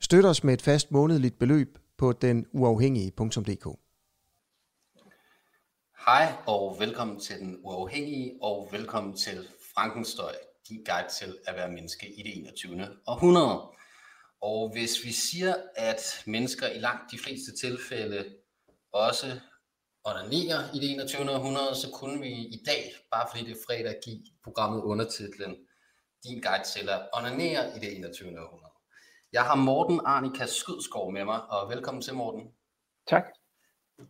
Støt 0.00 0.24
os 0.24 0.44
med 0.44 0.54
et 0.54 0.62
fast 0.62 0.90
månedligt 0.90 1.38
beløb 1.38 1.78
på 1.96 2.12
den 2.12 2.46
uafhængige.dk. 2.52 3.78
Hej 6.06 6.32
og 6.46 6.76
velkommen 6.80 7.20
til 7.20 7.38
Den 7.38 7.60
Uafhængige 7.62 8.38
og 8.42 8.68
velkommen 8.72 9.16
til 9.16 9.48
Frankenstøj, 9.74 10.34
din 10.68 10.84
guide 10.84 11.08
til 11.18 11.38
at 11.46 11.56
være 11.56 11.68
menneske 11.68 12.06
i 12.14 12.22
det 12.22 12.38
21. 12.38 12.88
århundrede. 13.06 13.62
Og 14.40 14.72
hvis 14.72 15.04
vi 15.04 15.12
siger, 15.12 15.54
at 15.76 16.22
mennesker 16.26 16.68
i 16.68 16.78
langt 16.78 17.12
de 17.12 17.18
fleste 17.18 17.56
tilfælde 17.56 18.24
også 18.92 19.40
onanerer 20.04 20.74
i 20.74 20.78
det 20.78 20.90
21. 20.90 21.30
århundrede, 21.30 21.74
så 21.74 21.90
kunne 21.94 22.20
vi 22.20 22.32
i 22.32 22.62
dag, 22.66 22.94
bare 23.12 23.28
fordi 23.30 23.44
det 23.44 23.52
er 23.52 23.62
fredag, 23.66 24.00
give 24.04 24.22
programmet 24.44 24.82
undertitlen 24.82 25.56
Din 26.24 26.40
guide 26.40 26.64
til 26.64 26.88
at 26.88 27.08
onanere 27.12 27.76
i 27.76 27.80
det 27.80 27.96
21. 27.96 28.40
århundrede. 28.40 28.67
Jeg 29.32 29.42
har 29.42 29.54
Morten 29.54 30.00
Arnika 30.04 30.46
Skydskov 30.46 31.12
med 31.12 31.24
mig, 31.24 31.50
og 31.50 31.70
velkommen 31.70 32.02
til 32.02 32.14
Morten. 32.14 32.52
Tak. 33.08 33.24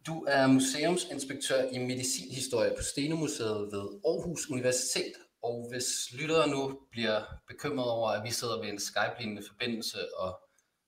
Du 0.07 0.25
er 0.29 0.47
museumsinspektør 0.47 1.63
i 1.63 1.79
medicinhistorie 1.79 2.71
på 2.77 2.83
Stenemuseet 2.83 3.73
ved 3.73 4.01
Aarhus 4.05 4.51
Universitet, 4.51 5.13
og 5.43 5.69
hvis 5.71 5.87
lyttere 6.13 6.49
nu 6.49 6.81
bliver 6.91 7.23
bekymret 7.49 7.91
over, 7.91 8.11
at 8.11 8.25
vi 8.25 8.31
sidder 8.31 8.61
ved 8.61 8.69
en 8.69 8.79
Skype-lignende 8.79 9.43
forbindelse 9.49 9.99
og 10.19 10.41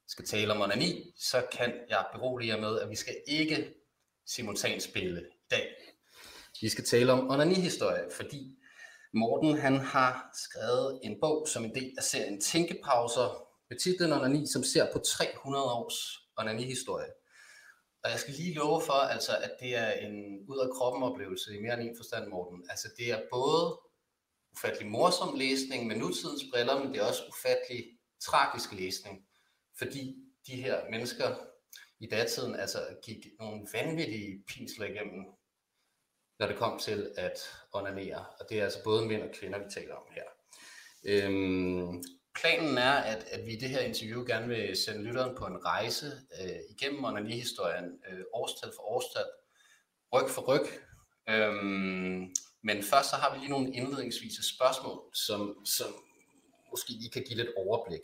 skal 0.09 0.25
tale 0.25 0.53
om 0.53 0.61
onani, 0.61 1.13
så 1.19 1.47
kan 1.53 1.73
jeg 1.89 2.07
berolige 2.13 2.55
jer 2.55 2.61
med, 2.61 2.81
at 2.81 2.91
vi 2.91 2.97
skal 2.97 3.17
ikke 3.27 3.75
simultanspille 4.27 5.21
i 5.21 5.39
dag. 5.51 5.69
Vi 6.61 6.69
skal 6.69 6.85
tale 6.85 7.13
om 7.13 7.31
onani-historie, 7.31 8.05
fordi 8.17 8.57
Morten 9.15 9.59
han 9.59 9.77
har 9.77 10.31
skrevet 10.35 11.01
en 11.03 11.21
bog 11.21 11.49
som 11.49 11.65
en 11.65 11.75
del 11.75 11.95
af 11.99 12.05
serien 12.05 12.41
Tænkepauser 12.41 13.50
med 13.71 13.79
titlen 13.79 14.13
Onani, 14.13 14.47
som 14.47 14.63
ser 14.63 14.93
på 14.93 14.99
300 14.99 15.65
års 15.65 16.19
onani-historie. 16.37 17.13
Og 18.05 18.11
jeg 18.11 18.21
skal 18.21 18.35
lige 18.35 18.55
love 18.55 18.83
for, 18.87 18.93
altså, 18.93 19.37
at 19.37 19.53
det 19.61 19.77
er 19.77 19.93
en 19.93 20.45
ud 20.49 20.59
af 20.59 20.71
kroppen 20.77 21.03
oplevelse 21.03 21.57
i 21.57 21.61
mere 21.63 21.81
end 21.81 21.89
en 21.89 21.97
forstand, 21.97 22.29
Morten. 22.29 22.65
Altså 22.71 22.89
det 22.99 23.11
er 23.11 23.21
både 23.33 23.81
ufattelig 24.53 24.91
morsom 24.91 25.39
læsning 25.39 25.87
med 25.87 25.97
nutidens 25.97 26.45
briller, 26.53 26.79
men 26.79 26.93
det 26.93 27.01
er 27.01 27.07
også 27.07 27.23
ufattelig 27.29 27.85
tragisk 28.21 28.73
læsning, 28.73 29.27
fordi 29.79 30.17
de 30.47 30.57
her 30.57 30.91
mennesker 30.91 31.37
i 32.01 32.07
datiden 32.07 32.55
altså 32.55 32.87
gik 33.05 33.27
nogle 33.39 33.67
vanvittige 33.73 34.45
pinsler 34.49 34.87
igennem, 34.87 35.25
når 36.39 36.47
det 36.47 36.57
kom 36.57 36.79
til 36.79 37.13
at 37.17 37.39
onanere. 37.73 38.25
Og 38.41 38.47
det 38.49 38.59
er 38.59 38.65
altså 38.65 38.85
både 38.85 39.07
mænd 39.07 39.23
og 39.23 39.35
kvinder, 39.35 39.59
vi 39.59 39.71
taler 39.75 39.95
om 39.95 40.07
her. 40.11 40.25
Øhm, 41.05 42.03
planen 42.35 42.79
er, 42.79 42.93
at, 42.93 43.25
at 43.31 43.47
vi 43.47 43.53
i 43.53 43.61
det 43.61 43.69
her 43.69 43.81
interview 43.81 44.27
gerne 44.27 44.49
vil 44.49 44.77
sende 44.77 45.03
lytteren 45.03 45.37
på 45.37 45.47
en 45.47 45.65
rejse 45.65 46.07
øh, 46.41 46.61
igennem 46.71 47.05
onani-historien, 47.05 48.01
øh, 48.11 48.25
årstal 48.33 48.71
for 48.77 48.83
årstal, 48.83 49.25
ryg 50.13 50.31
for 50.31 50.43
ryg. 50.43 50.67
Øhm, 51.29 52.35
men 52.63 52.83
først 52.83 53.11
så 53.11 53.17
har 53.17 53.35
vi 53.35 53.39
lige 53.39 53.51
nogle 53.51 53.73
indledningsvise 53.73 54.55
spørgsmål, 54.57 55.01
som, 55.15 55.67
som 55.67 55.87
måske 56.71 56.93
lige 56.93 57.11
kan 57.11 57.25
give 57.25 57.37
lidt 57.37 57.51
overblik. 57.57 58.01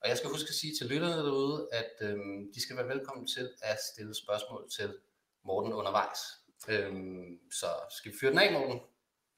Og 0.00 0.08
jeg 0.08 0.16
skal 0.16 0.30
huske 0.30 0.48
at 0.48 0.54
sige 0.54 0.74
til 0.78 0.86
lytterne 0.86 1.22
derude, 1.22 1.68
at 1.72 1.92
øhm, 2.00 2.52
de 2.54 2.62
skal 2.62 2.76
være 2.76 2.88
velkommen 2.88 3.26
til 3.26 3.50
at 3.62 3.78
stille 3.92 4.14
spørgsmål 4.14 4.70
til 4.76 4.94
Morten 5.44 5.72
undervejs. 5.72 6.18
Øhm, 6.68 7.38
så 7.52 7.66
skal 7.90 8.12
vi 8.12 8.16
fyre 8.20 8.30
den 8.30 8.38
af, 8.38 8.52
Morten? 8.52 8.80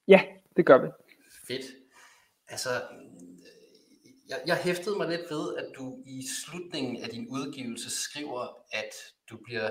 Ja, 0.08 0.22
det 0.56 0.66
gør 0.66 0.78
vi. 0.78 0.88
Fedt. 1.46 1.66
Altså, 2.48 2.70
jeg, 4.28 4.38
jeg 4.46 4.56
hæftede 4.56 4.96
mig 4.98 5.08
lidt 5.08 5.30
ved, 5.30 5.56
at 5.56 5.66
du 5.78 5.98
i 6.06 6.22
slutningen 6.40 6.96
af 7.02 7.08
din 7.08 7.28
udgivelse 7.30 7.90
skriver, 7.90 8.42
at 8.72 8.92
du 9.30 9.36
bliver 9.44 9.70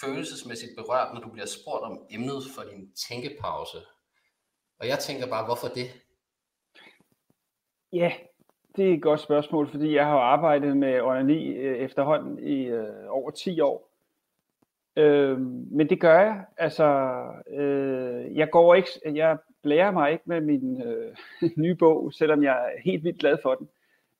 følelsesmæssigt 0.00 0.72
berørt, 0.76 1.14
når 1.14 1.20
du 1.20 1.30
bliver 1.30 1.46
spurgt 1.46 1.84
om 1.84 2.06
emnet 2.10 2.42
for 2.54 2.62
din 2.70 2.92
tænkepause. 2.92 3.78
Og 4.80 4.88
jeg 4.88 4.98
tænker 4.98 5.26
bare, 5.26 5.44
hvorfor 5.44 5.68
det? 5.68 5.88
Ja, 7.92 8.12
det 8.76 8.90
er 8.90 8.94
et 8.94 9.02
godt 9.02 9.20
spørgsmål, 9.20 9.68
fordi 9.70 9.94
jeg 9.94 10.06
har 10.06 10.18
arbejdet 10.18 10.76
med 10.76 11.00
onani 11.00 11.46
øh, 11.46 11.78
efterhånden 11.78 12.38
i 12.38 12.64
øh, 12.64 13.04
over 13.08 13.30
10 13.30 13.60
år. 13.60 13.90
Øh, 14.96 15.40
men 15.70 15.88
det 15.88 16.00
gør 16.00 16.20
jeg. 16.20 16.44
Altså, 16.56 16.84
øh, 17.50 18.36
jeg 18.36 18.50
går 18.50 18.74
ikke, 18.74 18.88
jeg 19.04 19.38
blærer 19.62 19.90
mig 19.90 20.12
ikke 20.12 20.24
med 20.26 20.40
min 20.40 20.82
øh, 20.82 21.16
nye 21.62 21.74
bog, 21.74 22.12
selvom 22.12 22.42
jeg 22.42 22.56
er 22.64 22.80
helt 22.84 23.04
vildt 23.04 23.20
glad 23.20 23.38
for 23.42 23.54
den. 23.54 23.68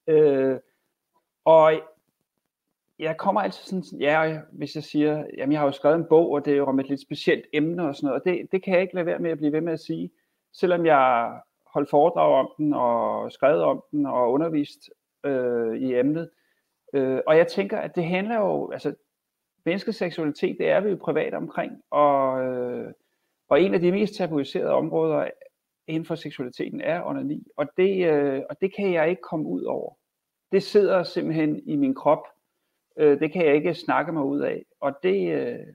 Øh, 0.06 0.58
og 1.44 1.72
jeg 2.98 3.16
kommer 3.16 3.40
altid 3.40 3.64
sådan, 3.64 4.00
ja, 4.00 4.40
hvis 4.52 4.74
jeg 4.74 4.84
siger, 4.84 5.24
jamen 5.36 5.52
jeg 5.52 5.60
har 5.60 5.66
jo 5.66 5.72
skrevet 5.72 5.96
en 5.96 6.08
bog, 6.08 6.30
og 6.30 6.44
det 6.44 6.52
er 6.52 6.56
jo 6.56 6.66
om 6.66 6.80
et 6.80 6.88
lidt 6.88 7.00
specielt 7.00 7.44
emne 7.52 7.88
og 7.88 7.96
sådan 7.96 8.06
noget, 8.06 8.20
og 8.20 8.24
det, 8.24 8.52
det 8.52 8.62
kan 8.62 8.74
jeg 8.74 8.82
ikke 8.82 8.94
lade 8.94 9.06
være 9.06 9.18
med 9.18 9.30
at 9.30 9.38
blive 9.38 9.52
ved 9.52 9.60
med 9.60 9.72
at 9.72 9.80
sige, 9.80 10.10
selvom 10.52 10.86
jeg 10.86 11.40
holdt 11.66 11.90
foredrag 11.90 12.38
om 12.38 12.50
den, 12.58 12.74
og 12.74 13.32
skrevet 13.32 13.62
om 13.62 13.84
den, 13.90 14.06
og 14.06 14.32
undervist 14.32 14.90
øh, 15.24 15.76
i 15.76 15.94
emnet. 15.94 16.30
Øh, 16.92 17.20
og 17.26 17.36
jeg 17.36 17.46
tænker, 17.46 17.78
at 17.78 17.96
det 17.96 18.04
handler 18.04 18.36
jo, 18.36 18.70
altså 18.70 18.94
menneskets 19.64 19.98
seksualitet, 19.98 20.56
det 20.58 20.68
er 20.68 20.80
vi 20.80 20.90
jo 20.90 20.96
privat 20.96 21.34
omkring, 21.34 21.82
og, 21.90 22.44
øh, 22.44 22.92
og 23.48 23.60
en 23.60 23.74
af 23.74 23.80
de 23.80 23.92
mest 23.92 24.14
tabuiserede 24.14 24.70
områder 24.70 25.28
inden 25.86 26.04
for 26.04 26.14
seksualiteten 26.14 26.80
er 26.80 27.02
onani, 27.02 27.46
og 27.56 27.66
det, 27.76 28.06
øh, 28.12 28.42
og 28.50 28.60
det 28.60 28.74
kan 28.76 28.92
jeg 28.92 29.10
ikke 29.10 29.22
komme 29.22 29.48
ud 29.48 29.62
over. 29.62 29.94
Det 30.52 30.62
sidder 30.62 31.02
simpelthen 31.02 31.62
i 31.66 31.76
min 31.76 31.94
krop, 31.94 32.22
øh, 32.96 33.20
det 33.20 33.32
kan 33.32 33.46
jeg 33.46 33.54
ikke 33.54 33.74
snakke 33.74 34.12
mig 34.12 34.24
ud 34.24 34.40
af, 34.40 34.64
og 34.80 34.94
det, 35.02 35.34
øh, 35.34 35.66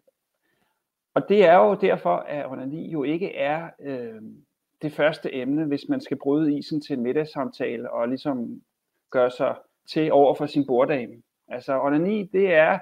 og 1.14 1.30
det 1.30 1.46
er 1.46 1.56
jo 1.56 1.74
derfor, 1.74 2.16
at 2.16 2.52
onani 2.52 2.92
jo 2.92 3.04
ikke 3.04 3.36
er 3.36 3.70
øh, 3.80 4.22
det 4.82 4.94
første 4.94 5.36
emne, 5.36 5.66
hvis 5.66 5.90
man 5.90 6.02
skal 6.02 6.18
bryde 6.18 6.58
isen 6.58 6.82
til 6.82 6.94
en 6.94 7.04
middagssamtale 7.04 7.92
og 7.92 8.08
ligesom 8.08 8.62
gøre 9.12 9.32
sig 9.32 9.56
til 9.90 10.12
over 10.12 10.36
for 10.36 10.46
sin 10.46 10.68
borddame. 10.68 11.22
Altså 11.48 11.82
onani, 11.82 12.24
det 12.24 12.54
er 12.54 12.80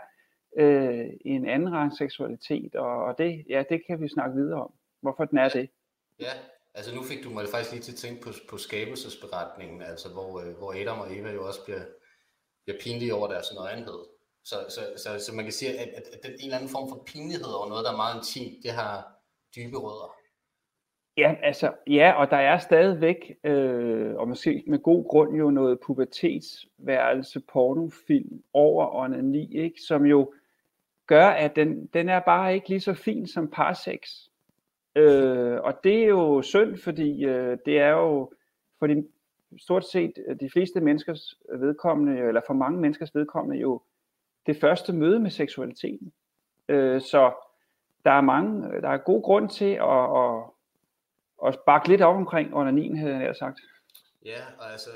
øh, 0.57 1.07
en 1.25 1.49
anden 1.49 1.71
rang 1.73 1.97
seksualitet, 1.97 2.75
og, 2.75 3.03
og 3.03 3.17
det, 3.17 3.45
ja, 3.49 3.63
det 3.69 3.81
kan 3.87 4.01
vi 4.01 4.07
snakke 4.07 4.35
videre 4.35 4.61
om, 4.61 4.73
hvorfor 5.01 5.25
den 5.25 5.37
er 5.37 5.49
det. 5.49 5.69
Ja, 6.19 6.31
altså 6.73 6.95
nu 6.95 7.03
fik 7.03 7.23
du 7.23 7.29
mig 7.29 7.47
faktisk 7.47 7.71
lige 7.71 7.83
til 7.83 7.91
at 7.91 7.97
tænke 7.97 8.21
på, 8.21 8.29
på 8.49 8.57
skabelsesberetningen, 8.57 9.81
altså 9.81 10.09
hvor, 10.09 10.39
øh, 10.41 10.57
hvor 10.57 10.81
Adam 10.81 10.99
og 10.99 11.17
Eva 11.17 11.31
jo 11.31 11.47
også 11.47 11.63
bliver, 11.65 11.81
bliver 12.65 12.79
pinlige 12.79 13.13
over 13.13 13.27
deres 13.27 13.53
nøgenhed. 13.55 13.99
Så, 14.43 14.55
så, 14.69 14.81
så, 15.03 15.25
så 15.25 15.35
man 15.35 15.45
kan 15.45 15.53
sige, 15.53 15.79
at, 15.79 15.87
at, 15.87 16.03
at 16.13 16.19
den 16.23 16.31
en 16.31 16.39
eller 16.43 16.57
anden 16.57 16.69
form 16.69 16.89
for 16.89 17.03
pinlighed 17.05 17.51
over 17.57 17.69
noget, 17.69 17.85
der 17.85 17.91
er 17.91 17.97
meget 17.97 18.15
intimt, 18.15 18.63
det 18.63 18.71
har 18.71 19.19
dybe 19.55 19.77
rødder. 19.77 20.19
Ja, 21.17 21.35
altså, 21.43 21.73
ja, 21.87 22.11
og 22.11 22.31
der 22.31 22.37
er 22.37 22.57
stadigvæk, 22.57 23.35
øh, 23.43 24.15
og 24.15 24.27
måske 24.27 24.63
med 24.67 24.79
god 24.79 25.09
grund 25.09 25.35
jo 25.35 25.51
noget 25.51 25.79
pubertetsværelse, 25.79 27.39
pornofilm 27.39 28.43
over 28.53 28.95
onani, 28.95 29.57
ikke, 29.57 29.81
som 29.81 30.05
jo 30.05 30.33
gør, 31.07 31.27
at 31.27 31.55
den, 31.55 31.85
den 31.85 32.09
er 32.09 32.19
bare 32.19 32.55
ikke 32.55 32.69
lige 32.69 32.81
så 32.81 32.93
fin 32.93 33.27
som 33.27 33.51
parsex. 33.51 34.28
Øh, 34.99 35.61
og 35.61 35.83
det 35.83 36.03
er 36.03 36.07
jo 36.07 36.41
synd, 36.41 36.77
fordi 36.77 37.25
øh, 37.25 37.57
det 37.65 37.79
er 37.79 37.89
jo 37.89 38.31
for 38.79 38.87
de, 38.87 39.07
stort 39.57 39.85
set 39.85 40.13
øh, 40.27 40.39
de 40.39 40.49
fleste 40.49 40.81
menneskers 40.81 41.35
vedkommende, 41.59 42.21
eller 42.21 42.41
for 42.47 42.53
mange 42.53 42.79
menneskers 42.79 43.15
vedkommende 43.15 43.61
jo 43.61 43.81
det 44.45 44.57
første 44.57 44.93
møde 44.93 45.19
med 45.19 45.29
seksualiteten. 45.31 46.13
Øh, 46.69 47.01
så 47.01 47.33
der 48.05 48.11
er 48.11 48.21
mange, 48.21 48.81
der 48.81 48.89
er 48.89 48.97
god 48.97 49.23
grund 49.23 49.49
til 49.49 49.71
at, 49.71 50.17
at 50.17 50.43
at 51.45 51.59
bakke 51.65 51.87
lidt 51.87 52.01
op 52.01 52.15
omkring 52.15 52.55
onanien, 52.55 52.97
havde 52.97 53.15
jeg 53.15 53.35
sagt. 53.35 53.59
Ja, 54.25 54.41
og 54.57 54.71
altså, 54.71 54.89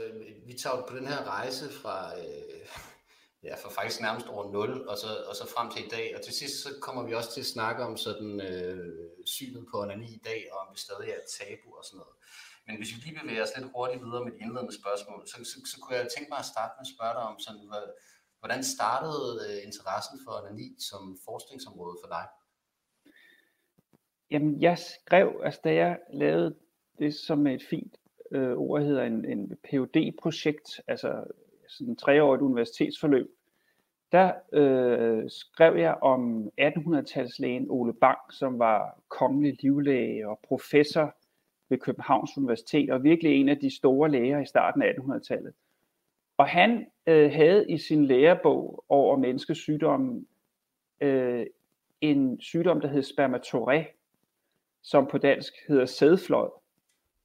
vi 0.46 0.54
tager 0.54 0.86
på 0.90 0.98
den 0.98 1.08
her 1.08 1.30
rejse 1.30 1.66
fra, 1.82 2.12
øh, 2.18 2.68
ja, 3.44 3.56
for 3.56 3.69
faktisk 3.69 4.01
nærmest 4.01 4.28
over 4.28 4.51
0, 4.51 4.88
og 4.88 4.98
så, 4.98 5.07
og 5.30 5.36
så 5.36 5.45
frem 5.56 5.68
til 5.72 5.86
i 5.86 5.90
dag, 5.90 6.07
og 6.16 6.22
til 6.22 6.34
sidst 6.34 6.56
så 6.63 6.69
kommer 6.81 7.04
vi 7.04 7.13
også 7.13 7.31
til 7.34 7.42
at 7.45 7.54
snakke 7.56 7.84
om 7.84 7.98
sådan 7.98 8.42
øh, 8.42 9.10
synet 9.25 9.66
på 9.72 9.81
onani 9.81 10.10
i 10.19 10.22
dag, 10.30 10.42
og 10.51 10.57
om 10.63 10.68
det 10.72 10.80
stadig 10.80 11.10
er 11.10 11.18
et 11.24 11.31
tabu 11.38 11.69
og 11.80 11.84
sådan 11.86 11.98
noget. 11.98 12.16
Men 12.68 12.78
hvis 12.78 12.92
vi 12.94 12.98
lige 13.04 13.19
bevæger 13.19 13.44
os 13.44 13.56
lidt 13.57 13.72
hurtigt 13.75 14.04
videre 14.06 14.24
med 14.25 14.31
de 14.31 14.42
indledende 14.44 14.75
spørgsmål, 14.81 15.22
så, 15.31 15.38
så, 15.51 15.57
så 15.72 15.75
kunne 15.81 15.98
jeg 15.98 16.07
tænke 16.16 16.30
mig 16.34 16.40
at 16.44 16.51
starte 16.54 16.74
med 16.75 16.86
at 16.88 16.94
spørge 16.95 17.13
dig 17.18 17.24
om, 17.31 17.40
sådan, 17.45 17.66
Hvordan 18.44 18.63
startede 18.63 19.30
øh, 19.46 19.68
interessen 19.68 20.19
for 20.25 20.31
onani 20.31 20.75
som 20.89 21.18
forskningsområde 21.25 21.98
for 22.04 22.07
dig? 22.07 22.25
Jamen, 24.31 24.62
jeg 24.62 24.78
skrev, 24.80 25.42
altså 25.44 25.60
da 25.63 25.74
jeg 25.74 26.00
lavede 26.13 26.56
det 27.00 27.16
som 27.16 27.48
et 27.48 27.63
fint 27.69 27.96
øh, 28.31 28.57
ord 28.57 28.81
hedder 28.81 29.04
en, 29.04 29.25
en 29.25 29.57
phd 29.63 30.18
projekt 30.22 30.81
altså 30.88 31.24
sådan 31.78 31.96
treårigt 31.96 32.42
universitetsforløb, 32.42 33.28
der 34.12 34.31
øh, 34.54 35.30
skrev 35.30 35.78
jeg 35.78 35.98
om 36.02 36.52
1800-talslægen 36.62 37.66
Ole 37.70 37.94
Bang, 37.94 38.20
som 38.31 38.60
var 38.60 39.00
kongelig 39.08 39.58
livlæge 39.64 40.30
og 40.30 40.40
professor 40.48 41.16
ved 41.70 41.78
Københavns 41.78 42.38
Universitet, 42.38 42.90
og 42.90 43.04
virkelig 43.04 43.31
en 43.36 43.50
af 43.50 43.58
de 43.58 43.75
store 43.75 44.10
læger 44.10 44.40
i 44.40 44.46
starten 44.46 44.81
af 44.81 44.92
1800-tallet. 44.92 45.54
Og 46.38 46.48
han 46.48 46.86
øh, 47.08 47.31
havde 47.31 47.72
i 47.72 47.78
sin 47.78 48.06
lærebog 48.06 48.84
over 48.90 49.18
menneskesygdomme 49.18 50.25
øh, 51.02 51.46
en 52.02 52.42
sygdom, 52.42 52.81
der 52.81 52.88
hed 52.88 53.04
spermatoré, 53.04 54.00
som 54.81 55.08
på 55.08 55.18
dansk 55.18 55.54
hedder 55.68 55.86
sædflod, 55.86 56.50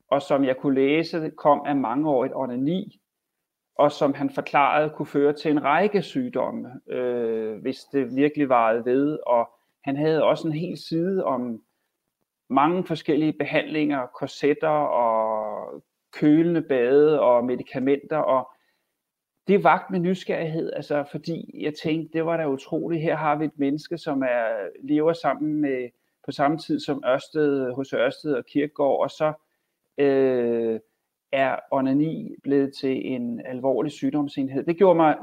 og 0.08 0.22
som 0.22 0.44
jeg 0.44 0.56
kunne 0.56 0.74
læse 0.74 1.30
kom 1.36 1.62
af 1.66 1.76
mangeårigt 1.76 2.34
onani, 2.36 3.00
og 3.78 3.92
som 3.92 4.14
han 4.14 4.30
forklarede 4.30 4.90
kunne 4.90 5.06
føre 5.06 5.32
til 5.32 5.50
en 5.50 5.64
række 5.64 6.02
sygdomme, 6.02 6.80
øh, 6.88 7.60
hvis 7.60 7.84
det 7.92 8.16
virkelig 8.16 8.48
varede 8.48 8.84
ved. 8.84 9.18
Og 9.26 9.50
han 9.84 9.96
havde 9.96 10.24
også 10.24 10.48
en 10.48 10.54
hel 10.54 10.78
side 10.88 11.24
om 11.24 11.62
mange 12.50 12.84
forskellige 12.84 13.32
behandlinger, 13.32 14.06
korsetter 14.06 14.68
og 14.68 15.82
kølende 16.12 16.62
bade 16.62 17.20
og 17.20 17.44
medicamenter, 17.44 18.16
og 18.16 18.50
det 19.48 19.64
vagt 19.64 19.90
med 19.90 20.00
nysgerrighed, 20.00 20.72
altså 20.72 21.04
fordi 21.10 21.62
jeg 21.62 21.74
tænkte, 21.82 22.18
det 22.18 22.26
var 22.26 22.36
da 22.36 22.48
utroligt, 22.48 23.02
her 23.02 23.16
har 23.16 23.36
vi 23.36 23.44
et 23.44 23.58
menneske, 23.58 23.98
som 23.98 24.22
er, 24.22 24.68
lever 24.82 25.12
sammen 25.12 25.60
med, 25.60 25.88
på 26.24 26.32
samme 26.32 26.58
tid 26.58 26.80
som 26.80 27.02
Ørsted, 27.06 27.72
hos 27.72 27.92
Ørsted 27.92 28.34
og 28.34 28.44
Kirkegaard, 28.46 29.00
og 29.00 29.10
så 29.10 29.32
øh, 29.98 30.80
er 31.32 31.56
onani 31.70 32.36
blevet 32.42 32.74
til 32.74 33.12
en 33.12 33.46
alvorlig 33.46 33.92
sygdomsenhed. 33.92 34.64
Det 34.64 34.76
gjorde 34.76 34.96
mig, 34.96 35.16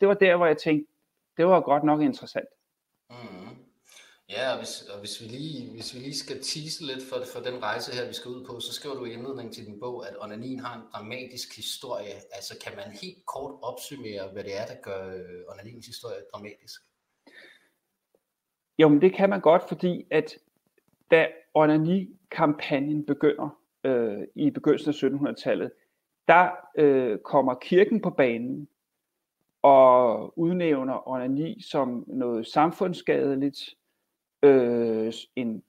det 0.00 0.08
var 0.08 0.14
der, 0.14 0.36
hvor 0.36 0.46
jeg 0.46 0.58
tænkte, 0.58 0.92
det 1.36 1.46
var 1.46 1.60
godt 1.60 1.84
nok 1.84 2.00
interessant. 2.00 2.48
Mm. 3.10 3.48
Ja, 4.30 4.52
og 4.52 4.58
hvis, 4.58 4.82
og 4.82 4.98
hvis, 4.98 5.22
vi 5.22 5.26
lige, 5.26 5.70
hvis 5.70 5.94
vi 5.94 5.98
lige 5.98 6.14
skal 6.14 6.36
tease 6.42 6.86
lidt 6.86 7.02
for, 7.08 7.16
for 7.32 7.40
den 7.40 7.62
rejse 7.62 7.92
her, 7.96 8.06
vi 8.06 8.12
skal 8.12 8.30
ud 8.30 8.44
på, 8.44 8.60
så 8.60 8.72
skriver 8.72 8.94
du 8.94 9.04
i 9.04 9.12
indledningen 9.12 9.54
til 9.54 9.66
din 9.66 9.80
bog, 9.80 10.08
at 10.08 10.16
onanin 10.20 10.60
har 10.60 10.76
en 10.76 10.82
dramatisk 10.92 11.56
historie. 11.56 12.14
Altså 12.32 12.58
kan 12.64 12.76
man 12.76 12.96
helt 13.02 13.26
kort 13.26 13.54
opsummere, 13.62 14.28
hvad 14.32 14.44
det 14.44 14.60
er, 14.60 14.66
der 14.66 14.74
gør 14.82 15.14
øh, 15.14 15.52
onanins 15.52 15.86
historie 15.86 16.16
dramatisk? 16.32 16.80
Jo, 18.78 18.88
men 18.88 19.00
det 19.00 19.14
kan 19.14 19.30
man 19.30 19.40
godt, 19.40 19.68
fordi 19.68 20.06
at 20.10 20.38
da 21.10 21.28
onani-kampagnen 21.54 23.06
begynder, 23.06 23.58
øh, 23.88 24.26
i 24.34 24.50
begyndelsen 24.50 24.90
af 24.90 25.30
1700-tallet, 25.30 25.70
der 26.28 26.50
øh, 26.78 27.18
kommer 27.18 27.54
kirken 27.54 28.00
på 28.00 28.10
banen 28.10 28.68
og 29.62 30.38
udnævner 30.38 31.08
onani 31.08 31.62
som 31.62 32.04
noget 32.06 32.46
samfundsskadeligt, 32.46 33.58
øh, 34.42 35.12
en 35.36 35.62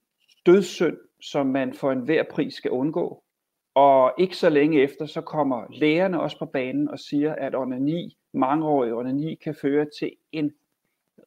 dødssynd, 0.46 0.98
som 1.22 1.48
man 1.48 1.74
for 1.74 1.92
enhver 1.92 2.24
pris 2.32 2.54
skal 2.54 2.72
undgå. 2.72 3.24
Og 3.74 4.14
ikke 4.18 4.38
så 4.38 4.50
længe 4.50 4.82
efter, 4.82 5.06
så 5.06 5.22
kommer 5.22 5.66
lægerne 5.70 6.22
også 6.22 6.40
på 6.40 6.46
banen 6.46 6.90
og 6.90 7.00
siger, 7.00 7.36
at 7.36 7.56
onani, 7.56 8.18
mangeårig 8.34 8.94
onani, 8.94 9.36
kan 9.36 9.56
føre 9.56 9.86
til 10.00 10.12
en 10.32 10.54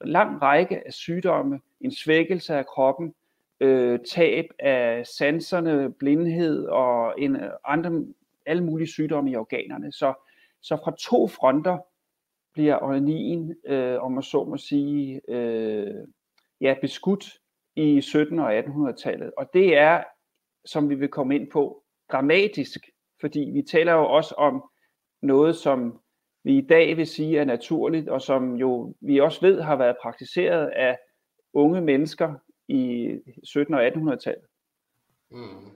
lang 0.01 0.43
række 0.43 0.87
af 0.87 0.93
sygdomme, 0.93 1.61
en 1.81 1.91
svækkelse 1.91 2.55
af 2.55 2.67
kroppen, 2.67 3.15
øh, 3.63 3.99
tab 4.11 4.45
af 4.59 5.07
sanserne, 5.07 5.93
blindhed 5.93 6.67
og 6.67 7.15
en, 7.19 7.37
andre, 7.65 8.05
alle 8.47 8.65
mulige 8.65 8.89
sygdomme 8.89 9.31
i 9.31 9.37
organerne. 9.37 9.93
Så, 9.93 10.15
så 10.63 10.77
fra 10.77 10.95
to 11.01 11.29
fronter 11.29 11.79
bliver 12.53 12.83
onanien, 12.83 13.57
øh, 13.67 14.03
om 14.03 14.13
man 14.13 14.23
så 14.23 14.45
må 14.45 14.57
sige, 14.57 15.21
øh, 15.29 16.07
ja, 16.61 16.75
beskudt 16.81 17.25
i 17.77 17.99
1700- 17.99 18.41
og 18.41 18.59
1800-tallet. 18.59 19.33
Og 19.37 19.51
det 19.55 19.77
er, 19.77 20.03
som 20.65 20.91
vi 20.91 20.95
vil 20.95 21.09
komme 21.09 21.35
ind 21.35 21.51
på, 21.51 21.83
dramatisk, 22.13 22.79
fordi 23.21 23.51
vi 23.53 23.63
taler 23.63 23.93
jo 23.93 24.05
også 24.07 24.35
om 24.35 24.65
noget, 25.23 25.57
som 25.57 26.01
vi 26.45 26.59
i 26.59 26.67
dag 26.67 26.97
vil 26.97 27.07
sige 27.07 27.39
er 27.39 27.45
naturligt, 27.45 28.09
og 28.09 28.23
som 28.23 28.57
jo 28.57 28.95
vi 29.01 29.21
også 29.21 29.41
ved 29.41 29.61
har 29.61 29.77
været 29.77 29.97
praktiseret 30.03 30.67
af 30.67 30.99
unge 31.53 31.81
mennesker 31.81 32.35
i 32.81 32.83
1700- 33.15 33.75
og 33.79 33.87
1800-tallet. 33.87 34.47
Mm. 35.31 35.67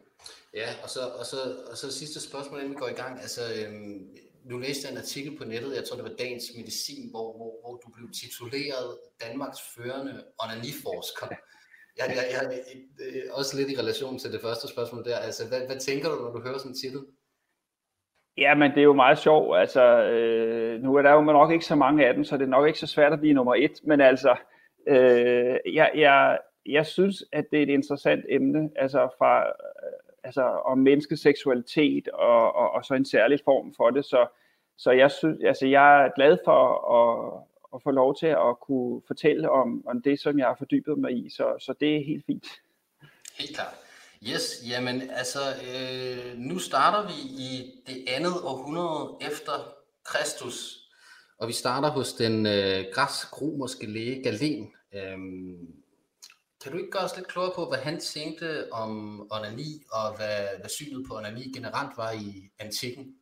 Ja, 0.55 0.69
og 0.83 0.89
så, 0.95 1.01
og, 1.19 1.25
så, 1.33 1.37
og 1.71 1.77
så 1.77 1.93
sidste 1.93 2.21
spørgsmål, 2.29 2.59
inden 2.61 2.75
vi 2.75 2.83
går 2.85 2.89
i 2.89 3.01
gang. 3.03 3.21
Altså, 3.21 3.43
øhm, 3.59 4.17
nu 4.45 4.59
læste 4.59 4.83
jeg 4.85 4.93
en 4.93 5.03
artikel 5.05 5.39
på 5.39 5.45
nettet, 5.45 5.77
jeg 5.77 5.85
tror 5.85 5.97
det 5.97 6.11
var 6.11 6.17
Dagens 6.19 6.47
Medicin, 6.57 7.11
hvor, 7.11 7.27
hvor, 7.37 7.53
hvor 7.63 7.75
du 7.83 7.89
blev 7.97 8.09
tituleret 8.21 8.89
Danmarks 9.25 9.61
førende 9.75 10.15
onaniforsker. 10.43 11.27
Jeg, 11.99 12.07
jeg, 12.19 12.25
jeg, 12.35 12.43
jeg, 12.99 13.33
også 13.33 13.57
lidt 13.57 13.71
i 13.71 13.79
relation 13.83 14.19
til 14.19 14.33
det 14.33 14.41
første 14.41 14.69
spørgsmål 14.69 15.05
der. 15.05 15.19
Altså, 15.19 15.49
hvad, 15.49 15.67
hvad 15.67 15.79
tænker 15.89 16.09
du, 16.09 16.17
når 16.17 16.33
du 16.33 16.41
hører 16.41 16.59
sådan 16.59 16.73
en 16.73 16.81
titel? 16.83 17.03
Ja, 18.37 18.55
men 18.55 18.71
det 18.71 18.79
er 18.79 18.91
jo 18.93 19.03
meget 19.05 19.19
sjovt. 19.19 19.59
Altså, 19.59 19.85
øh, 20.15 20.83
nu 20.83 20.95
er 20.95 21.03
der 21.03 21.13
jo 21.13 21.21
nok 21.21 21.53
ikke 21.53 21.65
så 21.65 21.75
mange 21.75 22.07
af 22.07 22.15
dem, 22.15 22.25
så 22.25 22.37
det 22.37 22.43
er 22.43 22.57
nok 22.57 22.67
ikke 22.67 22.79
så 22.79 22.87
svært 22.87 23.13
at 23.13 23.21
blive 23.21 23.35
nummer 23.35 23.55
et. 23.55 23.81
Men 23.85 24.01
altså, 24.01 24.37
øh, 24.89 25.75
jeg, 25.75 25.91
jeg, 25.95 26.39
jeg 26.69 26.87
synes, 26.87 27.25
at 27.33 27.45
det 27.51 27.59
er 27.59 27.63
et 27.63 27.69
interessant 27.69 28.25
emne, 28.29 28.71
altså 28.77 29.09
fra 29.19 29.47
øh, 29.47 29.53
altså 30.25 30.43
om 30.43 30.79
menneskeseksualitet 30.79 32.09
og, 32.09 32.55
og, 32.55 32.71
og 32.71 32.85
så 32.85 32.95
en 32.95 33.05
særlig 33.05 33.39
form 33.45 33.75
for 33.75 33.91
det. 33.91 34.05
Så, 34.05 34.27
så 34.77 34.91
jeg 34.91 35.11
synes, 35.11 35.39
altså 35.45 35.67
jeg 35.67 36.05
er 36.05 36.11
glad 36.17 36.39
for 36.45 36.61
at, 36.99 37.43
at 37.75 37.83
få 37.83 37.91
lov 37.91 38.17
til 38.17 38.27
at 38.27 38.61
kunne 38.61 39.03
fortælle 39.07 39.51
om, 39.51 39.87
om 39.87 40.03
det, 40.03 40.21
som 40.21 40.39
jeg 40.39 40.47
har 40.47 40.55
fordybet 40.59 40.99
mig 40.99 41.13
i. 41.13 41.31
Så, 41.31 41.55
så 41.59 41.75
det 41.81 41.97
er 41.97 42.05
helt 42.05 42.27
fint. 42.27 42.47
Helt 43.39 43.55
klart. 43.55 43.75
Yes, 44.23 44.63
jamen 44.71 45.03
altså, 45.11 45.39
øh, 45.39 46.39
nu 46.39 46.59
starter 46.59 47.09
vi 47.09 47.19
i 47.29 47.83
det 47.87 48.05
andet 48.17 48.33
århundrede 48.45 49.17
efter 49.21 49.53
Kristus, 50.05 50.89
og 51.39 51.49
vi 51.49 51.53
starter 51.53 51.89
hos 51.89 52.13
den 52.13 52.47
øh, 52.47 52.85
græsk-romerske 52.93 53.87
læge 53.87 54.23
Galen. 54.23 54.73
Øhm, 54.95 55.86
kan 56.67 56.73
du 56.73 56.79
ikke 56.79 56.91
gøre 56.91 57.05
os 57.05 57.17
lidt 57.17 57.29
klogere 57.29 57.53
på, 57.57 57.69
hvad 57.69 57.79
han 57.79 57.99
tænkte 58.01 58.73
om 58.73 59.21
onani, 59.33 59.71
og 59.93 60.17
hvad, 60.17 60.61
hvad 60.61 60.69
synet 60.69 61.07
på 61.09 61.17
onani 61.17 61.43
generelt 61.57 61.97
var 61.97 62.13
i 62.13 62.51
antikken? 62.59 63.15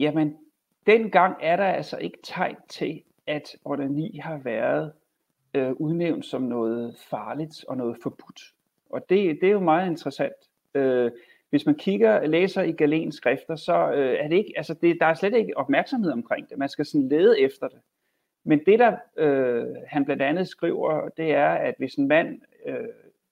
Jamen, 0.00 0.36
dengang 0.86 1.36
er 1.40 1.56
der 1.56 1.64
altså 1.64 1.96
ikke 1.96 2.18
tegn 2.22 2.56
til, 2.68 3.02
at 3.26 3.56
onani 3.64 4.18
har 4.18 4.38
været 4.38 4.92
øh, 5.54 5.72
udnævnt 5.72 6.26
som 6.26 6.42
noget 6.42 6.96
farligt 7.10 7.64
og 7.68 7.76
noget 7.76 7.96
forbudt. 8.02 8.40
Og 8.90 9.00
det, 9.08 9.38
det 9.40 9.48
er 9.48 9.52
jo 9.52 9.60
meget 9.60 9.90
interessant. 9.90 10.50
Øh, 10.74 11.10
hvis 11.50 11.66
man 11.66 11.74
kigger 11.74 12.26
læser 12.26 12.62
i 12.62 12.72
Galens 12.72 13.14
skrifter, 13.14 13.56
så 13.56 13.92
øh, 13.92 14.16
er 14.24 14.28
det 14.28 14.36
ikke, 14.36 14.52
altså 14.56 14.74
det, 14.74 14.96
der 15.00 15.06
er 15.06 15.14
slet 15.14 15.34
ikke 15.34 15.56
opmærksomhed 15.56 16.12
omkring 16.12 16.48
det. 16.50 16.58
Man 16.58 16.68
skal 16.68 16.86
sådan 16.86 17.08
lede 17.08 17.40
efter 17.40 17.68
det. 17.68 17.78
Men 18.44 18.60
det, 18.66 18.78
der 18.78 18.96
øh, 19.16 19.66
han 19.86 20.04
blandt 20.04 20.22
andet 20.22 20.48
skriver, 20.48 21.08
det 21.08 21.32
er, 21.32 21.48
at 21.48 21.74
hvis 21.78 21.94
en 21.94 22.08
mand 22.08 22.40
øh, 22.66 22.88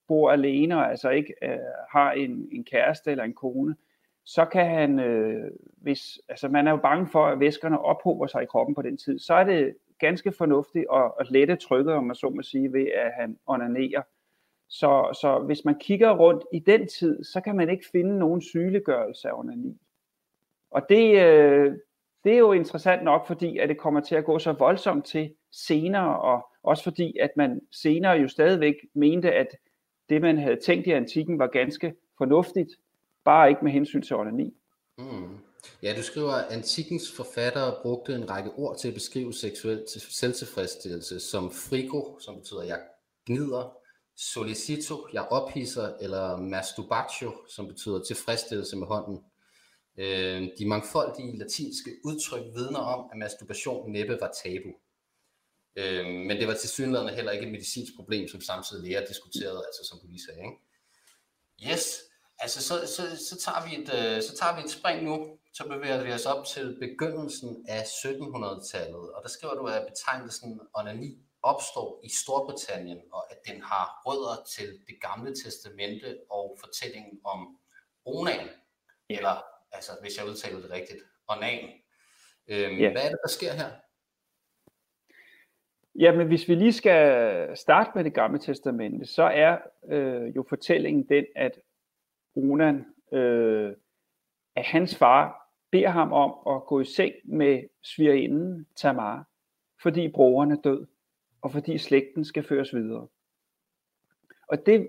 bor 0.08 0.30
alene 0.30 0.76
og 0.76 0.90
altså 0.90 1.10
ikke 1.10 1.34
øh, 1.42 1.58
har 1.90 2.12
en, 2.12 2.48
en 2.52 2.64
kæreste 2.64 3.10
eller 3.10 3.24
en 3.24 3.34
kone, 3.34 3.76
så 4.24 4.44
kan 4.44 4.66
han, 4.66 4.98
øh, 4.98 5.50
hvis, 5.76 6.20
altså 6.28 6.48
man 6.48 6.66
er 6.66 6.70
jo 6.70 6.76
bange 6.76 7.06
for, 7.06 7.26
at 7.26 7.40
væskerne 7.40 7.80
ophober 7.80 8.26
sig 8.26 8.42
i 8.42 8.46
kroppen 8.46 8.74
på 8.74 8.82
den 8.82 8.96
tid, 8.96 9.18
så 9.18 9.34
er 9.34 9.44
det 9.44 9.76
ganske 9.98 10.32
fornuftigt 10.32 10.86
at, 10.92 11.12
at 11.20 11.30
lette 11.30 11.56
trykket, 11.56 11.94
om 11.94 12.04
man 12.04 12.16
så 12.16 12.28
må 12.28 12.42
sige, 12.42 12.72
ved 12.72 12.86
at 12.86 13.12
han 13.12 13.38
onanerer. 13.46 14.02
Så, 14.68 15.18
så 15.20 15.38
hvis 15.38 15.64
man 15.64 15.78
kigger 15.78 16.16
rundt 16.16 16.44
i 16.52 16.58
den 16.58 16.88
tid, 16.88 17.24
så 17.24 17.40
kan 17.40 17.56
man 17.56 17.70
ikke 17.70 17.84
finde 17.92 18.18
nogen 18.18 18.40
sygeliggørelse 18.40 19.28
af 19.28 19.38
onani. 19.38 19.80
Og 20.70 20.86
det, 20.88 21.22
øh, 21.22 21.76
det 22.24 22.32
er 22.32 22.38
jo 22.38 22.52
interessant 22.52 23.04
nok, 23.04 23.26
fordi 23.26 23.58
at 23.58 23.68
det 23.68 23.78
kommer 23.78 24.00
til 24.00 24.14
at 24.14 24.24
gå 24.24 24.38
så 24.38 24.52
voldsomt 24.52 25.06
til 25.06 25.34
senere, 25.52 26.20
og 26.20 26.46
også 26.62 26.82
fordi, 26.82 27.16
at 27.20 27.30
man 27.36 27.60
senere 27.70 28.12
jo 28.12 28.28
stadigvæk 28.28 28.74
mente, 28.94 29.32
at 29.32 29.48
det, 30.08 30.20
man 30.20 30.38
havde 30.38 30.56
tænkt 30.56 30.86
i 30.86 30.90
antikken, 30.90 31.38
var 31.38 31.46
ganske 31.46 31.94
fornuftigt, 32.18 32.70
bare 33.24 33.48
ikke 33.48 33.64
med 33.64 33.72
hensyn 33.72 34.02
til 34.02 34.16
onani. 34.16 34.54
Mm. 34.98 35.38
Ja, 35.82 35.94
du 35.96 36.02
skriver, 36.02 36.32
at 36.32 36.52
antikkens 36.52 37.12
forfattere 37.16 37.74
brugte 37.82 38.14
en 38.14 38.30
række 38.30 38.50
ord 38.50 38.78
til 38.78 38.88
at 38.88 38.94
beskrive 38.94 39.34
seksuel 39.34 39.84
selvtilfredsstillelse, 39.88 41.20
som 41.20 41.50
frigo, 41.50 42.18
som 42.18 42.36
betyder, 42.36 42.62
jeg 42.62 42.80
gnider, 43.26 43.76
solicito, 44.16 45.06
jeg 45.12 45.22
ophisser, 45.22 45.92
eller 46.00 46.36
masturbatio, 46.36 47.32
som 47.48 47.66
betyder 47.68 48.02
tilfredsstillelse 48.02 48.76
med 48.76 48.86
hånden. 48.86 49.18
Øh, 49.96 50.48
de 50.58 50.66
mangfoldige 50.66 51.38
latinske 51.38 51.90
udtryk 52.04 52.44
vidner 52.54 52.80
om, 52.80 53.08
at 53.12 53.18
masturbation 53.18 53.92
næppe 53.92 54.18
var 54.20 54.32
tabu. 54.44 54.72
Øh, 55.76 56.06
men 56.06 56.30
det 56.30 56.48
var 56.48 56.54
til 56.54 56.68
synligheden 56.68 57.14
heller 57.14 57.32
ikke 57.32 57.46
et 57.46 57.52
medicinsk 57.52 57.92
problem, 57.96 58.28
som 58.28 58.40
samtidig 58.40 58.82
læger 58.84 59.06
diskuterede, 59.06 59.62
altså 59.66 59.84
som 59.88 59.98
du 59.98 60.06
lige 60.06 60.24
sagde. 60.26 60.40
Ikke? 60.40 61.72
Yes, 61.72 62.02
altså 62.38 62.62
så, 62.62 62.86
så, 62.86 63.02
så, 63.28 63.36
tager 63.44 63.68
vi 63.68 63.74
et, 63.82 63.88
øh, 63.98 64.22
så 64.22 64.36
tager 64.36 64.56
vi 64.56 64.62
et 64.62 64.70
spring 64.70 65.04
nu, 65.04 65.38
så 65.52 65.68
bevæger 65.68 66.04
vi 66.04 66.12
os 66.12 66.26
op 66.26 66.46
til 66.46 66.76
begyndelsen 66.80 67.64
af 67.68 67.82
1700-tallet, 67.82 69.12
og 69.14 69.22
der 69.22 69.28
skriver 69.28 69.54
du, 69.54 69.66
at 69.66 69.86
betegnelsen 69.88 70.60
onani 70.74 71.18
opstår 71.42 72.00
i 72.04 72.08
Storbritannien, 72.08 73.00
og 73.12 73.32
at 73.32 73.38
den 73.48 73.62
har 73.62 74.02
rødder 74.06 74.44
til 74.56 74.68
det 74.88 74.96
gamle 75.00 75.34
testamente 75.44 76.18
og 76.30 76.58
fortællingen 76.60 77.20
om 77.24 77.58
onan, 78.04 78.48
eller 79.08 79.49
altså 79.72 79.92
hvis 80.00 80.18
jeg 80.18 80.26
udtaler 80.26 80.60
det 80.60 80.70
rigtigt, 80.70 81.02
onan. 81.28 81.68
Øhm, 82.48 82.78
ja. 82.78 82.90
Hvad 82.92 83.02
er 83.02 83.08
det, 83.08 83.18
der 83.22 83.28
sker 83.28 83.52
her? 83.52 83.70
Jamen, 85.94 86.26
hvis 86.26 86.48
vi 86.48 86.54
lige 86.54 86.72
skal 86.72 87.56
starte 87.56 87.90
med 87.94 88.04
det 88.04 88.14
gamle 88.14 88.38
testamente, 88.38 89.06
så 89.06 89.22
er 89.22 89.58
øh, 89.88 90.36
jo 90.36 90.44
fortællingen 90.48 91.08
den, 91.08 91.26
at 91.36 91.60
Onan, 92.36 92.86
øh, 93.12 93.72
at 94.56 94.64
hans 94.64 94.96
far 94.96 95.50
beder 95.70 95.88
ham 95.88 96.12
om 96.12 96.54
at 96.56 96.66
gå 96.66 96.80
i 96.80 96.84
seng 96.84 97.14
med 97.24 97.62
svigerinden 97.82 98.66
Tamar, 98.76 99.28
fordi 99.82 100.08
broren 100.08 100.50
er 100.50 100.56
død, 100.56 100.86
og 101.42 101.52
fordi 101.52 101.78
slægten 101.78 102.24
skal 102.24 102.42
føres 102.42 102.74
videre. 102.74 103.08
Og 104.48 104.66
det, 104.66 104.88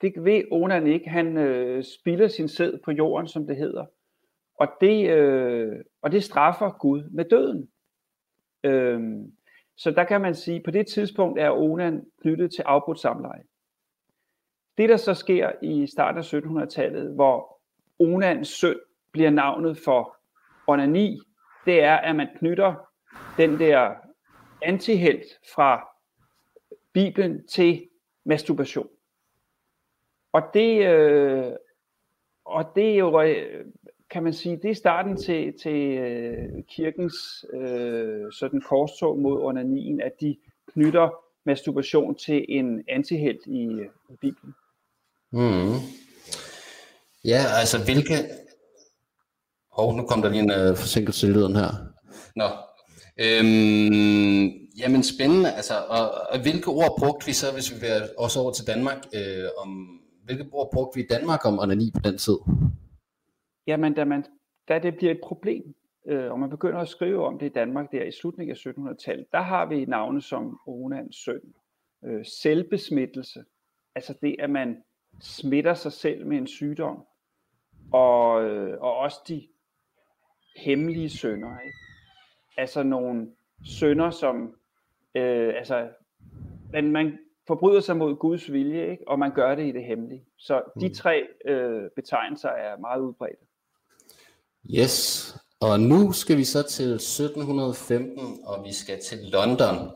det 0.00 0.24
ved 0.24 0.42
Onan 0.50 0.86
ikke. 0.86 1.08
Han 1.08 1.36
øh, 1.36 1.84
spilder 1.84 2.28
sin 2.28 2.48
sæd 2.48 2.78
på 2.84 2.90
jorden, 2.90 3.28
som 3.28 3.46
det 3.46 3.56
hedder. 3.56 3.86
Og 4.58 4.68
det, 4.80 5.10
øh, 5.10 5.72
og 6.02 6.12
det 6.12 6.24
straffer 6.24 6.70
Gud 6.70 7.10
med 7.10 7.24
døden. 7.24 7.68
Øhm, 8.64 9.32
så 9.76 9.90
der 9.90 10.04
kan 10.04 10.20
man 10.20 10.34
sige, 10.34 10.56
at 10.56 10.62
på 10.64 10.70
det 10.70 10.86
tidspunkt 10.86 11.38
er 11.38 11.50
Onan 11.50 12.04
knyttet 12.22 12.54
til 12.54 12.62
afbrudt 12.62 13.00
samleje. 13.00 13.42
Det 14.78 14.88
der 14.88 14.96
så 14.96 15.14
sker 15.14 15.52
i 15.62 15.86
starten 15.86 16.18
af 16.18 16.34
1700-tallet, 16.34 17.14
hvor 17.14 17.60
Onans 17.98 18.48
søn 18.48 18.76
bliver 19.12 19.30
navnet 19.30 19.78
for 19.78 20.16
onani, 20.66 21.20
det 21.66 21.82
er, 21.82 21.96
at 21.96 22.16
man 22.16 22.28
knytter 22.38 22.74
den 23.36 23.58
der 23.58 23.94
antihelt 24.62 25.24
fra 25.54 25.88
Bibelen 26.92 27.46
til 27.46 27.88
masturbation. 28.24 28.88
Og 30.32 30.42
det, 30.54 30.86
øh, 30.86 31.52
og 32.44 32.72
det 32.74 32.90
er 32.90 32.96
jo, 32.96 33.10
kan 34.10 34.22
man 34.22 34.32
sige, 34.32 34.58
det 34.62 34.70
er 34.70 34.74
starten 34.74 35.16
til, 35.16 35.54
til 35.62 35.98
øh, 35.98 36.48
kirkens 36.68 37.14
øh, 37.54 38.32
sådan 38.32 38.60
korstog 38.60 39.18
mod 39.18 39.42
onanien, 39.42 40.00
at 40.00 40.12
de 40.20 40.36
knytter 40.72 41.10
masturbation 41.46 42.14
til 42.14 42.44
en 42.48 42.84
antihelt 42.88 43.40
i, 43.46 43.64
øh, 43.64 43.86
i 44.10 44.16
Bibelen. 44.20 44.54
Mm. 45.32 45.74
Ja, 47.24 47.40
altså 47.60 47.84
hvilke... 47.84 48.14
Hov, 49.72 49.90
oh, 49.90 49.96
nu 49.96 50.06
kom 50.06 50.22
der 50.22 50.28
lige 50.28 50.42
en 50.42 50.70
uh, 50.70 50.76
forsinkelse 50.76 51.26
i 51.26 51.30
lyden 51.30 51.56
her. 51.56 51.70
Nå. 52.36 52.48
Øhm, 53.18 54.44
jamen 54.78 55.02
spændende, 55.02 55.52
altså, 55.52 55.74
og, 55.88 56.10
og 56.30 56.42
hvilke 56.42 56.68
ord 56.68 56.98
brugte 56.98 57.26
vi 57.26 57.32
så, 57.32 57.52
hvis 57.52 57.74
vi 57.74 57.76
var 57.88 58.08
også 58.18 58.40
over 58.40 58.52
til 58.52 58.66
Danmark, 58.66 59.06
øh, 59.14 59.48
om, 59.58 60.00
hvilke 60.24 60.46
ord 60.52 60.70
brugte 60.72 60.96
vi 60.96 61.02
i 61.02 61.06
Danmark 61.10 61.46
om 61.46 61.58
onani 61.58 61.90
på 61.94 62.00
den 62.04 62.18
tid? 62.18 62.36
Jamen, 63.66 63.94
da, 63.94 64.04
man, 64.04 64.24
da 64.68 64.78
det 64.78 64.96
bliver 64.96 65.12
et 65.12 65.20
problem, 65.22 65.74
øh, 66.06 66.32
og 66.32 66.40
man 66.40 66.50
begynder 66.50 66.78
at 66.78 66.88
skrive 66.88 67.26
om 67.26 67.38
det 67.38 67.46
i 67.46 67.52
Danmark 67.52 67.92
der 67.92 68.04
i 68.04 68.12
slutningen 68.12 68.56
af 68.56 68.66
1700-tallet, 68.66 69.26
der 69.32 69.40
har 69.40 69.66
vi 69.66 69.84
navne 69.84 70.22
som 70.22 70.58
Ronans 70.66 71.16
søn, 71.16 71.54
øh, 72.04 72.24
selvbesmittelse, 72.24 73.44
altså 73.94 74.14
det, 74.22 74.36
at 74.38 74.50
man 74.50 74.82
smitter 75.20 75.74
sig 75.74 75.92
selv 75.92 76.26
med 76.26 76.36
en 76.36 76.46
sygdom, 76.46 77.04
og, 77.92 78.44
øh, 78.44 78.80
og 78.80 78.96
også 78.96 79.18
de 79.28 79.48
hemmelige 80.56 81.08
sønder, 81.08 81.60
ikke? 81.60 81.76
altså 82.56 82.82
nogle 82.82 83.32
sønder, 83.64 84.10
som 84.10 84.56
øh, 85.14 85.54
altså, 85.56 85.88
man, 86.72 86.92
man 86.92 87.18
forbryder 87.46 87.80
sig 87.80 87.96
mod 87.96 88.16
Guds 88.16 88.52
vilje, 88.52 88.90
ikke? 88.90 89.08
og 89.08 89.18
man 89.18 89.34
gør 89.34 89.54
det 89.54 89.66
i 89.66 89.72
det 89.72 89.84
hemmelige. 89.84 90.24
Så 90.38 90.62
de 90.80 90.88
mm. 90.88 90.94
tre 90.94 91.26
øh, 91.44 91.90
betegnelser 91.96 92.48
er 92.48 92.76
meget 92.76 93.00
udbredte. 93.00 93.46
Yes, 94.70 95.36
og 95.60 95.80
nu 95.80 96.12
skal 96.12 96.36
vi 96.36 96.44
så 96.44 96.62
til 96.62 96.94
1715, 96.94 98.38
og 98.44 98.64
vi 98.64 98.72
skal 98.72 99.00
til 99.02 99.18
London. 99.18 99.90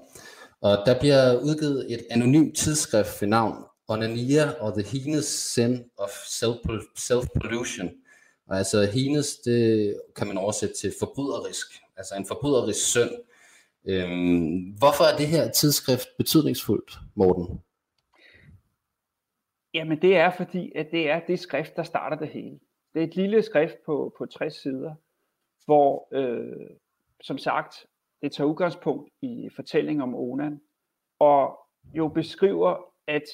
Og 0.61 0.79
der 0.87 1.01
bliver 1.01 1.41
udgivet 1.41 1.93
et 1.93 2.07
anonymt 2.11 2.57
tidsskrift 2.57 3.23
ved 3.23 3.29
navn 3.29 3.65
Onania 3.89 4.51
og 4.61 4.73
the 4.73 4.83
Heinous 4.83 5.25
Sin 5.25 5.85
of 5.97 6.09
Self-Pollution. 6.09 7.89
Og 8.49 8.59
altså 8.59 8.91
heinous, 8.95 9.37
det 9.37 9.95
kan 10.17 10.27
man 10.27 10.39
oversætte 10.39 10.75
til 10.75 10.93
forbryderisk, 10.99 11.67
altså 11.97 12.15
en 12.15 12.27
forbryderisk 12.27 12.87
synd. 12.87 13.11
Øhm, 13.89 14.75
hvorfor 14.79 15.05
er 15.05 15.17
det 15.17 15.27
her 15.27 15.51
tidsskrift 15.51 16.09
betydningsfuldt, 16.19 16.99
Morten? 17.15 17.61
Jamen 19.75 20.03
det 20.03 20.17
er 20.17 20.31
fordi, 20.37 20.73
at 20.75 20.87
det 20.93 21.11
er 21.11 21.21
det 21.27 21.41
skrift, 21.41 21.77
der 21.77 21.83
starter 21.83 22.17
det 22.17 22.29
hele. 22.29 22.59
Det 22.95 23.03
er 23.03 23.07
et 23.07 23.17
lille 23.17 23.43
skrift 23.43 23.77
på, 23.87 24.15
på 24.19 24.27
60 24.27 24.55
sider, 24.63 24.95
hvor 25.65 26.09
øh, 26.13 26.71
som 27.21 27.39
sagt, 27.39 27.87
det 28.23 28.33
tager 28.33 28.49
udgangspunkt 28.49 29.11
i 29.23 29.49
fortællingen 29.57 30.03
om 30.03 30.15
Onan, 30.15 30.61
og 31.19 31.59
jo 31.95 32.09
beskriver, 32.09 32.95
at 33.07 33.25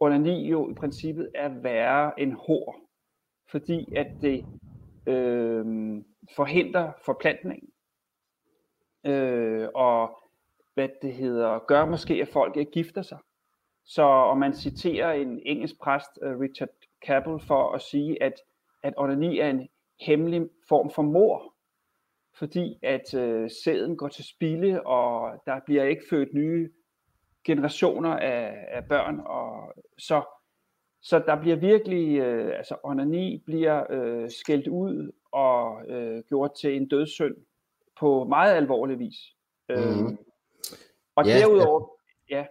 onani 0.00 0.50
jo 0.50 0.70
i 0.70 0.74
princippet 0.74 1.30
er 1.34 1.48
værre 1.48 2.20
end 2.20 2.32
hår, 2.32 2.80
fordi 3.50 3.94
at 3.96 4.06
det 4.22 4.44
øh, 5.06 5.66
forhindrer 6.36 6.92
forplantningen. 7.04 7.70
Øh, 9.06 9.68
og 9.74 10.18
hvad 10.74 10.88
det 11.02 11.14
hedder, 11.14 11.58
gør 11.58 11.84
måske, 11.84 12.14
at 12.14 12.28
folk 12.28 12.56
ikke 12.56 12.72
gifter 12.72 13.02
sig. 13.02 13.18
Så 13.84 14.02
og 14.02 14.38
man 14.38 14.54
citerer 14.54 15.12
en 15.12 15.40
engelsk 15.46 15.78
præst, 15.78 16.10
øh, 16.22 16.38
Richard 16.38 16.68
Cabell, 17.06 17.40
for 17.40 17.72
at 17.72 17.82
sige, 17.82 18.22
at, 18.22 18.34
at 18.82 18.94
onani 18.96 19.38
er 19.38 19.50
en 19.50 19.68
hemmelig 20.00 20.48
form 20.68 20.90
for 20.90 21.02
mor, 21.02 21.54
fordi 22.38 22.78
at 22.82 23.14
øh, 23.14 23.50
sæden 23.64 23.96
går 23.96 24.08
til 24.08 24.24
spilde, 24.24 24.82
og 24.82 25.42
der 25.46 25.60
bliver 25.66 25.84
ikke 25.84 26.02
født 26.10 26.34
nye 26.34 26.70
generationer 27.44 28.10
af, 28.10 28.66
af 28.68 28.84
børn, 28.84 29.20
og 29.20 29.74
så, 29.98 30.22
så 31.02 31.18
der 31.18 31.40
bliver 31.40 31.56
virkelig, 31.56 32.18
øh, 32.18 32.58
altså 32.58 32.76
onani 32.82 33.42
bliver 33.46 33.84
øh, 33.90 34.30
skældt 34.30 34.68
ud 34.68 35.12
og 35.32 35.82
øh, 35.88 36.22
gjort 36.28 36.54
til 36.60 36.76
en 36.76 36.88
dødssynd 36.88 37.36
på 38.00 38.24
meget 38.24 38.54
alvorlig 38.54 38.98
vis. 38.98 39.16
Mm. 39.68 39.74
Øh, 39.74 40.16
og 41.16 41.26
ja, 41.26 41.38
derudover, 41.38 41.88
ja. 42.30 42.46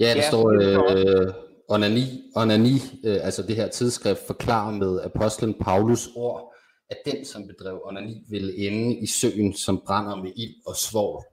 Ja, 0.00 0.04
der 0.04 0.16
ja, 0.16 0.28
står 0.28 0.50
øh, 0.50 1.45
onani, 1.68 2.30
onani 2.36 2.74
øh, 3.04 3.18
altså 3.22 3.42
det 3.42 3.56
her 3.56 3.68
tidsskrift 3.68 4.26
forklarer 4.26 4.70
med 4.70 5.00
apostlen 5.00 5.54
Paulus 5.54 6.08
ord, 6.16 6.52
at 6.90 6.96
den, 7.06 7.24
som 7.24 7.46
bedrev 7.46 7.80
onani, 7.84 8.24
ville 8.28 8.56
ende 8.56 8.96
i 8.96 9.06
søen, 9.06 9.54
som 9.54 9.82
brænder 9.86 10.16
med 10.16 10.32
ild 10.36 10.54
og 10.66 10.76
svovl. 10.76 11.24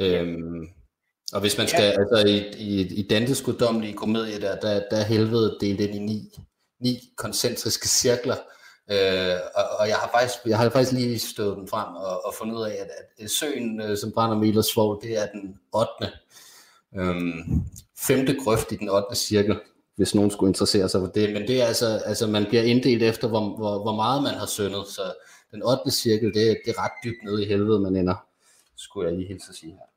Øhm, 0.00 0.68
og 1.32 1.40
hvis 1.40 1.58
man 1.58 1.68
skal, 1.68 1.84
ja. 1.84 1.90
altså 1.90 2.28
i, 2.28 2.36
i, 2.58 2.94
i 2.94 3.08
Dantes 3.08 3.42
guddommelige 3.42 3.94
komedie, 3.94 4.40
der, 4.40 4.60
der, 4.60 4.82
der 4.90 4.96
er 4.96 5.04
helvede 5.04 5.58
delt 5.60 5.80
ind 5.80 5.94
i 5.94 5.98
ni, 5.98 6.30
ni 6.80 6.98
koncentriske 7.16 7.88
cirkler, 7.88 8.36
øh, 8.90 9.36
og, 9.54 9.64
og 9.78 9.88
jeg 9.88 9.96
har 9.96 10.10
faktisk, 10.14 10.38
jeg 10.46 10.58
har 10.58 10.70
faktisk 10.70 10.92
lige 10.92 11.18
stået 11.18 11.56
den 11.56 11.68
frem 11.68 11.94
og, 11.94 12.24
og 12.24 12.34
fundet 12.34 12.56
ud 12.56 12.62
af, 12.62 12.72
at, 12.80 13.24
at 13.24 13.30
søen, 13.30 13.80
øh, 13.80 13.98
som 13.98 14.12
brænder 14.12 14.36
med 14.36 14.48
ild 14.48 14.58
og 14.58 14.64
svovl, 14.64 15.02
det 15.02 15.18
er 15.22 15.26
den 15.26 15.58
8. 15.72 15.88
Øhm, 16.96 17.64
femte 17.98 18.36
grøft 18.44 18.72
i 18.72 18.76
den 18.76 18.88
8. 18.88 19.16
cirkel, 19.16 19.60
hvis 19.96 20.14
nogen 20.14 20.30
skulle 20.30 20.50
interessere 20.50 20.88
sig 20.88 21.00
for 21.00 21.06
det. 21.06 21.32
Men 21.32 21.42
det 21.42 21.62
er 21.62 21.66
altså, 21.66 21.86
altså 22.04 22.26
man 22.26 22.46
bliver 22.48 22.62
inddelt 22.62 23.02
efter, 23.02 23.28
hvor, 23.28 23.56
hvor, 23.56 23.82
hvor 23.82 23.96
meget 23.96 24.22
man 24.22 24.34
har 24.34 24.46
syndet. 24.46 24.86
Så 24.86 25.02
den 25.50 25.62
8. 25.62 25.90
cirkel, 25.90 26.34
det, 26.34 26.58
det 26.64 26.70
er 26.76 26.84
ret 26.84 26.92
dybt 27.04 27.24
nede 27.24 27.44
i 27.44 27.48
helvede, 27.48 27.80
man 27.80 27.96
ender, 27.96 28.26
skulle 28.76 29.08
jeg 29.08 29.16
lige 29.16 29.28
helt 29.28 29.42
så 29.42 29.52
sige 29.52 29.72
her. 29.72 29.90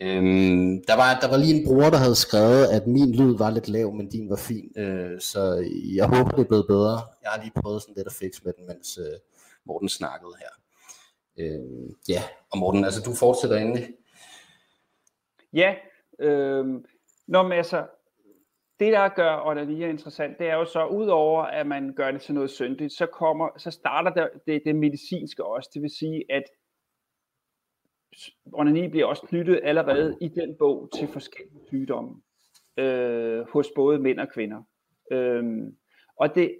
Øhm, 0.00 0.84
der, 0.88 0.96
var, 0.96 1.18
der 1.20 1.28
var 1.28 1.36
lige 1.36 1.54
en 1.54 1.66
bror, 1.66 1.90
der 1.90 1.96
havde 1.96 2.14
skrevet, 2.14 2.66
at 2.66 2.86
min 2.86 3.12
lyd 3.12 3.38
var 3.38 3.50
lidt 3.50 3.68
lav, 3.68 3.92
men 3.92 4.08
din 4.08 4.30
var 4.30 4.36
fin. 4.36 4.72
Øh, 4.76 5.20
så 5.20 5.68
jeg 5.94 6.06
håber, 6.06 6.30
det 6.30 6.40
er 6.40 6.48
blevet 6.48 6.66
bedre. 6.66 7.00
Jeg 7.22 7.30
har 7.30 7.42
lige 7.42 7.52
prøvet 7.62 7.82
sådan 7.82 7.94
lidt 7.96 8.06
at 8.06 8.12
fikse 8.12 8.40
med 8.44 8.52
den, 8.58 8.66
mens 8.66 8.98
øh, 8.98 9.18
Morten 9.66 9.88
snakkede 9.88 10.32
her. 10.38 10.52
Øh, 11.38 11.90
ja, 12.08 12.22
og 12.52 12.58
Morten, 12.58 12.84
altså 12.84 13.00
du 13.00 13.14
fortsætter 13.14 13.56
endelig. 13.56 13.88
Ja, 15.52 15.74
Øhm, 16.18 16.84
når 17.26 17.42
man 17.42 17.52
altså, 17.52 17.86
det, 18.80 18.92
der 18.92 19.08
gør 19.08 19.40
onani 19.44 19.84
interessant, 19.84 20.38
det 20.38 20.46
er 20.46 20.54
jo 20.54 20.64
så, 20.64 20.86
udover 20.86 21.42
at 21.42 21.66
man 21.66 21.94
gør 21.94 22.10
det 22.10 22.20
til 22.20 22.34
noget 22.34 22.50
syndigt, 22.50 22.92
så, 22.92 23.06
kommer, 23.06 23.48
så 23.58 23.70
starter 23.70 24.10
der 24.10 24.28
det, 24.46 24.62
det 24.64 24.76
medicinske 24.76 25.44
også. 25.44 25.70
Det 25.74 25.82
vil 25.82 25.90
sige, 25.98 26.24
at 26.30 26.44
onani 28.52 28.88
bliver 28.88 29.06
også 29.06 29.26
knyttet 29.26 29.60
allerede 29.62 30.18
i 30.20 30.28
den 30.28 30.56
bog 30.58 30.88
til 30.94 31.08
forskellige 31.08 31.66
sygdomme 31.66 32.22
øh, 32.76 33.48
hos 33.48 33.68
både 33.74 33.98
mænd 33.98 34.20
og 34.20 34.28
kvinder. 34.28 34.62
Øhm, 35.10 35.76
og 36.16 36.34
det 36.34 36.58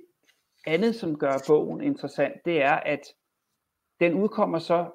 andet, 0.66 0.94
som 0.94 1.18
gør 1.18 1.44
bogen 1.46 1.80
interessant, 1.80 2.34
det 2.44 2.62
er, 2.62 2.74
at 2.74 3.00
den 4.00 4.14
udkommer 4.14 4.58
så 4.58 4.90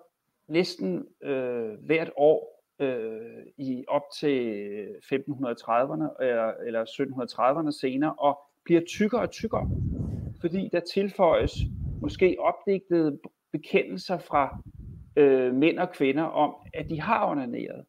næsten 0.47 1.07
øh, 1.23 1.73
hvert 1.85 2.11
år 2.17 2.50
øh, 2.81 3.43
i 3.57 3.85
op 3.87 4.01
til 4.19 4.85
1530'erne 5.13 6.23
eller, 6.23 6.53
eller 6.65 6.85
1730'erne 6.85 7.71
senere, 7.81 8.13
og 8.13 8.39
bliver 8.65 8.81
tykkere 8.87 9.21
og 9.21 9.31
tykkere, 9.31 9.69
fordi 10.41 10.69
der 10.71 10.79
tilføjes 10.79 11.57
måske 12.01 12.35
opdigtede 12.39 13.19
bekendelser 13.51 14.17
fra 14.17 14.57
øh, 15.15 15.55
mænd 15.55 15.79
og 15.79 15.91
kvinder 15.91 16.23
om, 16.23 16.55
at 16.73 16.89
de 16.89 17.01
har 17.01 17.31
onaneret. 17.31 17.85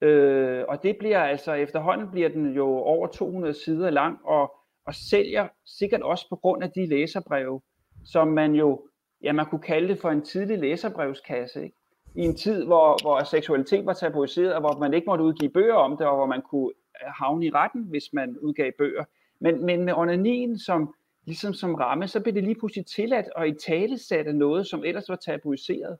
Øh, 0.00 0.64
og 0.68 0.82
det 0.82 0.96
bliver 0.98 1.20
altså, 1.20 1.52
efterhånden 1.52 2.10
bliver 2.10 2.28
den 2.28 2.54
jo 2.54 2.66
over 2.66 3.06
200 3.06 3.54
sider 3.54 3.90
lang, 3.90 4.18
og, 4.24 4.54
og 4.86 4.94
sælger 4.94 5.48
sikkert 5.78 6.02
også 6.02 6.28
på 6.28 6.36
grund 6.36 6.62
af 6.62 6.70
de 6.70 6.86
læserbreve, 6.86 7.60
som 8.04 8.28
man 8.28 8.54
jo, 8.54 8.88
ja 9.22 9.32
man 9.32 9.46
kunne 9.46 9.62
kalde 9.62 9.88
det 9.88 9.98
for 9.98 10.10
en 10.10 10.22
tidlig 10.22 10.58
læserbrevskasse, 10.58 11.64
ikke? 11.64 11.76
I 12.14 12.20
en 12.20 12.36
tid, 12.36 12.64
hvor, 12.64 13.02
hvor 13.02 13.24
seksualitet 13.24 13.86
var 13.86 13.92
tabuiseret, 13.92 14.54
og 14.54 14.60
hvor 14.60 14.78
man 14.78 14.94
ikke 14.94 15.06
måtte 15.06 15.24
udgive 15.24 15.50
bøger 15.50 15.74
om 15.74 15.96
det, 15.96 16.06
og 16.06 16.16
hvor 16.16 16.26
man 16.26 16.42
kunne 16.42 16.70
øh, 17.02 17.12
havne 17.18 17.46
i 17.46 17.50
retten, 17.50 17.82
hvis 17.82 18.12
man 18.12 18.38
udgav 18.38 18.72
bøger. 18.78 19.04
Men, 19.40 19.66
men 19.66 19.84
med 19.84 19.94
onanien 19.96 20.58
som, 20.58 20.94
ligesom 21.24 21.54
som 21.54 21.74
ramme, 21.74 22.08
så 22.08 22.20
blev 22.20 22.34
det 22.34 22.44
lige 22.44 22.58
pludselig 22.58 22.86
tilladt 22.86 23.26
at 23.36 23.48
i 23.48 23.52
tale 23.52 23.98
sætte 23.98 24.32
noget, 24.32 24.66
som 24.66 24.84
ellers 24.84 25.08
var 25.08 25.16
tabuiseret. 25.16 25.96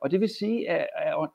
Og 0.00 0.10
det 0.10 0.20
vil 0.20 0.28
sige, 0.28 0.70
at, 0.70 0.86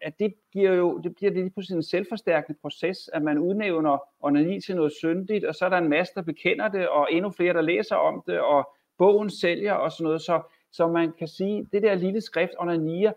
at 0.01 0.19
det, 0.19 0.33
giver 0.53 0.73
jo, 0.73 0.97
det 0.97 1.15
bliver 1.15 1.31
lige 1.31 1.49
pludselig 1.49 1.75
en 1.75 1.83
selvforstærkende 1.83 2.59
proces, 2.61 3.09
at 3.13 3.21
man 3.21 3.37
udnævner 3.37 3.97
onani 4.19 4.61
til 4.61 4.75
noget 4.75 4.91
syndigt, 4.93 5.45
og 5.45 5.55
så 5.55 5.65
er 5.65 5.69
der 5.69 5.77
en 5.77 5.89
masse, 5.89 6.13
der 6.15 6.21
bekender 6.21 6.67
det, 6.67 6.87
og 6.89 7.07
endnu 7.11 7.31
flere, 7.31 7.53
der 7.53 7.61
læser 7.61 7.95
om 7.95 8.23
det, 8.27 8.39
og 8.39 8.69
bogen 8.97 9.29
sælger 9.29 9.73
og 9.73 9.91
sådan 9.91 10.03
noget. 10.03 10.21
Så, 10.21 10.41
så 10.71 10.87
man 10.87 11.11
kan 11.19 11.27
sige, 11.27 11.67
det 11.73 11.83
der 11.83 11.95
lille 11.95 12.21
skrift, 12.21 12.53
onanier, 12.59 13.11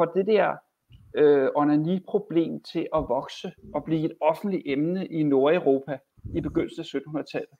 får 0.00 0.12
det 0.16 0.26
der 0.26 0.48
øh, 1.16 1.48
onani-problem 1.54 2.62
til 2.72 2.86
at 2.94 3.04
vokse 3.08 3.52
og 3.74 3.84
blive 3.84 4.04
et 4.04 4.12
offentligt 4.20 4.62
emne 4.66 5.06
i 5.06 5.22
Nordeuropa 5.22 5.98
i 6.34 6.40
begyndelsen 6.40 6.80
af 6.80 6.86
1700-tallet. 6.86 7.56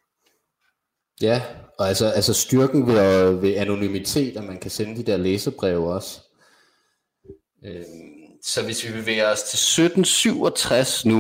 Ja, 1.23 1.43
og 1.79 1.89
altså, 1.89 2.07
altså 2.07 2.35
styrken 2.35 2.87
ved, 2.87 3.41
ved 3.41 3.57
anonymitet, 3.57 4.37
at 4.37 4.45
man 4.45 4.59
kan 4.59 4.71
sende 4.71 4.97
de 4.97 5.11
der 5.11 5.17
læsebreve 5.17 5.93
også. 5.95 6.21
Øhm, 7.65 8.21
så 8.43 8.65
hvis 8.65 8.87
vi 8.87 8.93
bevæger 8.93 9.33
os 9.33 9.43
til 9.43 9.57
1767 9.57 11.07
nu, 11.07 11.19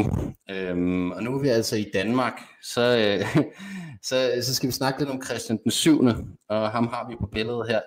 øhm, 0.51 1.11
og 1.11 1.23
nu 1.23 1.35
er 1.35 1.43
vi 1.43 1.49
altså 1.49 1.77
i 1.77 1.91
Danmark, 1.95 2.41
så, 2.63 2.81
øh, 2.81 3.45
så, 4.09 4.43
så 4.43 4.55
skal 4.55 4.67
vi 4.67 4.73
snakke 4.73 5.01
lidt 5.01 5.11
om 5.11 5.23
Christian 5.25 5.59
den 5.65 5.71
7. 5.71 6.05
Og 6.49 6.71
ham 6.71 6.87
har 6.87 7.09
vi 7.09 7.17
på 7.21 7.27
billedet 7.27 7.69
her. 7.69 7.81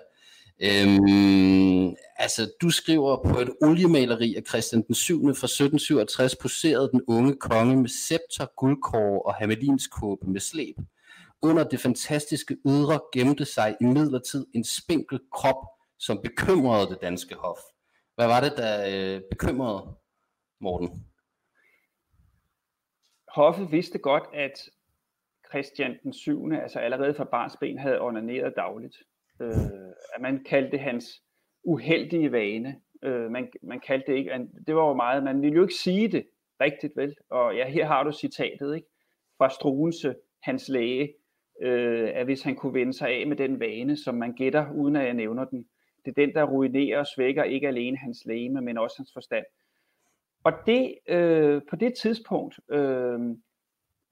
Øhm, 0.62 1.94
altså, 2.16 2.52
du 2.62 2.70
skriver 2.70 3.22
på 3.22 3.40
et 3.40 3.50
oliemaleri 3.62 4.34
af 4.34 4.42
Christian 4.48 4.82
den 4.82 4.94
7. 4.94 5.20
fra 5.20 5.28
1767 5.28 6.36
poserede 6.36 6.90
den 6.92 7.02
unge 7.08 7.36
konge 7.36 7.76
med 7.76 7.88
scepter, 7.88 8.46
guldkår 8.56 9.22
og 9.22 9.34
hamelinskåbe 9.34 10.30
med 10.30 10.40
slæb. 10.40 10.76
Under 11.42 11.64
det 11.64 11.80
fantastiske 11.80 12.56
ydre 12.66 13.00
gemte 13.12 13.44
sig 13.44 13.76
i 13.80 13.84
midlertid 13.84 14.46
en 14.54 14.64
spinkel 14.64 15.20
krop, 15.32 15.66
som 15.98 16.20
bekymrede 16.22 16.88
det 16.88 16.98
danske 17.02 17.34
hof. 17.34 17.58
Hvad 18.14 18.26
var 18.26 18.40
det, 18.40 18.52
der 18.56 18.84
øh, 18.88 19.22
bekymrede 19.30 19.94
Morten? 20.60 21.06
Hoffet 23.28 23.72
vidste 23.72 23.98
godt, 23.98 24.24
at 24.34 24.70
Christian 25.48 25.98
den 26.02 26.12
7. 26.12 26.52
altså 26.52 26.78
allerede 26.78 27.14
fra 27.14 27.24
barns 27.24 27.56
ben 27.60 27.78
havde 27.78 28.00
onaneret 28.00 28.52
dagligt. 28.56 28.96
Øh, 29.40 29.56
at 30.14 30.20
man 30.20 30.44
kaldte 30.44 30.78
hans 30.78 31.22
uheldige 31.64 32.32
vane. 32.32 32.80
Øh, 33.02 33.30
man, 33.30 33.48
man 33.62 33.80
kaldte 33.80 34.12
det 34.12 34.18
ikke, 34.18 34.48
det 34.66 34.74
var 34.74 34.88
jo 34.88 34.94
meget, 34.94 35.24
man 35.24 35.42
ville 35.42 35.56
jo 35.56 35.62
ikke 35.62 35.74
sige 35.74 36.08
det 36.08 36.26
rigtigt, 36.60 36.96
vel? 36.96 37.16
Og 37.30 37.56
ja, 37.56 37.68
her 37.68 37.86
har 37.86 38.02
du 38.02 38.12
citatet, 38.12 38.74
ikke? 38.74 38.88
Fra 39.38 39.50
Struense, 39.50 40.14
hans 40.42 40.68
læge, 40.68 41.14
øh, 41.62 42.10
at 42.14 42.24
hvis 42.24 42.42
han 42.42 42.56
kunne 42.56 42.74
vende 42.74 42.92
sig 42.92 43.08
af 43.08 43.26
med 43.26 43.36
den 43.36 43.60
vane, 43.60 43.96
som 43.96 44.14
man 44.14 44.32
gætter, 44.32 44.72
uden 44.72 44.96
at 44.96 45.04
jeg 45.04 45.14
nævner 45.14 45.44
den, 45.44 45.66
det 46.04 46.10
er 46.10 46.26
den, 46.26 46.34
der 46.34 46.44
ruinerer 46.44 46.98
og 46.98 47.06
svækker 47.06 47.42
ikke 47.42 47.68
alene 47.68 47.96
hans 47.96 48.24
læge, 48.26 48.50
men 48.50 48.78
også 48.78 48.96
hans 48.98 49.10
forstand. 49.12 49.44
Og 50.44 50.52
det, 50.66 50.98
øh, 51.08 51.62
på 51.70 51.76
det 51.76 51.94
tidspunkt 51.94 52.60
øh, 52.70 53.20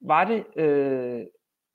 var 0.01 0.25
det 0.25 0.45
øh, 0.55 1.25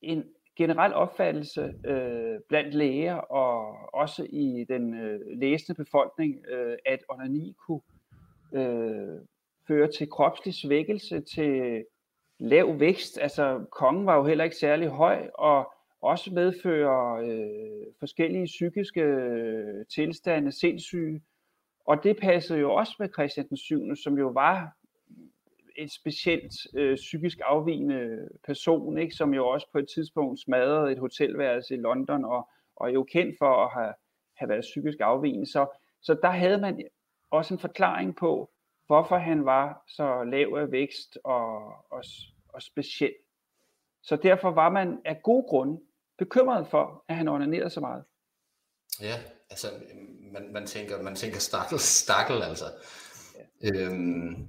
en 0.00 0.24
generel 0.58 0.94
opfattelse 0.94 1.74
øh, 1.84 2.40
blandt 2.48 2.74
læger 2.74 3.14
og 3.14 3.76
også 3.94 4.26
i 4.30 4.64
den 4.68 4.94
øh, 4.94 5.20
læsende 5.38 5.84
befolkning, 5.84 6.46
øh, 6.48 6.76
at 6.86 6.98
onani 7.08 7.56
kunne 7.66 7.80
øh, 8.54 9.20
føre 9.68 9.92
til 9.92 10.10
kropslig 10.10 10.54
svækkelse, 10.54 11.20
til 11.20 11.84
lav 12.38 12.80
vækst. 12.80 13.18
Altså 13.18 13.64
kongen 13.70 14.06
var 14.06 14.16
jo 14.16 14.24
heller 14.24 14.44
ikke 14.44 14.56
særlig 14.56 14.88
høj, 14.88 15.30
og 15.34 15.72
også 16.02 16.34
medfører 16.34 17.14
øh, 17.14 17.86
forskellige 17.98 18.46
psykiske 18.46 19.00
øh, 19.00 19.86
tilstande, 19.94 20.52
sindssyge. 20.52 21.22
Og 21.86 22.04
det 22.04 22.16
passede 22.20 22.58
jo 22.58 22.74
også 22.74 22.96
med 22.98 23.08
Christian 23.12 23.48
den 23.48 23.56
7., 23.56 23.96
som 23.96 24.18
jo 24.18 24.28
var 24.28 24.77
et 25.78 25.92
specielt 25.92 26.54
øh, 26.74 26.96
psykisk 26.96 27.38
afvigende 27.44 28.28
person, 28.46 28.98
ikke, 28.98 29.14
som 29.14 29.34
jo 29.34 29.48
også 29.48 29.66
på 29.72 29.78
et 29.78 29.88
tidspunkt 29.94 30.40
smadrede 30.40 30.92
et 30.92 30.98
hotelværelse 30.98 31.74
i 31.74 31.78
London, 31.78 32.24
og, 32.24 32.48
og 32.76 32.88
er 32.88 32.92
jo 32.92 33.02
kendt 33.02 33.38
for 33.38 33.64
at 33.64 33.70
have, 33.72 33.94
have 34.36 34.48
været 34.48 34.60
psykisk 34.60 34.98
afvigende. 35.00 35.46
Så, 35.46 35.66
så 36.02 36.18
der 36.22 36.30
havde 36.30 36.58
man 36.58 36.82
også 37.30 37.54
en 37.54 37.60
forklaring 37.60 38.16
på, 38.16 38.50
hvorfor 38.86 39.16
han 39.16 39.44
var 39.44 39.84
så 39.88 40.24
lav 40.24 40.54
af 40.56 40.72
vækst 40.72 41.18
og, 41.24 41.56
og, 41.90 42.04
og 42.48 42.62
speciel. 42.62 43.14
Så 44.02 44.16
derfor 44.16 44.50
var 44.50 44.70
man 44.70 45.00
af 45.04 45.22
god 45.22 45.48
grund 45.48 45.78
bekymret 46.18 46.66
for, 46.66 47.04
at 47.08 47.16
han 47.16 47.28
onanerede 47.28 47.70
så 47.70 47.80
meget. 47.80 48.04
Ja, 49.02 49.14
altså 49.50 49.66
man, 50.32 50.52
man 50.52 50.66
tænker, 50.66 51.02
man 51.02 51.14
tænker 51.14 51.38
stakkel, 51.38 51.78
stakkel 51.78 52.42
altså. 52.42 52.64
Ja. 53.62 53.70
Øhm, 53.70 54.48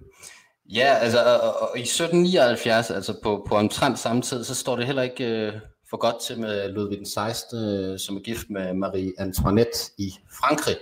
ja, 0.74 0.90
altså 1.02 1.20
og, 1.44 1.52
og 1.62 1.78
i 1.78 1.82
1779, 1.82 2.92
altså 2.92 3.22
på, 3.24 3.46
på 3.48 3.56
omtrent 3.56 4.00
samme 4.00 4.22
tid, 4.22 4.44
så 4.44 4.56
står 4.56 4.76
det 4.76 4.86
heller 4.86 5.02
ikke 5.02 5.26
øh, 5.26 5.54
for 5.90 5.98
godt 5.98 6.22
til 6.22 6.40
med 6.40 6.70
Ludvig 6.74 6.98
den 6.98 7.06
16., 7.06 7.58
øh, 7.58 8.00
som 8.00 8.16
er 8.16 8.22
gift 8.22 8.50
med 8.50 8.74
Marie 8.74 9.14
Antoinette 9.18 9.78
i 9.98 10.10
Frankrig. 10.40 10.76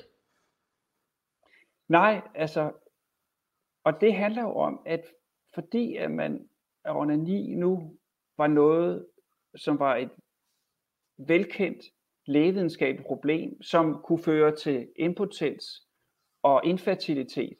Nej, 1.89 2.21
altså, 2.35 2.71
og 3.83 4.01
det 4.01 4.15
handler 4.15 4.41
jo 4.41 4.55
om, 4.55 4.79
at 4.85 5.05
fordi 5.53 5.95
at 5.95 6.11
man 6.11 6.47
at 6.85 6.95
onani 6.95 7.55
nu 7.55 7.97
var 8.37 8.47
noget, 8.47 9.05
som 9.55 9.79
var 9.79 9.95
et 9.95 10.09
velkendt 11.17 11.85
lægevidenskabeligt 12.25 13.07
problem, 13.07 13.61
som 13.61 14.01
kunne 14.03 14.23
føre 14.23 14.55
til 14.55 14.87
impotens 14.95 15.65
og 16.43 16.61
infertilitet, 16.65 17.57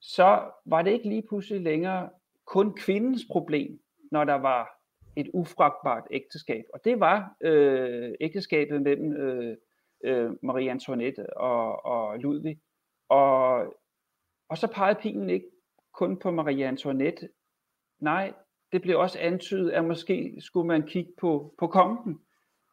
så 0.00 0.50
var 0.64 0.82
det 0.82 0.90
ikke 0.90 1.08
lige 1.08 1.26
pludselig 1.28 1.62
længere 1.62 2.10
kun 2.44 2.76
kvindens 2.76 3.22
problem, 3.30 3.80
når 4.10 4.24
der 4.24 4.34
var 4.34 4.78
et 5.16 5.30
ufragtbart 5.34 6.04
ægteskab. 6.10 6.64
Og 6.74 6.80
det 6.84 7.00
var 7.00 7.36
øh, 7.40 8.14
ægteskabet 8.20 8.82
mellem 8.82 9.12
øh, 9.12 9.56
øh, 10.04 10.30
Marie 10.42 10.70
Antoinette 10.70 11.36
og, 11.36 11.84
og 11.84 12.18
Ludvig. 12.18 12.58
Og, 13.08 13.74
og 14.48 14.58
så 14.58 14.72
pegede 14.74 15.00
pilen 15.02 15.30
ikke 15.30 15.46
kun 15.94 16.18
på 16.18 16.30
Marie 16.30 16.66
Antoinette. 16.66 17.28
Nej, 18.00 18.32
det 18.72 18.82
blev 18.82 18.98
også 18.98 19.18
antydet, 19.20 19.70
at 19.70 19.84
måske 19.84 20.36
skulle 20.40 20.66
man 20.66 20.82
kigge 20.82 21.12
på, 21.20 21.54
på 21.58 21.66
kongen 21.66 22.20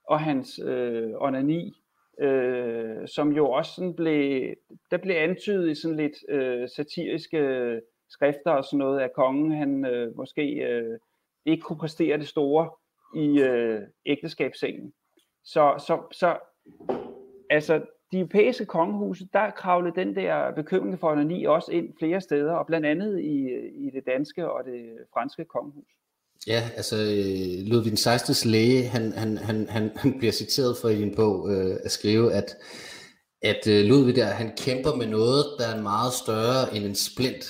og 0.04 0.20
hans 0.20 0.60
øh, 0.60 1.12
onani, 1.16 1.74
øh, 2.20 3.08
som 3.08 3.32
jo 3.32 3.52
også 3.52 3.72
sådan 3.76 3.94
blev, 3.96 4.54
der 4.92 4.98
blev 4.98 5.16
antydet 5.16 5.72
i 5.72 5.76
sådan 5.76 5.98
lidt 5.98 6.14
øh, 6.30 6.70
satiriske 6.70 7.38
øh, 7.38 7.82
skrifter 8.10 8.52
og 8.52 8.64
sådan 8.64 8.78
noget, 8.78 9.02
at 9.02 9.14
kongen 9.14 9.52
han 9.52 9.86
øh, 9.86 10.18
måske 10.18 10.42
øh, 10.42 11.00
ikke 11.46 11.62
kunne 11.62 11.80
præstere 11.80 12.18
det 12.18 12.28
store 12.28 12.70
i 13.16 13.42
øh, 13.42 13.82
ægteskabssengen. 14.06 14.94
Så, 15.44 15.84
så, 15.88 16.02
så 16.12 16.38
altså, 17.50 17.82
de 18.12 18.20
europæiske 18.20 18.66
kongehuse, 18.66 19.28
der 19.34 19.50
kravlede 19.50 19.96
den 19.96 20.16
der 20.16 20.52
bekymring 20.52 21.00
for 21.00 21.12
onani 21.12 21.46
også 21.46 21.72
ind 21.72 21.94
flere 22.00 22.22
steder, 22.22 22.54
og 22.54 22.68
blandt 22.68 22.88
andet 22.88 23.22
i, 23.22 23.42
øh, 23.42 23.72
i 23.74 23.90
det 23.90 24.06
danske 24.06 24.52
og 24.52 24.66
det 24.66 24.98
franske 25.14 25.46
kongehus. 25.46 25.92
Ja, 26.48 26.62
altså 26.76 26.96
øh, 26.96 27.68
Ludvig 27.70 27.90
den 27.90 27.98
16. 27.98 28.52
læge, 28.52 28.84
han, 28.84 29.12
han, 29.12 29.38
han, 29.38 29.68
han, 29.70 29.92
han 29.96 30.18
bliver 30.20 30.32
citeret 30.32 30.78
for 30.82 30.90
i 30.90 30.96
din 30.96 31.16
bog 31.16 31.50
øh, 31.52 31.76
at 31.86 31.92
skrive, 31.92 32.34
at, 32.34 32.58
at 33.42 33.68
øh, 33.68 33.86
Ludvig 33.86 34.16
der, 34.16 34.26
han 34.26 34.52
kæmper 34.58 34.96
med 34.96 35.08
noget, 35.08 35.46
der 35.60 35.68
er 35.74 35.82
meget 35.82 36.14
større 36.14 36.76
end 36.76 36.86
en 36.86 36.96
splint. 36.96 37.46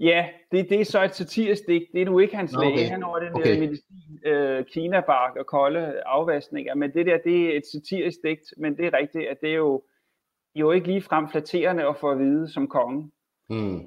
Ja, 0.00 0.28
det, 0.52 0.70
det 0.70 0.80
er 0.80 0.84
så 0.84 1.04
et 1.04 1.14
satirisk 1.14 1.66
digt. 1.66 1.84
Det 1.92 2.02
er 2.02 2.04
nu 2.04 2.18
ikke 2.18 2.36
hans 2.36 2.54
okay. 2.54 2.76
læge. 2.76 2.88
Han 2.88 3.02
har 3.02 3.18
den 3.18 3.34
okay. 3.34 3.54
der 3.54 3.60
medicin, 3.60 4.26
øh, 4.26 4.64
kinabark 4.64 5.36
og 5.36 5.46
kolde 5.46 6.02
afvaskninger. 6.06 6.74
Men 6.74 6.92
det 6.92 7.06
der, 7.06 7.18
det 7.24 7.40
er 7.42 7.56
et 7.56 7.66
satirisk 7.72 8.18
digt. 8.24 8.46
Men 8.56 8.76
det 8.76 8.86
er 8.86 8.98
rigtigt, 8.98 9.28
at 9.28 9.36
det 9.40 9.50
er 9.50 9.54
jo, 9.54 9.82
jo 10.54 10.70
ikke 10.70 10.86
lige 10.86 11.02
frem 11.02 11.28
flatterende 11.30 11.88
at 11.88 11.96
få 12.00 12.10
at 12.10 12.18
vide 12.18 12.52
som 12.52 12.68
konge. 12.68 13.10
Hmm. 13.48 13.80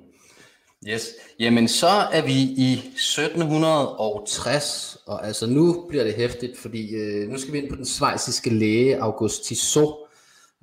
Yes. 0.90 1.08
Jamen 1.40 1.68
så 1.68 1.88
er 1.88 2.22
vi 2.22 2.42
i 2.42 2.74
1760, 2.74 4.98
og 5.08 5.28
altså 5.28 5.48
nu 5.48 5.86
bliver 5.90 6.04
det 6.04 6.14
hæftigt, 6.14 6.58
fordi 6.58 6.96
øh, 6.96 7.30
nu 7.30 7.38
skal 7.38 7.54
vi 7.54 7.58
ind 7.58 7.70
på 7.70 7.76
den 7.76 7.86
svejsiske 7.86 8.50
læge 8.50 9.02
August 9.02 9.46
Tissot. 9.46 9.96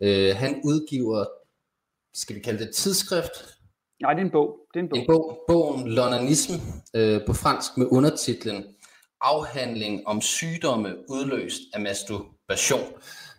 Øh, 0.02 0.36
han 0.36 0.60
udgiver, 0.64 1.24
skal 2.14 2.36
vi 2.36 2.40
kalde 2.40 2.64
det 2.64 2.74
tidsskrift? 2.74 3.30
Nej, 4.02 4.12
det 4.12 4.20
er 4.20 4.24
en 4.24 4.30
bog. 4.30 4.58
Det 4.74 4.80
er 4.80 4.84
en 4.84 4.88
bog. 4.88 4.98
En 4.98 5.06
bog 5.06 5.38
bogen 5.48 5.88
Lonanisme 5.88 6.56
øh, 6.96 7.20
på 7.26 7.32
fransk 7.32 7.76
med 7.76 7.86
undertitlen 7.90 8.64
Afhandling 9.20 10.06
om 10.06 10.20
sygdomme 10.20 10.94
udløst 11.08 11.60
af 11.74 11.80
masturbation. 11.80 12.92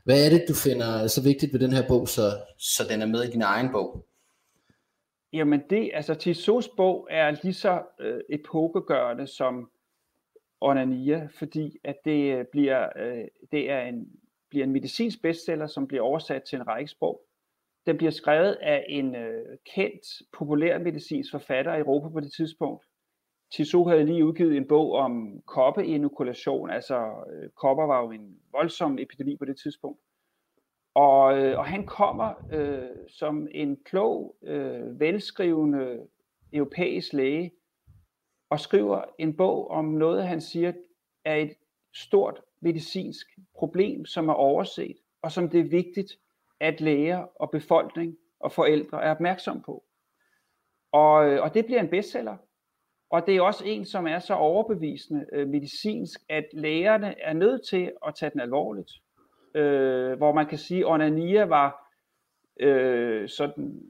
Hvad 0.06 0.26
er 0.26 0.30
det, 0.30 0.46
du 0.48 0.54
finder 0.54 1.08
så 1.08 1.22
vigtigt 1.22 1.54
ved 1.54 1.60
den 1.60 1.74
her 1.74 1.88
bog, 1.88 2.08
så, 2.08 2.38
så 2.60 2.84
den 2.90 3.02
er 3.02 3.06
med 3.06 3.24
i 3.24 3.32
din 3.32 3.42
egen 3.42 3.72
bog? 3.72 4.06
Jamen 5.34 5.62
det, 5.70 5.92
altså 5.94 6.16
Tissots 6.16 6.70
bog 6.78 7.08
er 7.10 7.32
lige 7.44 7.54
så 7.54 7.84
øh, 8.00 8.22
epokegørende 8.30 9.28
som 9.28 9.72
Onania, 10.62 11.28
fordi 11.40 11.78
at 11.84 11.96
det 12.06 12.38
øh, 12.38 12.46
bliver, 12.52 12.90
øh, 12.96 13.28
det 13.52 13.70
er 13.70 13.82
en, 13.82 14.08
bliver 14.50 14.66
en 14.66 14.72
medicinsk 14.72 15.22
bestseller, 15.22 15.68
som 15.68 15.88
bliver 15.88 16.04
oversat 16.04 16.44
til 16.44 16.56
en 16.56 16.68
række 16.68 16.88
sprog. 16.88 17.22
Den 17.86 17.98
bliver 17.98 18.12
skrevet 18.12 18.58
af 18.62 18.86
en 18.90 19.16
øh, 19.16 19.58
kendt 19.76 20.06
populær 20.38 20.80
medicinsk 20.80 21.32
forfatter 21.32 21.76
i 21.76 21.80
Europa 21.80 22.10
på 22.10 22.20
det 22.20 22.34
tidspunkt. 22.34 22.86
Tissot 23.52 23.90
havde 23.90 24.06
lige 24.06 24.26
udgivet 24.26 24.58
en 24.58 24.68
bog 24.68 24.92
om 24.92 25.42
koppeinokulation, 25.46 26.70
altså 26.70 27.26
øh, 27.34 27.50
kopper 27.50 27.86
var 27.86 28.02
jo 28.02 28.12
en 28.12 28.40
voldsom 28.52 29.00
epidemi 29.00 29.36
på 29.36 29.46
det 29.46 29.58
tidspunkt. 29.64 30.00
Og, 30.94 31.38
øh, 31.38 31.58
og 31.58 31.66
han 31.66 31.86
kommer 31.86 32.34
øh, 32.52 32.90
som 33.08 33.48
en 33.52 33.78
klog, 33.86 34.36
øh, 34.44 35.00
velskrivende 35.00 36.08
europæisk 36.54 37.14
læge 37.14 37.52
og 38.50 38.60
skriver 38.60 39.02
en 39.20 39.38
bog 39.38 39.68
om 39.68 39.86
noget, 39.86 40.28
han 40.28 40.42
siger 40.42 40.74
er 41.26 41.36
et 41.36 41.54
stort 41.94 42.42
medicinsk 42.62 43.28
problem, 43.56 44.06
som 44.06 44.30
er 44.30 44.34
overset, 44.34 44.98
og 45.22 45.32
som 45.32 45.50
det 45.50 45.60
er 45.60 45.70
vigtigt, 45.70 46.12
at 46.60 46.82
læger 46.82 47.18
og 47.18 47.52
befolkning 47.52 48.18
og 48.40 48.52
forældre 48.52 49.04
er 49.04 49.12
opmærksom 49.12 49.62
på. 49.62 49.84
Og, 50.92 51.30
øh, 51.30 51.44
og 51.44 51.54
det 51.54 51.66
bliver 51.66 51.80
en 51.80 51.90
bestseller. 51.90 52.38
Og 53.10 53.28
det 53.28 53.36
er 53.36 53.42
også 53.42 53.66
en, 53.66 53.86
som 53.86 54.08
er 54.08 54.20
så 54.20 54.34
overbevisende 54.34 55.26
øh, 55.34 55.48
medicinsk, 55.48 56.22
at 56.30 56.46
lægerne 56.54 57.20
er 57.20 57.34
nødt 57.34 57.68
til 57.70 57.92
at 58.08 58.16
tage 58.16 58.30
den 58.30 58.40
alvorligt 58.40 58.92
øh, 59.56 60.18
hvor 60.18 60.34
man 60.34 60.46
kan 60.46 60.58
sige, 60.58 60.80
at 60.80 60.86
onania 60.86 61.44
var 61.44 61.94
øh, 62.60 63.30
sådan 63.30 63.82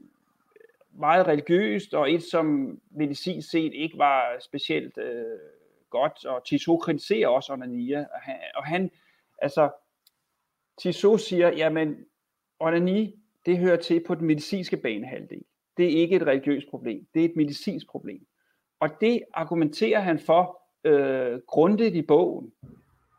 meget 0.94 1.26
religiøst, 1.26 1.94
og 1.94 2.12
et, 2.12 2.22
som 2.22 2.78
medicinsk 2.90 3.50
set 3.50 3.74
ikke 3.74 3.98
var 3.98 4.36
specielt 4.40 4.98
øh, 4.98 5.38
godt, 5.90 6.26
og 6.26 6.44
Tissot 6.44 6.80
kritiserer 6.80 7.28
også 7.28 7.52
onania, 7.52 7.98
og 7.98 8.20
han, 8.20 8.36
og 8.54 8.64
han 8.64 8.90
altså, 9.38 9.70
Tissot 10.78 11.20
siger, 11.20 11.52
jamen, 11.56 11.96
onani, 12.60 13.18
det 13.46 13.58
hører 13.58 13.76
til 13.76 14.04
på 14.06 14.14
den 14.14 14.26
medicinske 14.26 14.76
banehalvdel. 14.76 15.42
Det 15.76 15.84
er 15.84 16.00
ikke 16.00 16.16
et 16.16 16.26
religiøst 16.26 16.68
problem, 16.70 17.06
det 17.14 17.20
er 17.20 17.24
et 17.24 17.36
medicinsk 17.36 17.86
problem. 17.88 18.26
Og 18.80 18.88
det 19.00 19.22
argumenterer 19.34 20.00
han 20.00 20.18
for 20.18 20.62
øh, 20.84 21.40
grundigt 21.46 21.94
i 21.94 22.02
bogen. 22.02 22.52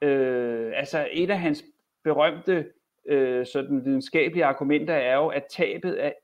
Øh, 0.02 0.72
altså 0.76 1.08
et 1.12 1.30
af 1.30 1.40
hans 1.40 1.66
berømte 2.04 2.66
øh, 3.10 3.46
sådan 3.46 3.86
videnskabelige 3.86 4.46
argumenter 4.46 4.94
er 4.94 5.16
jo, 5.16 5.28
at 5.28 5.44
tabet 5.50 5.94
af 5.94 6.16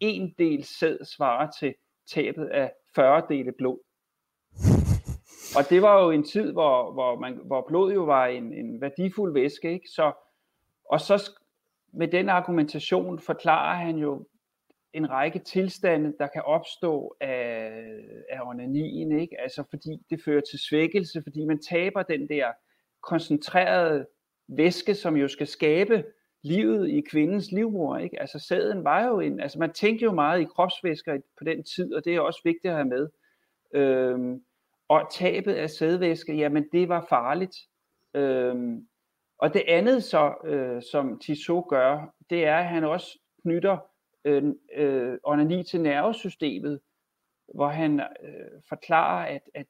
en 0.00 0.34
del 0.38 0.64
sæd 0.64 1.04
svarer 1.04 1.50
til 1.60 1.74
tabet 2.14 2.46
af 2.46 2.72
40 2.94 3.22
dele 3.28 3.52
blod. 3.58 3.78
Og 5.56 5.70
det 5.70 5.82
var 5.82 6.04
jo 6.04 6.10
en 6.10 6.24
tid, 6.24 6.52
hvor, 6.52 6.92
hvor, 6.92 7.18
man, 7.18 7.40
hvor 7.44 7.64
blod 7.68 7.92
jo 7.92 8.04
var 8.04 8.26
en, 8.26 8.52
en 8.52 8.80
værdifuld 8.80 9.32
væske. 9.32 9.72
Ikke? 9.72 9.88
Så, 9.88 10.12
og 10.84 11.00
så 11.00 11.30
med 11.92 12.08
den 12.08 12.28
argumentation 12.28 13.18
forklarer 13.18 13.76
han 13.76 13.96
jo 13.96 14.26
en 14.92 15.10
række 15.10 15.38
tilstande, 15.38 16.14
der 16.18 16.26
kan 16.26 16.42
opstå 16.42 17.16
af, 17.20 17.72
af 18.30 18.40
onanien, 18.42 19.20
ikke? 19.20 19.40
Altså 19.40 19.64
fordi 19.70 20.06
det 20.10 20.20
fører 20.24 20.40
til 20.50 20.58
svækkelse, 20.68 21.22
fordi 21.22 21.44
man 21.44 21.62
taber 21.62 22.02
den 22.02 22.28
der 22.28 22.52
koncentrerede 23.02 24.06
væske, 24.48 24.94
som 24.94 25.16
jo 25.16 25.28
skal 25.28 25.46
skabe 25.46 26.04
livet 26.42 26.88
i 26.88 27.00
kvindens 27.00 27.52
livmor. 27.52 27.98
Ikke? 27.98 28.20
Altså 28.20 28.38
sæden 28.38 28.84
var 28.84 29.06
jo 29.06 29.20
en, 29.20 29.40
altså 29.40 29.58
man 29.58 29.72
tænkte 29.72 30.04
jo 30.04 30.12
meget 30.12 30.40
i 30.40 30.44
kropsvæsker 30.44 31.20
på 31.38 31.44
den 31.44 31.64
tid, 31.64 31.94
og 31.94 32.04
det 32.04 32.14
er 32.14 32.20
også 32.20 32.40
vigtigt 32.44 32.70
at 32.70 32.74
have 32.74 32.88
med. 32.88 33.08
Øhm, 33.74 34.44
og 34.88 35.08
tabet 35.12 35.52
af 35.52 35.70
sædvæske, 35.70 36.34
jamen 36.34 36.68
det 36.72 36.88
var 36.88 37.06
farligt. 37.08 37.56
Øhm, 38.14 38.88
og 39.38 39.54
det 39.54 39.62
andet 39.68 40.04
så, 40.04 40.34
øh, 40.44 40.82
som 40.82 41.18
Tissot 41.18 41.68
gør, 41.68 42.14
det 42.30 42.44
er, 42.44 42.56
at 42.56 42.66
han 42.66 42.84
også 42.84 43.18
knytter 43.42 43.78
øh, 44.24 44.42
øh, 44.74 45.18
onani 45.24 45.62
til 45.62 45.80
nervesystemet, 45.80 46.80
hvor 47.54 47.68
han 47.68 48.00
øh, 48.00 48.62
forklarer, 48.68 49.26
at, 49.34 49.42
at 49.54 49.66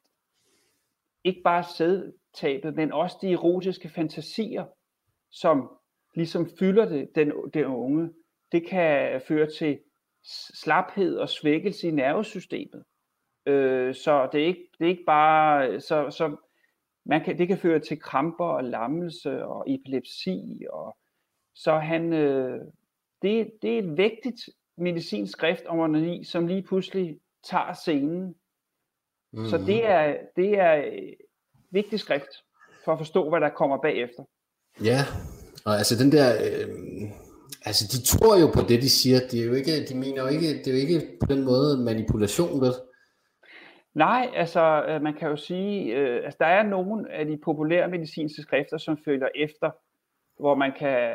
ikke 1.25 1.41
bare 1.45 1.64
sæd, 1.64 2.12
sædtabet, 2.35 2.77
men 2.77 2.93
også 2.93 3.19
de 3.23 3.33
erotiske 3.33 3.88
fantasier, 3.88 4.64
som 5.31 5.71
ligesom 6.14 6.49
fylder 6.59 6.88
det, 6.88 7.09
den, 7.14 7.33
den 7.55 7.64
unge, 7.64 8.11
det 8.53 8.67
kan 8.67 9.21
føre 9.29 9.51
til 9.51 9.79
slaphed 10.55 11.17
og 11.17 11.29
svækkelse 11.29 11.88
i 11.88 11.91
nervesystemet. 11.91 12.85
Øh, 13.47 13.95
så 13.95 14.29
det 14.33 14.43
er 14.43 14.47
ikke, 14.47 14.71
det 14.79 14.85
er 14.85 14.91
ikke 14.91 15.05
bare, 15.07 15.81
så, 15.81 16.11
så 16.11 16.37
man 17.05 17.25
kan, 17.25 17.38
det 17.38 17.49
kan 17.49 17.59
føre 17.59 17.79
til 17.79 18.01
kramper 18.01 18.45
og 18.45 18.64
lammelse 18.64 19.45
og 19.45 19.64
epilepsi. 19.67 20.64
Og, 20.71 20.97
så 21.55 21.79
han, 21.79 22.12
øh, 22.12 22.61
det, 23.23 23.51
det 23.62 23.75
er 23.75 23.79
et 23.79 23.97
vigtigt 23.97 24.41
medicinsk 24.77 25.33
skrift 25.33 25.67
om 25.67 25.79
onani, 25.79 26.25
som 26.25 26.47
lige 26.47 26.62
pludselig 26.62 27.19
tager 27.45 27.73
scenen 27.73 28.35
Mm. 29.33 29.45
Så 29.45 29.59
det 29.59 29.87
er, 29.87 30.17
det 30.37 30.59
er 30.59 31.01
et 31.69 31.75
vigtigt 31.75 32.03
skrift 32.03 32.33
for 32.85 32.93
at 32.93 32.99
forstå, 32.99 33.29
hvad 33.29 33.41
der 33.41 33.49
kommer 33.49 33.77
bagefter. 33.77 34.23
Ja, 34.85 35.01
og 35.67 35.79
altså 35.79 36.05
den 36.05 36.13
der, 36.13 36.29
øh, 36.47 36.69
altså 37.65 37.85
de 37.93 38.07
tror 38.07 38.41
jo 38.41 38.47
på 38.47 38.61
det, 38.69 38.83
de 38.83 38.91
siger. 38.91 39.19
De, 39.31 39.43
er 39.43 39.47
jo 39.47 39.53
ikke, 39.53 39.85
de 39.89 39.95
mener 39.95 40.23
jo 40.23 40.29
ikke, 40.29 40.49
det 40.49 40.67
er 40.67 40.73
jo 40.73 40.79
ikke 40.79 41.01
på 41.21 41.27
den 41.33 41.45
måde 41.45 41.85
manipulation, 41.85 42.61
vel? 42.61 42.73
Nej, 43.95 44.31
altså 44.35 44.85
øh, 44.89 45.03
man 45.03 45.15
kan 45.15 45.29
jo 45.29 45.37
sige, 45.37 45.97
øh, 45.97 46.25
altså 46.25 46.37
der 46.41 46.47
er 46.47 46.63
nogle 46.63 47.13
af 47.13 47.27
de 47.27 47.39
populære 47.45 47.89
medicinske 47.89 48.43
skrifter, 48.43 48.79
som 48.79 48.99
følger 49.05 49.29
efter, 49.35 49.71
hvor 50.41 50.55
man 50.55 50.73
kan 50.79 51.15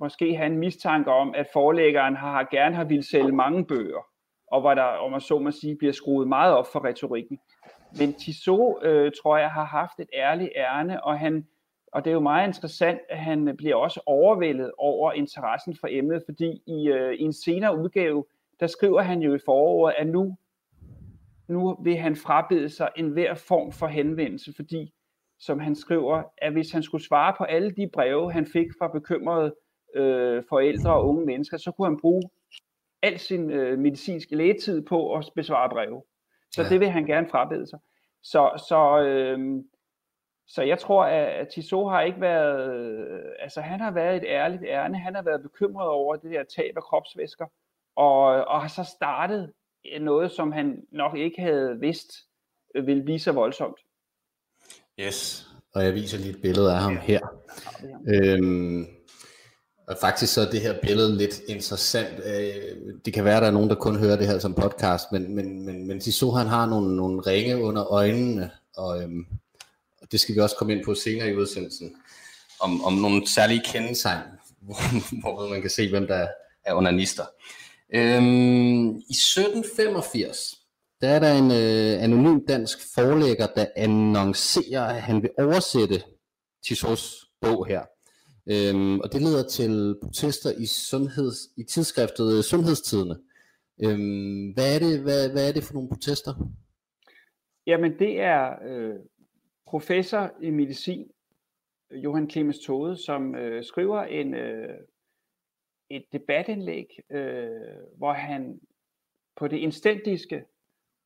måske 0.00 0.36
have 0.36 0.46
en 0.46 0.58
mistanke 0.58 1.10
om, 1.10 1.34
at 1.34 1.46
forlæggeren 1.52 2.16
har 2.16 2.48
gerne 2.50 2.76
har 2.76 2.84
ville 2.84 3.08
sælge 3.10 3.32
mange 3.32 3.64
bøger 3.64 4.02
og 4.52 4.60
hvor 4.60 4.74
der, 4.74 4.82
om 4.82 5.10
man 5.10 5.20
så 5.20 5.38
må 5.38 5.50
sige, 5.50 5.76
bliver 5.76 5.92
skruet 5.92 6.28
meget 6.28 6.54
op 6.54 6.66
for 6.72 6.84
retorikken. 6.84 7.38
Men 7.98 8.14
Tissot, 8.14 8.84
øh, 8.84 9.12
tror 9.22 9.36
jeg, 9.36 9.50
har 9.50 9.64
haft 9.64 10.00
et 10.00 10.08
ærligt 10.14 10.50
ærne, 10.56 11.04
og 11.04 11.18
han, 11.18 11.46
og 11.92 12.04
det 12.04 12.10
er 12.10 12.14
jo 12.14 12.20
meget 12.20 12.46
interessant, 12.46 13.00
at 13.10 13.18
han 13.18 13.56
bliver 13.56 13.76
også 13.76 14.00
overvældet 14.06 14.72
over 14.78 15.12
interessen 15.12 15.76
for 15.80 15.88
emnet, 15.90 16.22
fordi 16.24 16.62
i, 16.66 16.88
øh, 16.88 17.14
i 17.14 17.22
en 17.22 17.32
senere 17.32 17.78
udgave, 17.78 18.24
der 18.60 18.66
skriver 18.66 19.02
han 19.02 19.20
jo 19.20 19.34
i 19.34 19.38
foråret, 19.44 19.94
at 19.98 20.06
nu, 20.06 20.36
nu 21.48 21.76
vil 21.82 21.96
han 21.96 22.16
frabede 22.16 22.68
sig 22.68 22.88
enhver 22.96 23.34
form 23.34 23.72
for 23.72 23.86
henvendelse, 23.86 24.52
fordi, 24.56 24.92
som 25.38 25.60
han 25.60 25.74
skriver, 25.74 26.22
at 26.38 26.52
hvis 26.52 26.70
han 26.70 26.82
skulle 26.82 27.04
svare 27.04 27.34
på 27.38 27.44
alle 27.44 27.70
de 27.70 27.90
breve, 27.92 28.32
han 28.32 28.46
fik 28.46 28.66
fra 28.78 28.88
bekymrede 28.88 29.54
øh, 29.94 30.42
forældre 30.48 30.94
og 30.94 31.08
unge 31.08 31.26
mennesker, 31.26 31.56
så 31.56 31.72
kunne 31.72 31.88
han 31.88 32.00
bruge 32.00 32.22
al 33.02 33.18
sin 33.18 33.50
øh, 33.50 33.78
medicinske 33.78 34.36
lægetid 34.36 34.82
på 34.82 35.14
at 35.14 35.30
besvare 35.34 35.68
breve. 35.68 36.02
Så 36.54 36.62
ja. 36.62 36.68
det 36.68 36.80
vil 36.80 36.90
han 36.90 37.06
gerne 37.06 37.28
frabede 37.28 37.66
sig. 37.66 37.78
Så, 38.22 38.64
så, 38.68 39.02
øh, 39.02 39.64
så 40.46 40.62
jeg 40.62 40.78
tror, 40.78 41.04
at 41.04 41.48
Tissot 41.48 41.90
har 41.90 42.02
ikke 42.02 42.20
været, 42.20 43.22
altså 43.38 43.60
han 43.60 43.80
har 43.80 43.90
været 43.90 44.16
et 44.16 44.24
ærligt 44.26 44.62
ærne, 44.66 44.98
han 44.98 45.14
har 45.14 45.22
været 45.22 45.42
bekymret 45.42 45.88
over 45.88 46.16
det 46.16 46.30
der 46.30 46.44
tab 46.44 46.76
af 46.76 46.82
kropsvæsker, 46.82 47.46
og, 47.96 48.24
og 48.24 48.60
har 48.60 48.68
så 48.68 48.84
startet 48.84 49.52
noget, 50.00 50.32
som 50.32 50.52
han 50.52 50.82
nok 50.92 51.16
ikke 51.16 51.42
havde 51.42 51.80
vidst 51.80 52.12
øh, 52.74 52.86
ville 52.86 53.02
blive 53.02 53.18
så 53.18 53.32
voldsomt. 53.32 53.80
Yes, 55.00 55.48
og 55.74 55.84
jeg 55.84 55.94
viser 55.94 56.18
lige 56.18 56.30
et 56.30 56.42
billede 56.42 56.72
af 56.72 56.80
ham 56.80 56.96
her. 56.96 57.20
Øhm, 58.08 58.86
og 59.92 59.98
faktisk 60.00 60.32
så 60.32 60.40
er 60.40 60.50
det 60.50 60.60
her 60.60 60.80
billede 60.82 61.16
lidt 61.16 61.40
interessant. 61.48 62.20
Øh, 62.24 62.94
det 63.04 63.14
kan 63.14 63.24
være, 63.24 63.36
at 63.36 63.42
der 63.42 63.48
er 63.48 63.52
nogen, 63.52 63.68
der 63.68 63.74
kun 63.74 63.98
hører 63.98 64.16
det 64.16 64.26
her 64.26 64.38
som 64.38 64.54
podcast, 64.54 65.04
men, 65.12 65.34
men, 65.34 65.66
men, 65.66 65.86
men 65.86 65.98
de 65.98 66.30
han 66.30 66.46
har 66.46 66.66
nogle, 66.66 66.96
nogle 66.96 67.20
ringe 67.20 67.62
under 67.62 67.92
øjnene, 67.92 68.50
og, 68.76 69.02
øhm, 69.02 69.26
og 70.02 70.12
det 70.12 70.20
skal 70.20 70.34
vi 70.34 70.40
også 70.40 70.56
komme 70.56 70.72
ind 70.72 70.84
på 70.84 70.94
senere 70.94 71.28
i 71.28 71.36
udsendelsen, 71.36 71.94
om, 72.60 72.84
om 72.84 72.92
nogle 72.92 73.28
særlige 73.28 73.62
kendetegn, 73.64 74.22
hvor, 74.66 75.34
hvor 75.34 75.48
man 75.48 75.60
kan 75.60 75.70
se, 75.70 75.90
hvem 75.90 76.06
der 76.06 76.26
er 76.64 76.74
onanister. 76.74 77.24
Øhm, 77.94 78.88
I 78.96 79.12
1785, 79.12 80.58
der 81.00 81.08
er 81.08 81.18
der 81.18 81.32
en 81.32 81.50
øh, 81.50 82.02
anonym 82.02 82.46
dansk 82.46 82.78
forlægger, 82.94 83.46
der 83.46 83.66
annoncerer, 83.76 84.82
at 84.82 85.02
han 85.02 85.22
vil 85.22 85.30
oversætte 85.38 86.02
Tissos 86.64 87.24
bog 87.40 87.66
her. 87.66 87.91
Øhm, 88.46 89.00
og 89.00 89.12
det 89.12 89.22
leder 89.22 89.48
til 89.48 89.96
protester 90.02 90.50
i, 90.58 90.66
sundheds, 90.66 91.38
i 91.56 91.62
tidsskriftet 91.64 92.36
øh, 92.36 92.42
Sundhedstidene. 92.42 93.16
Øhm, 93.84 94.52
hvad, 94.54 94.74
er 94.74 94.78
det, 94.78 95.02
hvad, 95.02 95.30
hvad 95.32 95.48
er 95.48 95.52
det 95.52 95.64
for 95.64 95.74
nogle 95.74 95.88
protester? 95.88 96.32
Jamen 97.66 97.98
det 97.98 98.20
er 98.20 98.54
øh, 98.68 98.98
professor 99.66 100.32
i 100.42 100.50
medicin, 100.50 101.10
Johan 101.90 102.30
Clemens 102.30 102.58
Tode, 102.58 102.96
som 102.96 103.34
øh, 103.34 103.64
skriver 103.64 104.02
en, 104.02 104.34
øh, 104.34 104.78
et 105.90 106.04
debatindlæg, 106.12 106.86
øh, 107.10 107.50
hvor 107.96 108.12
han 108.12 108.60
på 109.36 109.48
det 109.48 109.56
instantiske 109.56 110.44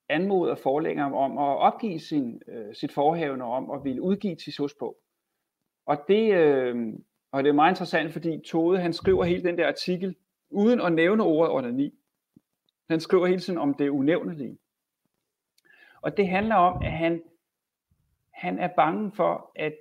anmoder 0.09 0.55
forlængeren 0.55 1.14
om 1.14 1.38
at 1.38 1.59
opgive 1.59 2.01
sin, 2.01 2.42
øh, 2.49 2.75
sit 2.75 2.92
forhævende 2.92 3.44
om 3.44 3.70
at 3.70 3.85
ville 3.85 4.03
udgive 4.03 4.37
Tissos 4.37 4.75
på. 4.75 4.96
Og 5.87 5.96
det, 6.09 6.35
øh, 6.35 6.94
og 7.37 7.44
det 7.44 7.49
er 7.49 7.55
meget 7.55 7.72
interessant, 7.72 8.12
fordi 8.12 8.40
Tode 8.46 8.81
han 8.81 8.92
skriver 8.92 9.25
hele 9.25 9.42
den 9.42 9.59
der 9.59 9.68
artikel, 9.68 10.16
uden 10.51 10.81
at 10.81 10.92
nævne 10.92 11.22
ordet 11.22 11.55
onani. 11.55 11.94
Han 12.90 13.01
skriver 13.01 13.27
hele 13.27 13.40
tiden 13.40 13.59
om 13.59 13.75
det 13.75 13.88
unævnelige. 13.88 14.59
Og 16.01 16.16
det 16.16 16.29
handler 16.29 16.55
om, 16.55 16.83
at 16.83 16.92
han, 16.92 17.22
han 18.31 18.59
er 18.59 18.68
bange 18.77 19.12
for, 19.12 19.53
at 19.57 19.75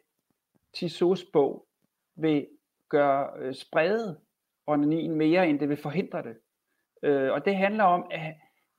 Tissos 0.74 1.26
bog 1.34 1.68
vil 2.16 2.48
gøre 2.90 3.30
øh, 3.40 3.54
sprede 3.54 4.20
onanien 4.68 5.16
mere, 5.16 5.48
end 5.50 5.60
det 5.60 5.70
vil 5.70 5.78
forhindre 5.78 6.24
det. 6.24 6.38
Øh, 7.04 7.32
og 7.32 7.46
det 7.46 7.56
handler 7.56 7.84
om, 7.84 8.08
at, 8.12 8.36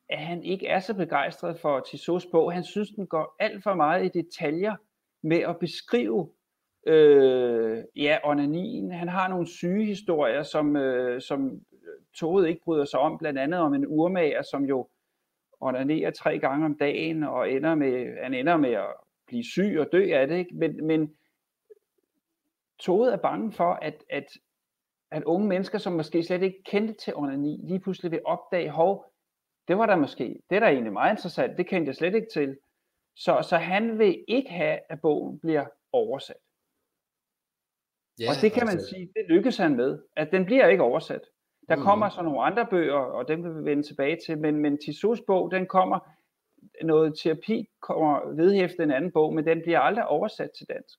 at 0.09 0.19
han 0.19 0.43
ikke 0.43 0.67
er 0.67 0.81
så 0.81 0.95
begejstret 0.95 1.61
for 1.61 1.81
Tissos 1.81 2.27
bog. 2.33 2.53
Han 2.53 2.65
synes, 2.65 2.89
den 2.89 3.07
går 3.07 3.37
alt 3.39 3.63
for 3.63 3.75
meget 3.75 4.05
i 4.05 4.23
detaljer 4.23 4.77
med 5.23 5.39
at 5.39 5.59
beskrive 5.59 6.31
øh, 6.87 7.85
ja, 7.97 8.19
onanien. 8.25 8.93
Han 8.93 9.09
har 9.09 9.29
nogle 9.29 9.47
sygehistorier, 9.47 10.43
som, 10.43 10.77
øh, 10.77 11.21
som 11.21 11.61
toget 12.15 12.49
ikke 12.49 12.61
bryder 12.65 12.85
sig 12.85 13.01
om, 13.01 13.19
blandt 13.19 13.39
andet 13.39 13.61
om 13.61 13.75
en 13.75 13.87
urmager, 13.87 14.43
som 14.43 14.65
jo 14.65 14.89
onanerer 15.61 16.11
tre 16.11 16.39
gange 16.39 16.65
om 16.67 16.79
dagen, 16.79 17.23
og 17.23 17.53
ender 17.53 17.75
med, 17.75 18.23
han 18.23 18.35
ender 18.35 18.57
med 18.57 18.71
at 18.71 18.95
blive 19.27 19.45
syg 19.45 19.77
og 19.79 19.87
dø 19.93 20.15
af 20.15 20.29
det. 20.29 20.37
Ikke? 20.37 20.55
Men, 20.55 20.87
men 20.87 21.15
toget 22.79 23.13
er 23.13 23.17
bange 23.17 23.53
for, 23.53 23.73
at, 23.73 24.05
at, 24.11 24.27
at 25.11 25.25
unge 25.25 25.49
mennesker, 25.49 25.79
som 25.79 25.93
måske 25.93 26.23
slet 26.23 26.43
ikke 26.43 26.63
kendte 26.65 26.95
til 26.95 27.17
onani, 27.17 27.61
lige 27.65 27.81
pludselig 27.81 28.11
vil 28.11 28.21
opdage, 28.25 28.71
hov, 28.71 29.13
det 29.69 29.79
var 29.79 29.87
der 29.87 29.97
måske, 29.97 30.41
det 30.51 30.57
er 30.57 30.61
da 30.61 30.67
egentlig 30.67 30.93
meget 30.93 31.13
interessant, 31.13 31.59
det 31.59 31.67
kendte 31.67 31.89
jeg 31.89 31.97
slet 31.97 32.15
ikke 32.15 32.29
til. 32.33 32.57
Så, 33.17 33.47
så 33.49 33.57
han 33.57 33.99
vil 33.99 34.25
ikke 34.29 34.51
have, 34.51 34.79
at 34.89 35.01
bogen 35.01 35.39
bliver 35.39 35.65
oversat. 35.93 36.37
Ja, 38.21 38.31
og 38.31 38.35
det 38.43 38.53
kan 38.53 38.67
man 38.67 38.75
altså... 38.75 38.89
sige, 38.89 39.09
det 39.17 39.25
lykkes 39.29 39.57
han 39.57 39.77
med, 39.77 39.99
at 40.17 40.29
den 40.33 40.45
bliver 40.45 40.69
ikke 40.69 40.83
oversat. 40.83 41.21
Der 41.69 41.77
mm. 41.77 41.83
kommer 41.83 42.09
så 42.09 42.23
nogle 42.23 42.43
andre 42.43 42.67
bøger, 42.71 42.95
og 42.95 43.29
dem 43.29 43.45
vil 43.45 43.57
vi 43.57 43.71
vende 43.71 43.83
tilbage 43.83 44.19
til, 44.27 44.39
men, 44.39 44.57
men 44.57 44.79
Tissos 44.79 45.21
bog, 45.27 45.51
den 45.51 45.67
kommer, 45.67 45.99
noget 46.85 47.19
terapi 47.23 47.69
kommer 47.83 48.35
vedhæftet 48.35 48.81
en 48.81 48.91
anden 48.91 49.13
bog, 49.13 49.35
men 49.35 49.47
den 49.47 49.63
bliver 49.63 49.81
aldrig 49.81 50.07
oversat 50.07 50.51
til 50.59 50.67
dansk. 50.69 50.99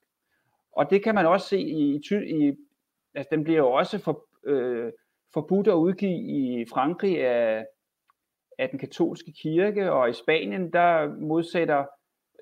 Og 0.72 0.90
det 0.90 1.04
kan 1.04 1.14
man 1.14 1.26
også 1.26 1.48
se 1.48 1.60
i, 1.60 2.00
i 2.12 2.52
altså 3.14 3.28
den 3.30 3.44
bliver 3.44 3.58
jo 3.58 3.72
også 3.72 3.98
for, 3.98 4.24
øh, 4.46 4.92
forbudt 5.34 5.68
at 5.68 5.72
udgive 5.72 6.18
i 6.18 6.64
Frankrig 6.72 7.26
af, 7.26 7.66
af 8.58 8.68
den 8.68 8.78
katolske 8.78 9.32
kirke, 9.42 9.92
og 9.92 10.10
i 10.10 10.12
Spanien, 10.12 10.72
der 10.72 11.08
modsætter 11.20 11.84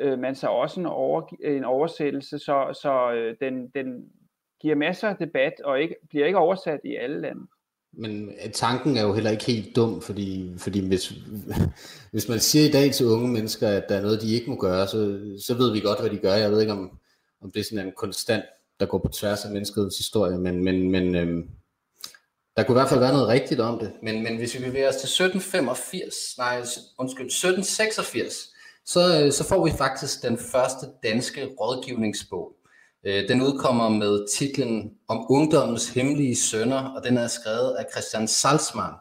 øh, 0.00 0.18
man 0.18 0.34
sig 0.34 0.50
også 0.50 0.80
en, 0.80 0.86
over, 0.86 1.22
en 1.44 1.64
oversættelse, 1.64 2.38
så, 2.38 2.78
så 2.82 3.12
øh, 3.12 3.36
den, 3.40 3.68
den 3.68 4.12
giver 4.60 4.74
masser 4.74 5.08
af 5.08 5.16
debat 5.16 5.52
og 5.64 5.80
ikke, 5.80 5.94
bliver 6.08 6.26
ikke 6.26 6.38
oversat 6.38 6.80
i 6.84 6.96
alle 6.96 7.20
lande. 7.20 7.46
Men 7.92 8.28
øh, 8.28 8.52
tanken 8.52 8.96
er 8.96 9.02
jo 9.02 9.14
heller 9.14 9.30
ikke 9.30 9.44
helt 9.44 9.76
dum, 9.76 10.02
fordi, 10.02 10.52
fordi 10.58 10.88
hvis, 10.88 11.12
hvis 12.12 12.28
man 12.28 12.40
siger 12.40 12.68
i 12.68 12.70
dag 12.70 12.92
til 12.92 13.06
unge 13.06 13.28
mennesker, 13.28 13.68
at 13.68 13.84
der 13.88 13.96
er 13.96 14.02
noget, 14.02 14.22
de 14.22 14.34
ikke 14.34 14.50
må 14.50 14.56
gøre, 14.56 14.86
så, 14.86 15.20
så 15.46 15.54
ved 15.54 15.72
vi 15.72 15.80
godt, 15.80 16.00
hvad 16.00 16.10
de 16.10 16.18
gør. 16.18 16.34
Jeg 16.34 16.50
ved 16.50 16.60
ikke, 16.60 16.72
om, 16.72 16.98
om 17.42 17.50
det 17.50 17.60
er 17.60 17.64
sådan 17.64 17.86
en 17.86 17.92
konstant, 17.96 18.44
der 18.80 18.86
går 18.86 18.98
på 18.98 19.08
tværs 19.08 19.44
af 19.44 19.50
menneskets 19.50 19.96
historie, 19.96 20.38
men, 20.38 20.64
men, 20.64 20.90
men 20.90 21.14
øhm, 21.14 21.50
der 22.56 22.62
kunne 22.62 22.74
i 22.74 22.80
hvert 22.80 22.88
fald 22.88 23.00
være 23.00 23.12
noget 23.12 23.28
rigtigt 23.28 23.60
om 23.60 23.78
det. 23.78 23.92
Men, 24.02 24.22
men 24.22 24.36
hvis 24.36 24.58
vi 24.58 24.64
bevæger 24.64 24.88
os 24.88 24.96
til 24.96 25.06
1785, 25.06 26.14
nej, 26.38 26.56
undskyld, 26.98 27.26
1786, 27.26 28.52
så, 28.86 29.24
øh, 29.24 29.32
så 29.32 29.48
får 29.48 29.64
vi 29.64 29.70
faktisk 29.78 30.22
den 30.22 30.38
første 30.38 30.86
danske 31.02 31.46
rådgivningsbog. 31.60 32.55
Øh, 33.06 33.28
den 33.28 33.42
udkommer 33.42 33.88
med 33.88 34.28
titlen 34.28 34.98
Om 35.08 35.26
ungdommens 35.30 35.94
hemmelige 35.94 36.36
sønder, 36.36 36.82
og 36.94 37.04
den 37.04 37.16
er 37.16 37.26
skrevet 37.26 37.76
af 37.78 37.84
Christian 37.92 38.28
Salzmann, 38.28 38.94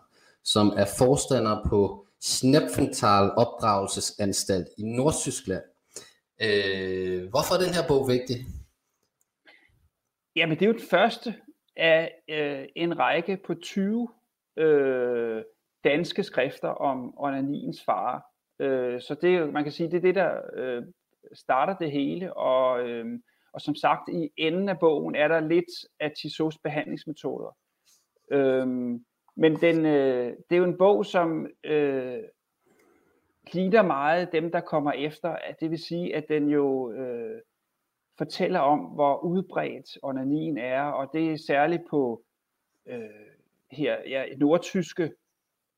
som 0.43 0.67
er 0.67 0.85
forstander 0.97 1.65
på 1.69 2.07
Snepfenthal 2.21 3.31
Opdragelsesanstalt 3.37 4.67
i 4.77 4.83
Nordtyskland. 4.83 5.63
Øh, 6.41 7.29
hvorfor 7.29 7.53
er 7.55 7.59
den 7.65 7.73
her 7.77 7.87
bog 7.87 8.07
vigtig? 8.07 8.37
Jamen, 10.35 10.59
det 10.59 10.65
er 10.65 10.69
jo 10.69 10.79
det 10.81 10.89
første 10.89 11.35
af 11.75 12.11
øh, 12.29 12.65
en 12.75 12.99
række 12.99 13.37
på 13.45 13.53
20 13.53 14.07
øh, 14.57 15.43
danske 15.83 16.23
skrifter 16.23 16.69
om 16.69 17.13
onaniens 17.17 17.83
fare. 17.85 18.21
Øh, 18.59 19.01
så 19.01 19.15
det, 19.21 19.53
man 19.53 19.63
kan 19.63 19.71
sige, 19.71 19.91
det 19.91 19.97
er 19.97 20.01
det, 20.01 20.15
der 20.15 20.31
øh, 20.55 20.83
starter 21.33 21.77
det 21.77 21.91
hele, 21.91 22.33
og 22.33 22.89
øh, 22.89 23.05
og 23.55 23.61
som 23.61 23.75
sagt, 23.75 24.09
i 24.09 24.29
enden 24.37 24.69
af 24.69 24.79
bogen 24.79 25.15
er 25.15 25.27
der 25.27 25.39
lidt 25.39 25.65
af 25.99 26.11
Tissos 26.11 26.57
behandlingsmetoder. 26.57 27.57
Øhm, 28.31 29.05
men 29.35 29.55
den, 29.55 29.85
øh, 29.85 30.33
det 30.49 30.55
er 30.55 30.57
jo 30.57 30.63
en 30.63 30.77
bog, 30.77 31.05
som 31.05 31.47
øh, 31.63 32.23
lider 33.53 33.81
meget 33.81 34.31
dem, 34.31 34.51
der 34.51 34.59
kommer 34.59 34.91
efter. 34.91 35.37
Det 35.59 35.71
vil 35.71 35.79
sige, 35.79 36.15
at 36.15 36.25
den 36.29 36.49
jo 36.49 36.91
øh, 36.91 37.41
fortæller 38.17 38.59
om, 38.59 38.79
hvor 38.79 39.23
udbredt 39.23 39.97
onanien 40.01 40.57
er, 40.57 40.81
og 40.81 41.09
det 41.13 41.31
er 41.31 41.37
særligt 41.37 41.83
på 41.89 42.23
øh, 42.85 43.09
her 43.71 43.97
ja, 44.07 44.25
nordtyske 44.37 45.11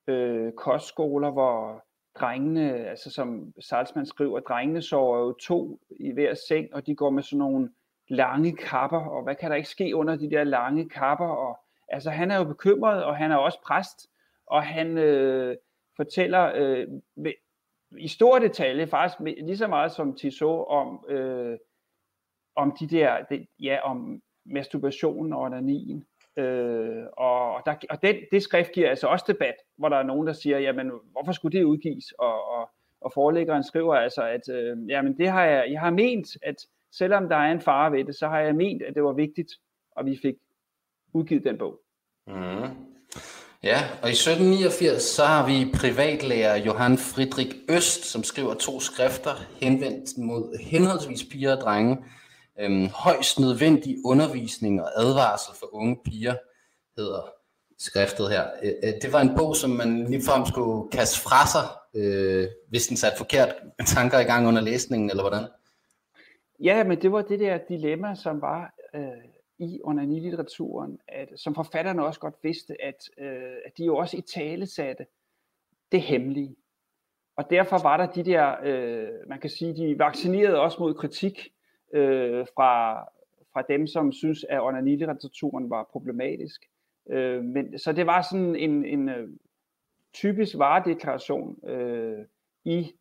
øh, 0.07 0.51
kostskoler, 0.51 1.31
hvor 1.31 1.85
drengene, 2.19 2.71
altså 2.71 3.11
som 3.11 3.53
Salzmann 3.59 4.05
skriver, 4.05 4.39
drengene 4.39 4.81
sover 4.81 5.19
jo 5.19 5.31
to 5.33 5.79
i 5.99 6.11
hver 6.11 6.33
seng, 6.47 6.73
og 6.73 6.85
de 6.85 6.95
går 6.95 7.09
med 7.09 7.23
sådan 7.23 7.37
nogle 7.37 7.69
lange 8.09 8.55
kapper, 8.55 8.99
og 8.99 9.23
hvad 9.23 9.35
kan 9.35 9.49
der 9.49 9.55
ikke 9.55 9.69
ske 9.69 9.95
under 9.95 10.15
de 10.15 10.29
der 10.29 10.43
lange 10.43 10.89
kapper, 10.89 11.27
og 11.27 11.59
altså 11.87 12.09
han 12.09 12.31
er 12.31 12.37
jo 12.37 12.43
bekymret, 12.43 13.03
og 13.03 13.17
han 13.17 13.31
er 13.31 13.35
også 13.35 13.59
præst, 13.67 14.07
og 14.47 14.63
han 14.63 14.97
øh, 14.97 15.57
fortæller 15.95 16.51
øh, 16.55 16.87
med, 17.15 17.33
i 17.97 18.07
stor 18.07 18.39
detalje, 18.39 18.87
faktisk 18.87 19.19
med, 19.19 19.33
lige 19.35 19.57
så 19.57 19.67
meget 19.67 19.91
som 19.91 20.15
Tissot, 20.15 20.67
om, 20.67 21.05
øh, 21.09 21.57
om 22.55 22.77
de 22.79 22.87
der, 22.87 23.23
det, 23.29 23.47
ja, 23.59 23.79
om 23.83 24.21
masturbation 24.45 25.33
og 25.33 25.41
onanien. 25.41 26.05
Øh, 26.37 27.03
og 27.17 27.61
der, 27.65 27.75
og 27.89 28.01
den, 28.01 28.15
det 28.31 28.43
skrift 28.43 28.71
giver 28.71 28.89
altså 28.89 29.07
også 29.07 29.25
debat, 29.27 29.55
hvor 29.77 29.89
der 29.89 29.97
er 29.97 30.03
nogen, 30.03 30.27
der 30.27 30.33
siger, 30.33 30.59
jamen, 30.59 30.91
hvorfor 31.11 31.31
skulle 31.31 31.57
det 31.57 31.65
udgives? 31.65 32.11
Og, 32.19 32.51
og, 32.51 32.69
og 33.01 33.11
forelæggeren 33.13 33.63
skriver 33.63 33.95
altså, 33.95 34.21
at 34.21 34.49
øh, 34.49 34.77
jamen, 34.89 35.17
det 35.17 35.29
har 35.29 35.45
jeg, 35.45 35.65
jeg 35.71 35.79
har 35.79 35.89
ment, 35.89 36.27
at 36.41 36.55
selvom 36.91 37.29
der 37.29 37.35
er 37.35 37.51
en 37.51 37.61
fare 37.61 37.91
ved 37.91 38.03
det, 38.05 38.15
så 38.15 38.27
har 38.27 38.39
jeg 38.39 38.55
ment, 38.55 38.81
at 38.81 38.95
det 38.95 39.03
var 39.03 39.13
vigtigt, 39.13 39.51
at 39.97 40.05
vi 40.05 40.19
fik 40.21 40.35
udgivet 41.13 41.43
den 41.43 41.57
bog. 41.57 41.79
Mm. 42.27 42.87
Ja, 43.63 43.79
og 44.01 44.09
i 44.09 44.11
1789 44.11 45.01
så 45.01 45.25
har 45.25 45.47
vi 45.47 45.71
privatlærer 45.73 46.55
Johan 46.57 46.97
Friedrich 46.97 47.55
Øst, 47.69 48.05
som 48.05 48.23
skriver 48.23 48.53
to 48.53 48.79
skrifter 48.79 49.35
henvendt 49.61 50.17
mod 50.17 50.59
henholdsvis 50.63 51.23
piger 51.31 51.55
og 51.55 51.61
drenge, 51.61 51.97
øhm, 52.59 52.87
højst 52.87 53.39
nødvendig 53.39 53.97
undervisning 54.05 54.81
og 54.81 54.89
advarsel 54.95 55.53
for 55.59 55.75
unge 55.75 55.97
piger, 56.05 56.35
hedder 56.97 57.21
skriftet 57.77 58.29
her. 58.29 58.43
Øh, 58.63 58.73
øh, 58.83 58.93
det 59.01 59.13
var 59.13 59.21
en 59.21 59.35
bog, 59.37 59.55
som 59.55 59.69
man 59.69 60.05
ligefrem 60.09 60.45
skulle 60.45 60.89
kaste 60.91 61.19
fra 61.19 61.47
sig, 61.53 61.65
øh, 61.93 62.47
hvis 62.69 62.87
den 62.87 62.97
satte 62.97 63.17
forkert 63.17 63.55
tanker 63.95 64.19
i 64.19 64.23
gang 64.23 64.47
under 64.47 64.61
læsningen, 64.61 65.09
eller 65.09 65.23
hvordan? 65.23 65.43
Ja, 66.63 66.83
men 66.83 67.01
det 67.01 67.11
var 67.11 67.21
det 67.21 67.39
der 67.39 67.57
dilemma, 67.69 68.15
som 68.15 68.41
var 68.41 68.73
øh, 68.95 69.01
i 69.59 69.79
onanilitteraturen, 69.83 70.99
at, 71.07 71.29
som 71.35 71.55
forfatterne 71.55 72.05
også 72.05 72.19
godt 72.19 72.35
vidste, 72.43 72.81
at, 72.83 73.09
øh, 73.17 73.55
at 73.65 73.77
de 73.77 73.85
jo 73.85 73.97
også 73.97 74.17
i 74.17 74.21
tale 74.21 74.65
satte 74.65 75.05
det 75.91 76.01
hemmelige. 76.01 76.55
Og 77.37 77.49
derfor 77.49 77.77
var 77.77 77.97
der 77.97 78.05
de 78.05 78.23
der, 78.23 78.55
øh, 78.63 79.09
man 79.27 79.39
kan 79.39 79.49
sige, 79.49 79.75
de 79.75 79.99
vaccinerede 79.99 80.59
også 80.59 80.77
mod 80.79 80.93
kritik 80.93 81.49
øh, 81.93 82.45
fra, 82.55 83.03
fra 83.53 83.61
dem, 83.69 83.87
som 83.87 84.11
synes, 84.11 84.43
at 84.43 84.61
onanilitteraturen 84.61 85.69
var 85.69 85.89
problematisk. 85.91 86.61
Øh, 87.09 87.43
men, 87.43 87.79
så 87.79 87.93
det 87.93 88.05
var 88.05 88.21
sådan 88.21 88.55
en, 88.55 88.85
en 88.85 89.09
øh, 89.09 89.29
typisk 90.13 90.57
varedeklaration 90.57 91.69
øh, 91.69 92.25
i 92.65 92.91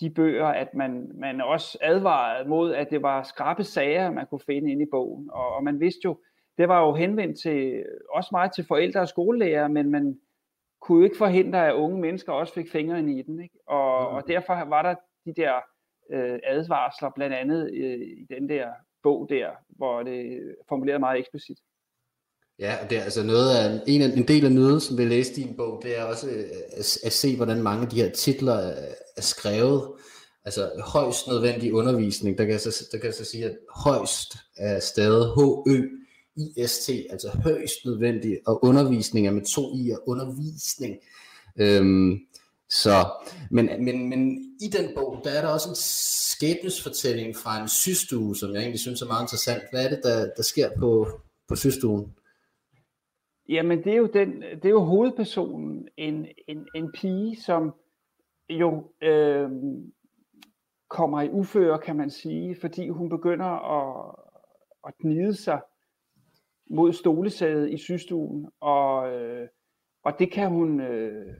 de 0.00 0.10
bøger, 0.10 0.46
at 0.46 0.74
man, 0.74 1.10
man 1.14 1.40
også 1.40 1.78
advarede 1.80 2.48
mod, 2.48 2.74
at 2.74 2.90
det 2.90 3.02
var 3.02 3.22
skrappe 3.22 3.64
sager, 3.64 4.10
man 4.10 4.26
kunne 4.26 4.40
finde 4.46 4.72
inde 4.72 4.82
i 4.82 4.90
bogen. 4.90 5.30
Og, 5.32 5.54
og 5.54 5.64
man 5.64 5.80
vidste 5.80 6.00
jo, 6.04 6.18
det 6.58 6.68
var 6.68 6.86
jo 6.86 6.94
henvendt 6.94 7.40
til, 7.40 7.84
også 8.10 8.28
meget 8.32 8.52
til 8.52 8.64
forældre 8.68 9.00
og 9.00 9.08
skolelærer, 9.08 9.68
men 9.68 9.90
man 9.90 10.20
kunne 10.80 10.98
jo 10.98 11.04
ikke 11.04 11.16
forhindre, 11.16 11.68
at 11.68 11.74
unge 11.74 12.00
mennesker 12.00 12.32
også 12.32 12.54
fik 12.54 12.70
fingrene 12.70 13.18
i 13.18 13.22
den. 13.22 13.42
Ikke? 13.42 13.58
Og, 13.66 14.10
mm. 14.10 14.16
og 14.16 14.28
derfor 14.28 14.54
var 14.64 14.82
der 14.82 14.94
de 15.24 15.42
der 15.42 15.52
øh, 16.12 16.38
advarsler, 16.44 17.10
blandt 17.14 17.36
andet 17.36 17.70
øh, 17.74 18.00
i 18.00 18.26
den 18.34 18.48
der 18.48 18.66
bog 19.02 19.26
der, 19.30 19.48
hvor 19.68 20.02
det 20.02 20.40
formuleret 20.68 21.00
meget 21.00 21.18
eksplicit. 21.18 21.58
Ja, 22.58 22.76
og 22.82 22.90
det 22.90 22.98
er 22.98 23.02
altså 23.02 23.22
noget 23.22 23.56
af, 23.56 23.82
en, 23.86 24.02
af, 24.02 24.06
en 24.16 24.28
del 24.28 24.44
af 24.44 24.52
nyheden, 24.52 24.80
som 24.80 24.98
vi 24.98 25.04
læste 25.04 25.40
i 25.40 25.44
din 25.44 25.56
bog, 25.56 25.80
det 25.82 25.98
er 25.98 26.02
også 26.02 26.30
øh, 26.30 26.44
at, 26.76 26.98
at 27.04 27.12
se, 27.12 27.36
hvordan 27.36 27.62
mange 27.62 27.82
af 27.82 27.88
de 27.88 28.02
her 28.02 28.10
titler 28.10 28.54
er, 28.54 28.94
er 29.16 29.20
skrevet. 29.20 29.92
Altså 30.44 30.70
højst 30.84 31.28
nødvendig 31.28 31.74
undervisning, 31.74 32.38
der 32.38 32.44
kan 32.44 32.52
jeg 32.52 32.60
så, 32.60 32.88
der 32.92 32.98
kan 32.98 33.06
jeg 33.06 33.14
så 33.14 33.24
sige, 33.24 33.44
at 33.44 33.56
højst 33.74 34.36
er 34.56 34.80
stadig 34.80 35.26
H-Ø-I-S-T, 35.36 36.90
altså 37.10 37.28
højst 37.44 37.84
nødvendig, 37.84 38.38
og 38.46 38.64
undervisning 38.64 39.26
er 39.26 39.30
med 39.30 39.44
to 39.44 39.62
i, 39.76 39.90
og 39.90 40.08
undervisning. 40.08 40.96
Øhm, 41.56 42.20
så, 42.70 42.90
men, 43.50 43.84
men, 43.84 44.08
men 44.08 44.20
i 44.60 44.68
den 44.76 44.94
bog, 44.96 45.20
der 45.24 45.30
er 45.30 45.40
der 45.40 45.48
også 45.48 45.68
en 45.68 45.74
skæbnesfortælling 45.74 47.36
fra 47.36 47.62
en 47.62 47.68
systue, 47.68 48.36
som 48.36 48.50
jeg 48.52 48.60
egentlig 48.60 48.80
synes 48.80 49.02
er 49.02 49.06
meget 49.06 49.22
interessant. 49.22 49.62
Hvad 49.70 49.84
er 49.84 49.88
det, 49.88 50.00
der, 50.02 50.30
der 50.36 50.42
sker 50.42 50.70
på, 50.78 51.06
på 51.48 51.56
systuen? 51.56 52.14
Jamen, 53.48 53.84
det 53.84 53.92
er 53.92 53.96
jo, 53.96 54.06
den, 54.06 54.42
det 54.42 54.64
er 54.64 54.70
jo 54.70 54.84
hovedpersonen, 54.84 55.88
en, 55.96 56.26
en, 56.48 56.66
en 56.74 56.92
pige, 56.92 57.36
som 57.36 57.74
jo 58.50 58.92
øh, 59.02 59.50
kommer 60.88 61.22
i 61.22 61.30
uføre, 61.30 61.78
kan 61.78 61.96
man 61.96 62.10
sige, 62.10 62.56
fordi 62.60 62.88
hun 62.88 63.08
begynder 63.08 63.46
at, 63.46 64.14
at 64.86 64.94
gnide 65.02 65.34
sig 65.34 65.60
mod 66.70 66.92
stolesædet 66.92 67.70
i 67.70 67.78
systuen, 67.78 68.48
og, 68.60 69.12
øh, 69.12 69.48
og 70.04 70.12
det 70.18 70.32
kan 70.32 70.48
hun 70.48 70.80
øh, 70.80 71.34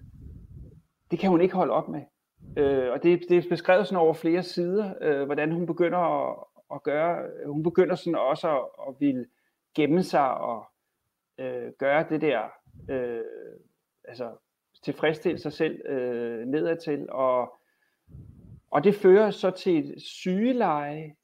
det 1.10 1.18
kan 1.18 1.30
hun 1.30 1.40
ikke 1.40 1.54
holde 1.54 1.72
op 1.72 1.88
med. 1.88 2.02
Øh, 2.56 2.92
og 2.92 3.02
det, 3.02 3.24
det 3.28 3.38
er 3.38 3.48
beskrevet 3.48 3.86
sådan 3.86 3.98
over 3.98 4.14
flere 4.14 4.42
sider, 4.42 4.94
øh, 5.00 5.24
hvordan 5.24 5.52
hun 5.52 5.66
begynder 5.66 5.98
at, 5.98 6.44
at 6.74 6.82
gøre, 6.82 7.22
øh, 7.22 7.50
hun 7.50 7.62
begynder 7.62 7.94
sådan 7.94 8.18
også 8.18 8.48
at, 8.50 8.64
at 8.88 8.94
ville 9.00 9.26
gemme 9.74 10.02
sig 10.02 10.34
og 10.34 10.64
øh, 11.38 11.72
gøre 11.78 12.06
det 12.08 12.20
der, 12.20 12.42
øh, 12.90 13.20
altså 14.04 14.30
tilfredsstille 14.82 15.38
sig 15.38 15.52
selv 15.52 15.86
øh, 15.86 16.46
nedadtil, 16.46 17.06
og, 17.10 17.58
og 18.70 18.84
det 18.84 18.94
fører 18.94 19.30
så 19.30 19.50
til 19.50 19.94
et 19.94 20.02
sygeleje, 20.02 21.14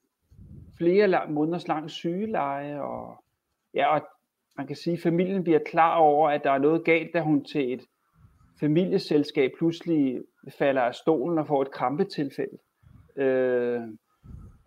flere 0.79 1.27
måneders 1.31 1.69
lang 1.69 1.91
sygeleje, 1.91 2.81
og, 2.81 3.25
ja, 3.75 3.95
og 3.95 4.09
man 4.57 4.67
kan 4.67 4.77
sige, 4.77 4.95
at 4.95 5.03
familien 5.03 5.45
bliver 5.45 5.59
klar 5.67 5.97
over, 5.97 6.31
at 6.31 6.45
der 6.45 6.51
er 6.51 6.59
noget 6.59 6.85
galt, 6.85 7.15
da 7.15 7.21
hun 7.21 7.45
til 7.45 7.73
et 7.73 7.87
familieselskab 8.61 9.51
pludselig 9.59 10.23
falder 10.59 10.83
af 10.83 10.95
stolen 10.95 11.39
og 11.39 11.47
får 11.47 11.63
et 11.63 11.71
krampetilfælde. 11.71 12.59
Øh, 13.17 13.81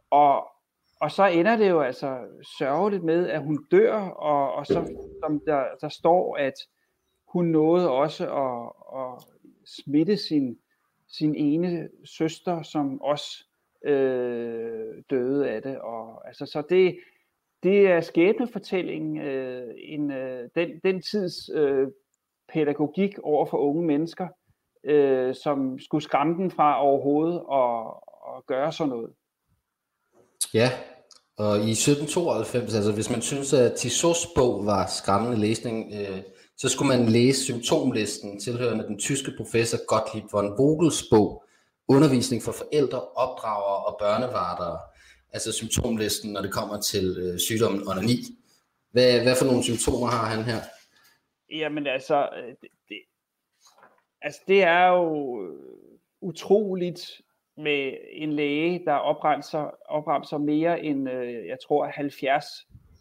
og, 0.09 0.47
og 0.99 1.11
så 1.11 1.25
ender 1.25 1.55
det 1.55 1.69
jo 1.69 1.81
altså 1.81 2.19
sørgeligt 2.57 3.03
med, 3.03 3.29
at 3.29 3.43
hun 3.43 3.65
dør, 3.71 3.93
og, 3.99 4.53
og 4.53 4.65
så 4.65 4.95
som 5.23 5.41
der, 5.45 5.63
der 5.81 5.89
står, 5.89 6.37
at 6.37 6.53
hun 7.27 7.45
nåede 7.45 7.91
også 7.91 8.23
at, 8.23 8.71
at 8.99 9.23
smitte 9.65 10.17
sin, 10.17 10.57
sin 11.07 11.35
ene 11.35 11.89
søster, 12.05 12.61
som 12.61 13.01
også 13.01 13.45
øh, 13.85 15.03
døde 15.09 15.49
af 15.49 15.61
det. 15.61 15.79
Og, 15.79 16.27
altså, 16.27 16.45
så 16.45 16.63
det, 16.69 16.99
det 17.63 17.87
er 17.87 18.01
skæbnefortællingen, 18.01 19.21
øh, 19.21 19.73
en, 19.77 20.11
øh, 20.11 20.49
den, 20.55 20.79
den 20.83 21.01
tids 21.01 21.49
øh, 21.53 21.87
pædagogik 22.53 23.19
over 23.23 23.45
for 23.45 23.57
unge 23.57 23.85
mennesker, 23.85 24.27
øh, 24.85 25.35
som 25.35 25.79
skulle 25.79 26.03
skræmme 26.03 26.37
dem 26.37 26.51
fra 26.51 26.83
overhovedet 26.83 27.39
og, 27.39 27.83
og 28.27 28.45
gøre 28.47 28.71
sådan 28.71 28.89
noget. 28.89 29.09
Ja, 30.53 30.69
og 31.37 31.55
i 31.55 31.71
1792, 31.71 32.75
altså 32.75 32.91
hvis 32.91 33.09
man 33.09 33.21
synes, 33.21 33.53
at 33.53 33.71
Tissot's 33.71 34.33
bog 34.35 34.65
var 34.65 34.87
skræmmende 34.87 35.37
læsning, 35.37 35.93
øh, 35.93 36.21
så 36.57 36.69
skulle 36.69 36.97
man 36.97 37.09
læse 37.09 37.43
symptomlisten 37.43 38.39
tilhørende 38.39 38.87
den 38.87 38.99
tyske 38.99 39.31
professor 39.37 39.85
Gottlieb 39.85 40.23
von 40.31 40.57
Vogels 40.57 41.03
bog, 41.11 41.43
Undervisning 41.87 42.43
for 42.43 42.51
forældre, 42.51 43.01
opdragere 43.01 43.85
og 43.85 43.97
børnevartere. 43.99 44.77
Altså 45.33 45.51
symptomlisten, 45.51 46.31
når 46.31 46.41
det 46.41 46.51
kommer 46.51 46.81
til 46.81 47.17
øh, 47.17 47.39
sygdommen 47.39 47.87
onani. 47.87 48.17
Hvad, 48.91 49.19
hvad 49.21 49.35
for 49.35 49.45
nogle 49.45 49.63
symptomer 49.63 50.07
har 50.07 50.25
han 50.25 50.43
her? 50.43 50.61
Jamen 51.49 51.87
altså, 51.87 52.29
øh, 52.37 52.47
det, 52.47 52.69
det, 52.89 53.01
altså 54.21 54.41
det 54.47 54.63
er 54.63 54.87
jo 54.87 55.41
øh, 55.43 55.87
utroligt 56.21 57.21
med 57.57 57.97
en 58.11 58.33
læge, 58.33 58.85
der 58.85 58.93
opremser, 58.93 59.71
opremser 59.85 60.37
mere 60.37 60.83
end, 60.83 61.09
øh, 61.09 61.47
jeg 61.47 61.57
tror, 61.67 61.85
70 61.85 62.45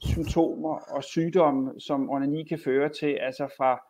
symptomer 0.00 0.78
og 0.94 1.04
sygdomme, 1.04 1.80
som 1.80 2.10
onani 2.10 2.42
kan 2.42 2.58
føre 2.58 2.88
til, 2.88 3.14
altså 3.14 3.48
fra 3.56 3.82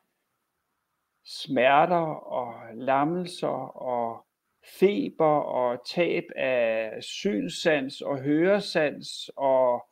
smerter 1.24 2.14
og 2.14 2.54
lammelser 2.74 3.76
og 3.76 4.26
feber 4.64 5.40
og 5.40 5.86
tab 5.86 6.24
af 6.36 7.02
synssans 7.02 8.00
og 8.00 8.18
høresans 8.20 9.30
og 9.36 9.86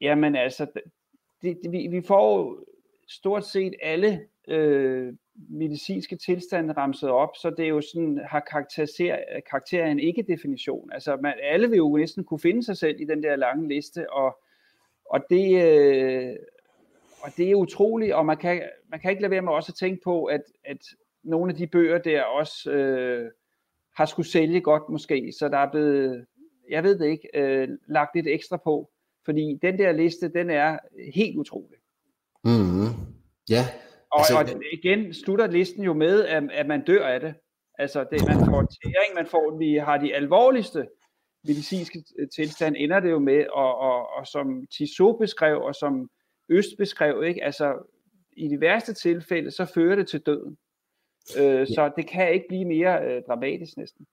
jamen 0.00 0.36
altså, 0.36 0.66
det, 1.42 1.58
det, 1.62 1.72
vi, 1.72 1.86
vi 1.86 2.02
får 2.02 2.58
stort 3.08 3.46
set 3.46 3.74
alle 3.82 4.20
øh, 4.48 5.14
medicinske 5.36 6.16
tilstande 6.16 6.72
ramset 6.72 7.10
op, 7.10 7.36
så 7.36 7.50
det 7.50 7.64
er 7.64 7.68
jo 7.68 7.80
sådan, 7.80 8.20
har 8.24 8.40
karakter, 8.40 9.18
karakter 9.50 9.84
af 9.84 9.90
en 9.90 10.00
ikke-definition. 10.00 10.92
Altså 10.92 11.18
man, 11.22 11.34
alle 11.42 11.70
vil 11.70 11.76
jo 11.76 11.96
næsten 11.96 12.24
kunne 12.24 12.40
finde 12.40 12.62
sig 12.62 12.76
selv 12.76 13.00
i 13.00 13.04
den 13.04 13.22
der 13.22 13.36
lange 13.36 13.68
liste, 13.68 14.12
og, 14.12 14.38
og, 15.04 15.24
det, 15.30 15.64
øh, 15.64 16.36
og 17.20 17.30
det 17.36 17.50
er 17.50 17.54
utroligt, 17.54 18.14
og 18.14 18.26
man 18.26 18.36
kan, 18.36 18.62
man 18.88 19.00
kan 19.00 19.10
ikke 19.10 19.22
lade 19.22 19.30
være 19.30 19.42
med 19.42 19.52
også 19.52 19.72
at 19.72 19.76
tænke 19.76 20.02
på, 20.04 20.24
at, 20.24 20.42
at 20.64 20.78
nogle 21.22 21.52
af 21.52 21.56
de 21.56 21.66
bøger 21.66 21.98
der 21.98 22.22
også 22.22 22.70
øh, 22.70 23.30
har 23.96 24.06
skulle 24.06 24.28
sælge 24.28 24.60
godt 24.60 24.88
måske, 24.88 25.32
så 25.38 25.48
der 25.48 25.58
er 25.58 25.70
blevet, 25.70 26.26
jeg 26.70 26.84
ved 26.84 26.98
det 26.98 27.06
ikke, 27.06 27.28
øh, 27.34 27.68
lagt 27.86 28.14
lidt 28.14 28.26
ekstra 28.26 28.56
på, 28.56 28.90
fordi 29.24 29.58
den 29.62 29.78
der 29.78 29.92
liste, 29.92 30.28
den 30.28 30.50
er 30.50 30.78
helt 31.14 31.36
utrolig. 31.36 31.77
Mm-hmm. 32.44 32.90
Ja. 33.50 33.64
Og, 34.12 34.20
altså, 34.20 34.38
og 34.38 34.62
igen 34.72 35.14
slutter 35.14 35.46
listen 35.46 35.82
jo 35.84 35.92
med, 35.92 36.24
at, 36.24 36.42
at 36.52 36.66
man 36.66 36.84
dør 36.84 37.06
af 37.06 37.20
det. 37.20 37.34
Altså, 37.78 38.04
det, 38.12 38.26
man 38.26 38.36
får 38.36 38.62
tæring, 38.62 39.14
man 39.14 39.26
får, 39.26 39.58
vi 39.58 39.74
har 39.74 39.98
de 39.98 40.14
alvorligste 40.14 40.88
medicinske 41.44 42.04
tilstand, 42.34 42.76
ender 42.78 43.00
det 43.00 43.10
jo 43.10 43.18
med, 43.18 43.46
og, 43.52 43.78
og, 43.78 44.08
og 44.08 44.26
som 44.26 44.66
Tissot 44.66 45.18
beskrev, 45.20 45.62
og 45.62 45.74
som 45.74 46.10
Øst 46.48 46.76
beskrev, 46.78 47.24
ikke? 47.24 47.44
altså 47.44 47.74
i 48.36 48.48
de 48.48 48.60
værste 48.60 48.94
tilfælde, 48.94 49.50
så 49.50 49.64
fører 49.64 49.96
det 49.96 50.08
til 50.08 50.20
døden. 50.20 50.56
Øh, 51.38 51.44
ja. 51.44 51.64
Så 51.64 51.92
det 51.96 52.06
kan 52.06 52.32
ikke 52.32 52.46
blive 52.48 52.64
mere 52.64 53.04
øh, 53.04 53.22
dramatisk 53.28 53.76
næsten. 53.76 54.06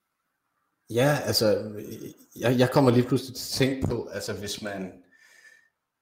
Ja, 0.89 1.17
altså, 1.25 1.45
jeg, 2.39 2.59
jeg 2.59 2.69
kommer 2.71 2.91
lige 2.91 3.07
pludselig 3.07 3.35
til 3.35 3.63
at 3.63 3.69
tænke 3.69 3.87
på, 3.87 4.07
altså 4.13 4.33
hvis 4.39 4.61
man, 4.61 5.03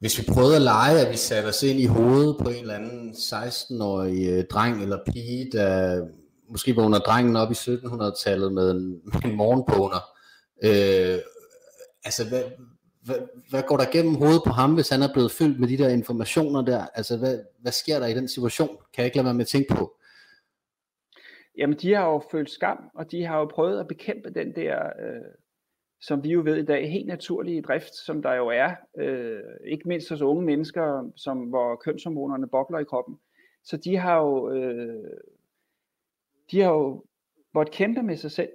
hvis 0.04 0.20
vi 0.20 0.24
prøvede 0.34 0.56
at 0.56 0.62
lege, 0.62 1.00
at 1.00 1.12
vi 1.12 1.18
satte 1.18 1.48
os 1.48 1.64
ind 1.64 1.80
i 1.80 1.86
hovedet 1.86 2.36
på 2.42 2.50
en 2.50 2.56
eller 2.56 2.76
anden 2.76 3.12
16-årig 3.12 4.30
øh, 4.30 4.44
dreng 4.46 4.82
eller 4.82 5.00
pige, 5.12 5.52
der 5.52 6.08
måske 6.50 6.76
vågner 6.76 7.00
drengen 7.00 7.36
op 7.36 7.52
i 7.52 7.54
1700-tallet 7.54 8.54
med 8.54 8.72
en, 8.72 9.02
med 9.06 9.26
en 9.26 9.36
morgenboner. 9.36 10.02
Øh, 10.64 11.20
altså, 12.06 12.30
hvad, 12.30 12.44
hvad, 13.06 13.16
hvad 13.50 13.64
går 13.68 13.78
der 13.78 13.92
gennem 13.92 14.16
hovedet 14.16 14.42
på 14.46 14.50
ham, 14.50 14.74
hvis 14.74 14.90
han 14.90 15.02
er 15.02 15.14
blevet 15.14 15.32
fyldt 15.32 15.60
med 15.60 15.68
de 15.68 15.78
der 15.78 15.90
informationer 15.90 16.62
der? 16.62 16.86
Altså, 16.94 17.18
hvad, 17.18 17.40
hvad 17.62 17.72
sker 17.72 18.00
der 18.00 18.08
i 18.08 18.14
den 18.14 18.28
situation? 18.28 18.78
Kan 18.94 19.02
jeg 19.02 19.06
ikke 19.06 19.18
lade 19.18 19.26
være 19.26 19.34
med 19.34 19.46
at 19.46 19.48
tænke 19.48 19.76
på? 19.76 19.94
Jamen, 21.58 21.78
de 21.82 21.94
har 21.94 22.06
jo 22.06 22.24
følt 22.32 22.52
skam, 22.52 22.78
og 22.96 23.12
de 23.12 23.26
har 23.26 23.38
jo 23.38 23.46
prøvet 23.46 23.80
at 23.80 23.88
bekæmpe 23.88 24.30
den 24.30 24.56
der 24.56 24.76
øh, 24.78 25.43
som 26.08 26.24
vi 26.24 26.30
jo 26.30 26.42
ved 26.46 26.58
i 26.58 26.66
dag, 26.66 26.92
helt 26.92 27.08
naturlig 27.08 27.64
drift, 27.64 27.96
som 27.96 28.22
der 28.22 28.34
jo 28.34 28.48
er, 28.48 28.72
øh, 28.98 29.40
ikke 29.66 29.88
mindst 29.88 30.10
hos 30.10 30.22
unge 30.22 30.44
mennesker, 30.44 31.12
som, 31.16 31.38
hvor 31.38 31.76
kønshormonerne 31.76 32.48
bobler 32.48 32.80
i 32.80 32.84
kroppen. 32.84 33.20
Så 33.64 33.78
de 33.78 33.98
har 33.98 34.18
jo, 34.18 34.52
øh, 34.52 35.12
de 36.52 36.62
har 36.62 36.72
jo 36.72 37.04
måttet 37.54 37.76
kæmpe 37.76 38.04
med 38.04 38.18
sig 38.18 38.32
selv. 38.32 38.50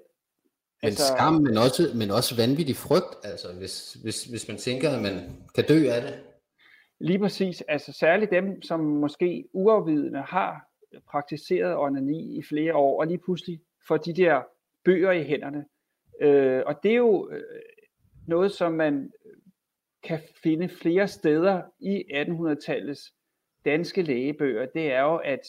Men 0.82 0.86
altså, 0.86 1.04
skam, 1.06 1.34
men 1.34 1.56
også, 1.56 1.82
men 1.94 2.10
også 2.10 2.36
vanvittig 2.36 2.76
frygt, 2.76 3.16
altså 3.24 3.48
hvis, 3.58 3.92
hvis, 3.92 4.24
hvis 4.24 4.48
man 4.48 4.56
tænker, 4.56 4.90
at 4.90 5.02
man 5.02 5.14
kan 5.54 5.64
dø 5.68 5.88
af 5.90 6.02
det. 6.02 6.20
Lige 6.98 7.18
præcis, 7.18 7.60
altså 7.68 7.92
særligt 7.92 8.30
dem, 8.30 8.62
som 8.62 8.80
måske 8.80 9.48
uafvidende 9.52 10.22
har 10.22 10.68
praktiseret 11.06 11.76
onani 11.76 12.38
i 12.38 12.42
flere 12.42 12.74
år, 12.74 13.00
og 13.00 13.06
lige 13.06 13.18
pludselig 13.18 13.60
får 13.88 13.96
de 13.96 14.12
der 14.12 14.42
bøger 14.84 15.12
i 15.12 15.24
hænderne. 15.24 15.64
Øh, 16.20 16.62
og 16.66 16.82
det 16.82 16.90
er 16.90 16.96
jo 16.96 17.30
øh, 17.30 17.42
noget, 18.26 18.52
som 18.52 18.72
man 18.72 19.12
øh, 19.26 19.32
kan 20.02 20.20
finde 20.42 20.68
flere 20.68 21.08
steder 21.08 21.62
i 21.80 22.04
1800-tallets 22.10 23.14
danske 23.64 24.02
lægebøger. 24.02 24.66
Det 24.66 24.92
er 24.92 25.00
jo, 25.00 25.16
at 25.16 25.40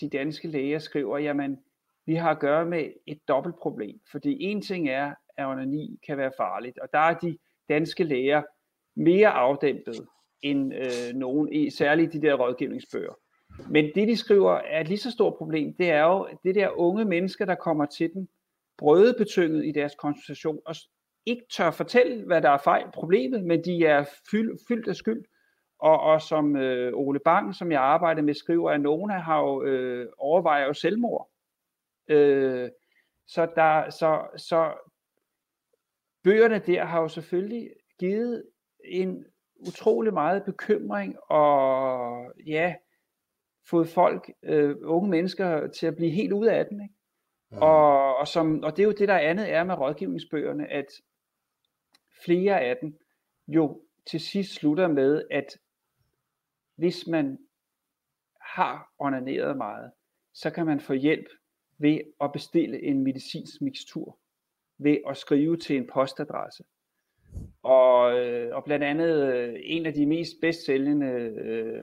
de 0.00 0.08
danske 0.08 0.48
læger 0.48 0.78
skriver, 0.78 1.18
jamen, 1.18 1.58
vi 2.06 2.14
har 2.14 2.30
at 2.30 2.38
gøre 2.38 2.64
med 2.64 2.92
et 3.06 3.28
dobbelt 3.28 3.56
problem. 3.56 4.00
Fordi 4.10 4.42
en 4.42 4.62
ting 4.62 4.88
er, 4.88 5.14
at 5.36 5.46
onani 5.46 5.98
kan 6.06 6.18
være 6.18 6.32
farligt, 6.36 6.78
og 6.78 6.88
der 6.92 6.98
er 6.98 7.18
de 7.18 7.38
danske 7.68 8.04
læger 8.04 8.42
mere 8.94 9.28
afdæmpet 9.28 10.06
end 10.42 10.74
øh, 10.74 11.14
nogen, 11.14 11.70
særligt 11.70 12.12
de 12.12 12.22
der 12.22 12.34
rådgivningsbøger. 12.34 13.12
Men 13.70 13.90
det, 13.94 14.08
de 14.08 14.16
skriver, 14.16 14.52
er 14.52 14.80
et 14.80 14.88
lige 14.88 14.98
så 14.98 15.10
stort 15.10 15.34
problem. 15.34 15.74
Det 15.74 15.90
er 15.90 16.02
jo 16.04 16.28
det 16.44 16.54
der 16.54 16.78
unge 16.78 17.04
mennesker, 17.04 17.44
der 17.44 17.54
kommer 17.54 17.86
til 17.86 18.12
den, 18.12 18.28
brødebetynget 18.82 19.64
i 19.64 19.72
deres 19.72 19.94
konsultation, 19.94 20.58
og 20.66 20.74
ikke 21.26 21.42
tør 21.56 21.70
fortælle, 21.70 22.24
hvad 22.26 22.42
der 22.42 22.50
er 22.50 22.58
fejl, 22.58 22.86
problemet, 22.94 23.44
men 23.44 23.64
de 23.64 23.84
er 23.84 24.04
fyld, 24.30 24.58
fyldt 24.68 24.88
af 24.88 24.96
skyld. 24.96 25.24
Og, 25.78 26.00
og 26.00 26.22
som 26.22 26.56
øh, 26.56 26.92
Ole 26.94 27.20
Bang, 27.24 27.54
som 27.54 27.72
jeg 27.72 27.80
arbejder 27.80 28.22
med, 28.22 28.34
skriver, 28.34 28.70
at 28.70 28.80
nogen 28.80 29.10
har 29.10 29.40
jo 29.40 29.62
øh, 29.62 30.08
overvejer 30.18 30.66
jo 30.66 30.72
selvmord. 30.72 31.30
Øh, 32.08 32.70
så, 33.26 33.48
der, 33.56 33.90
så, 33.90 34.26
så 34.36 34.72
bøgerne 36.24 36.58
der 36.58 36.84
har 36.84 37.00
jo 37.00 37.08
selvfølgelig 37.08 37.70
givet 37.98 38.44
en 38.84 39.24
utrolig 39.68 40.12
meget 40.12 40.44
bekymring 40.44 41.16
og 41.30 42.32
ja, 42.46 42.74
fået 43.70 43.88
folk, 43.88 44.30
øh, 44.42 44.76
unge 44.82 45.10
mennesker, 45.10 45.66
til 45.66 45.86
at 45.86 45.96
blive 45.96 46.10
helt 46.10 46.32
ud 46.32 46.46
af 46.46 46.66
den. 46.66 46.82
Ikke? 46.82 46.94
Ja. 47.52 47.64
Og, 47.64 48.16
og, 48.16 48.28
som, 48.28 48.62
og 48.62 48.76
det 48.76 48.82
er 48.82 48.86
jo 48.86 48.92
det, 48.92 49.08
der 49.08 49.18
andet 49.18 49.50
er 49.50 49.64
med 49.64 49.74
rådgivningsbøgerne, 49.74 50.68
at 50.68 50.86
flere 52.24 52.60
af 52.60 52.76
dem 52.80 52.98
jo 53.48 53.82
til 54.06 54.20
sidst 54.20 54.54
slutter 54.54 54.88
med, 54.88 55.22
at 55.30 55.58
hvis 56.76 57.06
man 57.06 57.38
har 58.40 58.92
onaneret 58.98 59.56
meget, 59.56 59.92
så 60.32 60.50
kan 60.50 60.66
man 60.66 60.80
få 60.80 60.92
hjælp 60.92 61.26
ved 61.78 62.00
at 62.20 62.32
bestille 62.32 62.82
en 62.82 63.04
medicinsk 63.04 63.60
mixtur, 63.60 64.18
ved 64.78 64.98
at 65.08 65.16
skrive 65.16 65.56
til 65.56 65.76
en 65.76 65.86
postadresse. 65.92 66.64
Og, 67.62 68.18
øh, 68.18 68.56
og 68.56 68.64
blandt 68.64 68.84
andet 68.84 69.34
øh, 69.34 69.54
en 69.62 69.86
af 69.86 69.94
de 69.94 70.06
mest 70.06 70.32
bedstsælgende 70.40 71.06
øh, 71.06 71.82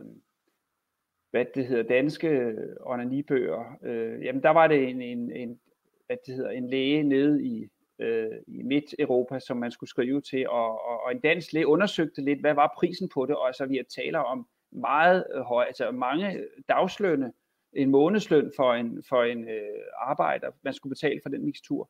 hvad 1.32 1.46
det 1.56 1.68
hedder, 1.68 1.84
danske 1.84 2.56
onanibøger, 2.82 3.78
øh, 3.84 4.26
jamen 4.26 4.44
der 4.44 4.50
var 4.50 4.68
det 4.68 4.90
en, 4.90 5.02
en, 5.02 5.32
en, 5.32 5.60
hvad 6.06 6.18
det 6.26 6.36
hedder, 6.36 6.50
en 6.50 6.70
læge 6.70 7.04
nede 7.04 7.44
i, 7.44 7.68
øh, 8.00 8.32
i 8.48 8.64
Midt-Europa, 8.64 9.40
som 9.40 9.58
man 9.58 9.72
skulle 9.72 9.90
skrive 9.90 10.22
til, 10.22 10.50
og, 10.50 10.90
og, 10.90 11.04
og 11.04 11.12
en 11.12 11.20
dansk 11.20 11.54
læge 11.54 11.68
undersøgte 11.68 12.22
lidt, 12.22 12.40
hvad 12.40 12.54
var 12.54 12.74
prisen 12.78 13.10
på 13.14 13.26
det, 13.26 13.36
og 13.36 13.48
altså 13.48 13.66
vi 13.66 13.82
taler 13.96 14.20
om 14.20 14.48
meget 14.72 15.26
høj, 15.48 15.66
altså 15.66 15.92
mange 15.92 16.44
dagslønne, 16.70 17.34
en 17.74 17.90
månedsløn 17.90 18.52
for 18.56 18.74
en, 18.74 19.04
for 19.10 19.24
en 19.24 19.50
øh, 19.50 19.80
arbejder, 19.98 20.52
man 20.64 20.74
skulle 20.74 20.92
betale 20.92 21.20
for 21.24 21.30
den 21.30 21.46
mixtur. 21.46 21.90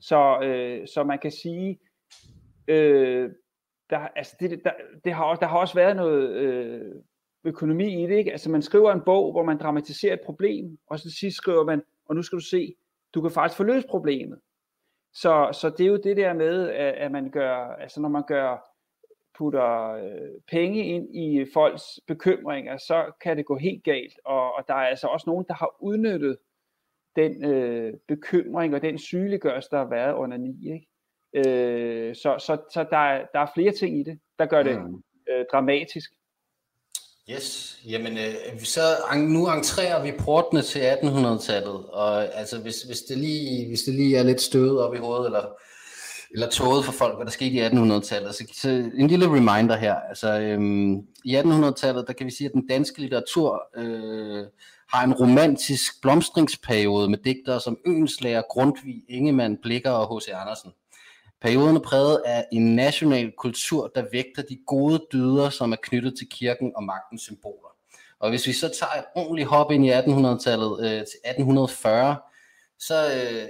Så, 0.00 0.40
øh, 0.42 0.88
så 0.88 1.04
man 1.04 1.18
kan 1.18 1.30
sige, 1.30 1.78
øh, 2.68 3.30
der, 3.90 3.98
altså 3.98 4.36
det, 4.40 4.64
der, 4.64 4.72
det 5.04 5.12
har, 5.12 5.34
der 5.34 5.46
har 5.46 5.58
også 5.58 5.74
været 5.74 5.96
noget 5.96 6.30
øh, 6.30 6.94
økonomi 7.44 8.04
i 8.04 8.06
det. 8.06 8.16
Ikke? 8.16 8.32
Altså 8.32 8.50
man 8.50 8.62
skriver 8.62 8.92
en 8.92 9.00
bog, 9.00 9.32
hvor 9.32 9.42
man 9.42 9.58
dramatiserer 9.58 10.14
et 10.14 10.20
problem, 10.20 10.78
og 10.86 10.98
så 10.98 11.04
til 11.04 11.18
sidst 11.18 11.36
skriver 11.36 11.64
man, 11.64 11.82
og 12.04 12.16
nu 12.16 12.22
skal 12.22 12.38
du 12.38 12.44
se, 12.44 12.74
du 13.14 13.20
kan 13.20 13.30
faktisk 13.30 13.56
få 13.56 13.64
løst 13.64 13.86
problemet. 13.88 14.40
Så, 15.12 15.48
så 15.52 15.70
det 15.70 15.86
er 15.86 15.90
jo 15.90 15.96
det 15.96 16.16
der 16.16 16.32
med, 16.32 16.68
at, 16.68 16.94
at 16.94 17.12
man 17.12 17.30
gør, 17.30 17.56
altså 17.56 18.00
når 18.00 18.08
man 18.08 18.22
gør, 18.26 18.70
putter 19.38 19.88
øh, 19.88 20.40
penge 20.48 20.84
ind 20.84 21.16
i 21.16 21.46
folks 21.54 22.00
bekymringer, 22.06 22.76
så 22.76 23.12
kan 23.20 23.36
det 23.36 23.46
gå 23.46 23.56
helt 23.56 23.84
galt. 23.84 24.14
Og, 24.24 24.54
og 24.54 24.64
der 24.68 24.74
er 24.74 24.86
altså 24.86 25.06
også 25.06 25.30
nogen, 25.30 25.44
der 25.48 25.54
har 25.54 25.76
udnyttet 25.80 26.38
den 27.16 27.44
øh, 27.44 27.94
bekymring 28.08 28.74
og 28.74 28.82
den 28.82 28.98
sygeliggørelse, 28.98 29.68
der 29.70 29.78
har 29.78 29.88
været 29.88 30.14
under 30.14 30.36
ni. 30.36 30.72
Ikke? 30.72 30.86
Øh, 31.32 32.14
så 32.14 32.36
så, 32.38 32.62
så 32.72 32.86
der, 32.90 32.96
er, 32.96 33.26
der 33.32 33.40
er 33.40 33.46
flere 33.54 33.72
ting 33.72 34.00
i 34.00 34.02
det, 34.02 34.20
der 34.38 34.46
gør 34.46 34.62
det 34.62 35.02
øh, 35.30 35.44
dramatisk. 35.52 36.12
Yes, 37.28 37.78
jamen 37.86 38.18
øh, 38.18 38.60
så 38.64 38.80
nu 39.16 39.48
entrerer 39.48 40.02
vi 40.02 40.12
portene 40.18 40.62
til 40.62 40.78
1800-tallet, 40.78 41.86
og 41.86 42.34
altså 42.34 42.58
hvis, 42.58 42.82
hvis, 42.82 42.98
det 42.98 43.18
lige, 43.18 43.68
hvis 43.68 43.82
det 43.82 43.94
lige 43.94 44.16
er 44.16 44.22
lidt 44.22 44.40
støvet 44.40 44.80
op 44.80 44.94
i 44.94 44.98
hovedet, 44.98 45.26
eller, 45.26 45.44
eller 46.30 46.48
tåget 46.48 46.84
for 46.84 46.92
folk, 46.92 47.16
hvad 47.16 47.26
der 47.26 47.32
skete 47.32 47.50
i 47.50 47.66
1800-tallet, 47.66 48.34
så, 48.34 48.44
så 48.54 48.68
en 48.68 49.06
lille 49.06 49.26
reminder 49.26 49.76
her, 49.76 49.94
altså 49.94 50.40
øhm, 50.40 50.94
i 51.24 51.36
1800-tallet, 51.36 52.06
der 52.06 52.12
kan 52.12 52.26
vi 52.26 52.30
sige, 52.30 52.46
at 52.46 52.52
den 52.52 52.66
danske 52.66 53.00
litteratur 53.00 53.62
øh, 53.76 54.44
har 54.92 55.04
en 55.04 55.14
romantisk 55.14 56.02
blomstringsperiode 56.02 57.08
med 57.08 57.18
digtere 57.18 57.60
som 57.60 57.78
Øenslager, 57.86 58.42
Grundtvig, 58.50 59.02
Ingemann, 59.08 59.58
Blikker 59.62 59.90
og 59.90 60.16
H.C. 60.16 60.28
Andersen. 60.28 60.70
Perioden 61.40 61.76
er 61.76 61.80
præget 61.80 62.22
af 62.26 62.46
en 62.52 62.76
national 62.76 63.32
kultur, 63.38 63.90
der 63.94 64.04
vægter 64.12 64.42
de 64.42 64.58
gode 64.66 65.06
dyder, 65.12 65.50
som 65.50 65.72
er 65.72 65.76
knyttet 65.82 66.14
til 66.18 66.28
kirken 66.28 66.72
og 66.76 66.82
magtens 66.82 67.22
symboler. 67.22 67.76
Og 68.18 68.30
hvis 68.30 68.46
vi 68.46 68.52
så 68.52 68.68
tager 68.68 69.02
et 69.02 69.04
ordentligt 69.14 69.48
hop 69.48 69.70
ind 69.70 69.86
i 69.86 69.90
1800-tallet 69.90 70.72
øh, 70.80 70.90
til 70.90 71.18
1840, 71.24 72.16
så, 72.78 72.94
øh, 72.94 73.48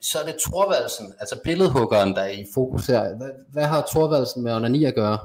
så 0.00 0.18
er 0.18 0.24
det 0.24 0.36
Thorvaldsen, 0.46 1.06
altså 1.20 1.40
billedhuggeren, 1.44 2.14
der 2.14 2.20
er 2.20 2.28
i 2.28 2.46
fokus 2.54 2.86
her. 2.86 3.16
Hvad, 3.16 3.30
hvad 3.52 3.64
har 3.64 3.86
Thorvaldsen 3.90 4.42
med 4.42 4.52
onani 4.52 4.84
at 4.84 4.94
gøre? 4.94 5.18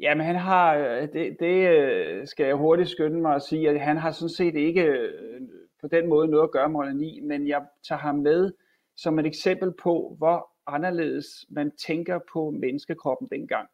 Jamen 0.00 0.26
han 0.26 0.36
har, 0.36 0.74
øh, 0.74 1.08
det, 1.12 1.36
det 1.40 1.68
øh, 1.68 2.26
skal 2.26 2.46
jeg 2.46 2.54
hurtigt 2.54 2.88
skynde 2.88 3.20
mig 3.20 3.34
at 3.34 3.42
sige, 3.42 3.70
at 3.70 3.80
han 3.80 3.96
har 3.96 4.12
sådan 4.12 4.28
set 4.28 4.54
ikke 4.54 4.82
øh, 4.82 5.40
på 5.80 5.88
den 5.88 6.08
måde 6.08 6.28
noget 6.28 6.44
at 6.44 6.50
gøre 6.50 6.68
med 6.68 6.80
onani, 6.80 7.20
men 7.20 7.48
jeg 7.48 7.60
tager 7.88 7.98
ham 7.98 8.14
med 8.14 8.52
som 8.96 9.18
et 9.18 9.26
eksempel 9.26 9.72
på, 9.82 10.14
hvor 10.18 10.48
anderledes 10.68 11.46
man 11.48 11.70
tænker 11.76 12.18
på 12.32 12.50
menneskekroppen 12.50 13.28
dengang. 13.28 13.68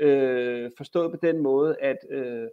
Øh, 0.00 0.70
forstået 0.76 1.10
på 1.10 1.18
den 1.22 1.38
måde, 1.38 1.76
at 1.80 1.98
øh, 2.10 2.48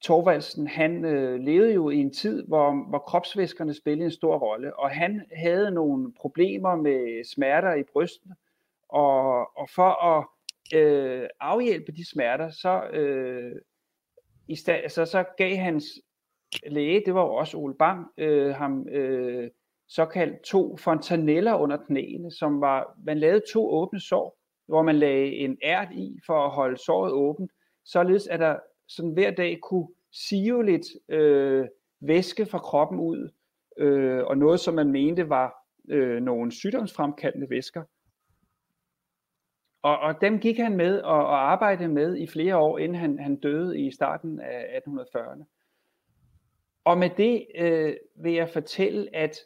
Torvaldsen, 0.00 0.66
han 0.66 1.04
øh, 1.04 1.40
levede 1.40 1.74
jo 1.74 1.90
i 1.90 1.96
en 1.96 2.12
tid, 2.12 2.46
hvor, 2.46 2.88
hvor 2.88 2.98
kropsvæskerne 2.98 3.74
spillede 3.74 4.04
en 4.04 4.10
stor 4.10 4.38
rolle, 4.38 4.76
og 4.76 4.90
han 4.90 5.22
havde 5.32 5.70
nogle 5.70 6.12
problemer 6.12 6.76
med 6.76 7.24
smerter 7.24 7.74
i 7.74 7.82
brystet, 7.82 8.32
og, 8.88 9.58
og 9.58 9.68
for 9.70 10.04
at 10.04 10.26
øh, 10.78 11.28
afhjælpe 11.40 11.92
de 11.92 12.10
smerter, 12.10 12.50
så, 12.50 12.82
øh, 12.92 13.52
i 14.48 14.54
sta- 14.54 14.88
så, 14.88 15.04
så 15.04 15.24
gav 15.36 15.56
hans 15.56 15.84
læge, 16.66 17.02
det 17.06 17.14
var 17.14 17.22
jo 17.22 17.34
også 17.34 17.56
Ole 17.56 17.74
Bang, 17.74 18.06
øh, 18.16 18.54
ham 18.54 18.88
øh, 18.88 19.50
såkaldt 19.90 20.42
to 20.42 20.76
fontaneller 20.76 21.54
under 21.54 21.76
knæene, 21.76 22.30
som 22.30 22.60
var, 22.60 22.98
man 23.04 23.18
lavede 23.18 23.42
to 23.52 23.70
åbne 23.70 24.00
sår, 24.00 24.38
hvor 24.66 24.82
man 24.82 24.96
lagde 24.96 25.34
en 25.34 25.58
ært 25.62 25.88
i 25.92 26.18
for 26.26 26.44
at 26.44 26.50
holde 26.50 26.76
såret 26.76 27.12
åbent, 27.12 27.52
således 27.84 28.26
at 28.26 28.40
der 28.40 28.58
sådan 28.88 29.10
hver 29.10 29.30
dag 29.30 29.58
kunne 29.62 29.88
sive 30.12 30.64
lidt 30.64 30.86
øh, 31.08 31.66
væske 32.00 32.46
fra 32.46 32.58
kroppen 32.58 33.00
ud, 33.00 33.30
øh, 33.78 34.24
og 34.24 34.38
noget 34.38 34.60
som 34.60 34.74
man 34.74 34.92
mente 34.92 35.28
var 35.28 35.54
øh, 35.88 36.22
nogle 36.22 36.52
sygdomsfremkaldende 36.52 37.50
væsker. 37.50 37.82
Og, 39.82 39.98
og 39.98 40.20
dem 40.20 40.38
gik 40.38 40.58
han 40.58 40.76
med 40.76 41.00
og, 41.00 41.26
og 41.26 41.52
arbejdede 41.52 41.88
med 41.88 42.16
i 42.16 42.26
flere 42.26 42.56
år, 42.56 42.78
inden 42.78 42.98
han, 42.98 43.18
han 43.18 43.36
døde 43.36 43.80
i 43.80 43.90
starten 43.90 44.40
af 44.40 44.80
1840'erne. 44.88 45.44
Og 46.84 46.98
med 46.98 47.10
det 47.16 47.46
øh, 47.54 47.94
vil 48.16 48.32
jeg 48.32 48.48
fortælle, 48.48 49.16
at 49.16 49.36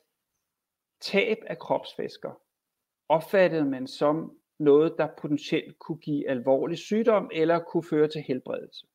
tab 1.04 1.38
af 1.46 1.58
kropsvæsker 1.58 2.40
opfattede 3.08 3.64
man 3.64 3.86
som 3.86 4.36
noget, 4.58 4.94
der 4.98 5.08
potentielt 5.18 5.78
kunne 5.78 5.98
give 5.98 6.28
alvorlig 6.28 6.78
sygdom 6.78 7.30
eller 7.32 7.58
kunne 7.58 7.84
føre 7.90 8.08
til 8.08 8.20
helbredelse. 8.20 8.86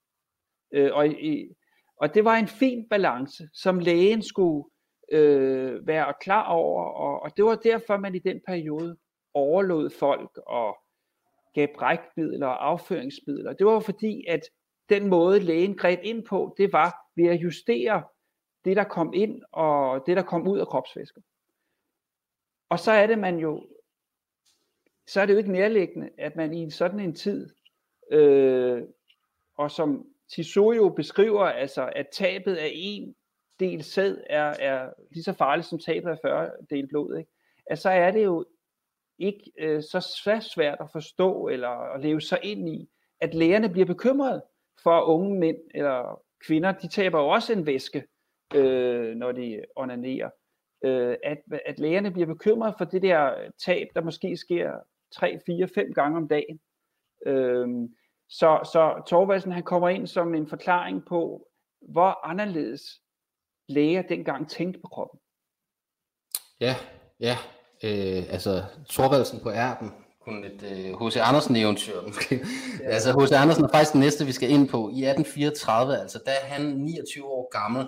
Øh, 0.74 0.90
og, 0.94 1.08
i, 1.08 1.50
og 1.98 2.14
det 2.14 2.26
var 2.26 2.36
en 2.36 2.48
fin 2.48 2.90
balance, 2.90 3.50
som 3.54 3.80
lægen 3.80 4.24
skulle 4.24 4.70
øh, 5.12 5.88
være 5.88 6.14
klar 6.22 6.50
over, 6.50 6.84
og, 6.84 7.22
og 7.22 7.38
det 7.38 7.46
var 7.46 7.56
derfor, 7.56 7.98
man 7.98 8.16
i 8.16 8.20
den 8.20 8.42
periode 8.48 8.98
overlod 9.34 9.90
folk 9.90 10.38
og 10.48 10.78
gav 11.54 11.68
brækmidler 11.76 12.48
og 12.48 12.68
afføringsmidler. 12.68 13.54
Det 13.54 13.66
var 13.66 13.80
fordi, 13.80 14.26
at 14.28 14.42
den 14.90 15.08
måde 15.08 15.40
lægen 15.40 15.78
greb 15.78 16.00
ind 16.04 16.26
på, 16.26 16.56
det 16.58 16.74
var 16.74 16.96
ved 17.16 17.30
at 17.30 17.42
justere 17.42 18.04
det, 18.66 18.78
der 18.78 18.84
kom 18.84 19.14
ind 19.14 19.42
og 19.52 20.04
det, 20.06 20.18
der 20.18 20.24
kom 20.24 20.48
ud 20.48 20.60
af 20.60 20.68
kropsvæsker. 20.68 21.22
Og 22.70 22.80
så 22.80 22.92
er 22.92 23.08
det 23.08 23.20
man 23.20 23.40
jo, 23.40 23.68
så 25.08 25.22
er 25.22 25.26
det 25.26 25.34
jo 25.34 25.38
ikke 25.38 25.52
nærliggende, 25.52 26.10
at 26.18 26.36
man 26.36 26.54
i 26.54 26.70
sådan 26.70 27.00
en 27.00 27.16
tid, 27.16 27.50
øh, 28.12 28.84
og 29.58 29.72
som 29.72 30.06
Tisorio 30.30 30.90
beskriver, 30.90 31.44
altså 31.46 31.92
at 31.96 32.08
tabet 32.12 32.56
af 32.56 32.72
en 32.74 33.16
del 33.60 33.84
sæd 33.84 34.18
er, 34.30 34.54
er 34.60 34.90
lige 35.12 35.24
så 35.24 35.34
farligt 35.34 35.68
som 35.68 35.80
tabet 35.80 36.10
af 36.10 36.18
40 36.22 36.52
del 36.70 36.88
blod, 36.88 37.18
ikke? 37.18 37.32
at 37.66 37.80
så 37.80 37.90
er 37.90 38.12
det 38.12 38.24
jo 38.24 38.46
ikke 39.20 39.52
øh, 39.60 39.84
så 39.84 40.22
svært 40.54 40.78
at 40.82 40.92
forstå 40.92 41.48
eller 41.48 41.70
at 41.70 42.02
leve 42.02 42.22
sig 42.22 42.40
ind 42.44 42.70
i, 42.70 42.90
at 43.20 43.34
lægerne 43.34 43.70
bliver 43.70 43.86
bekymrede 43.86 44.44
for 44.84 45.02
unge 45.02 45.40
mænd 45.40 45.58
eller 45.76 46.22
kvinder, 46.46 46.72
de 46.72 46.88
taber 46.88 47.20
jo 47.20 47.28
også 47.28 47.54
en 47.54 47.66
væske, 47.66 48.04
øh, 48.56 49.16
når 49.16 49.32
de 49.32 49.66
onanerer. 49.76 50.30
Øh, 50.84 51.16
at, 51.24 51.38
at 51.66 51.80
lægerne 51.80 52.12
bliver 52.12 52.28
bekymrede 52.28 52.76
for 52.78 52.86
det 52.86 53.02
der 53.02 53.34
tab, 53.66 53.88
der 53.96 54.02
måske 54.02 54.38
sker 54.38 54.72
3, 55.16 55.40
4, 55.46 55.68
5 55.68 55.94
gange 55.94 56.18
om 56.18 56.28
dagen. 56.28 56.60
Øh, 57.26 57.68
så, 58.30 58.70
så 58.74 59.04
Torvaldsen 59.08 59.52
han 59.52 59.64
kommer 59.64 59.90
ind 59.90 60.08
som 60.08 60.36
en 60.36 60.48
forklaring 60.48 61.06
på, 61.06 61.48
hvor 61.82 62.26
anderledes 62.26 63.02
læger 63.70 64.02
dengang 64.02 64.50
tænkte 64.50 64.80
på 64.80 64.88
kroppen. 64.88 65.20
Ja, 66.60 66.76
ja. 67.20 67.38
Øh, 67.84 68.24
altså 68.30 68.64
Torvaldsen 68.90 69.40
på 69.40 69.52
ærben, 69.52 69.92
kun 70.20 70.44
et 70.44 70.62
H.C. 71.02 71.16
Øh, 71.18 71.30
Andersen 71.30 71.56
eventyr 71.56 72.02
måske. 72.08 72.46
Ja. 72.80 72.90
altså 72.90 73.20
H.C. 73.20 73.32
Andersen 73.32 73.64
er 73.64 73.70
faktisk 73.74 73.94
den 73.94 74.02
næste, 74.02 74.26
vi 74.26 74.32
skal 74.32 74.50
ind 74.50 74.70
på. 74.70 74.78
I 74.78 75.04
1834, 75.06 76.02
altså 76.02 76.20
der 76.26 76.32
er 76.32 76.46
han 76.46 76.62
29 76.62 77.26
år 77.26 77.50
gammel. 77.62 77.88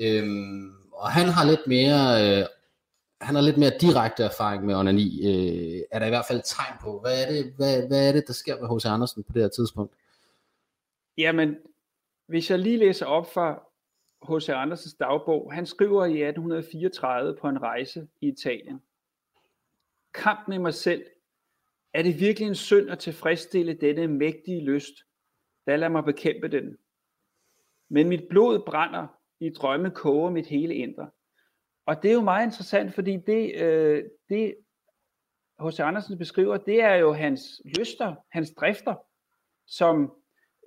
Øhm, 0.00 0.83
og 0.94 1.10
han 1.10 1.28
har 1.28 1.44
lidt 1.44 1.66
mere 1.66 2.40
øh, 2.40 2.46
han 3.20 3.34
har 3.34 3.42
lidt 3.42 3.56
mere 3.56 3.72
direkte 3.80 4.22
erfaring 4.22 4.64
med 4.64 4.74
onani, 4.74 5.26
øh, 5.26 5.82
er 5.90 5.98
der 5.98 6.06
i 6.06 6.08
hvert 6.08 6.24
fald 6.28 6.42
tegn 6.44 6.78
på. 6.80 7.00
Hvad 7.00 7.22
er 7.22 7.32
det, 7.32 7.52
hvad, 7.56 7.86
hvad 7.86 8.08
er 8.08 8.12
det 8.12 8.26
der 8.26 8.32
sker 8.32 8.60
med 8.60 8.76
H.C. 8.76 8.86
Andersen 8.86 9.22
på 9.22 9.32
det 9.32 9.42
her 9.42 9.48
tidspunkt? 9.48 9.94
Jamen, 11.18 11.56
hvis 12.26 12.50
jeg 12.50 12.58
lige 12.58 12.76
læser 12.76 13.06
op 13.06 13.32
fra 13.32 13.62
H.C. 14.28 14.48
Andersens 14.48 14.94
dagbog, 14.94 15.52
han 15.52 15.66
skriver 15.66 16.04
i 16.04 16.22
1834 16.22 17.36
på 17.36 17.48
en 17.48 17.62
rejse 17.62 18.08
i 18.20 18.28
Italien. 18.28 18.82
Kamp 20.14 20.48
med 20.48 20.58
mig 20.58 20.74
selv. 20.74 21.04
Er 21.94 22.02
det 22.02 22.20
virkelig 22.20 22.48
en 22.48 22.54
synd 22.54 22.90
at 22.90 22.98
tilfredsstille 22.98 23.74
denne 23.74 24.08
mægtige 24.08 24.64
lyst? 24.64 24.94
Da 25.66 25.76
lad 25.76 25.88
mig 25.88 26.04
bekæmpe 26.04 26.48
den. 26.48 26.76
Men 27.88 28.08
mit 28.08 28.28
blod 28.28 28.58
brænder, 28.66 29.06
i 29.40 29.50
drømme 29.50 29.90
koger 29.90 30.30
mit 30.30 30.46
hele 30.46 30.74
indre. 30.74 31.10
Og 31.86 32.02
det 32.02 32.10
er 32.10 32.14
jo 32.14 32.20
meget 32.20 32.46
interessant, 32.46 32.94
fordi 32.94 33.16
det, 33.16 33.54
øh, 33.62 34.04
det 34.28 34.54
H.C. 35.60 35.80
Andersen 35.80 36.18
beskriver, 36.18 36.56
det 36.56 36.82
er 36.82 36.94
jo 36.94 37.12
hans 37.12 37.42
lyster, 37.78 38.14
hans 38.30 38.50
drifter, 38.50 38.94
som 39.66 40.12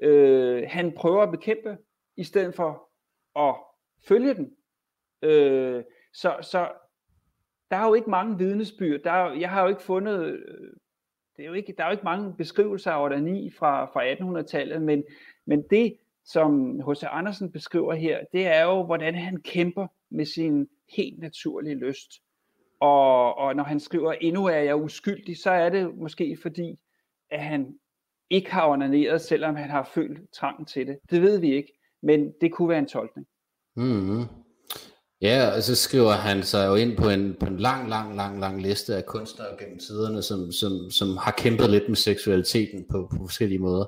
øh, 0.02 0.64
han 0.68 0.92
prøver 0.92 1.24
at 1.24 1.32
bekæmpe, 1.32 1.78
i 2.18 2.24
stedet 2.24 2.56
for 2.56 2.90
at 3.40 3.56
følge 4.08 4.34
den. 4.34 4.56
Øh, 5.22 5.84
så, 6.14 6.38
så 6.42 6.72
der 7.72 7.78
er 7.78 7.88
jo 7.88 7.94
ikke 7.94 8.10
mange 8.10 8.38
vidnesbyrd. 8.38 9.00
Der 9.04 9.12
er, 9.12 9.34
jeg 9.34 9.50
har 9.50 9.62
jo 9.62 9.68
ikke 9.68 9.82
fundet, 9.82 10.26
øh, 10.26 10.74
det 11.38 11.44
er 11.44 11.48
jo 11.48 11.54
ikke, 11.54 11.74
der 11.78 11.84
er 11.84 11.88
jo 11.88 11.92
ikke 11.92 12.04
mange 12.04 12.36
beskrivelser 12.38 12.92
af 12.92 13.04
ordani 13.04 13.52
fra, 13.52 13.86
fra 13.86 14.14
1800-tallet, 14.14 14.82
men, 14.82 15.04
men 15.46 15.64
det, 15.70 15.98
som 16.28 16.80
H.C. 16.80 17.04
Andersen 17.04 17.52
beskriver 17.52 17.94
her, 17.94 18.20
det 18.32 18.48
er 18.48 18.64
jo, 18.64 18.84
hvordan 18.84 19.16
han 19.16 19.42
kæmper 19.42 19.88
med 20.12 20.26
sin 20.26 20.68
helt 20.96 21.20
naturlige 21.20 21.76
lyst. 21.76 22.12
Og, 22.82 23.38
og 23.38 23.56
når 23.56 23.64
han 23.64 23.80
skriver, 23.80 24.14
endnu 24.14 24.46
er 24.46 24.58
jeg 24.58 24.76
uskyldig, 24.76 25.38
så 25.38 25.52
er 25.52 25.70
det 25.70 25.98
måske 25.98 26.38
fordi, 26.42 26.80
at 27.32 27.44
han 27.44 27.74
ikke 28.30 28.52
har 28.52 28.70
onaneret, 28.70 29.22
selvom 29.22 29.56
han 29.56 29.70
har 29.70 29.90
følt 29.94 30.20
trangen 30.34 30.66
til 30.66 30.88
det. 30.88 30.98
Det 31.12 31.22
ved 31.22 31.40
vi 31.40 31.54
ikke, 31.54 31.74
men 32.04 32.32
det 32.42 32.52
kunne 32.52 32.70
være 32.70 32.80
en 32.80 32.88
tolkning. 32.88 33.28
Mm-hmm. 33.76 34.24
Ja, 35.22 35.56
og 35.56 35.64
så 35.64 35.76
skriver 35.76 36.12
han 36.12 36.44
sig 36.44 36.68
jo 36.68 36.76
ind 36.76 36.98
på 36.98 37.10
en, 37.10 37.36
på 37.40 37.46
en 37.46 37.58
lang, 37.58 37.90
lang, 37.90 38.16
lang, 38.16 38.40
lang 38.40 38.62
liste 38.62 38.96
af 38.96 39.06
kunstnere 39.06 39.58
gennem 39.60 39.80
tiderne, 39.80 40.22
som, 40.22 40.52
som, 40.52 40.72
som 40.92 41.18
har 41.18 41.32
kæmpet 41.38 41.70
lidt 41.70 41.88
med 41.88 41.96
seksualiteten 41.96 42.86
på, 42.92 43.08
på 43.12 43.18
forskellige 43.18 43.60
måder. 43.60 43.86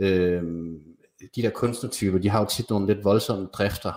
Øhm, 0.00 0.91
de 1.36 1.42
der 1.42 1.50
kunstnertyper, 1.50 2.18
de 2.18 2.28
har 2.28 2.40
jo 2.40 2.46
tit 2.46 2.70
nogle 2.70 2.86
lidt 2.86 3.04
voldsomme 3.04 3.46
drifter, 3.46 3.92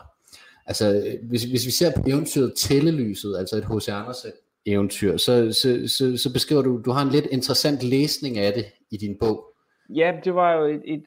Altså, 0.65 1.17
hvis, 1.29 1.43
hvis 1.43 1.65
vi 1.65 1.71
ser 1.71 1.91
på 1.95 2.03
eventyret 2.07 2.53
Tællelyset, 2.57 3.37
altså 3.37 3.55
et 3.55 3.65
H.C. 3.65 3.89
Andersen 3.89 4.31
eventyr, 4.65 5.17
så, 5.17 5.51
så, 5.51 5.87
så, 5.87 6.17
så 6.17 6.33
beskriver 6.33 6.61
du, 6.61 6.81
du 6.85 6.91
har 6.91 7.01
en 7.01 7.11
lidt 7.11 7.25
interessant 7.25 7.83
læsning 7.83 8.37
af 8.37 8.53
det 8.53 8.65
i 8.91 8.97
din 8.97 9.17
bog. 9.19 9.53
Ja, 9.89 10.19
det 10.23 10.35
var 10.35 10.53
jo 10.53 10.65
et, 10.65 10.81
et, 10.85 11.03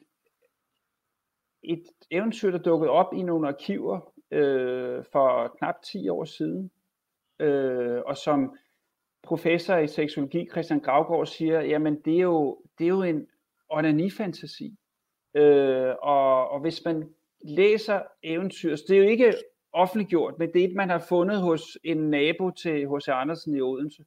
et 1.63 1.83
eventyr, 2.11 2.51
der 2.51 2.57
dukkede 2.57 2.89
op 2.89 3.13
i 3.13 3.21
nogle 3.21 3.47
arkiver 3.47 4.13
øh, 4.31 5.03
for 5.11 5.55
knap 5.57 5.75
10 5.83 6.09
år 6.09 6.25
siden, 6.25 6.71
øh, 7.39 8.01
og 8.05 8.17
som 8.17 8.55
professor 9.23 9.77
i 9.77 9.87
seksologi 9.87 10.47
Christian 10.51 10.79
Gravgaard 10.79 11.25
siger, 11.25 11.61
jamen 11.61 12.01
det 12.05 12.13
er 12.13 12.21
jo, 12.21 12.61
det 12.77 12.83
er 12.83 12.89
jo 12.89 13.03
en 13.03 13.27
onani-fantasi. 13.69 14.78
Øh, 15.39 15.95
og, 16.01 16.49
og 16.49 16.59
hvis 16.59 16.85
man 16.85 17.09
læser 17.41 18.01
eventyr, 18.23 18.75
så 18.75 18.83
det 18.87 18.97
er 18.97 19.03
jo 19.03 19.09
ikke 19.09 19.33
offentliggjort, 19.73 20.39
men 20.39 20.53
det 20.53 20.61
er 20.61 20.67
et, 20.67 20.75
man 20.75 20.89
har 20.89 21.05
fundet 21.09 21.41
hos 21.41 21.77
en 21.83 21.97
nabo 22.09 22.51
til 22.51 22.87
H.C. 22.87 23.07
Andersen 23.07 23.55
i 23.55 23.61
Odense. 23.61 24.05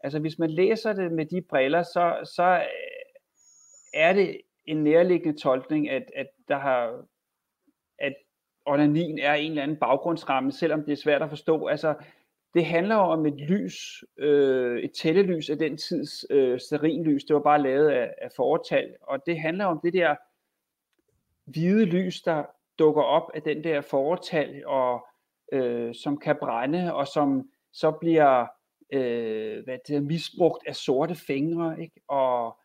Altså 0.00 0.18
hvis 0.18 0.38
man 0.38 0.50
læser 0.50 0.92
det 0.92 1.12
med 1.12 1.26
de 1.26 1.42
briller, 1.42 1.82
så, 1.82 2.30
så 2.36 2.42
øh, 2.42 2.64
er 3.94 4.12
det 4.12 4.40
en 4.64 4.84
nærliggende 4.84 5.40
tolkning, 5.40 5.90
at, 5.90 6.10
at 6.16 6.26
der 6.48 6.58
har 6.58 7.04
at 7.98 8.14
onanin 8.66 9.18
er 9.18 9.34
en 9.34 9.50
eller 9.50 9.62
anden 9.62 9.76
baggrundsramme, 9.76 10.52
selvom 10.52 10.84
det 10.84 10.92
er 10.92 10.96
svært 10.96 11.22
at 11.22 11.28
forstå. 11.28 11.66
Altså, 11.66 11.94
det 12.54 12.66
handler 12.66 12.96
om 12.96 13.26
et 13.26 13.40
lys, 13.40 14.04
øh, 14.18 14.80
et 14.80 14.92
tællelys 14.92 15.50
af 15.50 15.58
den 15.58 15.76
tids 15.76 16.24
øh, 16.30 16.60
serinlys. 16.60 17.24
Det 17.24 17.34
var 17.34 17.42
bare 17.42 17.62
lavet 17.62 17.88
af, 17.88 18.14
af 18.22 18.28
foretal, 18.36 18.94
og 19.02 19.26
det 19.26 19.40
handler 19.40 19.64
om 19.64 19.80
det 19.84 19.92
der 19.92 20.14
hvide 21.46 21.84
lys, 21.84 22.22
der 22.22 22.44
dukker 22.78 23.02
op 23.02 23.30
af 23.34 23.42
den 23.42 23.64
der 23.64 23.80
foretal, 23.80 24.66
og 24.66 25.06
øh, 25.52 25.94
som 25.94 26.18
kan 26.18 26.36
brænde, 26.40 26.94
og 26.94 27.06
som 27.08 27.50
så 27.72 27.90
bliver 27.90 28.46
øh, 28.92 29.64
hvad 29.64 29.78
det 29.88 29.96
er, 29.96 30.00
misbrugt 30.00 30.66
af 30.66 30.76
sorte 30.76 31.14
fingre, 31.14 31.80
ikke? 31.82 32.00
Og, 32.08 32.58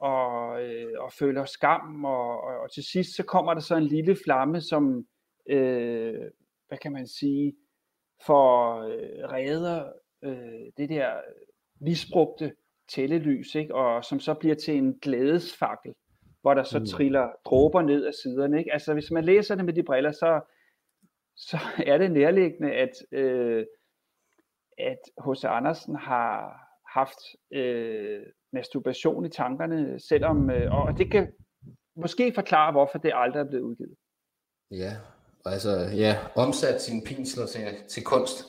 og, 0.00 0.62
øh, 0.62 1.02
og 1.02 1.12
føler 1.12 1.44
skam, 1.44 2.04
og, 2.04 2.40
og, 2.40 2.58
og 2.58 2.72
til 2.72 2.84
sidst 2.84 3.16
så 3.16 3.22
kommer 3.22 3.54
der 3.54 3.60
så 3.60 3.76
en 3.76 3.86
lille 3.86 4.16
flamme, 4.24 4.60
som, 4.60 5.06
øh, 5.46 6.30
hvad 6.68 6.78
kan 6.78 6.92
man 6.92 7.06
sige, 7.06 7.56
for 8.26 8.76
øh, 8.80 9.28
redder 9.32 9.92
øh, 10.22 10.72
det 10.76 10.88
der 10.88 11.20
misbrugte 11.80 12.54
tællelys, 12.88 13.54
ikke? 13.54 13.74
og 13.74 14.04
som 14.04 14.20
så 14.20 14.34
bliver 14.34 14.54
til 14.54 14.76
en 14.76 14.98
glædesfakkel 15.02 15.94
hvor 16.42 16.54
der 16.54 16.62
så 16.62 16.78
mm. 16.78 16.86
triller 16.86 17.28
dråber 17.44 17.82
ned 17.82 18.04
af 18.04 18.14
siderne. 18.14 18.58
Ikke? 18.58 18.72
Altså 18.72 18.92
hvis 18.92 19.10
man 19.10 19.24
læser 19.24 19.54
det 19.54 19.64
med 19.64 19.74
de 19.74 19.82
briller, 19.82 20.12
så, 20.12 20.40
så 21.36 21.58
er 21.86 21.98
det 21.98 22.12
nærliggende, 22.12 22.72
at, 22.72 22.92
øh, 23.12 23.66
at 24.78 24.98
H.C. 25.24 25.44
Andersen 25.44 25.96
har 25.96 26.60
haft 26.94 27.18
øh, 27.52 28.22
masturbation 28.52 29.26
i 29.26 29.28
tankerne, 29.28 30.00
selvom, 30.00 30.50
øh, 30.50 30.74
og 30.74 30.98
det 30.98 31.10
kan 31.10 31.32
måske 31.96 32.32
forklare, 32.34 32.72
hvorfor 32.72 32.98
det 32.98 33.12
aldrig 33.14 33.40
er 33.40 33.48
blevet 33.48 33.64
udgivet. 33.64 33.96
Ja, 34.70 34.92
altså 35.44 35.70
ja, 35.96 36.16
omsat 36.36 36.82
sine 36.82 37.02
pinsler 37.06 37.46
til, 37.46 37.60
til 37.88 38.04
kunst. 38.04 38.44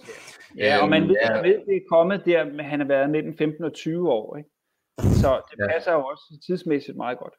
Ja, 0.58 0.80
og 0.82 0.90
man 0.90 1.02
øhm, 1.02 1.10
ved, 1.10 1.16
ja. 1.22 1.42
ved, 1.42 1.66
det 1.66 1.76
er 1.76 1.90
kommet 1.90 2.26
der, 2.26 2.46
men 2.46 2.66
han 2.66 2.80
har 2.80 2.88
været 2.88 3.10
mellem 3.10 3.38
15 3.38 3.64
og 3.64 3.74
20 3.74 4.12
år, 4.12 4.38
ikke? 4.38 4.50
Så 5.22 5.42
det 5.52 5.68
passer 5.70 5.92
ja. 5.92 5.98
jo 5.98 6.06
også 6.06 6.40
tidsmæssigt 6.46 6.98
meget 6.98 7.18
godt. 7.20 7.34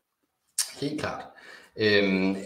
Helt 0.81 1.01
klart. 1.01 1.25
Øhm, 1.77 2.37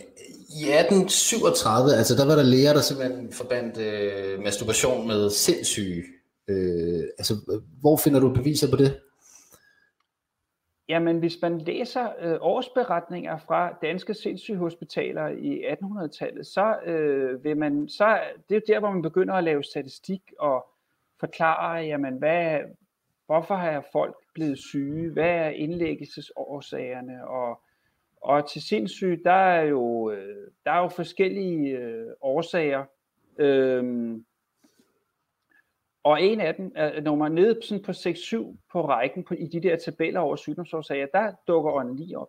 I 0.49 0.63
1837, 0.63 1.95
altså 1.95 2.15
der 2.15 2.27
var 2.27 2.35
der 2.35 2.43
læger, 2.43 2.73
der 2.73 2.81
simpelthen 2.81 3.33
forbandt 3.33 3.79
øh, 3.79 4.43
masturbation 4.43 5.07
med 5.07 5.31
sindssyge. 5.31 6.05
Øh, 6.49 7.05
altså, 7.19 7.35
hvor 7.81 7.97
finder 7.97 8.21
du 8.21 8.35
beviser 8.35 8.71
på 8.71 8.77
det? 8.77 9.01
Jamen, 10.89 11.19
hvis 11.19 11.39
man 11.43 11.59
læser 11.59 12.09
øh, 12.21 12.37
årsberetninger 12.41 13.39
fra 13.39 13.79
danske 13.83 14.15
sindssygehospitaler 14.15 15.29
i 15.29 15.65
1800-tallet, 15.65 16.47
så 16.47 16.77
øh, 16.87 17.45
vil 17.45 17.57
man, 17.57 17.89
så 17.89 18.21
det 18.49 18.57
er 18.57 18.61
der, 18.67 18.81
hvor 18.81 18.91
man 18.91 19.03
begynder 19.03 19.35
at 19.35 19.45
lave 19.45 19.63
statistik 19.63 20.21
og 20.39 20.67
forklare, 21.21 21.75
jamen, 21.75 22.15
hvad, 22.15 22.61
hvorfor 23.27 23.55
har 23.55 23.87
folk 23.93 24.17
blevet 24.35 24.59
syge, 24.59 25.11
hvad 25.11 25.31
er 25.31 25.49
indlæggelsesårsagerne, 25.49 27.29
og, 27.29 27.61
og 28.27 28.51
til 28.51 28.63
sindssyg, 28.63 29.21
der 29.25 29.31
er 29.31 29.63
jo, 29.63 30.11
øh, 30.11 30.51
der 30.65 30.71
er 30.71 30.79
jo 30.83 30.89
forskellige 30.89 31.79
øh, 31.79 32.07
årsager. 32.21 32.85
Øhm, 33.39 34.25
og 36.05 36.23
en 36.23 36.41
af 36.41 36.55
dem, 36.55 36.73
er, 36.75 37.01
når 37.01 37.15
man 37.15 37.33
er 37.33 37.43
nede 37.43 37.63
sådan 37.63 37.83
på 37.83 37.93
6-7 37.93 38.57
på 38.73 38.89
rækken 38.89 39.25
på, 39.25 39.35
i 39.35 39.47
de 39.47 39.61
der 39.61 39.77
tabeller 39.77 40.21
over 40.21 40.37
sygdomsårsager, 40.37 41.07
der 41.15 41.33
dukker 41.49 41.95
lige 41.97 42.19
op. 42.19 42.29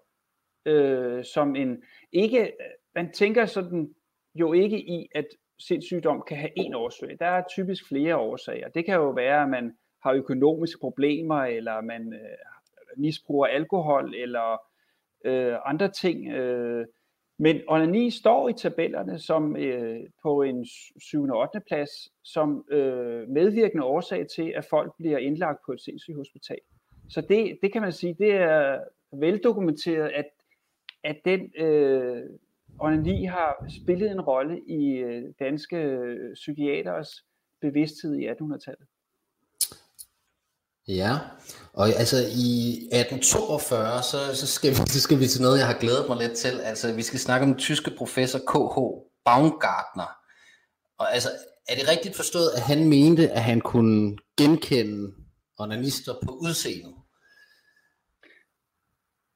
Øh, 0.65 1.25
som 1.25 1.55
en, 1.55 1.83
ikke, 2.11 2.41
øh, 2.43 2.51
man 2.95 3.11
tænker 3.11 3.45
sådan 3.45 3.95
jo 4.35 4.53
ikke 4.53 4.79
i, 4.79 5.09
at 5.15 5.25
sindssygdom 5.59 6.23
kan 6.27 6.37
have 6.37 6.51
en 6.55 6.73
årsag. 6.73 7.17
Der 7.19 7.25
er 7.25 7.43
typisk 7.49 7.87
flere 7.87 8.17
årsager. 8.17 8.69
Det 8.69 8.85
kan 8.85 8.95
jo 8.95 9.09
være, 9.09 9.43
at 9.43 9.49
man 9.49 9.77
har 10.03 10.13
økonomiske 10.13 10.79
problemer, 10.79 11.43
eller 11.43 11.81
man 11.81 12.13
øh, 12.13 12.37
misbruger 12.97 13.47
alkohol, 13.47 14.15
eller 14.15 14.61
øh, 15.25 15.55
andre 15.65 15.91
ting. 15.91 16.27
Øh, 16.27 16.85
men 17.39 17.61
onani 17.67 18.11
står 18.11 18.49
i 18.49 18.53
tabellerne 18.53 19.19
som 19.19 19.57
øh, 19.57 19.99
på 20.23 20.41
en 20.41 20.65
7. 21.01 21.23
og 21.23 21.39
8. 21.39 21.59
plads 21.67 21.89
som 22.23 22.65
øh, 22.71 23.29
medvirkende 23.29 23.83
årsag 23.83 24.27
til, 24.27 24.53
at 24.55 24.65
folk 24.65 24.93
bliver 24.97 25.17
indlagt 25.17 25.59
på 25.65 25.71
et 25.71 25.81
sindssygt 25.81 26.17
hospital. 26.17 26.59
Så 27.09 27.21
det, 27.21 27.59
det 27.61 27.73
kan 27.73 27.81
man 27.81 27.91
sige, 27.91 28.15
det 28.19 28.31
er 28.31 28.79
veldokumenteret, 29.13 30.09
at, 30.09 30.25
at 31.03 31.17
den 31.25 31.51
øh, 31.57 32.23
onani 32.79 33.25
har 33.25 33.65
spillet 33.81 34.11
en 34.11 34.21
rolle 34.21 34.61
i 34.67 34.97
øh, 34.97 35.23
danske 35.39 35.77
øh, 35.77 36.33
psykiaters 36.33 37.25
bevidsthed 37.61 38.15
i 38.15 38.27
1800-tallet. 38.29 38.87
Ja, 40.87 41.13
og 41.73 41.87
altså 41.87 42.17
i 42.17 42.53
1842, 42.91 44.03
så, 44.03 44.17
så, 44.35 44.47
skal 44.47 44.69
vi, 44.69 44.75
så 44.75 45.01
skal 45.01 45.19
vi 45.19 45.27
til 45.27 45.41
noget, 45.41 45.59
jeg 45.59 45.67
har 45.67 45.79
glædet 45.79 46.05
mig 46.09 46.17
lidt 46.17 46.37
til. 46.37 46.61
Altså 46.61 46.95
vi 46.95 47.01
skal 47.01 47.19
snakke 47.19 47.43
om 47.43 47.49
den 47.49 47.59
tyske 47.59 47.91
professor 47.97 48.39
K.H. 48.39 48.77
Baumgartner. 49.25 50.09
Og 50.99 51.13
altså, 51.13 51.29
er 51.69 51.75
det 51.75 51.89
rigtigt 51.91 52.15
forstået, 52.15 52.49
at 52.55 52.61
han 52.61 52.89
mente, 52.89 53.29
at 53.29 53.43
han 53.43 53.61
kunne 53.61 54.17
genkende 54.37 55.13
onanister 55.59 56.13
på 56.25 56.31
udseendet? 56.31 56.95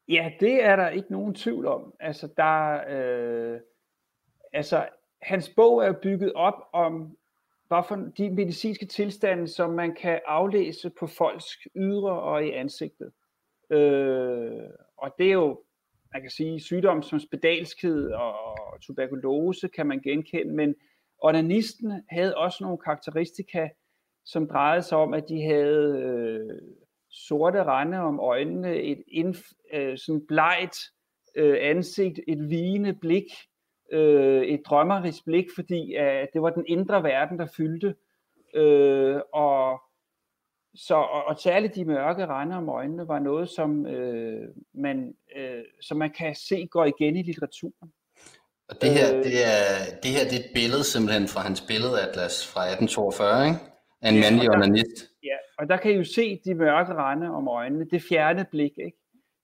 Ja, 0.08 0.32
det 0.40 0.64
er 0.64 0.76
der 0.76 0.90
ikke 0.90 1.12
nogen 1.12 1.36
tvivl 1.36 1.68
om. 1.68 1.94
Altså, 2.00 2.30
der, 2.38 2.82
øh, 2.90 3.60
altså 4.54 4.88
hans 5.22 5.52
bog 5.56 5.86
er 5.86 5.94
bygget 6.04 6.34
op 6.34 6.60
om 6.74 7.18
hvad 7.72 7.84
for 7.88 7.96
de 7.96 8.30
medicinske 8.30 8.86
tilstande, 8.86 9.48
som 9.48 9.70
man 9.70 9.96
kan 9.96 10.20
aflæse 10.28 10.92
på 11.00 11.08
folks 11.08 11.46
ydre 11.76 12.22
og 12.22 12.46
i 12.46 12.52
ansigtet. 12.52 13.12
Øh, 13.70 14.70
og 14.98 15.16
det 15.18 15.28
er 15.28 15.34
jo, 15.34 15.64
man 16.14 16.22
kan 16.22 16.32
sige, 16.32 16.60
sygdomme 16.60 17.04
som 17.04 17.20
spedalskhed 17.20 18.12
og 18.12 18.58
tuberkulose 18.82 19.68
kan 19.68 19.88
man 19.88 20.00
genkende, 20.00 20.54
men 20.54 20.76
onanisten 21.22 22.04
havde 22.10 22.38
også 22.38 22.58
nogle 22.62 22.78
karakteristika, 22.78 23.70
som 24.26 24.48
drejede 24.48 24.84
sig 24.84 24.98
om, 24.98 25.14
at 25.14 25.24
de 25.30 25.42
havde 25.44 26.02
øh, 26.04 26.62
sorte 27.10 27.64
rande 27.64 27.98
om 27.98 28.20
øjnene, 28.20 28.82
et 28.82 29.04
inf, 29.08 29.42
øh, 29.74 29.98
sådan 29.98 30.26
blegt 30.28 30.78
øh, 31.36 31.58
ansigt, 31.62 32.20
et 32.28 32.50
vigende 32.50 32.94
blik, 32.94 33.26
øh, 33.92 34.44
et 34.44 34.62
drømmerisk 34.66 35.26
blik, 35.26 35.46
fordi 35.56 35.96
øh, 35.96 36.28
det 36.34 36.42
var 36.42 36.50
den 36.50 36.66
indre 36.68 37.04
verden, 37.04 37.40
der 37.40 37.48
fyldte. 37.58 37.96
Øh, 38.54 39.22
og, 39.34 39.82
så, 40.76 40.96
og, 40.96 41.26
og 41.26 41.40
særligt 41.40 41.76
de 41.76 41.86
mørke 41.86 42.26
rande 42.26 42.56
om 42.56 42.70
øjnene 42.70 43.08
var 43.08 43.20
noget, 43.20 43.50
som, 43.50 43.86
øh, 43.86 44.50
man, 44.74 45.16
øh, 45.36 45.64
som 45.82 45.98
man 45.98 46.12
kan 46.12 46.36
se 46.36 46.68
går 46.68 46.86
igen 46.86 47.16
i 47.16 47.22
litteraturen. 47.22 47.92
Og 48.70 48.82
det 48.82 48.90
her, 48.90 49.18
øh, 49.18 49.24
det 49.24 49.46
er, 49.46 50.00
det 50.04 50.12
her 50.12 50.24
det 50.24 50.34
er 50.34 50.44
et 50.46 50.52
billede 50.54 50.84
simpelthen 50.84 51.28
fra 51.28 51.42
hans 51.42 51.62
billedatlas 51.62 52.48
fra 52.48 52.62
1842, 52.62 53.46
ikke? 53.48 53.60
Af 54.02 54.10
en 54.10 54.20
mandlig 54.20 54.50
onanist. 54.50 54.98
Ja, 55.24 55.38
og 55.58 55.70
der 55.70 55.78
kan 55.78 55.92
I 55.92 55.96
jo 55.96 56.04
se 56.04 56.42
de 56.46 56.54
mørke 56.54 56.94
rande 56.94 57.28
om 57.30 57.48
øjnene, 57.48 57.86
det 57.92 58.04
fjerne 58.10 58.46
blik, 58.52 58.72
ikke? 58.78 58.98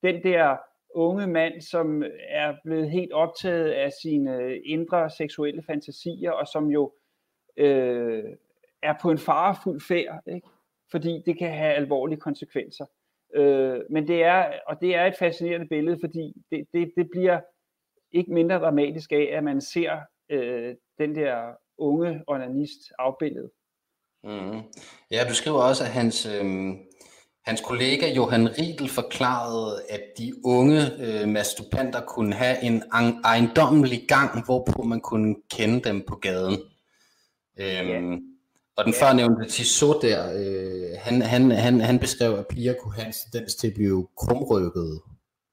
Den 0.04 0.24
der 0.24 0.58
unge 0.96 1.28
mand, 1.28 1.62
som 1.62 2.04
er 2.30 2.56
blevet 2.64 2.90
helt 2.90 3.12
optaget 3.14 3.70
af 3.70 3.92
sine 4.02 4.36
øh, 4.36 4.58
indre 4.66 5.10
seksuelle 5.10 5.64
fantasier, 5.64 6.32
og 6.32 6.48
som 6.48 6.66
jo 6.70 6.94
øh, 7.58 8.24
er 8.84 8.94
på 9.02 9.12
en 9.12 9.18
farefuld 9.18 9.82
færd, 9.82 10.22
ikke? 10.28 10.48
fordi 10.92 11.24
det 11.26 11.38
kan 11.38 11.54
have 11.54 11.74
alvorlige 11.74 12.20
konsekvenser. 12.20 12.86
Øh, 13.36 13.80
men 13.90 14.08
det 14.08 14.24
er, 14.24 14.54
og 14.68 14.82
det 14.82 14.96
er 14.96 15.06
et 15.06 15.16
fascinerende 15.20 15.68
billede, 15.68 15.98
fordi 16.00 16.34
det, 16.52 16.68
det, 16.74 16.92
det 16.98 17.10
bliver 17.12 17.40
ikke 18.12 18.34
mindre 18.34 18.60
dramatisk 18.60 19.12
af, 19.12 19.30
at 19.34 19.44
man 19.44 19.62
ser 19.62 20.00
øh, 20.30 20.76
den 20.98 21.16
der 21.16 21.54
unge 21.78 22.24
onanist 22.28 22.80
afbildet. 23.00 23.50
Mm. 24.24 24.62
Ja, 25.12 25.26
du 25.30 25.34
skriver 25.34 25.62
også, 25.62 25.84
at 25.84 25.90
hans, 25.90 26.26
øh, 26.26 26.76
Hans 27.48 27.62
kollega 27.62 28.14
Johan 28.14 28.48
Riedel 28.48 28.90
forklarede, 28.90 29.82
at 29.90 30.04
de 30.18 30.34
unge 30.46 30.82
øh, 31.06 31.28
masturbanter 31.28 32.02
kunne 32.02 32.34
have 32.34 32.64
en 32.64 32.84
ejendommelig 33.24 34.06
gang, 34.08 34.46
hvorpå 34.46 34.84
man 34.84 35.02
kunne 35.02 35.36
kende 35.52 35.90
dem 35.90 36.06
på 36.08 36.16
gaden. 36.16 36.58
Øhm, 37.60 37.90
yeah. 37.90 38.18
Og 38.78 38.86
den 38.86 38.94
yeah. 38.94 39.02
førnævnte 39.02 39.50
Tissot 39.50 40.02
der, 40.02 40.20
øh, 40.40 40.98
han, 41.00 41.22
han, 41.22 41.52
han, 41.52 41.82
han 41.82 42.00
beskrev, 42.00 42.34
at 42.34 42.48
piger 42.48 42.74
kunne 42.74 42.94
have 42.94 43.08
en 43.08 43.14
tendens 43.14 43.56
til 43.56 43.68
at 43.68 43.74
blive 43.74 44.08
krumrykket, 44.18 45.02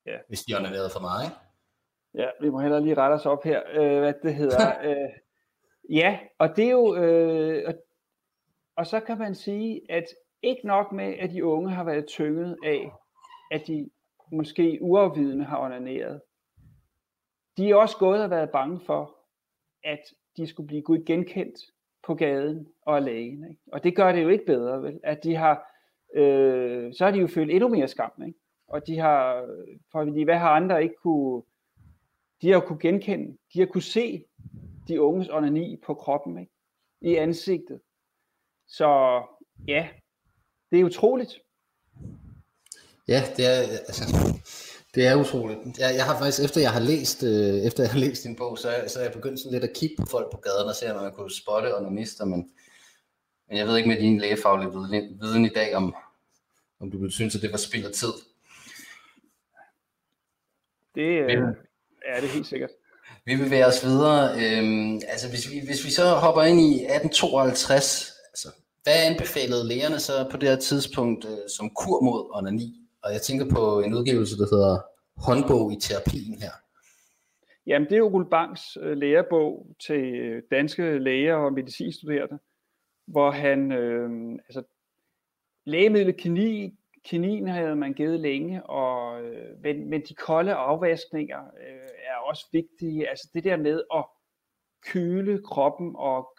yeah. 0.08 0.20
hvis 0.28 0.42
de 0.42 0.56
onanerede 0.56 0.90
for 0.90 1.00
meget. 1.00 1.24
Ikke? 1.24 1.36
Ja, 2.14 2.28
vi 2.40 2.50
må 2.50 2.60
heller 2.60 2.80
lige 2.80 2.94
rette 2.94 3.14
os 3.14 3.26
op 3.26 3.44
her, 3.44 3.60
øh, 3.72 3.98
hvad 3.98 4.14
det 4.22 4.34
hedder. 4.34 4.72
øh, 4.88 5.10
ja, 5.90 6.18
og 6.38 6.56
det 6.56 6.64
er 6.64 6.70
jo, 6.70 6.96
øh, 6.96 7.62
og, 7.66 7.74
og 8.76 8.86
så 8.86 9.00
kan 9.00 9.18
man 9.18 9.34
sige, 9.34 9.80
at 9.88 10.04
ikke 10.44 10.66
nok 10.66 10.92
med, 10.92 11.14
at 11.18 11.30
de 11.30 11.44
unge 11.44 11.70
har 11.70 11.84
været 11.84 12.06
tynget 12.06 12.56
af, 12.64 12.92
at 13.50 13.66
de 13.66 13.90
måske 14.32 14.78
uafvidende 14.80 15.44
har 15.44 15.60
onaneret. 15.60 16.20
De 17.56 17.70
er 17.70 17.76
også 17.76 17.96
gået 17.98 18.22
og 18.22 18.30
været 18.30 18.50
bange 18.50 18.80
for, 18.80 19.16
at 19.84 20.00
de 20.36 20.46
skulle 20.46 20.66
blive 20.66 21.04
genkendt 21.06 21.58
på 22.06 22.14
gaden 22.14 22.68
og 22.82 23.02
lægen. 23.02 23.50
Ikke? 23.50 23.60
Og 23.72 23.84
det 23.84 23.96
gør 23.96 24.12
det 24.12 24.22
jo 24.22 24.28
ikke 24.28 24.46
bedre, 24.46 24.82
vel? 24.82 25.00
At 25.02 25.24
de 25.24 25.34
har, 25.34 25.72
øh, 26.14 26.94
så 26.94 27.04
har 27.04 27.10
de 27.10 27.18
jo 27.18 27.26
følt 27.26 27.50
endnu 27.50 27.68
mere 27.68 27.88
skam. 27.88 28.22
Ikke? 28.26 28.38
Og 28.68 28.86
de 28.86 28.98
har, 28.98 29.46
for 29.92 30.24
hvad 30.24 30.38
har 30.38 30.50
andre 30.50 30.82
ikke 30.82 30.94
kunne, 31.02 31.42
de 32.42 32.50
har 32.52 32.60
kunne 32.60 32.78
genkende, 32.78 33.36
de 33.54 33.58
har 33.58 33.66
kunne 33.66 33.82
se 33.82 34.24
de 34.88 35.00
unges 35.00 35.28
onani 35.28 35.76
på 35.86 35.94
kroppen, 35.94 36.38
ikke? 36.38 36.52
i 37.00 37.14
ansigtet. 37.14 37.80
Så 38.66 39.22
ja, 39.68 39.88
det 40.74 40.80
er 40.80 40.84
utroligt. 40.84 41.32
Ja, 43.08 43.22
det 43.36 43.46
er, 43.46 43.60
altså, 43.60 44.04
det 44.94 45.06
er 45.06 45.14
utroligt. 45.14 45.78
Jeg, 45.78 45.94
jeg 45.94 46.04
har 46.04 46.18
faktisk, 46.18 46.44
efter 46.44 46.60
jeg 46.60 46.72
har 46.72 46.80
læst, 46.80 47.22
øh, 47.22 47.54
efter 47.68 47.82
jeg 47.82 47.92
har 47.92 47.98
læst 47.98 48.24
din 48.24 48.36
bog, 48.36 48.58
så, 48.58 48.84
så 48.86 48.98
er 48.98 49.02
jeg 49.02 49.12
begyndt 49.12 49.40
sådan 49.40 49.52
lidt 49.52 49.64
at 49.64 49.76
kigge 49.76 49.96
på 49.98 50.06
folk 50.10 50.30
på 50.32 50.36
gaden 50.36 50.68
og 50.68 50.74
se, 50.74 50.94
om 50.94 51.02
man 51.02 51.12
kunne 51.12 51.30
spotte 51.30 51.76
onanister, 51.76 52.24
men, 52.24 52.50
men 53.48 53.58
jeg 53.58 53.66
ved 53.66 53.76
ikke 53.76 53.88
med 53.88 54.00
din 54.00 54.18
lægefaglige 54.18 54.70
viden, 54.72 55.18
viden 55.20 55.44
i 55.44 55.48
dag, 55.48 55.74
om, 55.74 55.94
om 56.80 56.90
du 56.90 57.10
synes, 57.10 57.36
at 57.36 57.42
det 57.42 57.52
var 57.52 57.58
spild 57.58 57.86
af 57.86 57.92
tid. 57.92 58.12
Det 60.94 61.08
øh, 61.22 61.48
er 62.06 62.20
det 62.20 62.28
helt 62.28 62.46
sikkert. 62.46 62.70
Vi 63.24 63.36
bevæger 63.36 63.66
os 63.66 63.84
videre. 63.84 64.22
Øhm, 64.42 65.00
altså 65.08 65.28
hvis 65.28 65.50
vi, 65.50 65.60
hvis 65.66 65.84
vi 65.84 65.90
så 65.90 66.14
hopper 66.14 66.42
ind 66.42 66.60
i 66.60 66.72
1852, 66.72 68.13
altså 68.13 68.13
hvad 68.84 68.98
anbefalede 69.10 69.68
lægerne 69.68 69.98
så 69.98 70.12
på 70.30 70.36
det 70.36 70.48
her 70.48 70.56
tidspunkt 70.56 71.24
øh, 71.24 71.48
som 71.56 71.70
kur 71.70 72.00
mod 72.00 72.30
onani? 72.36 72.68
Og 73.04 73.12
jeg 73.12 73.22
tænker 73.22 73.46
på 73.56 73.80
en 73.80 73.94
udgivelse, 73.94 74.36
der 74.36 74.46
hedder 74.54 74.78
Håndbog 75.16 75.72
i 75.72 75.76
terapien 75.80 76.34
her. 76.42 76.54
Jamen, 77.66 77.88
det 77.88 77.94
er 77.94 77.98
jo 77.98 78.26
Bangs 78.30 78.76
øh, 78.80 78.96
lærebog 78.96 79.66
til 79.86 80.14
øh, 80.14 80.42
danske 80.50 80.98
læger 80.98 81.34
og 81.34 81.52
medicinstuderende, 81.52 82.38
hvor 83.06 83.30
han, 83.30 83.72
øh, 83.72 84.10
altså, 84.48 84.62
lægemidlet 85.66 86.16
kinin, 86.16 86.78
kinin 87.04 87.48
havde 87.48 87.76
man 87.76 87.94
givet 87.94 88.20
længe, 88.20 88.66
og, 88.66 89.22
øh, 89.22 89.60
men, 89.62 89.90
men 89.90 90.02
de 90.08 90.14
kolde 90.14 90.54
afvaskninger 90.54 91.40
øh, 91.40 91.88
er 92.10 92.16
også 92.24 92.46
vigtige. 92.52 93.08
Altså 93.08 93.30
det 93.34 93.44
der 93.44 93.56
med 93.56 93.82
at 93.94 94.04
køle 94.86 95.42
kroppen 95.42 95.92
og 95.96 96.33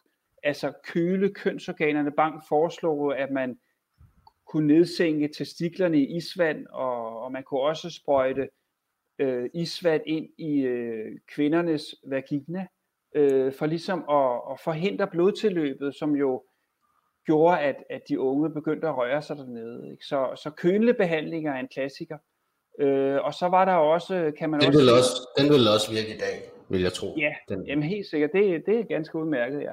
altså 0.46 0.72
køle 0.84 1.34
kønsorganerne. 1.34 2.12
Bank 2.12 2.43
foreslog, 2.50 3.20
at 3.20 3.32
man 3.32 3.60
kunne 4.48 4.68
nedsænke 4.68 5.28
testiklerne 5.28 6.00
i 6.00 6.18
isvand, 6.18 6.68
og, 6.68 7.24
og 7.24 7.32
man 7.32 7.43
kunne 7.43 7.62
også 7.62 7.89
sprøjte 7.89 8.50
øh, 9.20 9.50
isvand 9.54 10.02
ind 10.06 10.30
i 10.38 10.62
øh, 10.62 11.20
kvindernes 11.28 11.96
vagina, 12.08 12.68
øh, 13.16 13.54
for 13.54 13.66
ligesom 13.66 14.00
at, 14.10 14.54
at 14.54 14.60
forhindre 14.64 15.08
blodtilløbet, 15.08 15.96
som 15.96 16.16
jo 16.16 16.43
gjorde, 17.26 17.60
at, 17.60 17.76
at 17.89 18.02
de 18.10 18.20
unge 18.20 18.50
begyndte 18.50 18.88
at 18.88 18.98
røre 18.98 19.22
sig 19.22 19.38
dernede. 19.38 19.91
Ikke? 19.91 20.06
Så, 20.06 20.41
så 20.43 20.50
kølebehandling 20.50 21.48
er 21.48 21.54
en 21.54 21.68
klassiker. 21.68 22.18
Øh, 22.80 23.20
og 23.24 23.34
så 23.34 23.48
var 23.48 23.66
der 23.66 23.74
også, 23.74 24.32
kan 24.38 24.50
man 24.50 24.60
den 24.60 24.68
også... 24.68 24.80
Vil 24.80 24.89
også 24.89 25.30
den 25.38 25.50
vil 25.54 25.68
også 25.76 25.91
virke 25.91 26.16
i 26.16 26.18
dag, 26.18 26.52
vil 26.70 26.82
jeg 26.82 26.93
tro. 26.93 27.16
Ja, 27.18 27.34
den. 27.50 27.68
jamen 27.68 27.84
helt 27.84 28.08
sikkert. 28.08 28.32
Det, 28.34 28.66
det 28.66 28.80
er 28.80 28.84
ganske 28.84 29.18
udmærket, 29.18 29.62
ja. 29.62 29.72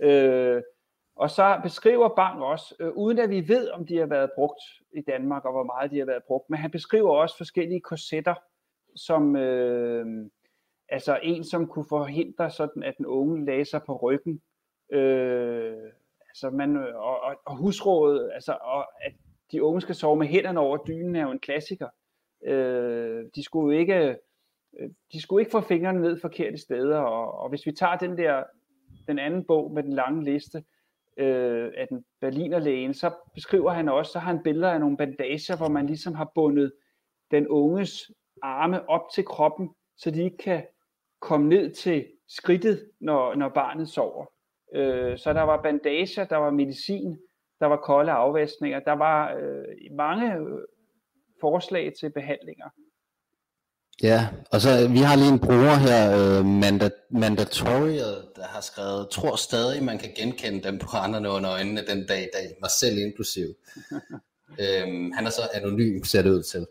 Øh, 0.00 0.62
og 1.16 1.30
så 1.30 1.60
beskriver 1.62 2.08
Bang 2.08 2.42
også, 2.42 2.74
øh, 2.80 2.92
uden 2.92 3.18
at 3.18 3.30
vi 3.30 3.48
ved, 3.48 3.70
om 3.70 3.86
de 3.86 3.96
har 3.96 4.06
været 4.06 4.30
brugt 4.34 4.60
i 4.92 5.00
Danmark, 5.00 5.44
og 5.44 5.52
hvor 5.52 5.64
meget 5.64 5.90
de 5.90 5.98
har 5.98 6.06
været 6.06 6.24
brugt, 6.24 6.50
men 6.50 6.58
han 6.58 6.70
beskriver 6.70 7.10
også 7.10 7.36
forskellige 7.36 7.80
korsetter, 7.80 8.34
som 8.96 9.36
øh, 9.36 10.06
altså 10.88 11.18
en, 11.22 11.44
som 11.44 11.66
kunne 11.66 11.84
forhindre 11.88 12.50
sådan, 12.50 12.82
at 12.82 12.94
den 12.98 13.06
unge 13.06 13.44
lagde 13.44 13.64
sig 13.64 13.82
på 13.86 13.96
ryggen, 13.96 14.42
øh, 14.92 15.76
altså 16.28 16.50
man, 16.50 16.76
øh, 16.76 16.96
og, 16.96 17.20
og, 17.20 17.36
og 17.44 17.56
husrådet, 17.56 18.30
altså, 18.34 18.56
og 18.60 19.04
at 19.04 19.12
de 19.52 19.62
unge 19.62 19.80
skal 19.80 19.94
sove 19.94 20.16
med 20.16 20.26
hænderne 20.26 20.60
over 20.60 20.76
dynen, 20.76 21.16
er 21.16 21.22
jo 21.22 21.30
en 21.30 21.38
klassiker. 21.38 21.88
Øh, 22.44 23.24
de 23.34 23.44
skulle 23.44 23.74
jo 23.74 23.80
ikke 23.80 24.16
øh, 24.78 24.90
de 25.12 25.22
skulle 25.22 25.42
ikke 25.42 25.52
få 25.52 25.60
fingrene 25.60 26.00
ned 26.00 26.20
forkerte 26.20 26.58
steder, 26.58 26.98
og, 26.98 27.38
og 27.38 27.48
hvis 27.48 27.66
vi 27.66 27.72
tager 27.72 27.96
den 27.96 28.18
der, 28.18 28.44
den 29.08 29.18
anden 29.18 29.44
bog 29.44 29.72
med 29.72 29.82
den 29.82 29.92
lange 29.92 30.24
liste, 30.24 30.64
øh, 31.18 31.72
af 31.76 31.88
den 31.88 32.04
berliner 32.20 32.58
lægen, 32.58 32.94
så 32.94 33.10
beskriver 33.34 33.70
han 33.70 33.88
også, 33.88 34.12
så 34.12 34.18
har 34.18 34.32
han 34.32 34.42
billeder 34.42 34.70
af 34.70 34.80
nogle 34.80 34.96
bandager, 34.96 35.56
hvor 35.56 35.68
man 35.68 35.86
ligesom 35.86 36.14
har 36.14 36.32
bundet 36.34 36.72
den 37.30 37.48
unges 37.48 38.10
arme 38.42 38.88
op 38.88 39.02
til 39.14 39.24
kroppen, 39.24 39.70
så 39.96 40.10
de 40.10 40.22
ikke 40.22 40.36
kan 40.36 40.66
komme 41.20 41.48
ned 41.48 41.74
til 41.74 42.06
skridtet, 42.28 42.90
når, 43.00 43.34
når 43.34 43.48
barnet 43.48 43.88
sover. 43.88 44.26
Øh, 44.74 45.18
så 45.18 45.32
der 45.32 45.42
var 45.42 45.62
bandager, 45.62 46.24
der 46.24 46.36
var 46.36 46.50
medicin, 46.50 47.18
der 47.60 47.66
var 47.66 47.76
kolde 47.76 48.12
afvaskninger, 48.12 48.80
der 48.80 48.92
var 48.92 49.34
øh, 49.34 49.64
mange 49.96 50.36
øh, 50.36 50.58
forslag 51.40 51.92
til 52.00 52.10
behandlinger. 52.10 52.68
Ja, 54.02 54.28
og 54.50 54.60
så 54.60 54.88
vi 54.88 54.98
har 54.98 55.16
lige 55.16 55.28
en 55.28 55.38
bruger 55.38 55.74
her, 55.74 56.12
øh, 56.12 56.44
Manda, 56.44 56.88
der 58.36 58.46
har 58.46 58.60
skrevet, 58.60 59.08
tror 59.10 59.36
stadig, 59.36 59.84
man 59.84 59.98
kan 59.98 60.10
genkende 60.16 60.62
dem 60.62 60.78
på 60.78 60.96
andre 60.96 61.30
under 61.30 61.50
øjnene 61.50 61.86
den 61.86 62.06
dag 62.06 62.22
i 62.22 62.28
dag, 62.32 62.56
mig 62.60 62.70
selv 62.80 62.98
inklusiv. 62.98 63.46
øhm, 64.60 65.12
han 65.12 65.26
er 65.26 65.30
så 65.30 65.48
anonym, 65.54 66.04
ser 66.04 66.22
det 66.22 66.30
ud 66.30 66.42
til. 66.42 66.66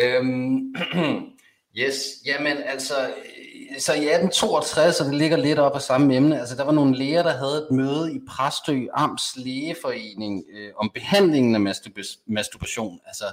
Øhm, 0.00 0.74
yes, 1.80 2.02
jamen 2.26 2.56
altså, 2.66 2.94
så 3.78 3.92
i 3.92 4.08
1862, 4.08 5.00
og 5.00 5.06
det 5.06 5.14
ligger 5.14 5.36
lidt 5.36 5.58
op 5.58 5.74
af 5.74 5.82
samme 5.82 6.16
emne, 6.16 6.40
altså 6.40 6.56
der 6.56 6.64
var 6.64 6.72
nogle 6.72 6.98
læger, 6.98 7.22
der 7.22 7.32
havde 7.32 7.56
et 7.56 7.76
møde 7.76 8.14
i 8.14 8.18
Præstø 8.28 8.86
Amts 8.92 9.36
Lægeforening 9.36 10.44
øh, 10.52 10.72
om 10.76 10.90
behandlingen 10.94 11.54
af 11.54 11.60
masturbation. 12.26 13.00
Altså, 13.06 13.24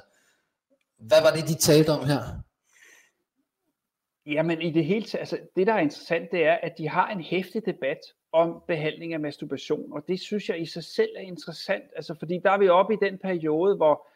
hvad 0.99 1.21
var 1.21 1.31
det, 1.31 1.47
de 1.47 1.53
talte 1.53 1.89
om 1.89 2.05
her? 2.05 2.46
Jamen 4.28 4.61
i 4.61 4.71
det 4.71 4.86
hele 4.86 5.05
taget, 5.05 5.19
altså 5.19 5.39
det 5.55 5.67
der 5.67 5.73
er 5.73 5.80
interessant, 5.80 6.32
det 6.32 6.45
er, 6.45 6.53
at 6.53 6.78
de 6.78 6.89
har 6.89 7.09
en 7.09 7.21
hæftig 7.21 7.65
debat 7.65 7.99
om 8.32 8.63
behandling 8.67 9.13
af 9.13 9.19
masturbation, 9.19 9.93
og 9.93 10.07
det 10.07 10.19
synes 10.19 10.49
jeg 10.49 10.61
i 10.61 10.65
sig 10.65 10.84
selv 10.84 11.09
er 11.17 11.21
interessant, 11.21 11.84
altså 11.95 12.15
fordi 12.19 12.39
der 12.43 12.51
er 12.51 12.57
vi 12.57 12.67
oppe 12.67 12.93
i 12.93 12.97
den 13.01 13.17
periode, 13.17 13.75
hvor, 13.75 14.07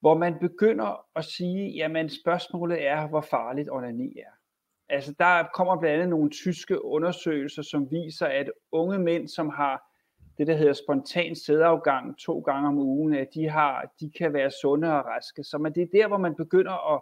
hvor 0.00 0.18
man 0.18 0.38
begynder 0.40 1.06
at 1.16 1.24
sige, 1.24 1.70
jamen 1.70 2.08
spørgsmålet 2.08 2.86
er, 2.86 3.08
hvor 3.08 3.20
farligt 3.20 3.70
onani 3.70 4.18
er. 4.18 4.32
Altså 4.88 5.14
der 5.18 5.44
kommer 5.54 5.76
blandt 5.76 5.94
andet 5.94 6.08
nogle 6.08 6.30
tyske 6.30 6.84
undersøgelser, 6.84 7.62
som 7.62 7.90
viser, 7.90 8.26
at 8.26 8.50
unge 8.72 8.98
mænd, 8.98 9.28
som 9.28 9.48
har 9.48 9.90
det, 10.38 10.46
der 10.46 10.54
hedder 10.54 10.72
spontan 10.72 11.36
sædafgang 11.36 12.18
to 12.18 12.40
gange 12.40 12.68
om 12.68 12.78
ugen, 12.78 13.14
at 13.14 13.28
de, 13.34 13.48
har, 13.48 13.92
de 14.00 14.10
kan 14.10 14.32
være 14.32 14.50
sunde 14.50 14.88
og 14.98 15.04
raske. 15.06 15.44
Så 15.44 15.58
man, 15.58 15.74
det 15.74 15.82
er 15.82 15.86
der, 15.92 16.08
hvor 16.08 16.18
man 16.18 16.34
begynder 16.34 16.94
at 16.94 17.00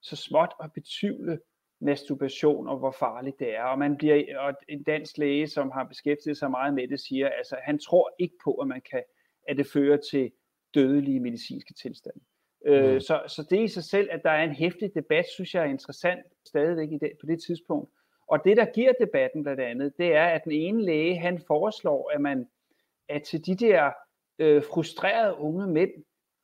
så 0.00 0.16
småt 0.16 0.52
at 0.62 0.72
betvivle 0.72 1.38
masturbation 1.80 2.68
og 2.68 2.78
hvor 2.78 2.90
farligt 2.90 3.38
det 3.38 3.56
er. 3.56 3.62
Og, 3.62 3.78
man 3.78 3.96
bliver, 3.96 4.38
og 4.38 4.54
en 4.68 4.82
dansk 4.82 5.18
læge, 5.18 5.48
som 5.48 5.70
har 5.70 5.84
beskæftiget 5.84 6.38
sig 6.38 6.50
meget 6.50 6.74
med 6.74 6.88
det, 6.88 7.00
siger, 7.00 7.28
altså 7.28 7.56
han 7.62 7.78
tror 7.78 8.14
ikke 8.18 8.34
på, 8.44 8.54
at 8.54 8.68
man 8.68 8.80
kan, 8.90 9.02
at 9.48 9.56
det 9.56 9.66
fører 9.66 9.96
til 10.10 10.32
dødelige 10.74 11.20
medicinske 11.20 11.74
tilstande. 11.74 12.20
Øh, 12.66 12.94
mm. 12.94 13.00
så, 13.00 13.22
så 13.28 13.46
det 13.50 13.60
i 13.60 13.68
sig 13.68 13.84
selv, 13.84 14.08
at 14.12 14.20
der 14.24 14.30
er 14.30 14.44
en 14.44 14.54
hæftig 14.54 14.90
debat, 14.94 15.24
synes 15.34 15.54
jeg 15.54 15.62
er 15.62 15.70
interessant 15.70 16.20
stadigvæk 16.46 16.92
i 16.92 16.98
det, 16.98 17.12
på 17.20 17.26
det 17.26 17.42
tidspunkt. 17.46 17.90
Og 18.28 18.44
det, 18.44 18.56
der 18.56 18.64
giver 18.64 18.92
debatten 19.00 19.42
blandt 19.42 19.60
andet, 19.60 19.92
det 19.98 20.14
er, 20.14 20.24
at 20.24 20.44
den 20.44 20.52
ene 20.52 20.84
læge, 20.84 21.18
han 21.18 21.40
foreslår, 21.46 22.10
at 22.14 22.20
man 22.20 22.46
at 23.08 23.22
til 23.22 23.46
de 23.46 23.56
der 23.56 23.90
øh, 24.38 24.62
frustrerede 24.62 25.36
unge 25.38 25.66
mænd, 25.66 25.90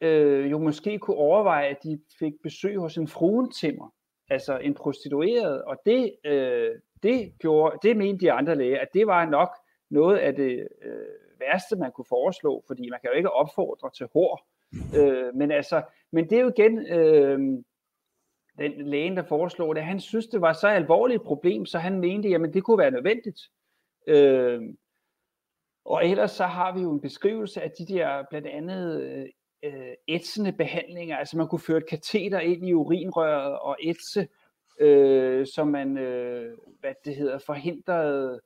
øh, 0.01 0.51
jo 0.51 0.59
måske 0.59 0.99
kunne 0.99 1.17
overveje, 1.17 1.69
at 1.69 1.83
de 1.83 2.01
fik 2.19 2.33
besøg 2.43 2.79
hos 2.79 2.97
en 2.97 3.09
fruentimmer, 3.09 3.95
altså 4.33 4.59
en 4.59 4.75
prostitueret, 4.75 5.63
og 5.63 5.77
det, 5.87 6.17
øh, 6.25 6.71
det, 7.03 7.33
gjorde, 7.39 7.79
det 7.83 7.97
mente 7.97 8.21
de 8.27 8.33
andre 8.33 8.55
læger, 8.55 8.81
at 8.81 8.89
det 8.95 9.07
var 9.07 9.27
nok 9.27 9.49
noget 9.91 10.19
af 10.19 10.35
det 10.35 10.69
øh, 10.83 11.41
værste, 11.41 11.77
man 11.77 11.93
kunne 11.93 12.05
foreslå, 12.09 12.65
fordi 12.67 12.91
man 12.91 13.01
kan 13.01 13.11
jo 13.11 13.17
ikke 13.17 13.31
opfordre 13.31 13.91
til 13.91 14.09
hår. 14.13 14.47
Øh, 14.99 15.35
men, 15.35 15.51
altså, 15.51 15.83
men 16.13 16.31
det 16.31 16.39
er 16.39 16.43
jo 16.43 16.53
igen 16.57 16.79
øh, 16.79 17.39
den 18.59 18.87
lægen, 18.87 19.17
der 19.17 19.23
foreslog 19.23 19.75
det, 19.75 19.85
han 19.85 20.01
synes, 20.01 20.27
det 20.27 20.41
var 20.41 20.53
så 20.53 20.69
alvorligt 20.69 21.21
et 21.21 21.27
problem, 21.27 21.67
så 21.67 21.79
han 21.79 22.01
mente, 22.01 22.29
jamen 22.29 22.55
det 22.55 22.65
kunne 22.65 22.79
være 22.79 22.91
nødvendigt. 22.91 23.41
Øh, 24.07 24.63
og 25.85 26.07
ellers 26.07 26.31
så 26.31 26.45
har 26.47 26.75
vi 26.75 26.81
jo 26.81 26.93
en 26.93 27.01
beskrivelse 27.01 27.63
af 27.63 27.71
de 27.71 27.87
der 27.87 28.25
blandt 28.31 28.49
andet 28.49 29.03
øh, 29.03 29.27
øh, 29.63 29.95
ætsende 30.09 30.53
behandlinger, 30.53 31.17
altså 31.17 31.37
man 31.37 31.49
kunne 31.49 31.61
føre 31.61 31.79
et 31.79 31.89
kateter 31.89 32.41
ind 32.41 32.69
i 32.69 32.73
urinrøret 32.73 33.59
og 33.59 33.77
ætse, 33.83 34.29
øh, 34.81 35.47
så 35.47 35.65
man, 35.65 35.99
øh, 35.99 36.59
hvad 36.81 36.95
det 37.05 37.17
hedder, 37.17 37.39
forhindrede 37.39 38.41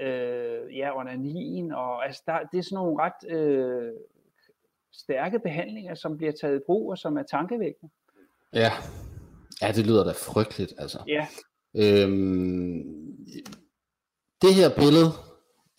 øh, 0.00 0.76
ja, 0.76 0.98
onanien, 0.98 1.72
og 1.72 2.06
altså 2.06 2.22
der, 2.26 2.38
det 2.52 2.58
er 2.58 2.62
sådan 2.62 2.76
nogle 2.76 3.02
ret 3.02 3.30
øh, 3.30 3.92
stærke 4.92 5.38
behandlinger, 5.38 5.94
som 5.94 6.16
bliver 6.16 6.32
taget 6.32 6.56
i 6.56 6.62
brug, 6.66 6.90
og 6.90 6.98
som 6.98 7.16
er 7.16 7.22
tankevækkende. 7.22 7.92
Ja, 8.52 8.70
ja 9.62 9.72
det 9.72 9.86
lyder 9.86 10.04
da 10.04 10.12
frygteligt, 10.12 10.74
altså. 10.78 10.98
Ja. 11.06 11.26
Øhm, 11.76 12.82
det 14.42 14.54
her 14.54 14.74
billede, 14.76 15.10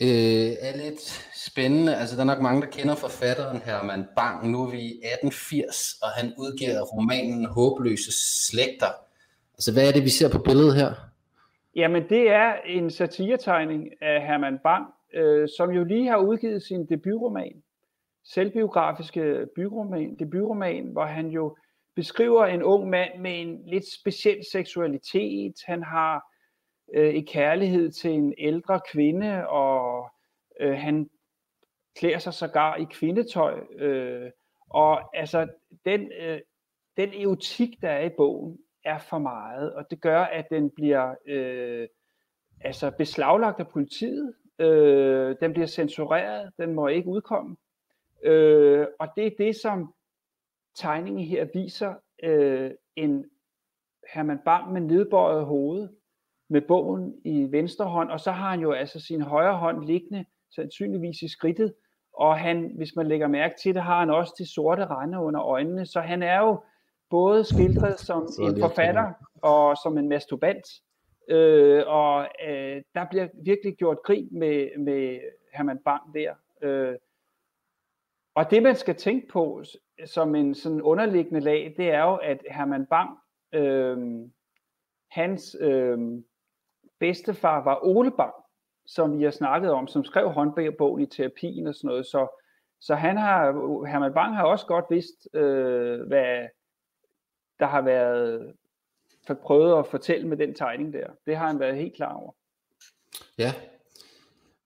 øh, 0.02 0.52
er 0.68 0.78
lidt 0.78 1.02
spændende. 1.36 1.96
Altså, 1.96 2.16
der 2.16 2.22
er 2.22 2.26
nok 2.26 2.42
mange, 2.42 2.62
der 2.62 2.68
kender 2.68 2.96
forfatteren 2.96 3.62
Herman 3.62 4.06
Bang. 4.16 4.52
Nu 4.52 4.64
er 4.64 4.72
vi 4.72 4.82
i 4.82 4.92
1880, 4.92 5.94
og 6.04 6.10
han 6.10 6.34
udgiver 6.38 6.82
romanen 6.82 7.46
Håbløse 7.46 8.12
Slægter. 8.48 8.92
Altså, 9.54 9.74
hvad 9.74 9.88
er 9.88 9.92
det, 9.92 10.04
vi 10.04 10.10
ser 10.10 10.30
på 10.30 10.40
billedet 10.40 10.76
her? 10.76 10.94
Jamen, 11.76 12.10
det 12.10 12.30
er 12.30 12.54
en 12.66 12.92
satiretegning 12.92 13.90
af 14.02 14.28
Herman 14.28 14.60
Bang, 14.64 14.86
øh, 15.14 15.50
som 15.58 15.72
jo 15.72 15.84
lige 15.84 16.08
har 16.10 16.18
udgivet 16.18 16.64
sin 16.64 16.86
debutroman. 16.86 17.64
Selvbiografiske 18.26 19.46
byroman, 19.56 20.16
debutroman, 20.20 20.86
hvor 20.92 21.06
han 21.06 21.28
jo 21.28 21.58
beskriver 21.96 22.46
en 22.46 22.64
ung 22.64 22.90
mand 22.90 23.20
med 23.20 23.42
en 23.42 23.62
lidt 23.68 23.94
speciel 23.94 24.38
seksualitet. 24.52 25.54
Han 25.66 25.84
har 25.84 26.33
øh, 26.94 27.14
i 27.14 27.22
kærlighed 27.22 27.92
til 27.92 28.12
en 28.12 28.34
ældre 28.38 28.80
kvinde, 28.92 29.48
og 29.48 30.10
øh, 30.60 30.78
han 30.78 31.10
klæder 31.96 32.18
sig 32.20 32.34
sågar 32.34 32.76
i 32.76 32.84
kvindetøj. 32.92 33.60
Øh, 33.76 34.32
og 34.70 35.18
altså, 35.18 35.48
den, 35.86 36.12
øh, 36.22 36.40
den 36.98 37.10
eotik, 37.14 37.82
der 37.82 37.90
er 37.90 38.06
i 38.06 38.10
bogen, 38.18 38.60
er 38.86 38.98
for 38.98 39.18
meget, 39.18 39.74
og 39.74 39.90
det 39.90 40.02
gør, 40.02 40.22
at 40.22 40.50
den 40.50 40.70
bliver 40.70 41.16
øh, 41.26 41.88
altså 42.62 42.92
beslaglagt 42.98 43.60
af 43.60 43.68
politiet. 43.68 44.34
Øh, 44.60 45.36
den 45.42 45.54
bliver 45.54 45.68
censureret, 45.68 46.52
den 46.58 46.74
må 46.74 46.88
ikke 46.88 47.10
udkomme. 47.10 47.56
Øh, 48.24 48.88
og 49.00 49.08
det 49.16 49.28
er 49.28 49.32
det, 49.38 49.56
som 49.56 49.94
tegningen 50.76 51.24
her 51.24 51.48
viser 51.54 51.94
øh, 52.24 52.72
en 52.96 53.26
Herman 54.14 54.40
Bang 54.46 54.74
med 54.74 54.82
nedbøjet 54.82 55.46
hoved, 55.46 55.90
med 56.54 56.62
bogen 56.62 57.16
i 57.26 57.48
venstre 57.52 57.86
hånd, 57.86 58.12
og 58.12 58.20
så 58.20 58.32
har 58.32 58.50
han 58.50 58.60
jo 58.60 58.72
altså 58.72 59.00
sin 59.00 59.22
højre 59.22 59.58
hånd 59.58 59.86
liggende 59.86 60.26
sandsynligvis 60.56 61.22
i 61.22 61.28
skridtet, 61.28 61.74
og 62.14 62.40
han, 62.40 62.72
hvis 62.76 62.96
man 62.96 63.08
lægger 63.08 63.28
mærke 63.28 63.56
til 63.62 63.76
det, 63.76 63.84
har 63.84 64.00
han 64.00 64.10
også 64.10 64.34
de 64.38 64.54
sorte 64.54 64.86
rande 64.86 65.20
under 65.20 65.42
øjnene, 65.42 65.86
så 65.86 66.00
han 66.00 66.24
er 66.24 66.40
jo 66.40 66.64
både 67.10 67.44
skildret 67.44 68.00
som 68.00 68.28
en 68.42 68.60
forfatter 68.60 69.14
og 69.42 69.78
som 69.84 69.98
en 69.98 70.10
masturbant, 70.10 70.66
øh, 71.30 71.84
og 71.88 72.28
øh, 72.48 72.82
der 72.96 73.06
bliver 73.10 73.28
virkelig 73.44 73.76
gjort 73.78 73.98
krig 74.06 74.28
med, 74.32 74.80
med 74.80 75.20
Herman 75.54 75.80
Bang 75.86 76.14
der. 76.14 76.34
Øh, 76.62 76.96
og 78.36 78.52
det 78.52 78.64
man 78.64 78.76
skal 78.76 78.96
tænke 78.96 79.28
på 79.28 79.64
som 80.06 80.36
en 80.36 80.56
sådan 80.56 80.82
underliggende 80.82 81.40
lag, 81.40 81.74
det 81.78 81.90
er 81.90 82.04
jo, 82.04 82.16
at 82.16 82.46
Herman 82.52 82.86
Bang, 82.86 83.10
øh, 83.54 83.98
hans 85.12 85.56
øh, 85.60 85.98
bedstefar 87.04 87.64
var 87.64 87.80
Ole 87.84 88.12
Bang, 88.12 88.34
som 88.86 89.18
vi 89.18 89.24
har 89.24 89.32
snakket 89.32 89.72
om, 89.72 89.88
som 89.88 90.04
skrev 90.04 90.30
håndbogen 90.30 91.04
i 91.04 91.06
terapien 91.06 91.68
og 91.68 91.76
sådan 91.76 91.88
noget. 91.88 92.06
Så 92.06 92.28
Så 92.82 92.96
han 92.96 93.18
har, 93.18 93.42
Herman 93.88 94.14
Bang 94.14 94.36
har 94.36 94.44
også 94.44 94.66
godt 94.66 94.86
vidst, 94.90 95.28
øh, 95.34 96.08
hvad 96.08 96.48
der 97.60 97.66
har 97.66 97.82
været 97.82 98.54
for 99.28 99.34
prøvet 99.34 99.80
at 99.80 99.88
fortælle 99.88 100.28
med 100.28 100.38
den 100.38 100.56
tegning 100.56 100.94
der. 100.94 101.08
Det 101.26 101.38
har 101.38 101.48
han 101.48 101.60
været 101.60 101.76
helt 101.76 101.96
klar 101.96 102.14
over. 102.14 102.32
Ja, 103.38 103.54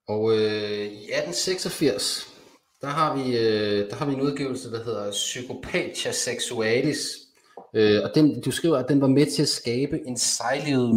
og 0.08 0.32
øh, 0.32 0.86
i 1.02 1.10
1886, 1.12 2.38
der 2.82 2.88
har, 2.88 3.16
vi, 3.18 3.38
øh, 3.38 3.90
der 3.90 3.96
har 3.96 4.06
vi 4.06 4.14
en 4.14 4.22
udgivelse, 4.22 4.72
der 4.72 4.84
hedder 4.84 5.12
Psychopatia 5.12 6.12
Sexualis. 6.12 7.27
Øh, 7.74 8.04
og 8.04 8.16
den, 8.16 8.42
du 8.42 8.52
skriver, 8.52 8.78
at 8.78 8.90
den 8.90 9.02
var 9.02 9.08
med 9.08 9.26
til 9.26 9.42
at 9.42 9.48
skabe 9.48 10.08
en 10.08 10.18
sejlivet 10.18 10.96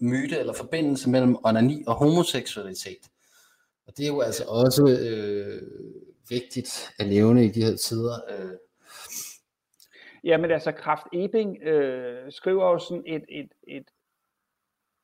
myte 0.00 0.38
eller 0.38 0.52
forbindelse 0.52 1.10
mellem 1.10 1.36
onani 1.44 1.84
og 1.86 1.94
homoseksualitet. 1.94 3.08
Og 3.86 3.96
det 3.96 4.04
er 4.04 4.08
jo 4.08 4.20
altså 4.20 4.44
også 4.44 4.98
øh, 5.00 5.62
vigtigt 6.28 6.90
at 6.98 7.08
nævne 7.08 7.44
i 7.44 7.48
de 7.48 7.64
her 7.64 7.76
tider. 7.76 8.14
Øh. 8.30 8.56
Jamen 10.24 10.50
altså, 10.50 10.72
Kraft 10.72 11.06
Ebing 11.12 11.62
øh, 11.62 12.32
skriver 12.32 12.70
jo 12.70 12.78
sådan 12.78 13.04
et, 13.06 13.24
et, 13.28 13.52
et, 13.68 13.88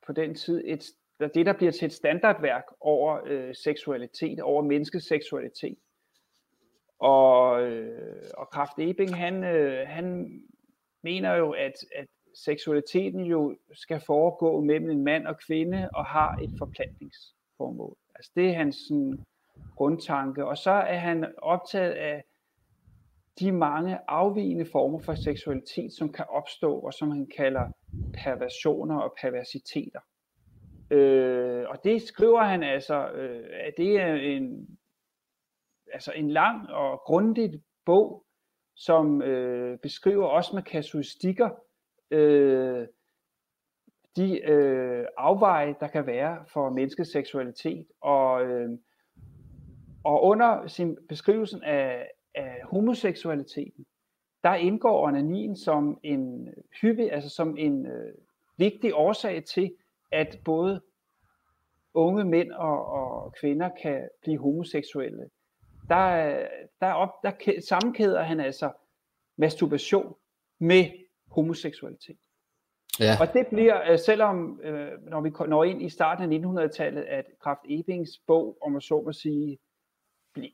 på 0.05 0.13
den 0.13 0.35
tid, 0.35 0.61
et, 0.65 0.83
det 1.19 1.45
der 1.45 1.53
bliver 1.53 1.71
til 1.71 1.85
et 1.85 1.93
standardværk 1.93 2.63
over 2.79 3.19
øh, 3.25 3.55
seksualitet, 3.55 4.39
over 4.39 4.63
menneskets 4.63 5.07
seksualitet. 5.07 5.77
Og, 6.99 7.61
øh, 7.61 8.23
og 8.37 8.49
Kraft 8.49 8.73
Ebing, 8.77 9.15
han, 9.15 9.43
øh, 9.43 9.87
han 9.87 10.39
mener 11.03 11.35
jo, 11.35 11.51
at, 11.51 11.73
at 11.95 12.07
seksualiteten 12.35 13.25
jo 13.25 13.55
skal 13.73 14.01
foregå 14.05 14.61
mellem 14.61 14.89
en 14.89 15.03
mand 15.03 15.27
og 15.27 15.39
kvinde 15.47 15.89
og 15.93 16.05
har 16.05 16.35
et 16.35 16.51
forplantningsformål. 16.57 17.97
Altså 18.15 18.31
det 18.35 18.49
er 18.49 18.53
hans 18.53 18.75
sådan, 18.75 19.19
grundtanke. 19.75 20.45
Og 20.45 20.57
så 20.57 20.71
er 20.71 20.97
han 20.97 21.33
optaget 21.37 21.91
af 21.91 22.23
de 23.39 23.51
mange 23.51 23.99
afvigende 24.07 24.65
former 24.65 24.99
for 24.99 25.15
seksualitet, 25.15 25.93
som 25.93 26.11
kan 26.11 26.25
opstå, 26.29 26.79
og 26.79 26.93
som 26.93 27.11
han 27.11 27.27
kalder 27.37 27.67
perversioner 28.13 28.97
og 28.99 29.15
perversiteter. 29.21 29.99
Øh, 30.91 31.65
og 31.69 31.83
det 31.83 32.01
skriver 32.01 32.43
han 32.43 32.63
altså, 32.63 33.11
øh, 33.11 33.47
at 33.51 33.73
det 33.77 33.99
er 33.99 34.13
en, 34.15 34.67
altså 35.93 36.11
en 36.11 36.31
lang 36.31 36.69
og 36.69 37.01
grundig 37.05 37.61
bog, 37.85 38.23
som 38.79 39.21
øh, 39.21 39.77
beskriver 39.77 40.25
også 40.25 40.55
med 40.55 40.63
kasuistikker 40.63 41.49
øh, 42.11 42.87
de 44.15 44.41
øh, 44.51 45.05
afveje, 45.17 45.75
der 45.79 45.87
kan 45.87 46.05
være 46.05 46.45
for 46.47 46.69
menneskets 46.69 47.11
seksualitet. 47.11 47.87
Og, 48.01 48.45
øh, 48.45 48.69
og 50.03 50.23
under 50.23 50.67
sin 50.67 50.97
beskrivelsen 51.09 51.63
af, 51.63 52.11
af 52.35 52.61
homoseksualiteten, 52.63 53.85
der 54.43 54.55
indgår 54.55 55.07
onanien 55.07 55.55
som 55.55 55.99
en 56.03 56.53
hyppig, 56.81 57.11
altså 57.13 57.29
som 57.29 57.57
en 57.57 57.85
øh, 57.85 58.13
vigtig 58.57 58.93
årsag 58.93 59.43
til, 59.43 59.75
at 60.11 60.39
både 60.45 60.81
unge 61.93 62.25
mænd 62.25 62.51
og, 62.51 62.85
og 62.85 63.33
kvinder 63.39 63.69
kan 63.81 64.09
blive 64.21 64.37
homoseksuelle. 64.37 65.29
Der, 65.89 66.47
der, 66.79 66.93
op, 66.93 67.23
der 67.23 67.61
sammenkæder 67.67 68.23
han 68.23 68.39
altså 68.39 68.71
masturbation 69.37 70.15
med 70.59 70.85
homoseksualitet. 71.31 72.17
Ja. 72.99 73.17
Og 73.19 73.33
det 73.33 73.47
bliver, 73.47 73.91
øh, 73.91 73.99
selvom 73.99 74.59
øh, 74.63 74.91
når 75.01 75.21
vi 75.21 75.31
når 75.47 75.63
ind 75.63 75.81
i 75.81 75.89
starten 75.89 76.33
af 76.33 76.65
1900-tallet, 76.65 77.01
at 77.01 77.25
Kraft 77.41 77.61
Ebings 77.69 78.11
bog, 78.27 78.57
om 78.61 78.75
at 78.75 78.83
så 78.83 79.01
må 79.01 79.11
sige, 79.11 79.59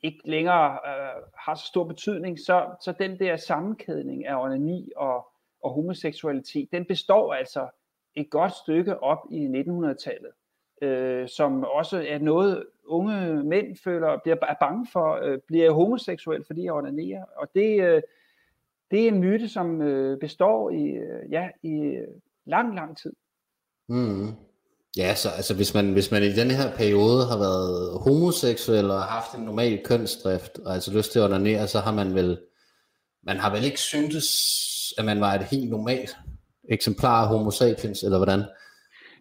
ikke 0.03 0.21
længere 0.25 0.71
øh, 0.71 1.23
har 1.37 1.55
så 1.55 1.65
stor 1.65 1.83
betydning, 1.83 2.39
så, 2.39 2.75
så 2.81 2.91
den 2.99 3.19
der 3.19 3.37
sammenkædning 3.37 4.25
af 4.25 4.43
onani 4.43 4.91
og, 4.95 5.27
og 5.63 5.73
homoseksualitet, 5.73 6.71
den 6.71 6.85
består 6.85 7.33
altså 7.33 7.69
et 8.15 8.29
godt 8.29 8.53
stykke 8.55 9.03
op 9.03 9.19
i 9.31 9.45
1900-tallet, 9.47 10.31
øh, 10.81 11.27
som 11.27 11.63
også 11.63 12.05
er 12.07 12.19
noget, 12.19 12.63
unge 12.87 13.43
mænd 13.43 13.77
føler, 13.83 14.19
bliver 14.23 14.37
er 14.41 14.55
bange 14.59 14.87
for, 14.93 15.19
øh, 15.23 15.39
bliver 15.47 15.71
homoseksuel, 15.71 16.43
fordi 16.45 16.63
jeg 16.63 16.73
onanerer. 16.73 17.23
Og 17.37 17.47
det, 17.55 17.81
øh, 17.81 18.01
det 18.91 19.03
er 19.03 19.07
en 19.07 19.19
myte, 19.19 19.49
som 19.49 19.81
øh, 19.81 20.19
består 20.19 20.69
i, 20.69 20.83
øh, 20.83 21.31
ja, 21.31 21.49
i 21.63 21.71
øh, 21.71 22.07
lang, 22.45 22.75
lang 22.75 22.97
tid. 22.97 23.13
Mm. 23.89 24.31
Ja, 24.97 25.15
så 25.15 25.29
altså 25.29 25.55
hvis 25.55 25.73
man, 25.73 25.93
hvis 25.93 26.11
man 26.11 26.23
i 26.23 26.35
den 26.35 26.51
her 26.51 26.75
periode 26.75 27.25
har 27.25 27.37
været 27.37 27.99
homoseksuel 27.99 28.91
og 28.91 29.01
haft 29.01 29.35
en 29.37 29.43
normal 29.43 29.81
kønsdrift, 29.85 30.59
og 30.59 30.73
altså 30.73 30.93
lyst 30.93 31.11
til 31.11 31.19
at 31.19 31.25
onanere, 31.25 31.67
så 31.67 31.79
har 31.79 31.91
man 31.91 32.15
vel, 32.15 32.39
man 33.23 33.37
har 33.37 33.51
vel 33.55 33.65
ikke 33.65 33.79
syntes, 33.79 34.27
at 34.97 35.05
man 35.05 35.21
var 35.21 35.33
et 35.33 35.43
helt 35.43 35.69
normalt 35.69 36.17
eksemplar 36.69 37.21
af 37.21 37.27
homo 37.27 37.51
sapiens, 37.51 38.03
eller 38.03 38.17
hvordan? 38.17 38.43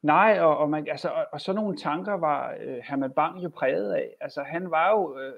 Nej, 0.05 0.39
og, 0.41 0.59
og, 0.59 0.71
man, 0.71 0.89
altså, 0.89 1.09
og, 1.09 1.27
og 1.33 1.41
sådan 1.41 1.63
nogle 1.63 1.77
tanker 1.77 2.13
var 2.13 2.57
øh, 2.61 2.77
Herman 2.77 3.13
Bang 3.13 3.45
jo 3.45 3.49
præget 3.49 3.93
af. 3.93 4.17
Altså 4.21 4.43
han 4.43 4.71
var 4.71 4.91
jo 4.91 5.19
øh, 5.19 5.33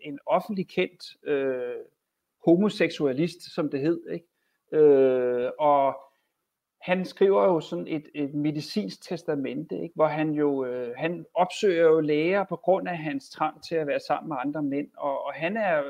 en 0.00 0.18
offentlig 0.26 0.68
kendt 0.68 1.26
øh, 1.28 1.76
homoseksualist, 2.44 3.54
som 3.54 3.70
det 3.70 3.80
hed. 3.80 4.08
Ikke? 4.10 4.26
Øh, 4.72 5.50
og 5.58 6.00
han 6.80 7.04
skriver 7.04 7.44
jo 7.44 7.60
sådan 7.60 7.86
et, 7.88 8.08
et 8.14 8.34
medicinsk 8.34 9.02
testamente, 9.02 9.82
ikke? 9.82 9.94
hvor 9.94 10.06
han 10.06 10.30
jo 10.30 10.64
øh, 10.64 10.96
han 10.96 11.26
opsøger 11.34 11.84
jo 11.84 12.00
læger 12.00 12.44
på 12.44 12.56
grund 12.56 12.88
af 12.88 12.98
hans 12.98 13.30
trang 13.30 13.64
til 13.64 13.74
at 13.74 13.86
være 13.86 14.00
sammen 14.00 14.28
med 14.28 14.36
andre 14.40 14.62
mænd, 14.62 14.88
og, 14.96 15.24
og 15.24 15.32
han 15.32 15.56
er 15.56 15.82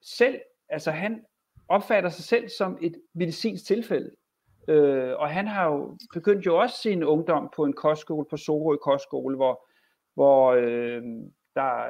selv, 0.00 0.40
altså 0.68 0.90
han 0.90 1.24
opfatter 1.68 2.10
sig 2.10 2.24
selv 2.24 2.48
som 2.48 2.78
et 2.80 3.02
medicinsk 3.14 3.66
tilfælde. 3.66 4.10
Øh, 4.68 5.12
og 5.18 5.28
han 5.28 5.46
har 5.46 5.66
jo 5.66 5.98
begyndt 6.14 6.46
jo 6.46 6.58
også 6.58 6.76
sin 6.76 7.04
ungdom 7.04 7.50
på 7.56 7.64
en 7.64 7.72
kostskole, 7.72 8.26
på 8.30 8.36
Sorø 8.36 8.76
Kostskole, 8.76 9.36
hvor, 9.36 9.68
hvor 10.14 10.52
øh, 10.52 11.02
der, 11.54 11.86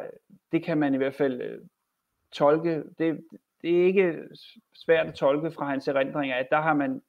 det 0.52 0.64
kan 0.64 0.78
man 0.78 0.94
i 0.94 0.96
hvert 0.96 1.14
fald 1.14 1.40
øh, 1.40 1.58
tolke, 2.32 2.82
det, 2.98 3.20
det 3.62 3.80
er 3.80 3.84
ikke 3.84 4.18
svært 4.74 5.06
at 5.06 5.14
tolke 5.14 5.50
fra 5.50 5.68
hans 5.68 5.88
erindringer, 5.88 6.36
at 6.36 6.48
der 6.50 6.60
har 6.60 6.74
man 6.74 7.02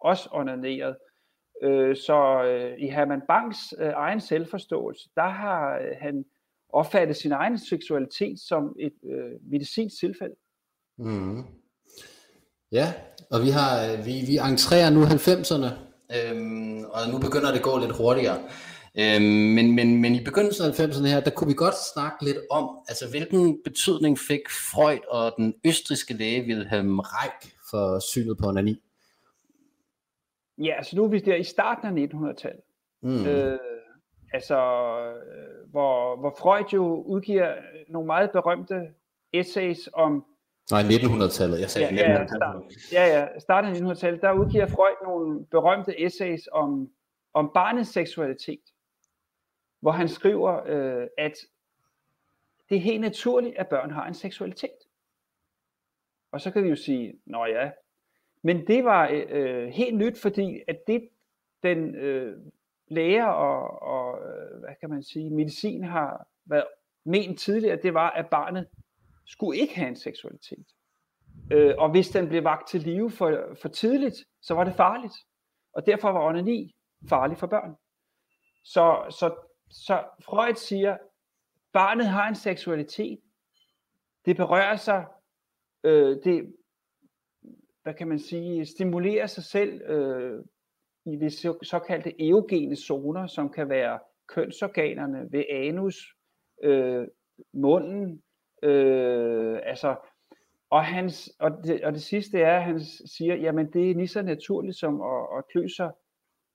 også 0.00 0.28
onaneret. 0.32 0.96
Øh, 1.62 1.96
så 1.96 2.44
øh, 2.44 2.78
i 2.78 2.86
Herman 2.86 3.22
Banks 3.28 3.74
øh, 3.78 3.92
egen 3.94 4.20
selvforståelse, 4.20 5.10
der 5.14 5.28
har 5.28 5.78
øh, 5.78 5.96
han 6.00 6.24
opfattet 6.68 7.16
sin 7.16 7.32
egen 7.32 7.58
seksualitet 7.58 8.40
som 8.40 8.76
et 8.78 8.94
øh, 9.04 9.32
medicinsk 9.42 9.98
tilfælde. 10.00 10.34
Mm. 10.96 11.44
Ja, 12.72 12.92
og 13.30 13.42
vi 13.42 13.50
har 13.50 13.96
vi, 14.04 14.12
vi 14.26 14.36
entrerer 14.36 14.90
nu 14.90 15.02
90'erne, 15.04 15.70
øhm, 16.16 16.84
og 16.84 17.00
nu 17.12 17.18
begynder 17.18 17.50
det 17.50 17.58
at 17.58 17.62
gå 17.62 17.78
lidt 17.78 17.96
hurtigere. 17.96 18.38
Øhm, 19.00 19.22
men, 19.56 19.74
men, 19.74 20.00
men 20.02 20.14
i 20.14 20.24
begyndelsen 20.24 20.66
af 20.66 20.80
90'erne 20.80 21.06
her, 21.06 21.20
der 21.20 21.30
kunne 21.30 21.48
vi 21.48 21.54
godt 21.54 21.74
snakke 21.94 22.24
lidt 22.24 22.36
om, 22.50 22.78
altså 22.88 23.10
hvilken 23.10 23.58
betydning 23.64 24.18
fik 24.18 24.40
Freud 24.72 24.98
og 25.10 25.34
den 25.36 25.54
østriske 25.64 26.14
læge 26.14 26.42
Wilhelm 26.42 26.98
Reich 26.98 27.54
for 27.70 27.98
synet 27.98 28.38
på 28.38 28.48
onani? 28.48 28.82
Ja, 30.58 30.74
altså 30.76 30.96
nu 30.96 31.04
er 31.04 31.08
vi 31.08 31.18
der 31.18 31.34
i 31.34 31.44
starten 31.44 31.98
af 31.98 32.06
1900-tallet. 32.06 32.62
Mm. 33.02 33.26
Øh, 33.26 33.58
altså, 34.32 34.56
øh, 34.56 35.70
hvor, 35.70 36.16
hvor 36.20 36.34
Freud 36.38 36.64
jo 36.72 37.02
udgiver 37.02 37.54
nogle 37.88 38.06
meget 38.06 38.30
berømte 38.30 38.74
essays 39.32 39.88
om... 39.92 40.24
Nej, 40.70 40.82
1900-tallet. 40.82 41.60
Jeg 41.60 41.70
sagde 41.70 41.94
ja, 41.94 42.24
1900-tallet. 42.24 42.92
Ja, 42.92 43.18
ja, 43.18 43.38
starten 43.38 43.86
af 43.86 43.92
1900-tallet, 43.92 44.22
der 44.22 44.32
udgiver 44.32 44.66
Freud 44.66 44.96
nogle 45.02 45.46
berømte 45.46 46.00
essays 46.00 46.48
om, 46.52 46.90
om 47.34 47.50
barnets 47.54 47.90
seksualitet, 47.90 48.60
hvor 49.80 49.90
han 49.90 50.08
skriver, 50.08 50.62
øh, 50.66 51.06
at 51.18 51.32
det 52.68 52.76
er 52.76 52.80
helt 52.80 53.00
naturligt, 53.00 53.56
at 53.56 53.68
børn 53.68 53.90
har 53.90 54.06
en 54.06 54.14
seksualitet. 54.14 54.78
Og 56.32 56.40
så 56.40 56.50
kan 56.50 56.64
vi 56.64 56.68
jo 56.68 56.76
sige, 56.76 57.20
nå 57.26 57.44
ja, 57.44 57.70
men 58.42 58.66
det 58.66 58.84
var 58.84 59.10
øh, 59.12 59.68
helt 59.68 59.96
nyt, 59.96 60.18
fordi 60.18 60.60
at 60.68 60.78
det 60.86 61.08
den 61.62 61.94
øh, 61.94 62.36
læger 62.88 63.26
og, 63.26 63.82
og 63.82 64.18
øh, 64.28 64.60
hvad 64.60 64.74
kan 64.80 64.90
man 64.90 65.02
sige, 65.02 65.30
medicin 65.30 65.84
har 65.84 66.26
været 66.44 66.66
ment 67.04 67.40
tidligere, 67.40 67.76
det 67.82 67.94
var, 67.94 68.10
at 68.10 68.30
barnet 68.30 68.68
skulle 69.28 69.60
ikke 69.60 69.76
have 69.76 69.88
en 69.88 69.96
seksualitet. 69.96 70.66
Øh, 71.52 71.74
og 71.78 71.90
hvis 71.90 72.08
den 72.08 72.28
blev 72.28 72.44
vagt 72.44 72.68
til 72.68 72.80
live 72.80 73.10
for, 73.10 73.56
for 73.62 73.68
tidligt, 73.68 74.16
så 74.42 74.54
var 74.54 74.64
det 74.64 74.74
farligt. 74.74 75.14
Og 75.72 75.86
derfor 75.86 76.08
var 76.12 76.28
onani 76.28 76.76
farlig 77.08 77.38
for 77.38 77.46
børn. 77.46 77.74
Så, 78.64 79.06
så, 79.10 79.34
så 79.70 80.04
Freud 80.24 80.54
siger, 80.54 80.96
barnet 81.72 82.06
har 82.06 82.28
en 82.28 82.34
seksualitet. 82.34 83.18
Det 84.24 84.36
berører 84.36 84.76
sig. 84.76 85.06
Øh, 85.84 86.16
det, 86.24 86.54
hvad 87.82 87.94
kan 87.94 88.08
man 88.08 88.18
sige, 88.18 88.66
stimulerer 88.66 89.26
sig 89.26 89.44
selv 89.44 89.82
øh, 89.82 90.44
i 91.06 91.16
de 91.16 91.30
såkaldte 91.62 92.28
eogene 92.28 92.76
zoner, 92.76 93.26
som 93.26 93.52
kan 93.52 93.68
være 93.68 93.98
kønsorganerne 94.28 95.32
ved 95.32 95.44
anus, 95.50 96.14
øh, 96.62 97.08
munden, 97.52 98.22
Øh, 98.62 99.58
altså, 99.62 99.96
og, 100.70 100.84
hans, 100.84 101.30
og, 101.38 101.50
det, 101.64 101.84
og 101.84 101.92
det 101.92 102.02
sidste 102.02 102.40
er, 102.40 102.56
at 102.56 102.62
han 102.62 102.80
siger, 103.06 103.34
jamen 103.34 103.72
det 103.72 103.90
er 103.90 103.94
lige 103.94 104.08
så 104.08 104.22
naturligt 104.22 104.76
som 104.76 105.00
at, 105.00 105.38
at 105.38 105.44
klø 105.48 105.68
sig 105.68 105.90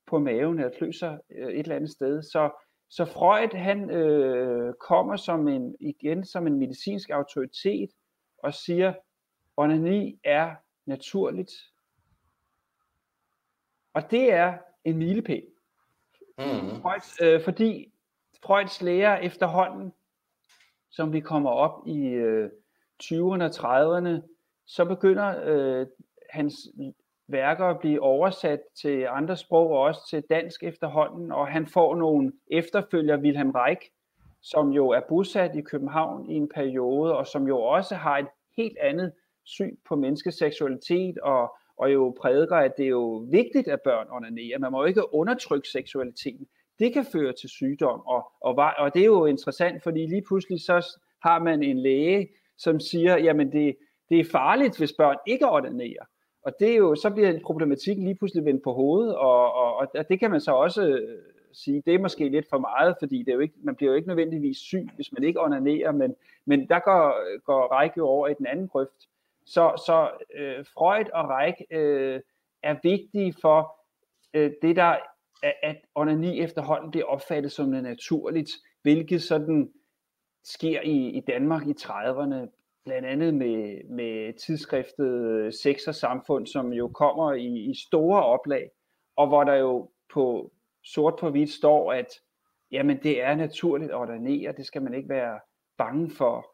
på 0.08 0.20
maven, 0.20 0.60
eller 0.60 0.78
klø 0.78 0.91
sig 0.91 1.20
øh, 1.32 1.47
et 1.47 1.60
eller 1.60 1.76
andet 1.76 1.91
sted. 1.91 2.22
Så, 2.22 2.49
så 2.89 3.06
Freud, 3.06 3.56
han 3.56 3.89
øh, 3.89 4.74
kommer 4.74 5.16
som 5.16 5.47
en, 5.47 5.76
igen 5.80 6.26
som 6.26 6.47
en 6.47 6.60
medicinsk 6.60 7.10
autoritet, 7.10 7.89
og 8.38 8.54
siger, 8.54 8.93
onani 9.58 10.20
er 10.24 10.56
naturligt. 10.86 11.51
Og 13.93 14.12
det 14.12 14.34
er 14.34 14.58
en 14.86 14.97
milepæl. 14.97 15.45
Mm. 16.38 16.82
Freuds, 16.82 17.22
øh, 17.22 17.43
fordi 17.43 17.93
Freuds 18.43 18.82
lærer 18.82 19.18
efterhånden, 19.18 19.93
som 20.96 21.14
vi 21.14 21.20
kommer 21.20 21.50
op 21.50 21.88
i 21.88 22.08
øh, 22.08 22.50
20'erne 23.04 23.44
og 23.44 23.52
30'erne, 23.56 24.22
så 24.66 24.86
begynder 24.86 25.34
øh, 25.46 25.88
hans 26.30 26.56
værker 27.28 27.66
at 27.66 27.80
blive 27.80 28.02
oversat 28.02 28.60
til 28.82 29.08
andre 29.10 29.38
sprog 29.38 29.70
og 29.70 29.80
også 29.80 30.02
til 30.10 30.24
dansk 30.30 30.64
efterhånden, 30.64 31.32
og 31.32 31.48
han 31.48 31.68
får 31.68 31.96
nogle 31.96 32.32
efterfølger, 32.52 33.18
Wilhelm 33.18 33.52
Reich, 33.52 33.82
som 34.41 34.70
jo 34.70 34.89
er 34.89 35.02
bosat 35.10 35.56
i 35.56 35.62
København 35.62 36.30
i 36.30 36.34
en 36.34 36.50
periode, 36.56 37.18
og 37.18 37.28
som 37.28 37.48
jo 37.48 37.62
også 37.62 37.96
har 37.96 38.18
et 38.18 38.28
helt 38.58 38.78
andet 38.78 39.12
syn 39.46 39.76
på 39.88 39.96
menneskeseksualitet, 39.96 41.18
og, 41.18 41.56
og 41.78 41.94
jo 41.94 42.16
prædiker, 42.22 42.56
at 42.56 42.74
det 42.78 42.86
er 42.86 42.89
jo 42.89 43.28
vigtigt, 43.32 43.68
at 43.68 43.82
børn 43.84 44.08
onanerer. 44.10 44.60
Man 44.60 44.72
må 44.72 44.82
jo 44.82 44.86
ikke 44.86 45.14
undertrykke 45.14 45.68
seksualiteten. 45.68 46.48
Det 46.80 46.94
kan 46.94 47.06
føre 47.12 47.34
til 47.34 47.50
sygdom, 47.50 48.00
og, 48.00 48.32
og, 48.42 48.56
og 48.78 48.94
det 48.94 49.02
er 49.02 49.06
jo 49.06 49.26
interessant, 49.26 49.84
fordi 49.84 50.06
lige 50.06 50.24
pludselig 50.28 50.62
så 50.62 50.98
har 51.24 51.40
man 51.40 51.64
en 51.64 51.80
læge, 51.80 52.30
som 52.58 52.80
siger, 52.80 53.18
jamen 53.18 53.52
det, 53.52 53.76
det 54.10 54.20
er 54.20 54.26
farligt, 54.32 54.78
hvis 54.78 54.94
børn 54.98 55.18
ikke 55.28 55.50
onanerer. 55.50 56.06
Og 56.46 56.52
det 56.60 56.72
er 56.72 56.76
jo, 56.76 56.96
så 56.96 57.10
bliver 57.10 57.40
problematikken 57.46 58.06
lige 58.06 58.16
pludselig 58.16 58.46
vendt 58.46 58.64
på 58.64 58.74
hovedet, 58.74 59.16
og, 59.16 59.54
og, 59.54 59.76
og 59.96 60.10
det 60.10 60.20
kan 60.20 60.32
man 60.32 60.42
så 60.42 60.52
også 60.52 60.88
øh, 60.88 61.20
sige, 61.54 61.84
det 61.86 61.96
er 61.96 62.00
måske 62.00 62.30
lidt 62.30 62.50
for 62.50 62.58
meget, 62.58 62.96
fordi 63.00 63.20
det 63.20 63.30
er 63.30 63.34
jo 63.34 63.40
ikke, 63.40 63.56
man 63.64 63.76
bliver 63.76 63.92
jo 63.92 63.96
ikke 63.96 64.08
nødvendigvis 64.08 64.58
syg, 64.58 64.90
hvis 64.96 65.12
man 65.12 65.24
ikke 65.24 65.42
onanerer, 65.42 65.92
men, 65.92 66.16
men 66.46 66.68
der 66.70 66.80
går, 66.80 67.40
går 67.44 67.80
Reich 67.80 67.98
jo 67.98 68.08
over 68.08 68.28
i 68.28 68.34
den 68.34 68.46
anden 68.46 68.68
grøft. 68.68 69.10
Så, 69.46 69.84
så 69.86 70.10
øh, 70.36 70.66
Freud 70.74 71.06
og 71.14 71.30
Reich 71.30 71.62
øh, 71.72 72.20
er 72.64 72.76
vigtige 72.84 73.34
for 73.42 73.80
øh, 74.34 74.52
det, 74.62 74.76
der 74.76 74.96
at 75.64 75.78
onani 75.96 76.39
efterhånden 76.41 76.91
bliver 76.91 77.06
opfattet 77.06 77.52
som 77.52 77.70
noget 77.70 77.84
naturligt, 77.84 78.50
hvilket 78.82 79.24
sådan 79.24 79.72
sker 80.44 80.82
i, 80.82 81.10
i 81.10 81.22
Danmark 81.28 81.68
i 81.68 81.74
30'erne, 81.80 82.64
blandt 82.86 83.08
andet 83.08 83.34
med, 83.34 83.84
med 83.89 84.34
tidsskriftet 84.34 85.54
Sex 85.64 85.88
og 85.88 85.96
Samfund, 85.96 86.48
som 86.48 86.74
jo 86.74 86.88
kommer 86.88 87.34
i, 87.34 87.70
i 87.70 87.74
store 87.88 88.24
oplag, 88.24 88.70
og 89.16 89.28
hvor 89.28 89.44
der 89.44 89.54
jo 89.54 89.91
på 90.14 90.52
sort 90.84 91.16
på 91.20 91.30
hvidt 91.30 91.50
står, 91.50 91.94
at 91.94 92.08
jamen 92.72 93.04
det 93.04 93.24
er 93.24 93.36
naturligt 93.36 93.91
at 93.91 93.98
ordinere, 93.98 94.54
det 94.58 94.66
skal 94.66 94.82
man 94.82 94.94
ikke 94.94 95.10
være 95.10 95.39
bange 95.78 96.10
for. 96.10 96.48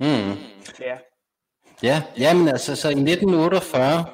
Mm. 0.00 0.38
Ja. 0.80 0.98
Ja, 1.82 2.02
jamen 2.18 2.48
altså, 2.48 2.76
så 2.76 2.88
i 2.88 2.92
1948, 2.92 4.06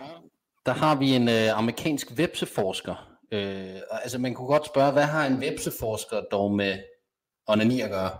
der 0.67 0.73
har 0.73 0.99
vi 0.99 1.15
en 1.15 1.29
øh, 1.29 1.59
amerikansk 1.59 2.19
vepseforsker. 2.19 3.08
Øh, 3.33 3.77
altså 3.91 4.19
man 4.19 4.35
kunne 4.35 4.49
godt 4.49 4.67
spørge, 4.67 4.93
hvad 4.93 5.03
har 5.03 5.27
en 5.27 5.41
vepseforsker 5.41 6.21
dog 6.21 6.53
med 6.53 6.79
onani 7.47 7.81
at 7.81 7.91
gøre? 7.91 8.11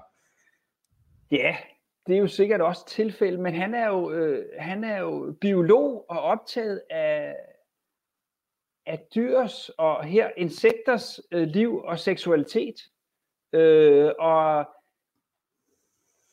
Ja, 1.31 1.57
det 2.07 2.15
er 2.15 2.19
jo 2.19 2.27
sikkert 2.27 2.61
også 2.61 2.87
tilfælde, 2.87 3.39
men 3.41 3.55
han 3.55 3.75
er 3.75 3.89
jo, 3.89 4.11
øh, 4.11 4.47
han 4.59 4.85
er 4.85 4.99
jo 4.99 5.37
biolog 5.41 6.05
og 6.09 6.21
optaget 6.21 6.83
af, 6.91 7.37
af 8.87 8.99
dyrs 9.15 9.69
og 9.69 10.05
her 10.05 10.31
insekters 10.37 11.21
øh, 11.33 11.49
liv 11.49 11.79
og 11.79 11.99
seksualitet. 11.99 12.81
Øh, 13.53 14.13
og 14.19 14.69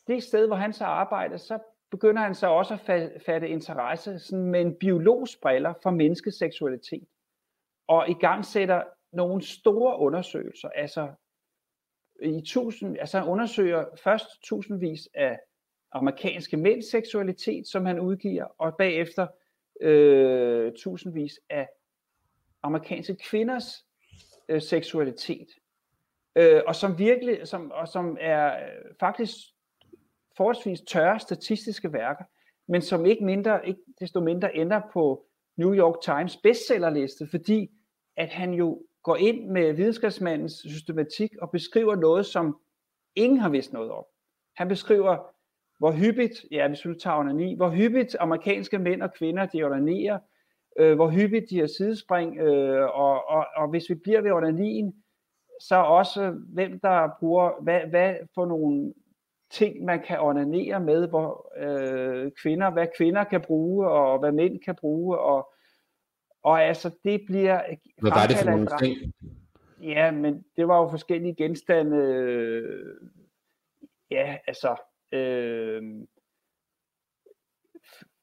det 0.07 0.23
sted, 0.23 0.47
hvor 0.47 0.55
han 0.55 0.73
så 0.73 0.85
arbejder, 0.85 1.37
så 1.37 1.59
begynder 1.91 2.21
han 2.21 2.35
så 2.35 2.47
også 2.47 2.77
at 2.87 3.21
fatte 3.25 3.49
interesse 3.49 4.19
sådan 4.19 4.45
med 4.45 4.61
en 4.61 4.75
biologs 4.75 5.35
briller 5.35 5.73
for 5.83 5.89
menneskets 5.89 6.37
seksualitet. 6.37 7.07
Og 7.87 8.09
i 8.09 8.13
gang 8.13 8.45
sætter 8.45 8.83
nogle 9.13 9.41
store 9.41 9.99
undersøgelser, 9.99 10.69
altså 10.69 11.09
i 12.21 12.41
tusind, 12.45 12.97
altså 12.99 13.19
han 13.19 13.27
undersøger 13.27 13.85
først 14.03 14.25
tusindvis 14.43 15.09
af 15.13 15.39
amerikanske 15.91 16.57
mænds 16.57 16.91
seksualitet, 16.91 17.67
som 17.67 17.85
han 17.85 17.99
udgiver, 17.99 18.45
og 18.57 18.75
bagefter 18.77 19.27
øh, 19.81 20.73
tusindvis 20.73 21.39
af 21.49 21.69
amerikanske 22.63 23.15
kvinders 23.15 23.85
øh, 24.49 24.61
seksualitet. 24.61 25.47
Øh, 26.35 26.61
og 26.67 26.75
som 26.75 26.99
virkelig, 26.99 27.47
som, 27.47 27.71
og 27.71 27.87
som 27.87 28.17
er 28.19 28.55
øh, 28.55 28.95
faktisk 28.99 29.35
forholdsvis 30.37 30.81
tørre 30.81 31.19
statistiske 31.19 31.93
værker, 31.93 32.23
men 32.67 32.81
som 32.81 33.05
ikke 33.05 33.25
mindre, 33.25 33.67
ikke 33.67 33.81
desto 33.99 34.19
mindre 34.19 34.55
ender 34.55 34.81
på 34.93 35.25
New 35.57 35.73
York 35.73 36.01
Times 36.01 36.37
bestsellerliste, 36.37 37.27
fordi 37.27 37.71
at 38.17 38.29
han 38.29 38.53
jo 38.53 38.81
går 39.03 39.15
ind 39.15 39.49
med 39.49 39.73
videnskabsmandens 39.73 40.53
systematik 40.53 41.31
og 41.41 41.51
beskriver 41.51 41.95
noget, 41.95 42.25
som 42.25 42.57
ingen 43.15 43.39
har 43.39 43.49
vidst 43.49 43.73
noget 43.73 43.91
om. 43.91 44.03
Han 44.55 44.67
beskriver, 44.67 45.17
hvor 45.79 45.91
hyppigt, 45.91 46.45
ja, 46.51 46.67
hvis 46.67 46.79
du 46.79 46.93
tager 46.93 47.17
onani, 47.17 47.55
hvor 47.55 47.69
hyppigt 47.69 48.15
amerikanske 48.19 48.79
mænd 48.79 49.01
og 49.01 49.13
kvinder, 49.13 49.45
de 49.45 49.63
onanerer, 49.63 50.19
øh, 50.79 50.95
hvor 50.95 51.09
hyppigt 51.09 51.45
de 51.49 51.59
har 51.59 51.67
sidespring, 51.67 52.37
øh, 52.39 52.83
og, 52.83 53.29
og, 53.29 53.45
og 53.55 53.69
hvis 53.69 53.89
vi 53.89 53.95
bliver 53.95 54.21
ved 54.21 54.31
onanien, 54.31 54.93
så 55.61 55.75
også 55.75 56.23
øh, 56.23 56.33
hvem 56.53 56.79
der 56.79 57.09
bruger, 57.19 57.63
hvad, 57.63 57.81
hvad 57.89 58.15
for 58.35 58.45
nogle 58.45 58.93
ting, 59.49 59.85
man 59.85 60.01
kan 60.01 60.19
onanere 60.19 60.79
med, 60.79 61.07
hvor 61.07 61.51
øh, 61.57 62.31
kvinder, 62.41 62.69
hvad 62.69 62.87
kvinder 62.97 63.23
kan 63.23 63.41
bruge, 63.41 63.89
og 63.89 64.19
hvad 64.19 64.31
mænd 64.31 64.59
kan 64.59 64.75
bruge, 64.75 65.19
og, 65.19 65.53
og 66.43 66.63
altså 66.63 66.91
det 67.03 67.21
bliver... 67.27 67.61
Hvad 68.01 68.11
var 68.11 68.27
det 68.27 68.37
for 68.37 68.49
nogle 68.49 68.67
ting? 68.79 69.13
Ja, 69.81 70.11
men 70.11 70.45
det 70.57 70.67
var 70.67 70.81
jo 70.81 70.89
forskellige 70.89 71.35
genstande, 71.35 71.97
øh, 71.97 72.95
ja, 74.11 74.37
altså, 74.47 74.75
øh, 75.11 75.83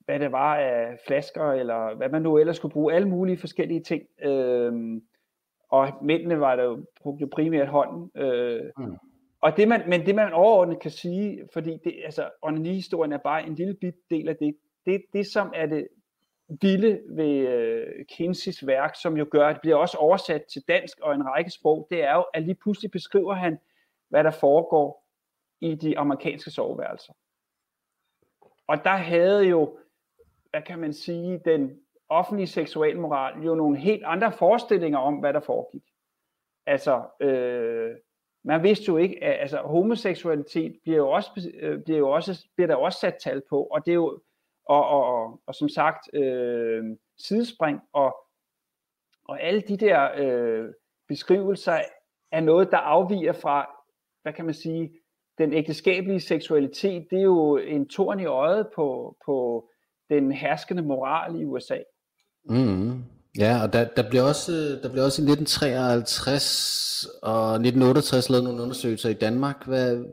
hvad 0.05 0.21
det 0.21 0.33
var 0.33 0.57
af 0.57 0.99
flasker, 1.07 1.53
eller 1.53 1.95
hvad 1.95 2.09
man 2.09 2.23
nu 2.23 2.39
ellers 2.39 2.57
skulle 2.57 2.73
bruge, 2.73 2.95
alle 2.95 3.09
mulige 3.09 3.39
forskellige 3.39 3.83
ting. 3.83 4.03
Øh, 4.23 5.01
og 5.69 5.89
mændene 6.03 6.41
var 6.41 6.57
der 6.57 6.65
jo, 6.65 6.85
brugte 7.03 7.27
primært 7.27 7.69
hånden. 7.69 8.11
Øh, 8.23 8.71
mm. 8.79 8.97
Og 9.43 9.57
det 9.57 9.69
man, 9.69 9.89
men 9.89 10.07
det 10.07 10.15
man 10.15 10.33
overordnet 10.33 10.81
kan 10.81 10.91
sige, 10.91 11.49
fordi 11.53 11.79
det, 11.85 12.01
altså, 12.05 12.31
onani-historien 12.43 13.13
er 13.13 13.19
bare 13.19 13.47
en 13.47 13.55
lille 13.55 13.75
bit 13.75 13.95
del 14.11 14.29
af 14.29 14.37
det, 14.37 14.57
det, 14.87 15.05
det 15.13 15.27
som 15.27 15.53
er 15.55 15.67
det 15.67 15.89
vilde 16.61 17.01
ved 17.09 17.49
øh, 17.49 18.05
Kinseys 18.09 18.67
værk, 18.67 18.95
som 19.03 19.17
jo 19.17 19.27
gør, 19.31 19.49
at 19.49 19.55
det 19.55 19.61
bliver 19.61 19.77
også 19.77 19.97
oversat 19.97 20.45
til 20.45 20.63
dansk 20.69 21.01
og 21.01 21.15
en 21.15 21.27
række 21.27 21.51
sprog, 21.51 21.87
det 21.91 22.05
er 22.05 22.15
jo, 22.15 22.25
at 22.35 22.43
lige 22.43 22.55
pludselig 22.55 22.91
beskriver 22.91 23.35
han, 23.35 23.59
hvad 24.09 24.25
der 24.25 24.31
foregår 24.31 25.07
i 25.61 25.75
de 25.75 25.99
amerikanske 25.99 26.51
soveværelser. 26.51 27.13
Og 28.67 28.85
der 28.85 28.97
havde 28.97 29.45
jo, 29.45 29.79
hvad 30.51 30.63
kan 30.63 30.79
man 30.79 30.93
sige, 30.93 31.41
den 31.45 31.81
offentlige 32.09 32.47
seksualmoral 32.47 33.43
jo 33.43 33.55
nogle 33.55 33.79
helt 33.79 34.03
andre 34.05 34.33
forestillinger 34.33 34.99
om, 34.99 35.15
hvad 35.15 35.33
der 35.33 35.41
foregik. 35.41 35.83
Altså, 36.67 37.03
øh, 37.21 37.97
man 38.45 38.63
vidste 38.63 38.85
jo 38.89 38.97
ikke, 38.97 39.25
at 39.25 39.41
altså, 39.41 39.59
homoseksualitet 39.59 40.79
bliver 40.83 40.99
jo 40.99 41.11
også, 41.11 41.51
øh, 41.61 41.83
bliver 41.85 41.99
jo 41.99 42.11
også, 42.11 42.47
bliver 42.55 42.67
der 42.67 42.75
også 42.75 42.99
sat 42.99 43.17
tal 43.25 43.43
på, 43.51 43.63
og 43.63 43.87
det 43.87 43.93
er 43.93 43.97
jo, 43.97 44.21
og, 44.65 44.87
og, 44.87 45.05
og, 45.07 45.41
og 45.47 45.55
som 45.55 45.69
sagt, 45.69 46.15
øh, 46.15 46.85
sidespring, 47.19 47.81
og, 47.93 48.17
og 49.25 49.43
alle 49.43 49.61
de 49.61 49.77
der 49.77 50.11
øh, 50.17 50.73
beskrivelser 51.09 51.79
er 52.33 52.41
noget, 52.41 52.71
der 52.71 52.79
afviger 52.79 53.33
fra, 53.33 53.71
hvad 54.23 54.33
kan 54.33 54.45
man 54.45 54.55
sige, 54.55 54.91
den 55.39 55.53
ægteskabelige 55.53 56.21
seksualitet, 56.21 57.07
det 57.11 57.19
er 57.19 57.23
jo 57.23 57.57
en 57.57 57.89
torn 57.89 58.21
i 58.21 58.25
øjet 58.25 58.69
på, 58.75 59.17
på 59.27 59.69
den 60.11 60.33
herskende 60.33 60.83
moral 60.83 61.41
i 61.41 61.45
USA. 61.45 61.79
Mm. 62.45 62.57
Mm-hmm. 62.57 63.05
Ja, 63.39 63.63
og 63.63 63.73
der, 63.73 63.89
der, 63.97 64.11
blev 64.11 64.25
også, 64.25 64.53
der 64.83 64.93
blev 64.93 65.05
også 65.05 65.23
i 65.23 65.25
1953 65.25 67.07
og 67.23 67.55
1968 67.55 68.31
lavet 68.31 68.45
nogle 68.45 68.63
undersøgelser 68.63 69.09
i 69.11 69.15
Danmark. 69.15 69.67
Hvad, 69.67 70.05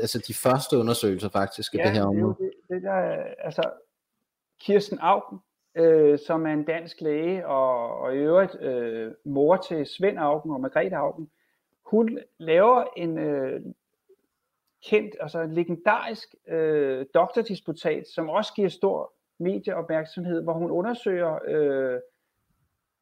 altså 0.00 0.24
de 0.28 0.34
første 0.34 0.78
undersøgelser 0.78 1.28
faktisk 1.28 1.74
af 1.74 1.78
ja, 1.78 1.84
det 1.84 1.92
her 1.92 2.02
område. 2.02 2.34
Det, 2.38 2.50
det, 2.68 2.74
det 2.74 2.82
der, 2.82 2.98
altså 3.38 3.62
Kirsten 4.60 4.98
Augen, 5.00 5.38
øh, 5.76 6.18
som 6.26 6.46
er 6.46 6.52
en 6.52 6.64
dansk 6.64 7.00
læge, 7.00 7.46
og, 7.46 7.98
og 8.00 8.14
i 8.14 8.18
øvrigt 8.18 8.56
øh, 8.60 9.12
mor 9.24 9.56
til 9.56 9.86
Svend 9.86 10.18
Augen 10.18 10.50
og 10.50 10.60
Margrethe 10.60 10.96
Augen, 10.96 11.30
hun 11.86 12.18
laver 12.38 12.84
en, 12.96 13.18
øh, 13.18 13.60
kendt, 14.86 15.14
altså 15.20 15.40
en 15.40 15.54
legendarisk 15.54 16.34
øh, 16.48 17.06
doktordisputat, 17.14 18.06
som 18.14 18.28
også 18.28 18.52
giver 18.54 18.68
stor 18.68 19.12
medieopmærksomhed, 19.40 20.42
hvor 20.42 20.52
hun 20.52 20.70
undersøger 20.70 21.38
øh, 21.48 22.00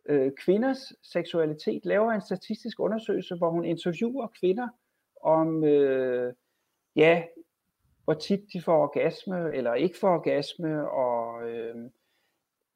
øh, 0.09 0.33
kvinders 0.33 0.93
seksualitet, 1.03 1.87
laver 1.87 2.13
en 2.13 2.21
statistisk 2.21 2.81
undersøgelse, 2.81 3.37
hvor 3.37 3.51
hun 3.51 3.65
interviewer 3.65 4.27
kvinder 4.41 4.69
om, 5.23 5.65
øh, 5.65 6.35
ja, 6.97 7.23
hvor 8.05 8.15
tit 8.15 8.41
de 8.53 8.63
får 8.63 8.83
orgasme 8.83 9.55
eller 9.55 9.75
ikke 9.75 9.99
får 9.99 10.09
orgasme, 10.09 10.91
og 10.91 11.51
øh, 11.51 11.75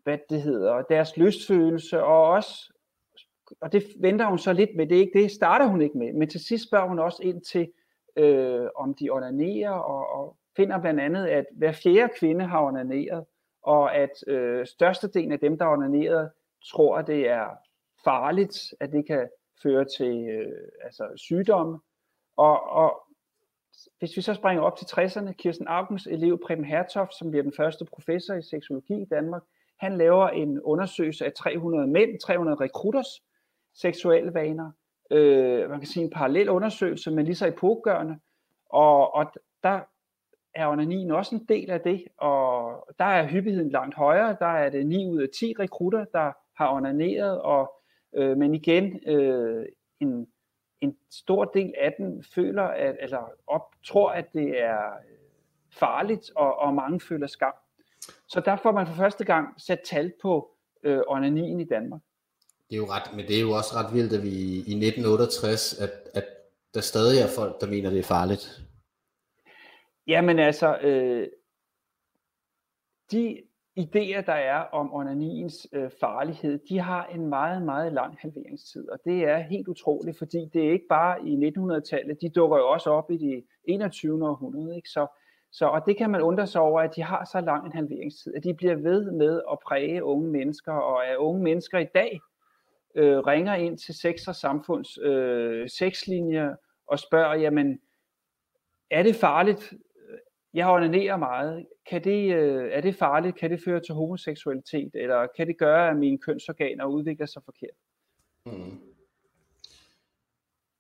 hvad 0.03 0.18
det 0.31 0.43
hedder, 0.43 0.83
deres 0.83 1.16
lystfølelse, 1.16 2.03
og 2.03 2.22
også, 2.22 2.72
og 3.61 3.72
det 3.72 3.85
venter 4.01 4.26
hun 4.26 4.39
så 4.39 4.53
lidt 4.53 4.70
med, 4.76 4.87
det, 4.87 4.97
er 4.97 5.01
ikke, 5.01 5.18
det 5.18 5.31
starter 5.31 5.66
hun 5.66 5.83
ikke 5.83 5.99
med, 5.99 6.12
men 6.12 6.28
til 6.28 6.41
sidst 6.41 6.68
spørger 6.68 6.89
hun 6.89 6.99
også 6.99 7.22
ind 7.22 7.43
til, 7.43 7.72
øh, 8.16 8.68
om 8.76 8.95
de 8.95 9.11
onanerer, 9.11 9.70
og, 9.70 10.20
og 10.20 10.37
finder 10.57 10.81
blandt 10.81 11.01
andet, 11.01 11.26
at 11.26 11.47
hver 11.53 11.72
fjerde 11.72 12.12
kvinde 12.18 12.45
har 12.45 12.62
onaneret, 12.62 13.24
og 13.62 13.95
at 13.95 14.11
øh, 14.26 14.66
størstedelen 14.66 15.33
af 15.33 15.41
dem, 15.41 15.59
der 15.59 15.66
onanerede, 15.66 16.31
tror, 16.65 16.99
at 16.99 17.07
det 17.07 17.29
er 17.29 17.47
farligt, 18.05 18.75
at 18.81 18.93
det 18.93 19.07
kan 19.07 19.29
føre 19.63 19.85
til 19.85 20.29
øh, 20.29 20.69
altså 20.85 21.09
sygdomme. 21.17 21.79
Og, 22.37 22.69
og 22.69 23.03
hvis 23.99 24.17
vi 24.17 24.23
så 24.23 24.35
springer 24.35 24.63
op 24.63 24.77
til 24.77 24.85
60'erne, 24.85 25.33
Kirsten 25.33 25.69
Augens 25.69 26.07
elev 26.07 26.41
Preben 26.47 26.65
Hertoft, 26.65 27.15
som 27.19 27.31
bliver 27.31 27.43
den 27.43 27.53
første 27.57 27.85
professor 27.85 28.35
i 28.35 28.43
seksologi 28.43 29.03
i 29.03 29.05
Danmark, 29.05 29.43
han 29.79 29.99
laver 29.99 30.29
en 30.29 30.61
undersøgelse 30.61 31.25
af 31.25 31.33
300 31.33 31.87
mænd, 31.87 32.21
300 32.21 32.57
rekrutters 32.57 33.23
seksuelle 33.75 34.35
vaner. 34.35 34.71
Øh, 35.11 35.71
man 35.71 35.79
kan 35.79 35.89
sige 35.89 36.05
en 36.05 36.11
parallel 36.11 36.49
undersøgelse, 36.49 37.11
men 37.11 37.25
lige 37.25 37.35
så 37.35 37.47
epokegørende. 37.47 38.19
Og, 38.71 39.15
og 39.15 39.33
der 39.63 39.81
er 40.55 40.67
onanien 40.67 41.11
også 41.11 41.35
en 41.35 41.45
del 41.49 41.71
af 41.71 41.81
det, 41.81 42.05
og 42.17 42.87
der 42.99 43.05
er 43.05 43.29
hyppigheden 43.29 43.71
langt 43.71 43.95
højere. 43.95 44.37
Der 44.39 44.47
er 44.47 44.71
det 44.71 44.87
9 44.87 45.09
ud 45.09 45.23
af 45.23 45.29
10 45.39 45.55
rekrutter, 45.59 46.05
der 46.05 46.33
har 46.57 46.73
onaneret, 46.73 47.41
og, 47.41 47.73
øh, 48.15 48.37
men 48.37 48.55
igen, 48.55 49.09
øh, 49.09 49.67
en, 50.01 50.27
en 50.81 50.97
stor 51.11 51.45
del 51.45 51.75
af 51.79 51.95
dem 51.99 52.23
føler, 52.35 52.63
at, 52.63 52.97
eller 53.01 53.31
op, 53.47 53.75
tror, 53.85 54.11
at 54.11 54.33
det 54.33 54.61
er 54.61 54.87
øh, 54.87 55.19
farligt, 55.71 56.31
og, 56.37 56.59
og 56.59 56.75
mange 56.75 57.01
føler 57.01 57.27
skam. 57.27 57.55
Så 58.29 58.41
der 58.41 58.57
får 58.57 58.73
man 58.73 58.87
for 58.87 58.95
første 58.95 59.25
gang 59.25 59.61
sat 59.61 59.81
tal 59.85 60.13
på 60.23 60.51
øh, 60.83 61.01
onanien 61.07 61.61
i 61.61 61.65
Danmark. 61.65 62.01
Det 62.71 62.77
er 62.77 62.81
jo 62.81 62.87
ret, 62.87 63.17
men 63.17 63.27
det 63.27 63.37
er 63.37 63.41
jo 63.41 63.51
også 63.51 63.75
ret 63.75 63.95
vildt, 63.95 64.13
at 64.13 64.23
vi 64.23 64.31
i 64.55 64.75
1968, 64.75 65.79
at, 65.81 65.91
at 66.15 66.25
der 66.75 66.81
stadig 66.81 67.21
er 67.23 67.29
folk, 67.37 67.61
der 67.61 67.67
mener, 67.67 67.91
det 67.91 67.99
er 67.99 68.03
farligt. 68.03 68.61
Jamen 70.07 70.39
altså, 70.39 70.79
øh, 70.79 71.29
de 73.13 73.43
idéer, 73.81 74.20
der 74.20 74.33
er 74.33 74.59
om 74.59 74.95
onaniens 74.95 75.68
øh, 75.72 75.91
farlighed, 76.01 76.59
de 76.68 76.78
har 76.78 77.07
en 77.07 77.26
meget, 77.26 77.62
meget 77.62 77.93
lang 77.93 78.16
halveringstid, 78.20 78.89
og 78.89 78.99
det 79.05 79.24
er 79.24 79.39
helt 79.39 79.68
utroligt, 79.68 80.18
fordi 80.18 80.51
det 80.53 80.66
er 80.66 80.72
ikke 80.72 80.89
bare 80.89 81.26
i 81.26 81.49
1900-tallet, 81.49 82.20
de 82.20 82.28
dukker 82.28 82.57
jo 82.57 82.68
også 82.68 82.91
op 82.91 83.11
i 83.11 83.16
det 83.16 83.45
21. 83.64 84.28
århundrede, 84.28 84.76
ikke? 84.76 84.89
Så, 84.89 85.07
så, 85.53 85.66
og 85.66 85.83
det 85.87 85.97
kan 85.97 86.11
man 86.11 86.22
undre 86.22 86.47
sig 86.47 86.61
over, 86.61 86.81
at 86.81 86.97
de 86.97 87.03
har 87.03 87.24
så 87.33 87.41
lang 87.41 87.66
en 87.66 87.72
halveringstid, 87.72 88.35
at 88.35 88.45
de 88.45 88.55
bliver 88.55 88.74
ved 88.74 89.11
med 89.11 89.43
at 89.53 89.59
præge 89.66 90.05
unge 90.05 90.31
mennesker, 90.31 90.72
og 90.72 91.07
at 91.07 91.16
unge 91.16 91.43
mennesker 91.43 91.78
i 91.78 91.87
dag 91.95 92.20
øh, 92.95 93.18
ringer 93.18 93.55
ind 93.55 93.78
til 93.78 93.95
sex 93.95 94.28
og 94.28 94.35
samfunds 94.35 94.99
øh, 94.99 95.68
sexlinjer 95.68 96.55
og 96.87 96.99
spørger, 96.99 97.35
jamen, 97.35 97.81
er 98.91 99.03
det 99.03 99.16
farligt 99.16 99.72
jeg 100.55 100.69
onanerer 100.69 101.17
meget. 101.17 101.67
Kan 101.91 102.05
det, 102.05 102.35
øh, 102.35 102.71
er 102.73 102.81
det 102.81 102.97
farligt? 102.97 103.39
Kan 103.39 103.51
det 103.51 103.61
føre 103.65 103.81
til 103.81 103.95
homoseksualitet? 103.95 104.91
Eller 104.95 105.27
kan 105.37 105.47
det 105.47 105.59
gøre, 105.59 105.91
at 105.91 105.97
mine 105.97 106.19
kønsorganer 106.19 106.85
udvikler 106.85 107.27
sig 107.27 107.43
forkert? 107.45 107.77
Mm. 108.47 108.81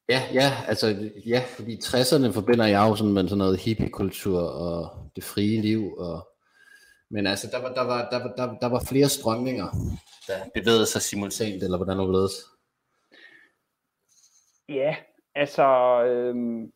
Ja, 0.08 0.22
ja, 0.34 0.52
altså, 0.68 1.12
ja, 1.26 1.42
fordi 1.56 1.76
60'erne 1.76 2.32
forbinder 2.32 2.66
jeg 2.66 2.88
jo 2.88 2.96
sådan 2.96 3.12
med 3.12 3.22
sådan 3.22 3.38
noget 3.38 3.58
hippiekultur 3.58 4.40
og 4.40 5.10
det 5.16 5.24
frie 5.24 5.60
liv, 5.60 5.94
og, 5.98 6.28
men 7.10 7.26
altså, 7.26 7.48
der 7.52 7.62
var, 7.62 7.74
der 7.74 7.82
var, 7.82 8.08
der 8.10 8.18
var, 8.18 8.34
der, 8.36 8.58
der 8.58 8.66
var 8.66 8.84
flere 8.88 9.08
strømninger, 9.08 9.66
der 10.26 10.38
bevægede 10.54 10.86
sig 10.86 11.02
simultant, 11.02 11.62
eller 11.62 11.76
hvordan 11.76 11.98
det? 11.98 12.30
Ja, 14.68 14.96
altså, 15.34 15.64
øhm, 16.04 16.72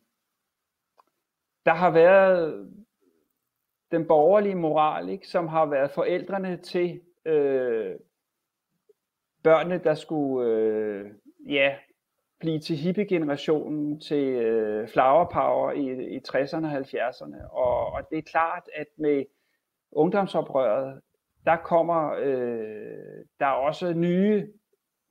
der 1.65 1.73
har 1.73 1.89
været 1.89 2.69
den 3.91 4.07
borgerlige 4.07 4.55
moral, 4.55 5.09
ikke, 5.09 5.27
som 5.27 5.47
har 5.47 5.65
været 5.65 5.91
forældrene 5.91 6.57
til 6.57 7.01
øh, 7.25 7.95
børnene, 9.43 9.77
der 9.83 9.93
skulle 9.93 10.49
øh, 10.49 11.05
ja, 11.49 11.75
blive 12.39 12.59
til 12.59 12.75
hippie-generationen, 12.75 13.99
til 13.99 14.27
øh, 14.27 14.87
flower 14.87 15.25
power 15.33 15.71
i, 15.71 16.15
i 16.15 16.21
60'erne 16.29 16.65
og 16.65 16.77
70'erne. 16.77 17.51
Og, 17.51 17.93
og 17.93 18.09
det 18.09 18.17
er 18.17 18.21
klart, 18.21 18.63
at 18.73 18.87
med 18.97 19.23
ungdomsoprøret, 19.91 21.01
der 21.45 21.55
kommer 21.55 22.13
øh, 22.13 23.25
der 23.39 23.45
er 23.45 23.51
også 23.51 23.93
nye 23.93 24.47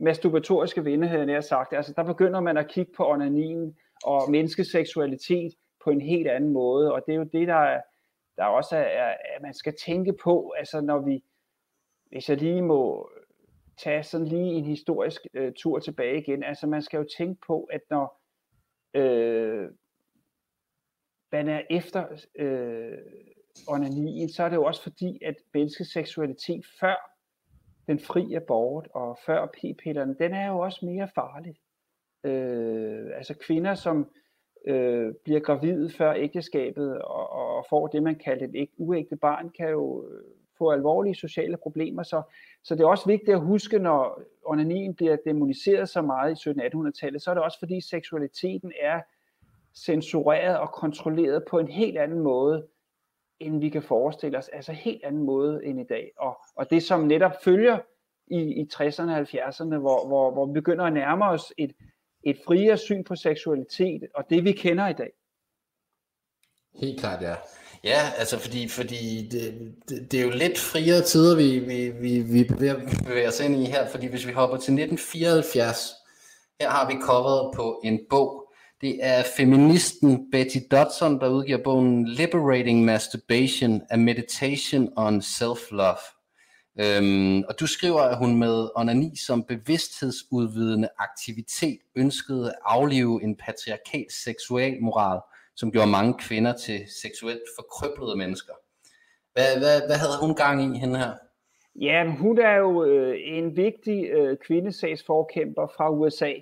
masturbatoriske 0.00 0.84
vinde, 0.84 1.08
havde 1.08 1.32
jeg 1.32 1.44
sagt. 1.44 1.72
Altså, 1.72 1.92
der 1.96 2.02
begynder 2.02 2.40
man 2.40 2.56
at 2.56 2.68
kigge 2.68 2.92
på 2.96 3.08
onanin 3.08 3.76
og 4.04 4.30
menneskeseksualitet 4.30 5.52
på 5.84 5.90
en 5.90 6.00
helt 6.00 6.28
anden 6.28 6.52
måde, 6.52 6.92
og 6.92 7.02
det 7.06 7.12
er 7.12 7.16
jo 7.16 7.28
det, 7.32 7.48
der 7.48 7.54
er, 7.54 7.80
der 8.36 8.44
også 8.44 8.76
er, 8.76 9.16
at 9.34 9.42
man 9.42 9.54
skal 9.54 9.74
tænke 9.84 10.12
på, 10.24 10.54
altså 10.58 10.80
når 10.80 10.98
vi, 10.98 11.24
hvis 12.08 12.28
jeg 12.28 12.36
lige 12.36 12.62
må 12.62 13.10
tage 13.76 14.02
sådan 14.02 14.26
lige 14.26 14.52
en 14.52 14.64
historisk 14.64 15.26
øh, 15.34 15.52
tur 15.56 15.78
tilbage 15.78 16.18
igen, 16.18 16.42
altså 16.42 16.66
man 16.66 16.82
skal 16.82 16.98
jo 16.98 17.06
tænke 17.18 17.40
på, 17.46 17.64
at 17.64 17.80
når 17.90 18.20
øh, 18.94 19.70
man 21.32 21.48
er 21.48 21.62
efter 21.70 22.06
øh, 22.34 22.98
onanien, 23.68 24.28
så 24.28 24.42
er 24.42 24.48
det 24.48 24.56
jo 24.56 24.64
også 24.64 24.82
fordi, 24.82 25.18
at 25.24 25.34
menneskets 25.54 25.92
seksualitet 25.92 26.66
før 26.80 27.10
den 27.86 27.98
fri 27.98 28.34
abort 28.34 28.88
og 28.94 29.18
før 29.26 29.46
p-pillerne, 29.46 30.16
den 30.18 30.34
er 30.34 30.48
jo 30.48 30.58
også 30.58 30.86
mere 30.86 31.08
farlig. 31.14 31.56
Øh, 32.24 33.16
altså 33.16 33.34
kvinder, 33.46 33.74
som 33.74 34.10
øh, 34.66 35.14
bliver 35.24 35.40
gravid 35.40 35.90
før 35.90 36.12
ægteskabet 36.12 37.02
og, 37.02 37.32
og 37.32 37.66
får 37.70 37.86
det, 37.86 38.02
man 38.02 38.14
kalder 38.14 38.48
et 38.54 38.68
uægte 38.76 39.16
barn, 39.16 39.50
kan 39.50 39.70
jo 39.70 40.04
øh, 40.08 40.22
få 40.58 40.70
alvorlige 40.70 41.14
sociale 41.14 41.56
problemer. 41.56 42.02
Så, 42.02 42.22
så 42.62 42.74
det 42.74 42.80
er 42.80 42.86
også 42.86 43.06
vigtigt 43.06 43.34
at 43.34 43.40
huske, 43.40 43.78
når 43.78 44.20
onanien 44.44 44.94
bliver 44.94 45.16
demoniseret 45.24 45.88
så 45.88 46.02
meget 46.02 46.46
i 46.46 46.50
1700-1800-tallet, 46.50 47.22
så 47.22 47.30
er 47.30 47.34
det 47.34 47.42
også 47.42 47.58
fordi 47.58 47.80
seksualiteten 47.80 48.72
er 48.80 49.00
censureret 49.74 50.58
og 50.58 50.72
kontrolleret 50.72 51.44
på 51.50 51.58
en 51.58 51.68
helt 51.68 51.98
anden 51.98 52.20
måde, 52.20 52.66
end 53.40 53.60
vi 53.60 53.68
kan 53.68 53.82
forestille 53.82 54.38
os. 54.38 54.48
Altså 54.48 54.72
helt 54.72 55.04
anden 55.04 55.22
måde 55.22 55.64
end 55.64 55.80
i 55.80 55.84
dag. 55.84 56.10
Og, 56.16 56.38
og 56.56 56.70
det 56.70 56.82
som 56.82 57.00
netop 57.00 57.32
følger 57.44 57.78
i, 58.26 58.38
i 58.38 58.68
60'erne 58.74 59.10
og 59.10 59.20
70'erne, 59.20 59.76
hvor, 59.76 60.06
hvor, 60.06 60.30
hvor 60.30 60.46
vi 60.46 60.52
begynder 60.52 60.84
at 60.84 60.92
nærme 60.92 61.24
os 61.24 61.52
et, 61.58 61.72
et 62.26 62.38
friere 62.46 62.78
syn 62.78 63.04
på 63.04 63.16
seksualitet, 63.16 64.02
og 64.14 64.24
det 64.30 64.44
vi 64.44 64.52
kender 64.52 64.88
i 64.88 64.92
dag. 64.92 65.10
Helt 66.80 67.00
klart, 67.00 67.22
ja. 67.22 67.34
Ja, 67.84 68.00
altså 68.18 68.38
fordi, 68.38 68.68
fordi 68.68 69.28
det, 69.28 69.74
det, 69.88 70.12
det 70.12 70.20
er 70.20 70.24
jo 70.24 70.30
lidt 70.30 70.58
friere 70.58 71.02
tider, 71.02 71.36
vi, 71.36 71.58
vi, 71.58 71.90
vi, 71.90 72.18
vi 72.18 72.44
bevæger, 72.44 72.80
bevæger 73.06 73.28
os 73.28 73.40
ind 73.40 73.56
i 73.56 73.64
her, 73.64 73.88
fordi 73.88 74.06
hvis 74.06 74.26
vi 74.26 74.32
hopper 74.32 74.56
til 74.56 74.72
1974, 74.72 75.92
her 76.60 76.70
har 76.70 76.88
vi 76.88 76.94
coveret 77.02 77.54
på 77.56 77.80
en 77.84 78.00
bog. 78.10 78.52
Det 78.80 78.98
er 79.02 79.22
feministen 79.36 80.30
Betty 80.30 80.58
Dodson, 80.70 81.20
der 81.20 81.28
udgiver 81.28 81.62
bogen 81.64 82.08
Liberating 82.08 82.84
Masturbation, 82.84 83.82
A 83.90 83.96
Meditation 83.96 84.92
on 84.96 85.20
Self-Love. 85.20 86.13
Øhm, 86.80 87.42
og 87.48 87.60
du 87.60 87.66
skriver, 87.66 88.00
at 88.00 88.18
hun 88.18 88.38
med 88.38 88.68
onani 88.76 89.16
som 89.26 89.44
bevidsthedsudvidende 89.44 90.88
aktivitet 90.98 91.78
ønskede 91.96 92.48
at 92.48 92.54
aflive 92.64 93.22
en 93.22 93.36
patriarkal 93.36 94.06
seksualmoral, 94.10 95.20
som 95.56 95.72
gjorde 95.72 95.90
mange 95.90 96.14
kvinder 96.18 96.52
til 96.52 96.80
seksuelt 97.02 97.42
forkrøblede 97.58 98.16
mennesker. 98.16 98.52
Hvad, 99.32 99.58
hvad, 99.58 99.80
hvad 99.88 99.96
havde 99.96 100.20
hun 100.20 100.34
gang 100.34 100.76
i 100.76 100.78
hende 100.78 100.98
her? 100.98 101.12
Ja, 101.80 102.06
hun 102.06 102.38
er 102.38 102.56
jo 102.56 102.84
øh, 102.84 103.16
en 103.22 103.56
vigtig 103.56 104.10
øh, 104.10 104.36
kvindesagsforkæmper 104.46 105.66
fra 105.76 105.90
USA. 105.90 106.32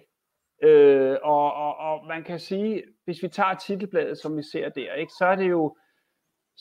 Øh, 0.62 1.16
og, 1.22 1.54
og, 1.54 1.76
og 1.76 2.06
man 2.06 2.24
kan 2.24 2.38
sige, 2.38 2.82
hvis 3.04 3.22
vi 3.22 3.28
tager 3.28 3.54
titelbladet, 3.54 4.18
som 4.18 4.36
vi 4.36 4.42
ser 4.42 4.68
der, 4.68 4.94
ikke, 4.94 5.12
så 5.18 5.24
er 5.24 5.34
det 5.36 5.50
jo 5.50 5.76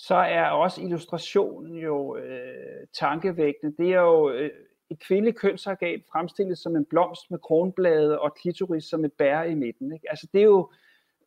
så 0.07 0.15
er 0.15 0.45
også 0.45 0.81
illustrationen 0.81 1.75
jo 1.75 2.17
øh, 2.17 2.87
tankevækkende. 2.99 3.75
Det 3.77 3.93
er 3.93 4.01
jo 4.01 4.29
øh, 4.29 4.49
et 4.89 4.99
kvindeligt 4.99 5.37
kønsorgan 5.37 6.01
fremstillet 6.11 6.57
som 6.57 6.75
en 6.75 6.85
blomst 6.85 7.31
med 7.31 7.39
kronblade 7.39 8.19
og 8.19 8.35
klitoris 8.35 8.83
som 8.83 9.05
et 9.05 9.13
bær 9.13 9.43
i 9.43 9.55
midten. 9.55 9.93
Ikke? 9.93 10.09
Altså 10.09 10.27
det 10.33 10.39
er 10.39 10.45
jo 10.45 10.71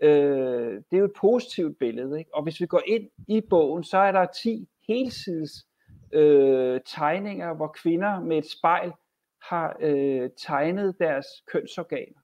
Øh, 0.03 0.83
det 0.91 0.97
er 0.97 0.99
jo 0.99 1.05
et 1.05 1.21
positivt 1.21 1.79
billede. 1.79 2.19
Ikke? 2.19 2.35
Og 2.35 2.43
hvis 2.43 2.61
vi 2.61 2.67
går 2.67 2.83
ind 2.87 3.11
i 3.29 3.41
bogen, 3.41 3.85
så 3.85 3.99
er 3.99 4.13
der 4.13 4.27
10 4.27 4.69
helsides 4.89 5.67
øh, 6.13 6.81
tegninger, 6.87 7.55
hvor 7.55 7.67
kvinder 7.67 8.21
med 8.21 8.39
et 8.39 8.51
spejl 8.51 8.93
har 9.43 9.77
øh, 9.81 10.31
tegnet 10.37 10.99
deres 10.99 11.27
kønsorganer. 11.53 12.21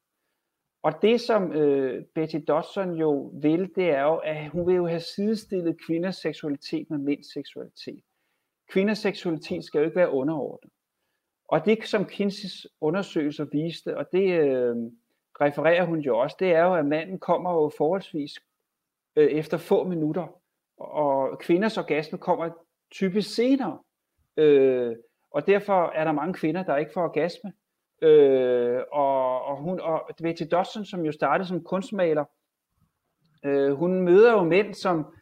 Og 0.82 0.93
det, 1.02 1.20
som 1.20 1.52
øh, 1.52 2.05
Betty 2.15 2.36
Dodson 2.48 2.94
jo 2.94 3.32
vil, 3.43 3.70
det 3.77 3.90
er 3.90 4.02
jo, 4.02 4.16
at 4.16 4.48
hun 4.48 4.66
vil 4.66 4.77
jo 4.77 4.86
have 4.86 5.01
sidestillet 5.01 5.77
kvinders 5.86 6.16
seksualitet 6.16 6.90
med 6.90 6.98
mænds 6.98 7.32
seksualitet. 7.32 8.05
Kvinders 8.70 8.98
seksualitet 8.98 9.65
skal 9.65 9.78
jo 9.78 9.85
ikke 9.85 9.97
være 9.97 10.11
underordnet. 10.11 10.73
Og 11.48 11.65
det, 11.65 11.85
som 11.85 12.05
Kinseys 12.07 12.66
undersøgelser 12.81 13.47
viste, 13.52 13.97
og 13.97 14.07
det 14.12 14.40
øh, 14.40 14.77
refererer 15.40 15.85
hun 15.85 15.98
jo 15.98 16.19
også, 16.19 16.36
det 16.40 16.52
er 16.52 16.65
jo, 16.65 16.74
at 16.74 16.86
manden 16.86 17.19
kommer 17.19 17.52
jo 17.52 17.70
forholdsvis 17.77 18.32
øh, 19.16 19.28
efter 19.28 19.57
få 19.59 19.85
minutter, 19.85 20.27
og 20.77 21.39
kvinders 21.39 21.78
orgasme 21.78 22.19
kommer 22.19 22.51
typisk 22.90 23.35
senere. 23.35 23.78
Øh, 24.36 24.97
og 25.31 25.47
derfor 25.47 25.93
er 25.94 26.05
der 26.05 26.12
mange 26.12 26.35
kvinder, 26.35 26.62
der 26.62 26.77
ikke 26.77 26.93
får 26.94 27.02
orgasme. 27.02 27.52
Øh, 28.02 28.81
og, 28.93 29.44
og, 29.44 29.56
hun, 29.56 29.81
og 29.81 30.10
Betty 30.22 30.43
Dodson, 30.51 30.85
som 30.85 31.05
jo 31.05 31.12
startede 31.12 31.48
som 31.48 31.64
kunstmaler, 31.64 32.24
øh, 33.44 33.72
hun 33.72 34.01
møder 34.01 34.32
jo 34.32 34.43
mænd, 34.43 34.74
som, 34.74 35.14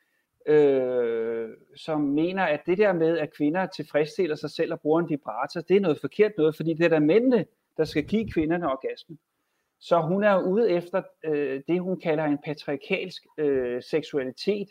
øh, 0.47 1.49
som 1.77 2.01
mener, 2.01 2.45
at 2.45 2.61
det 2.67 2.79
der 2.79 2.93
med, 2.93 3.19
at 3.19 3.37
kvinder 3.37 3.67
tilfredsstiller 3.67 4.37
sig 4.37 4.51
selv 4.51 4.73
og 4.73 4.81
bruger 4.81 5.01
en 5.01 5.09
vibrator, 5.09 5.61
det 5.61 5.77
er 5.77 5.81
noget 5.81 6.01
forkert 6.01 6.33
noget, 6.39 6.57
fordi 6.57 6.75
det 6.75 6.85
er 6.85 6.89
der 6.89 6.99
mændene, 6.99 7.45
der 7.77 7.85
skal 7.85 8.05
give 8.05 8.31
kvinderne 8.31 8.71
orgasmen. 8.71 9.19
Så 9.81 10.01
hun 10.01 10.25
er 10.25 10.43
ude 10.43 10.71
efter 10.71 11.03
øh, 11.25 11.63
det, 11.69 11.81
hun 11.81 12.01
kalder 12.01 12.25
en 12.25 12.39
patriarkalsk 12.45 13.23
øh, 13.39 13.83
seksualitet. 13.83 14.69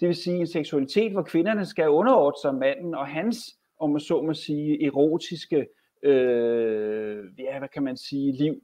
Det 0.00 0.08
vil 0.08 0.16
sige 0.16 0.36
en 0.36 0.46
seksualitet, 0.46 1.12
hvor 1.12 1.22
kvinderne 1.22 1.66
skal 1.66 1.88
underordne 1.88 2.40
sig 2.42 2.54
manden 2.54 2.94
og 2.94 3.06
hans, 3.06 3.38
om 3.80 3.90
man 3.90 4.00
så 4.00 4.22
må 4.22 4.34
sige, 4.34 4.86
erotiske 4.86 5.66
øh, 6.02 7.24
ja, 7.38 7.58
hvad 7.58 7.68
kan 7.68 7.82
man 7.82 7.96
sige, 7.96 8.32
liv. 8.32 8.62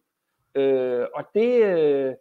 Øh, 0.55 1.07
og 1.15 1.25
det, 1.35 1.65
øh, 1.65 2.15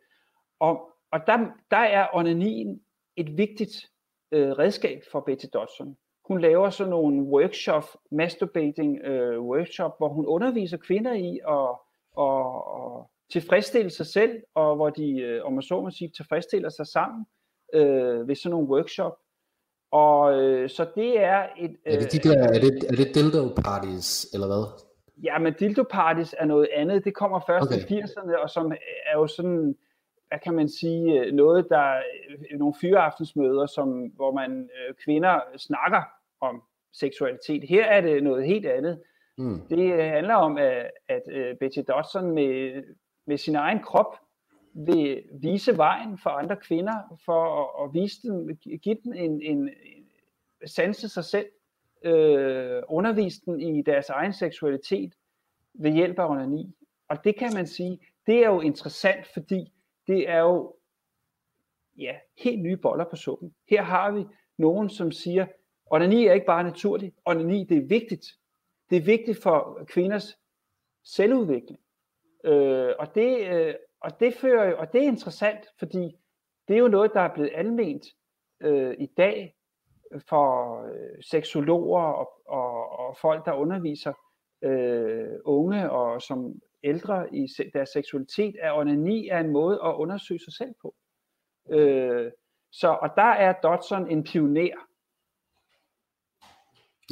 og, 0.59 0.89
og 1.11 1.19
der, 1.27 1.37
der 1.71 1.77
er 1.77 2.07
onanien 2.13 2.81
et 3.15 3.37
vigtigt 3.37 3.89
øh, 4.31 4.51
redskab 4.51 5.03
for 5.11 5.19
Betty 5.19 5.45
Dodson. 5.53 5.97
Hun 6.27 6.41
laver 6.41 6.69
sådan 6.69 6.89
nogle 6.89 7.23
workshop, 7.23 7.83
masturbating 8.11 8.99
øh, 9.03 9.41
workshop, 9.41 9.97
hvor 9.97 10.09
hun 10.09 10.25
underviser 10.25 10.77
kvinder 10.77 11.13
i 11.13 11.39
at, 11.47 11.69
at, 12.19 12.61
at 12.75 13.05
tilfredsstille 13.31 13.89
sig 13.89 14.05
selv, 14.05 14.41
og 14.55 14.75
hvor 14.75 14.89
de, 14.89 15.19
øh, 15.19 15.45
om 15.45 15.53
man 15.53 15.61
så 15.61 15.81
må 15.81 15.91
sige, 15.91 16.09
tilfredsstiller 16.09 16.69
sig 16.69 16.87
sammen 16.87 17.25
øh, 17.73 18.27
ved 18.27 18.35
sådan 18.35 18.51
nogle 18.51 18.67
workshop. 18.67 19.17
Og 19.91 20.41
øh, 20.41 20.69
så 20.69 20.85
det 20.95 21.19
er 21.19 21.47
et... 21.59 21.75
Øh, 21.85 21.93
er 21.93 21.99
det 21.99 22.11
de 22.11 22.29
der, 22.29 22.43
er 22.43 22.59
det, 22.59 22.83
er 22.89 22.95
det 22.95 23.15
dildo 23.15 23.61
parties, 23.63 24.33
eller 24.33 24.47
hvad? 24.47 24.92
Ja, 25.23 25.39
men 25.39 25.53
dildo 25.53 25.83
parties 25.89 26.35
er 26.37 26.45
noget 26.45 26.67
andet. 26.73 27.05
Det 27.05 27.13
kommer 27.15 27.39
først 27.47 27.71
okay. 27.71 27.97
i 27.97 28.01
80'erne, 28.01 28.37
og 28.37 28.49
som 28.49 28.71
er 29.05 29.13
jo 29.17 29.27
sådan, 29.27 29.75
hvad 30.27 30.39
kan 30.39 30.53
man 30.53 30.69
sige, 30.69 31.31
noget, 31.31 31.67
der 31.69 32.01
nogle 32.57 32.75
fyreaftensmøder, 32.81 33.65
som, 33.65 34.05
hvor 34.05 34.31
man 34.31 34.61
øh, 34.61 34.95
kvinder 35.03 35.39
snakker 35.57 36.01
om 36.41 36.63
seksualitet. 36.93 37.63
Her 37.63 37.85
er 37.85 38.01
det 38.01 38.23
noget 38.23 38.45
helt 38.45 38.65
andet. 38.65 39.01
Mm. 39.37 39.61
Det 39.69 40.03
handler 40.03 40.35
om, 40.35 40.57
at, 40.57 40.91
at 41.07 41.21
uh, 41.27 41.57
Betty 41.59 41.79
Dodson 41.87 42.31
med, 42.31 42.83
med 43.27 43.37
sin 43.37 43.55
egen 43.55 43.79
krop 43.79 44.17
vil 44.73 45.23
vise 45.41 45.77
vejen 45.77 46.17
for 46.17 46.29
andre 46.29 46.55
kvinder, 46.55 47.17
for 47.25 47.61
at, 47.61 47.83
at 47.83 47.93
vise 47.93 48.27
dem, 48.27 48.57
give 48.83 48.97
dem 49.03 49.13
en, 49.13 49.41
en, 49.41 49.57
en 49.59 50.07
sanse 50.65 51.09
sig 51.09 51.23
selv, 51.23 51.45
øh, 52.03 52.83
undervise 52.87 53.41
dem 53.45 53.59
i 53.59 53.81
deres 53.81 54.09
egen 54.09 54.33
seksualitet 54.33 55.13
ved 55.73 55.91
hjælp 55.91 56.19
af 56.19 56.29
onani. 56.29 56.75
Og 57.07 57.23
det 57.23 57.35
kan 57.35 57.53
man 57.53 57.67
sige, 57.67 57.99
det 58.27 58.43
er 58.43 58.49
jo 58.49 58.61
interessant, 58.61 59.27
fordi 59.27 59.73
det 60.07 60.29
er 60.29 60.39
jo 60.39 60.75
ja, 61.97 62.15
helt 62.37 62.61
nye 62.61 62.77
boller 62.77 63.05
på 63.09 63.15
suppen. 63.15 63.55
Her 63.69 63.81
har 63.81 64.11
vi 64.11 64.25
nogen, 64.57 64.89
som 64.89 65.11
siger, 65.11 65.45
onani 65.85 66.27
er 66.27 66.33
ikke 66.33 66.45
bare 66.45 66.63
naturligt, 66.63 67.15
onani 67.25 67.63
det 67.63 67.77
er 67.77 67.87
vigtigt. 67.87 68.25
Det 68.89 68.97
er 68.97 69.01
vigtigt 69.01 69.43
for 69.43 69.83
kvinders 69.87 70.37
selvudvikling. 71.03 71.79
Øh, 72.43 72.93
og, 72.99 73.15
det, 73.15 73.47
øh, 73.47 73.75
og, 73.99 74.19
det 74.19 74.33
fører, 74.33 74.69
jo, 74.69 74.77
og 74.77 74.93
det 74.93 75.03
er 75.03 75.07
interessant, 75.07 75.65
fordi 75.79 76.17
det 76.67 76.73
er 76.73 76.79
jo 76.79 76.87
noget, 76.87 77.11
der 77.13 77.21
er 77.21 77.33
blevet 77.33 77.51
alment 77.53 78.05
øh, 78.61 78.95
i 78.99 79.05
dag 79.05 79.55
for 80.29 80.81
øh, 80.85 81.23
seksologer 81.23 82.01
og, 82.01 82.29
og, 82.47 82.99
og 82.99 83.17
folk, 83.17 83.45
der 83.45 83.53
underviser 83.53 84.13
øh, 84.63 85.39
unge 85.45 85.91
og 85.91 86.21
som 86.21 86.53
ældre 86.83 87.35
i 87.35 87.47
deres 87.73 87.89
seksualitet, 87.89 88.55
at 88.61 88.77
onani 88.77 89.27
er 89.27 89.39
en 89.39 89.49
måde 89.49 89.79
at 89.85 89.93
undersøge 89.93 90.39
sig 90.39 90.53
selv 90.53 90.73
på. 90.81 90.95
Øh, 91.69 92.31
så, 92.71 92.87
og 93.01 93.09
der 93.15 93.31
er 93.45 93.53
Dodson 93.63 94.11
en 94.11 94.23
pioner. 94.23 94.87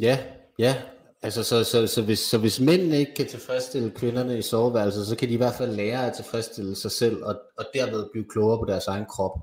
Ja, 0.00 0.18
ja. 0.58 0.74
Altså, 1.22 1.44
så, 1.44 1.64
så, 1.64 1.86
så, 1.86 2.04
hvis, 2.04 2.18
så 2.18 2.38
hvis 2.40 2.60
mændene 2.60 2.96
ikke 2.96 3.14
kan 3.14 3.26
tilfredsstille 3.26 3.90
kvinderne 3.90 4.38
i 4.38 4.42
soveværelset, 4.42 5.06
så 5.06 5.16
kan 5.16 5.28
de 5.28 5.34
i 5.34 5.36
hvert 5.36 5.58
fald 5.58 5.70
lære 5.70 6.06
at 6.06 6.12
tilfredsstille 6.12 6.76
sig 6.76 6.90
selv, 6.90 7.24
og, 7.24 7.34
og 7.58 7.64
derved 7.74 8.10
blive 8.12 8.28
klogere 8.28 8.58
på 8.58 8.64
deres 8.64 8.86
egen 8.86 9.06
krop. 9.06 9.38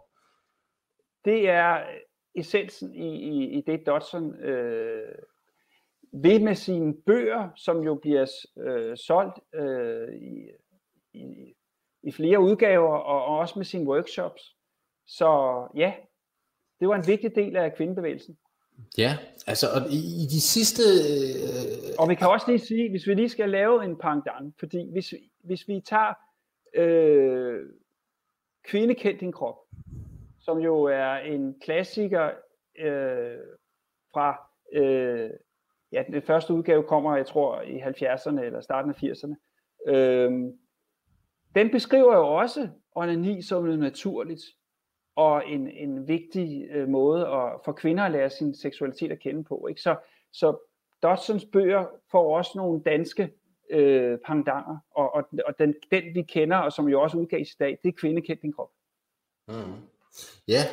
Det 1.26 1.50
er 1.50 1.84
essensen 2.36 2.96
i, 2.96 3.16
i, 3.16 3.58
i 3.58 3.62
det 3.62 3.86
Dodson 3.86 4.36
øh, 4.36 5.16
ved 6.14 6.40
med 6.40 6.56
sine 6.56 6.94
bøger, 7.06 7.50
som 7.56 7.84
jo 7.84 7.96
bliver 7.96 8.28
øh, 8.58 8.98
solgt 8.98 9.40
øh, 9.56 10.16
i, 10.16 10.50
i, 11.14 11.54
i 12.04 12.12
flere 12.12 12.40
udgaver, 12.40 12.98
og, 12.98 13.26
og 13.26 13.38
også 13.38 13.60
med 13.60 13.66
sine 13.66 13.90
workshops. 13.90 14.56
Så 15.08 15.28
ja, 15.76 15.94
det 16.80 16.88
var 16.88 16.96
en 16.96 17.08
vigtig 17.08 17.36
del 17.36 17.56
af 17.56 17.76
kvindebevægelsen. 17.76 18.38
Ja, 18.98 19.18
altså 19.48 19.68
og 19.76 19.92
i, 19.92 20.24
i 20.24 20.26
de 20.26 20.42
sidste... 20.42 20.84
Øh... 20.84 21.96
Og 22.00 22.10
vi 22.10 22.16
kan 22.16 22.28
også 22.28 22.46
lige 22.48 22.60
sige, 22.60 22.90
hvis 22.90 23.08
vi 23.08 23.14
lige 23.14 23.30
skal 23.30 23.50
lave 23.50 23.86
en 23.86 23.98
pangdang, 23.98 24.54
fordi 24.60 24.92
hvis, 24.92 25.14
hvis 25.44 25.68
vi 25.68 25.82
tager 25.86 26.14
øh, 26.74 27.70
Kvinde 28.64 28.96
kendt 28.96 29.22
din 29.22 29.32
krop, 29.32 29.56
som 30.40 30.58
jo 30.58 30.84
er 30.84 31.14
en 31.14 31.60
klassiker 31.62 32.32
øh, 32.80 33.38
fra, 34.14 34.50
øh, 34.74 35.30
ja, 35.92 36.04
den 36.12 36.22
første 36.22 36.54
udgave 36.54 36.84
kommer, 36.84 37.16
jeg 37.16 37.26
tror, 37.26 37.62
i 37.62 37.80
70'erne 37.80 38.42
eller 38.42 38.62
starten 38.62 38.92
af 38.92 39.04
80'erne. 39.04 39.36
Øh, 39.88 40.32
den 41.56 41.72
beskriver 41.72 42.16
jo 42.16 42.28
også 42.28 42.70
onani 42.96 43.42
som 43.42 43.64
noget 43.64 43.80
naturligt, 43.80 44.42
og 45.16 45.50
en, 45.50 45.68
en 45.68 46.08
vigtig 46.08 46.68
øh, 46.72 46.88
måde 46.88 47.28
at, 47.28 47.60
for 47.66 47.72
kvinder 47.72 48.04
at 48.04 48.12
lære 48.12 48.30
sin 48.30 48.56
seksualitet 48.56 49.12
at 49.12 49.20
kende 49.20 49.44
på. 49.44 49.68
Ikke? 49.68 49.82
Så, 49.82 49.96
så 50.32 50.58
Dodsons 51.04 51.46
bøger 51.46 51.86
får 52.12 52.38
også 52.38 52.52
nogle 52.56 52.82
danske 52.84 53.34
øh, 53.70 54.18
pangdanger, 54.26 54.78
og, 54.92 55.16
og, 55.16 55.30
og 55.46 55.60
den, 55.60 55.76
den 55.92 56.04
vi 56.16 56.22
kender, 56.22 56.58
og 56.58 56.74
som 56.74 56.88
jo 56.88 57.02
også 57.02 57.18
udgaves 57.18 57.54
i 57.54 57.58
dag, 57.60 57.80
det 57.84 57.90
er 57.90 57.98
Kvinde 57.98 58.36
din 58.42 58.54
krop. 58.54 58.70
Mm. 59.48 59.54
Ja, 60.48 60.66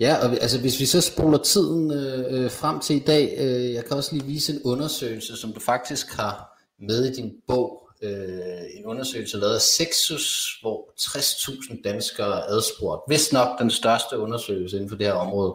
ja 0.00 0.16
og 0.16 0.32
altså 0.32 0.60
hvis 0.60 0.80
vi 0.80 0.86
så 0.86 1.00
spoler 1.00 1.38
tiden 1.38 1.90
øh, 1.90 2.44
øh, 2.44 2.50
frem 2.50 2.80
til 2.80 2.96
i 2.96 3.04
dag, 3.06 3.34
øh, 3.38 3.72
jeg 3.72 3.84
kan 3.84 3.96
også 3.96 4.14
lige 4.14 4.26
vise 4.26 4.52
en 4.52 4.60
undersøgelse, 4.64 5.36
som 5.36 5.52
du 5.52 5.60
faktisk 5.60 6.12
har 6.12 6.60
med 6.80 7.04
i 7.04 7.12
din 7.12 7.32
bog, 7.46 7.88
øh, 8.02 8.62
en 8.74 8.84
undersøgelse 8.84 9.38
lavet 9.38 9.54
af 9.54 9.60
Sexus, 9.60 10.58
hvor 10.60 10.90
60.000 11.00 11.82
danskere 11.82 12.40
er 12.40 12.46
adspurgt. 12.48 13.02
Vist 13.08 13.32
nok 13.32 13.58
den 13.58 13.70
største 13.70 14.18
undersøgelse 14.18 14.76
inden 14.76 14.88
for 14.88 14.96
det 14.96 15.06
her 15.06 15.14
område, 15.14 15.54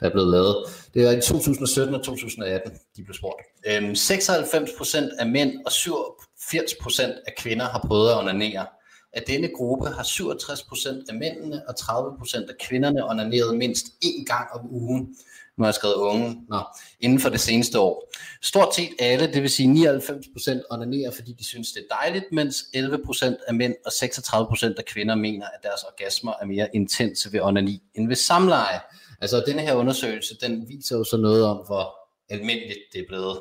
der 0.00 0.06
er 0.06 0.10
blevet 0.10 0.30
lavet. 0.30 0.56
Det 0.94 1.04
var 1.06 1.10
i 1.10 1.20
2017 1.20 1.94
og 1.94 2.04
2018, 2.04 2.72
de 2.96 3.04
blev 3.04 3.14
spurgt. 3.14 3.42
Øh, 3.66 3.90
96% 3.92 5.20
af 5.20 5.26
mænd 5.26 5.52
og 5.66 5.72
87% 5.72 7.02
af 7.26 7.34
kvinder 7.38 7.64
har 7.64 7.84
prøvet 7.88 8.10
at 8.10 8.18
onanere 8.18 8.66
at 9.12 9.24
denne 9.26 9.48
gruppe 9.48 9.88
har 9.88 10.02
67% 10.02 11.04
af 11.08 11.14
mændene 11.14 11.68
og 11.68 11.74
30% 11.80 12.48
af 12.48 12.54
kvinderne 12.60 13.10
onaneret 13.10 13.56
mindst 13.56 13.86
én 14.04 14.24
gang 14.24 14.48
om 14.52 14.66
ugen. 14.70 15.16
Nu 15.56 15.64
har 15.64 15.68
jeg 15.68 15.74
skrevet 15.74 15.94
unge, 15.94 16.42
Nå, 16.48 16.60
inden 17.00 17.20
for 17.20 17.28
det 17.28 17.40
seneste 17.40 17.78
år. 17.78 18.12
Stort 18.42 18.74
set 18.74 18.90
alle, 18.98 19.32
det 19.32 19.42
vil 19.42 19.50
sige 19.50 19.98
99% 19.98 20.62
onanerer, 20.70 21.10
fordi 21.10 21.32
de 21.32 21.44
synes, 21.44 21.72
det 21.72 21.84
er 21.90 21.94
dejligt, 21.94 22.24
mens 22.32 22.56
11% 22.76 23.44
af 23.48 23.54
mænd 23.54 23.74
og 23.86 23.92
36% 23.92 24.74
af 24.78 24.84
kvinder 24.84 25.14
mener, 25.14 25.46
at 25.46 25.62
deres 25.62 25.82
orgasmer 25.82 26.32
er 26.40 26.46
mere 26.46 26.68
intense 26.74 27.32
ved 27.32 27.40
onani 27.40 27.82
end 27.94 28.08
ved 28.08 28.16
samleje. 28.16 28.80
Altså 29.20 29.42
denne 29.46 29.62
her 29.62 29.74
undersøgelse, 29.74 30.36
den 30.40 30.68
viser 30.68 30.96
jo 30.96 31.04
så 31.04 31.16
noget 31.16 31.44
om, 31.44 31.56
hvor 31.56 31.94
almindeligt 32.28 32.80
det 32.92 33.00
er 33.00 33.04
blevet. 33.08 33.38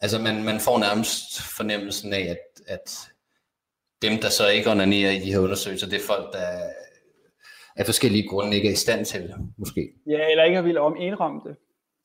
Altså 0.00 0.18
man, 0.18 0.44
man 0.44 0.60
får 0.60 0.78
nærmest 0.78 1.40
fornemmelsen 1.42 2.12
af, 2.12 2.20
at, 2.20 2.62
at 2.66 2.98
dem, 4.02 4.18
der 4.18 4.28
så 4.28 4.48
ikke 4.48 4.70
onanerer 4.70 5.10
i 5.10 5.18
de 5.18 5.32
her 5.32 5.38
undersøgelser, 5.38 5.88
det 5.88 5.96
er 5.96 6.06
folk, 6.06 6.32
der 6.32 6.70
af 7.78 7.86
forskellige 7.86 8.28
grunde 8.28 8.56
ikke 8.56 8.68
er 8.68 8.72
i 8.72 8.76
stand 8.76 9.04
til 9.04 9.34
måske. 9.56 9.92
Ja, 10.06 10.30
eller 10.30 10.44
ikke 10.44 10.56
har 10.56 10.62
ville 10.62 10.80
om 10.80 10.96
indrømme 10.96 11.40
det. 11.44 11.56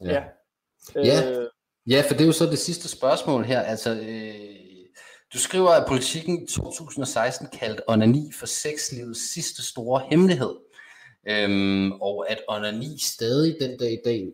Ja. 0.03 0.13
Ja. 0.13 0.23
Ja. 0.95 1.39
Øh, 1.39 1.47
ja, 1.87 2.03
for 2.07 2.13
det 2.13 2.21
er 2.21 2.25
jo 2.25 2.31
så 2.31 2.45
det 2.45 2.59
sidste 2.59 2.87
spørgsmål 2.87 3.43
her. 3.43 3.59
Altså, 3.59 3.89
øh, 3.89 4.35
du 5.33 5.37
skriver, 5.37 5.69
at 5.69 5.87
politikken 5.87 6.47
2016 6.47 7.47
kaldte 7.59 7.89
onani 7.89 8.31
for 8.39 8.45
sexlivets 8.45 9.33
sidste 9.33 9.65
store 9.65 10.01
hemmelighed. 10.09 10.55
Øhm, 11.27 11.91
og 11.91 12.31
at 12.31 12.41
onani 12.47 12.97
stadig 12.99 13.57
den 13.61 13.77
dag 13.77 13.91
i 13.91 14.01
dag 14.05 14.31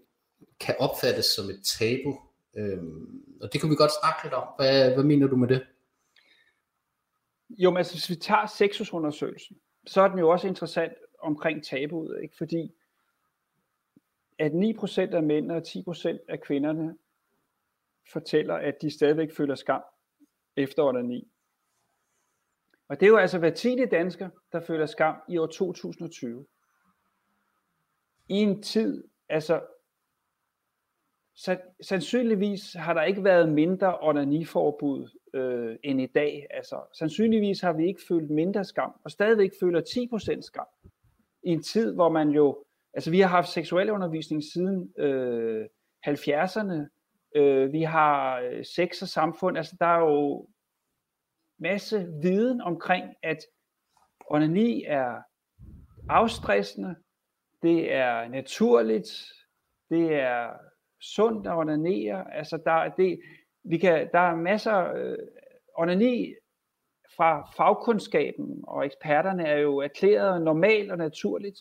kan 0.59 0.75
opfattes 0.79 1.25
som 1.25 1.49
et 1.49 1.59
tabu. 1.79 2.19
Øhm, 2.57 3.21
og 3.41 3.53
det 3.53 3.61
kunne 3.61 3.69
vi 3.69 3.75
godt 3.75 3.91
snakke 4.01 4.19
lidt 4.23 4.33
om. 4.33 4.47
Hvad, 4.57 4.91
hvad 4.93 5.03
mener 5.03 5.27
du 5.27 5.35
med 5.35 5.47
det? 5.47 5.61
Jo, 7.49 7.69
men 7.69 7.77
altså, 7.77 7.93
hvis 7.93 8.09
vi 8.09 8.15
tager 8.15 8.45
sexusundersøgelsen, 8.45 9.57
så 9.87 10.01
er 10.01 10.07
den 10.07 10.19
jo 10.19 10.29
også 10.29 10.47
interessant 10.47 10.93
omkring 11.19 11.63
tabuet, 11.63 12.21
ikke? 12.21 12.37
fordi 12.37 12.73
at 14.39 14.51
9% 14.51 14.99
af 14.99 15.23
mænd 15.23 15.51
og 15.51 15.63
10% 15.67 16.17
af 16.27 16.41
kvinderne 16.41 16.97
fortæller, 18.11 18.55
at 18.55 18.81
de 18.81 18.91
stadigvæk 18.91 19.35
føler 19.35 19.55
skam 19.55 19.81
efter 20.55 20.83
under 20.83 21.01
9. 21.01 21.31
Og 22.87 22.99
det 22.99 23.05
er 23.05 23.09
jo 23.09 23.17
altså 23.17 23.39
hver 23.39 23.49
tiende 23.49 23.85
dansker, 23.85 24.29
der 24.51 24.59
føler 24.59 24.85
skam 24.85 25.15
i 25.29 25.37
år 25.37 25.47
2020. 25.47 26.45
I 28.27 28.35
en 28.35 28.63
tid, 28.63 29.03
altså 29.29 29.61
sandsynligvis 31.81 32.73
har 32.73 32.93
der 32.93 33.03
ikke 33.03 33.23
været 33.23 33.49
mindre 33.49 33.99
onaniforbud 33.99 35.09
øh, 35.33 35.77
end 35.83 36.01
i 36.01 36.05
dag. 36.05 36.47
Altså, 36.49 36.81
sandsynligvis 36.93 37.61
har 37.61 37.73
vi 37.73 37.87
ikke 37.87 38.01
følt 38.07 38.29
mindre 38.29 38.65
skam, 38.65 38.91
og 39.03 39.11
stadigvæk 39.11 39.51
føler 39.59 39.81
10% 40.37 40.41
skam. 40.41 40.65
I 41.43 41.49
en 41.49 41.63
tid, 41.63 41.93
hvor 41.93 42.09
man 42.09 42.29
jo, 42.29 42.63
altså 42.93 43.11
vi 43.11 43.19
har 43.19 43.27
haft 43.27 43.49
seksuel 43.49 43.89
undervisning 43.89 44.43
siden 44.43 44.93
øh, 44.97 45.65
70'erne, 46.07 46.75
øh, 47.35 47.73
vi 47.73 47.81
har 47.81 48.39
øh, 48.39 48.65
sex 48.65 49.01
og 49.01 49.07
samfund, 49.07 49.57
altså 49.57 49.75
der 49.79 49.85
er 49.85 49.99
jo 49.99 50.47
masse 51.59 52.07
viden 52.21 52.61
omkring, 52.61 53.05
at 53.23 53.37
onani 54.27 54.83
er 54.83 55.21
afstressende, 56.09 56.95
det 57.61 57.93
er 57.93 58.27
naturligt, 58.27 59.09
det 59.89 60.13
er 60.13 60.68
sundt 61.01 61.47
at 61.47 61.53
onanere. 61.53 62.35
Altså 62.35 62.57
der, 62.65 62.89
det, 62.89 63.19
vi 63.63 63.77
kan, 63.77 64.09
der 64.11 64.19
er 64.19 64.35
masser, 64.35 64.93
øh, 64.93 65.17
onani 65.77 66.33
fra 67.17 67.51
fagkundskaben 67.57 68.63
og 68.67 68.85
eksperterne 68.85 69.45
er 69.47 69.57
jo 69.57 69.77
erklæret 69.77 70.41
normalt 70.41 70.91
og 70.91 70.97
naturligt. 70.97 71.59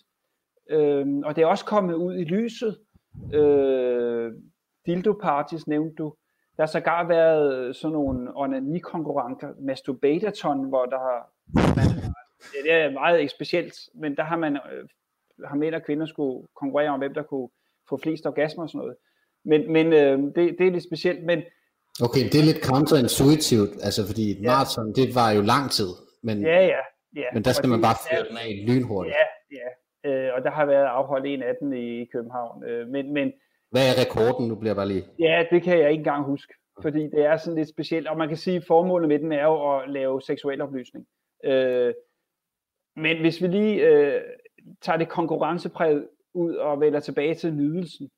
Øh, 0.70 1.06
og 1.24 1.36
det 1.36 1.42
er 1.42 1.46
også 1.46 1.64
kommet 1.64 1.94
ud 1.94 2.14
i 2.14 2.24
lyset. 2.24 2.78
Øh, 3.34 4.32
dildo 4.86 5.12
parties 5.12 5.66
nævnte 5.66 5.94
du. 5.94 6.14
Der 6.56 6.62
har 6.62 6.66
sågar 6.66 7.04
været 7.04 7.76
sådan 7.76 7.92
nogle 7.92 8.36
onani-konkurrenter, 8.36 9.52
hvor 10.68 10.86
der 10.86 10.98
har, 10.98 11.30
man, 11.54 12.12
det 12.64 12.72
er 12.72 12.90
meget 12.90 13.30
specielt, 13.30 13.74
men 13.94 14.16
der 14.16 14.22
har 14.22 14.36
man, 14.36 14.56
øh, 14.56 14.88
har 15.44 15.56
mænd 15.56 15.74
og 15.74 15.82
kvinder 15.82 16.06
skulle 16.06 16.46
konkurrere 16.54 16.88
om, 16.88 16.98
hvem 16.98 17.14
der 17.14 17.22
kunne 17.22 17.48
få 17.88 17.98
flest 18.02 18.26
orgasmer 18.26 18.62
og 18.62 18.70
sådan 18.70 18.78
noget. 18.78 18.96
Men, 19.44 19.72
men 19.72 19.86
øh, 19.92 20.18
det, 20.18 20.56
det 20.58 20.66
er 20.66 20.70
lidt 20.70 20.84
specielt. 20.84 21.24
Men, 21.24 21.42
okay, 22.02 22.24
det 22.32 22.38
er 22.40 22.44
lidt 22.44 22.64
counterintuitivt, 22.64 23.70
altså 23.82 24.06
fordi 24.06 24.30
et 24.30 24.42
ja. 24.42 24.46
maraton, 24.50 24.92
det 24.94 25.14
var 25.14 25.30
jo 25.30 25.40
lang 25.40 25.70
tid. 25.70 25.90
Men, 26.22 26.42
ja, 26.42 26.60
ja. 26.66 26.82
ja. 27.16 27.28
Men 27.34 27.44
der 27.44 27.52
skal 27.52 27.66
og 27.66 27.70
man 27.70 27.82
bare 27.82 27.96
fyre 28.10 28.24
den 28.28 28.36
af 28.36 28.64
lynhurtigt. 28.68 29.16
Ja, 29.16 29.24
ja. 29.60 29.68
Øh, 30.04 30.34
og 30.36 30.42
der 30.44 30.50
har 30.50 30.64
været 30.66 30.84
afholdt 30.84 31.26
en 31.26 31.42
af 31.42 31.54
dem 31.60 31.72
i 31.72 32.04
København. 32.04 32.64
Øh, 32.64 32.88
men, 32.88 33.12
men, 33.12 33.32
Hvad 33.70 33.82
er 33.90 34.00
rekorden? 34.04 34.48
Nu 34.48 34.54
bliver 34.54 34.74
bare 34.74 34.88
lige... 34.88 35.04
Ja, 35.18 35.44
det 35.50 35.62
kan 35.62 35.78
jeg 35.78 35.90
ikke 35.90 36.00
engang 36.00 36.24
huske. 36.24 36.54
Fordi 36.82 37.02
det 37.02 37.24
er 37.24 37.36
sådan 37.36 37.58
lidt 37.58 37.68
specielt. 37.68 38.08
Og 38.08 38.16
man 38.16 38.28
kan 38.28 38.36
sige, 38.36 38.56
at 38.56 38.64
formålet 38.66 39.08
med 39.08 39.18
den 39.18 39.32
er 39.32 39.44
jo 39.44 39.76
at 39.76 39.90
lave 39.90 40.22
seksuel 40.22 40.60
oplysning. 40.60 41.06
Øh, 41.44 41.94
men 42.96 43.20
hvis 43.20 43.42
vi 43.42 43.46
lige 43.46 43.86
øh, 43.88 44.20
tager 44.82 44.96
det 44.96 45.08
konkurrencepræget 45.08 46.08
ud 46.34 46.54
og 46.54 46.80
vender 46.80 47.00
tilbage 47.00 47.34
til 47.34 47.54
nydelsen, 47.54 48.10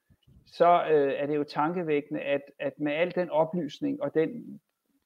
så 0.53 0.87
øh, 0.91 1.13
er 1.17 1.27
det 1.27 1.37
jo 1.37 1.45
tankevækkende, 1.45 2.21
at, 2.21 2.43
at 2.59 2.79
med 2.79 2.93
al 2.93 3.15
den 3.15 3.31
oplysning 3.31 4.03
og 4.03 4.15
den, 4.15 4.61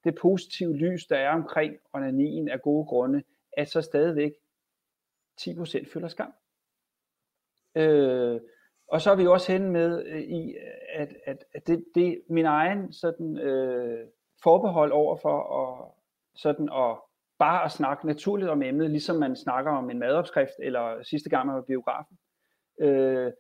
det 0.04 0.14
positive 0.14 0.76
lys, 0.76 1.06
der 1.06 1.16
er 1.16 1.30
omkring 1.30 1.76
onanien 1.92 2.48
af 2.48 2.62
gode 2.62 2.86
grunde, 2.86 3.22
at 3.52 3.68
så 3.68 3.82
stadigvæk 3.82 4.32
10% 5.40 5.92
føler 5.92 6.08
skam. 6.08 6.32
Øh, 7.74 8.40
og 8.88 9.00
så 9.00 9.10
er 9.10 9.16
vi 9.16 9.22
jo 9.22 9.32
også 9.32 9.52
henne 9.52 9.70
med 9.70 10.06
øh, 10.06 10.20
i, 10.20 10.56
at, 10.92 11.16
at, 11.24 11.44
at 11.54 11.66
det, 11.66 11.84
det 11.94 12.22
min 12.28 12.46
egen 12.46 12.92
sådan, 12.92 13.38
øh, 13.38 14.08
forbehold 14.42 14.92
over 14.92 15.16
for 15.16 15.62
at, 15.62 15.90
sådan 16.34 16.68
at 16.72 16.98
bare 17.38 17.64
at 17.64 17.72
snakke 17.72 18.06
naturligt 18.06 18.50
om 18.50 18.62
emnet, 18.62 18.90
ligesom 18.90 19.16
man 19.16 19.36
snakker 19.36 19.72
om 19.72 19.90
en 19.90 19.98
madopskrift, 19.98 20.52
eller 20.58 21.02
sidste 21.02 21.30
gang 21.30 21.46
man 21.46 21.56
var 21.56 21.62
biografen. 21.62 22.18
Øh, 22.80 23.32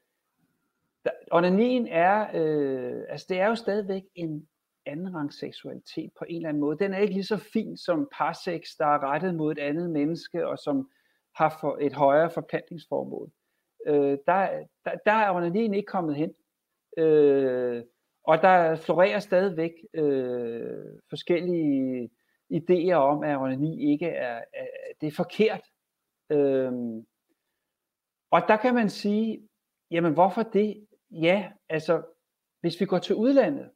onanien 1.32 1.86
er, 1.86 2.26
øh, 2.34 3.02
altså 3.08 3.26
det 3.28 3.40
er 3.40 3.48
jo 3.48 3.54
stadigvæk 3.54 4.02
en 4.14 4.48
andenrangs 4.86 5.38
seksualitet 5.38 6.10
på 6.18 6.24
en 6.28 6.36
eller 6.36 6.48
anden 6.48 6.60
måde. 6.60 6.78
Den 6.78 6.94
er 6.94 6.98
ikke 6.98 7.14
lige 7.14 7.24
så 7.24 7.36
fin 7.36 7.76
som 7.76 8.08
parsex, 8.12 8.62
der 8.78 8.86
er 8.86 9.12
rettet 9.12 9.34
mod 9.34 9.52
et 9.52 9.58
andet 9.58 9.90
menneske, 9.90 10.46
og 10.46 10.58
som 10.58 10.90
har 11.36 11.56
for 11.60 11.78
et 11.80 11.92
højere 11.92 12.30
forplantningsformål. 12.30 13.30
Øh, 13.86 14.18
der, 14.26 14.64
der, 14.84 14.94
der 15.06 15.12
er 15.12 15.34
onanien 15.34 15.74
ikke 15.74 15.86
kommet 15.86 16.16
hen. 16.16 16.34
Øh, 16.96 17.84
og 18.24 18.42
der 18.42 18.76
florerer 18.76 19.18
stadigvæk 19.18 19.72
øh, 19.94 21.00
forskellige 21.08 22.10
idéer 22.52 22.94
om, 22.94 23.22
at 23.22 23.36
onani 23.36 23.92
ikke 23.92 24.06
er, 24.06 24.42
er 24.54 24.66
det 25.00 25.06
er 25.06 25.16
forkert. 25.16 25.64
Øh, 26.30 26.72
og 28.30 28.42
der 28.48 28.56
kan 28.56 28.74
man 28.74 28.88
sige, 28.88 29.48
jamen 29.90 30.12
hvorfor 30.12 30.42
det? 30.42 30.86
Ja, 31.22 31.52
altså 31.68 32.02
hvis 32.60 32.80
vi 32.80 32.86
går 32.86 32.98
til 32.98 33.14
udlandet, 33.14 33.70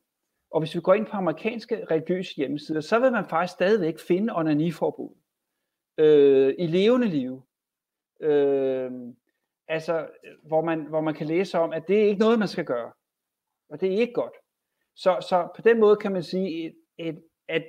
og 0.50 0.60
hvis 0.60 0.74
vi 0.74 0.80
går 0.80 0.94
ind 0.94 1.06
på 1.06 1.16
amerikanske 1.16 1.86
religiøse 1.90 2.36
hjemmesider, 2.36 2.80
så 2.80 2.98
vil 2.98 3.12
man 3.12 3.24
faktisk 3.24 3.52
stadigvæk 3.52 3.98
finde 3.98 4.36
onaniforbud 4.36 5.14
øh, 5.98 6.54
i 6.58 6.66
levende 6.66 7.06
liv. 7.06 7.42
Øh, 8.20 8.90
altså, 9.68 10.08
hvor 10.42 10.60
man, 10.60 10.80
hvor 10.80 11.00
man 11.00 11.14
kan 11.14 11.26
læse 11.26 11.58
om, 11.58 11.72
at 11.72 11.88
det 11.88 12.02
er 12.02 12.08
ikke 12.08 12.20
noget, 12.20 12.38
man 12.38 12.48
skal 12.48 12.64
gøre. 12.64 12.92
Og 13.68 13.80
det 13.80 13.94
er 13.94 13.98
ikke 13.98 14.12
godt. 14.12 14.34
Så, 14.96 15.26
så 15.28 15.48
på 15.56 15.62
den 15.62 15.80
måde 15.80 15.96
kan 15.96 16.12
man 16.12 16.22
sige, 16.22 16.66
et, 16.66 16.74
et, 16.98 17.22
at 17.48 17.64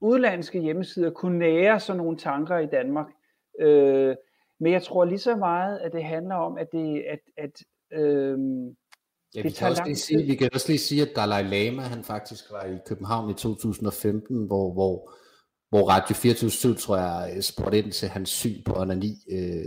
udlandske 0.00 0.60
hjemmesider 0.60 1.10
kunne 1.10 1.38
nære 1.38 1.80
sådan 1.80 1.98
nogle 1.98 2.16
tanker 2.16 2.58
i 2.58 2.66
Danmark. 2.66 3.06
Øh, 3.58 4.16
men 4.58 4.72
jeg 4.72 4.82
tror 4.82 5.04
lige 5.04 5.18
så 5.18 5.36
meget, 5.36 5.78
at 5.78 5.92
det 5.92 6.04
handler 6.04 6.34
om, 6.34 6.58
at, 6.58 6.72
det, 6.72 7.02
at, 7.02 7.20
at 7.36 7.62
øh, 7.92 8.38
Ja, 9.34 9.42
vi, 9.42 9.50
kan 9.50 9.68
også 9.68 9.82
lige 9.84 9.96
sige, 9.96 10.26
vi 10.26 10.34
kan 10.34 10.50
også 10.54 10.68
lige 10.68 10.78
sige, 10.78 11.02
at 11.02 11.12
Dalai 11.16 11.42
Lama 11.42 11.82
han 11.82 12.04
faktisk 12.04 12.44
var 12.50 12.64
i 12.64 12.78
København 12.86 13.30
i 13.30 13.34
2015, 13.34 14.46
hvor, 14.46 14.72
hvor, 14.72 15.12
hvor 15.68 15.88
Radio 15.88 16.14
24 16.14 16.74
tror 16.74 16.96
jeg 16.96 17.44
spurgte 17.44 17.78
ind 17.78 17.92
til 17.92 18.08
hans 18.08 18.28
syn 18.30 18.62
på 18.64 18.72
onani, 18.80 19.12
øh, 19.32 19.64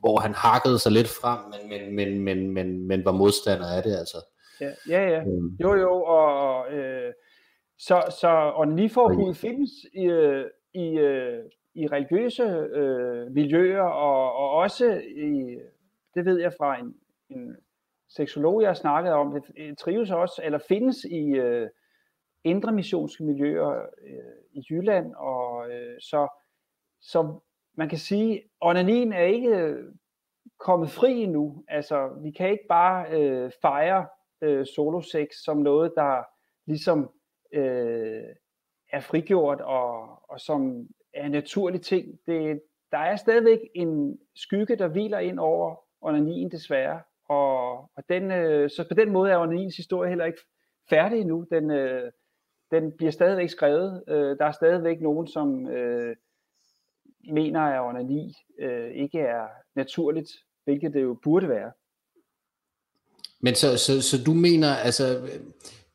hvor 0.00 0.20
han 0.20 0.34
hakkede 0.34 0.78
sig 0.78 0.92
lidt 0.92 1.08
frem, 1.08 1.38
men, 1.52 1.68
men, 1.70 1.94
men, 1.94 2.20
men, 2.20 2.50
men, 2.50 2.86
men 2.86 3.04
var 3.04 3.12
modstander 3.12 3.66
af 3.76 3.82
det 3.82 3.96
altså. 3.96 4.18
Ja, 4.60 4.70
ja, 4.88 5.08
ja. 5.10 5.20
Øhm. 5.20 5.56
Jo, 5.62 5.74
jo, 5.74 6.02
og 6.02 6.72
øh, 6.72 7.12
så, 7.78 8.16
så 8.20 8.52
onaniforbud 8.56 9.34
findes 9.34 9.70
i, 9.94 10.04
øh, 10.04 10.44
i, 10.74 10.86
øh, 10.98 11.44
i 11.74 11.86
religiøse 11.86 12.42
øh, 12.80 13.32
miljøer, 13.32 13.82
og, 13.82 14.32
og 14.32 14.50
også 14.50 15.00
i, 15.16 15.58
det 16.14 16.24
ved 16.24 16.40
jeg 16.40 16.52
fra 16.58 16.80
en, 16.80 16.94
en 17.30 17.56
seksolog, 18.08 18.62
jeg 18.62 18.68
har 18.68 18.74
snakket 18.74 19.12
om, 19.12 19.32
det 19.32 19.42
øh, 19.58 19.76
trives 19.76 20.10
også, 20.10 20.40
eller 20.44 20.58
findes 20.68 21.04
i 21.04 21.26
øh, 21.26 21.68
indre 22.44 22.72
missionske 22.72 23.24
miljøer 23.24 23.68
øh, 24.06 24.34
i 24.52 24.64
Jylland, 24.70 25.14
og 25.14 25.70
øh, 25.70 26.00
så, 26.00 26.28
så 27.00 27.40
man 27.76 27.88
kan 27.88 27.98
sige, 27.98 28.42
onanin 28.60 29.12
er 29.12 29.24
ikke 29.24 29.48
øh, 29.48 29.92
kommet 30.58 30.90
fri 30.90 31.22
endnu. 31.22 31.64
Altså, 31.68 32.18
vi 32.22 32.30
kan 32.30 32.50
ikke 32.50 32.66
bare 32.68 33.20
øh, 33.20 33.50
fejre 33.62 34.06
øh, 34.42 34.66
solosex 34.66 35.28
som 35.44 35.56
noget, 35.56 35.92
der 35.96 36.22
ligesom 36.66 37.10
øh, 37.52 38.24
er 38.92 39.00
frigjort 39.00 39.60
og, 39.60 40.18
og 40.30 40.40
som 40.40 40.86
er 41.14 41.26
en 41.26 41.32
naturlig 41.32 41.82
ting. 41.82 42.18
Det, 42.26 42.60
der 42.92 42.98
er 42.98 43.16
stadigvæk 43.16 43.58
en 43.74 44.18
skygge, 44.34 44.76
der 44.76 44.88
hviler 44.88 45.18
ind 45.18 45.38
over 45.38 45.76
onanien 46.00 46.50
desværre, 46.50 47.02
og, 47.28 47.72
og 47.78 48.02
den, 48.08 48.30
øh, 48.30 48.70
så 48.70 48.84
på 48.88 48.94
den 48.94 49.12
måde 49.12 49.30
er 49.30 49.38
Onanins 49.38 49.76
historie 49.76 50.08
heller 50.08 50.24
ikke 50.24 50.40
færdig 50.90 51.20
endnu. 51.20 51.46
Den, 51.50 51.70
øh, 51.70 52.12
den 52.70 52.92
bliver 52.96 53.12
stadigvæk 53.12 53.50
skrevet. 53.50 54.04
Øh, 54.08 54.38
der 54.38 54.44
er 54.44 54.52
stadigvæk 54.52 55.00
nogen, 55.00 55.26
som 55.26 55.68
øh, 55.68 56.16
mener, 57.32 57.60
at 57.60 57.80
onani 57.80 58.34
øh, 58.58 58.90
ikke 58.90 59.18
er 59.18 59.46
naturligt, 59.76 60.30
hvilket 60.64 60.94
det 60.94 61.02
jo 61.02 61.18
burde 61.22 61.48
være. 61.48 61.72
Men 63.40 63.54
så, 63.54 63.78
så, 63.78 64.02
så 64.02 64.24
du 64.26 64.34
mener, 64.34 64.74
altså, 64.74 65.30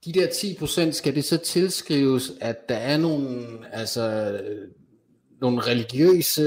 de 0.06 0.14
der 0.14 0.28
10%, 0.28 0.92
skal 0.92 1.16
det 1.16 1.24
så 1.24 1.38
tilskrives, 1.38 2.32
at 2.42 2.70
der 2.70 2.76
er 2.76 2.98
nogle, 2.98 3.48
altså, 3.72 4.02
øh, 4.44 4.68
nogle 5.42 5.62
religiøse 5.62 6.42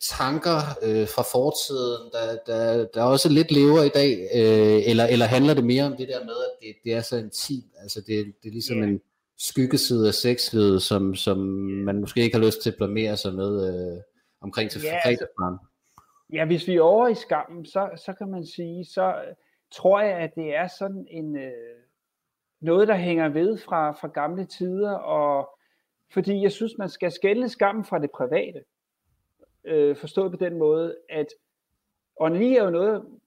tanker 0.00 0.58
øh, 0.82 1.08
fra 1.14 1.22
fortiden, 1.32 2.10
der, 2.12 2.38
der, 2.46 2.86
der 2.94 3.02
også 3.02 3.28
lidt 3.28 3.50
lever 3.50 3.82
i 3.82 3.88
dag, 3.88 4.12
øh, 4.34 4.90
eller, 4.90 5.06
eller 5.06 5.26
handler 5.26 5.54
det 5.54 5.64
mere 5.64 5.84
om 5.84 5.96
det 5.96 6.08
der 6.08 6.24
med, 6.24 6.34
at 6.46 6.52
det, 6.60 6.74
det 6.84 6.94
er 6.94 7.00
så 7.00 7.16
intimt, 7.16 7.72
altså 7.82 8.00
det, 8.00 8.34
det 8.42 8.48
er 8.48 8.52
ligesom 8.52 8.76
yeah. 8.76 8.88
en 8.88 9.00
skyggeside 9.38 10.08
af 10.08 10.14
sexlivet, 10.14 10.82
som, 10.82 11.14
som 11.14 11.38
man 11.86 12.00
måske 12.00 12.20
ikke 12.20 12.36
har 12.36 12.44
lyst 12.44 12.62
til 12.62 12.70
at 12.70 12.76
blamere 12.76 13.16
sig 13.16 13.34
med 13.34 13.52
øh, 13.68 14.00
omkring 14.40 14.70
til 14.70 14.80
yeah, 14.84 15.06
altså, 15.06 15.58
Ja, 16.32 16.44
hvis 16.44 16.68
vi 16.68 16.76
er 16.76 16.82
over 16.82 17.08
i 17.08 17.14
skammen, 17.14 17.66
så, 17.66 17.88
så 17.96 18.12
kan 18.12 18.28
man 18.28 18.46
sige, 18.46 18.84
så 18.84 19.14
tror 19.74 20.00
jeg, 20.00 20.18
at 20.18 20.30
det 20.34 20.54
er 20.54 20.68
sådan 20.78 21.06
en 21.10 21.36
øh, 21.36 21.76
noget, 22.60 22.88
der 22.88 22.96
hænger 22.96 23.28
ved 23.28 23.58
fra, 23.58 23.92
fra 23.92 24.08
gamle 24.08 24.44
tider, 24.44 24.92
og 24.92 25.58
fordi 26.12 26.42
jeg 26.42 26.52
synes, 26.52 26.72
man 26.78 26.88
skal 26.88 27.12
skælde 27.12 27.48
skammen 27.48 27.84
fra 27.84 27.98
det 27.98 28.10
private. 28.10 28.60
Øh, 29.66 29.96
forstået 29.96 30.30
på 30.30 30.36
den 30.36 30.58
måde, 30.58 30.98
at 31.08 31.26
onani 32.16 32.56
er 32.56 32.64
jo 32.64 32.70
noget, 32.70 33.20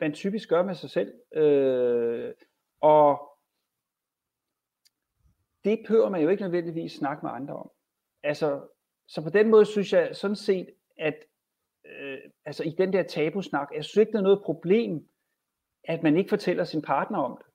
man 0.00 0.12
typisk 0.12 0.48
gør 0.48 0.62
med 0.62 0.74
sig 0.74 0.90
selv. 0.90 1.14
Øh, 1.34 2.34
og 2.80 3.30
det 5.64 5.80
behøver 5.86 6.08
man 6.08 6.22
jo 6.22 6.28
ikke 6.28 6.42
nødvendigvis 6.42 6.92
snakke 6.92 7.26
med 7.26 7.32
andre 7.32 7.56
om. 7.56 7.70
Altså, 8.22 8.68
så 9.08 9.22
på 9.22 9.30
den 9.30 9.50
måde 9.50 9.64
synes 9.64 9.92
jeg 9.92 10.16
sådan 10.16 10.36
set, 10.36 10.70
at 10.98 11.14
øh, 11.86 12.18
altså 12.44 12.62
i 12.64 12.70
den 12.70 12.92
der 12.92 13.02
tabusnak, 13.02 13.68
jeg 13.74 13.84
synes 13.84 13.96
ikke, 13.96 14.12
der 14.12 14.18
er 14.18 14.22
noget 14.22 14.42
problem, 14.44 15.08
at 15.84 16.02
man 16.02 16.16
ikke 16.16 16.28
fortæller 16.28 16.64
sin 16.64 16.82
partner 16.82 17.18
om 17.18 17.36
det. 17.36 17.46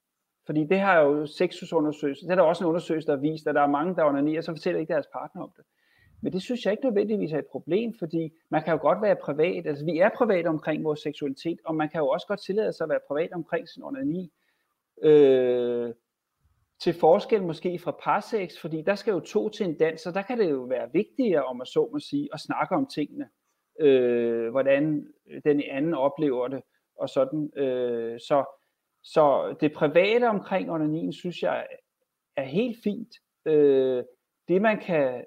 Fordi 0.45 0.63
det 0.63 0.79
har 0.79 0.99
jo 0.99 1.25
sexusundersøgelser, 1.25 2.25
det 2.25 2.31
er 2.31 2.35
der 2.35 2.43
også 2.43 2.63
en 2.63 2.69
undersøgelse, 2.69 3.07
der 3.07 3.15
har 3.15 3.21
vist, 3.21 3.47
at 3.47 3.55
der 3.55 3.61
er 3.61 3.67
mange, 3.67 3.95
der 3.95 4.03
onanerer, 4.05 4.41
så 4.41 4.51
fortæller 4.51 4.79
ikke 4.79 4.93
deres 4.93 5.07
partner 5.13 5.43
om 5.43 5.51
det. 5.57 5.65
Men 6.21 6.33
det 6.33 6.41
synes 6.41 6.65
jeg 6.65 6.73
ikke 6.73 6.85
nødvendigvis 6.85 7.33
er 7.33 7.39
et 7.39 7.47
problem, 7.51 7.93
fordi 7.99 8.33
man 8.49 8.63
kan 8.63 8.73
jo 8.73 8.79
godt 8.81 9.01
være 9.01 9.15
privat, 9.15 9.67
altså 9.67 9.85
vi 9.85 9.99
er 9.99 10.09
private 10.17 10.47
omkring 10.47 10.83
vores 10.83 10.99
seksualitet, 10.99 11.59
og 11.65 11.75
man 11.75 11.89
kan 11.89 11.99
jo 11.99 12.07
også 12.07 12.27
godt 12.27 12.41
tillade 12.41 12.73
sig 12.73 12.85
at 12.85 12.89
være 12.89 12.99
privat 13.07 13.31
omkring 13.31 13.69
sin 13.69 13.83
onani. 13.83 14.31
Øh, 15.03 15.93
til 16.79 16.93
forskel 16.93 17.43
måske 17.43 17.79
fra 17.79 17.91
parsex, 18.03 18.59
fordi 18.61 18.81
der 18.81 18.95
skal 18.95 19.11
jo 19.11 19.19
to 19.19 19.49
til 19.49 19.65
en 19.65 19.77
dans, 19.77 20.05
og 20.05 20.13
der 20.13 20.21
kan 20.21 20.39
det 20.39 20.49
jo 20.49 20.61
være 20.61 20.89
vigtigere, 20.93 21.43
om 21.43 21.61
at 21.61 21.67
så 21.67 21.89
må 21.91 21.99
sige, 21.99 22.29
at 22.33 22.39
snakke 22.39 22.75
om 22.75 22.85
tingene, 22.85 23.29
øh, 23.79 24.49
hvordan 24.49 25.07
den 25.45 25.61
anden 25.61 25.93
oplever 25.93 26.47
det, 26.47 26.61
og 26.95 27.09
sådan. 27.09 27.51
Øh, 27.57 28.19
så, 28.19 28.45
så 29.03 29.55
det 29.61 29.73
private 29.73 30.29
omkring 30.29 30.71
onanien, 30.71 31.13
synes 31.13 31.43
jeg, 31.43 31.67
er 32.35 32.43
helt 32.43 32.77
fint. 32.83 33.15
Øh, 33.45 34.03
det 34.47 34.61
man 34.61 34.79
kan 34.79 35.25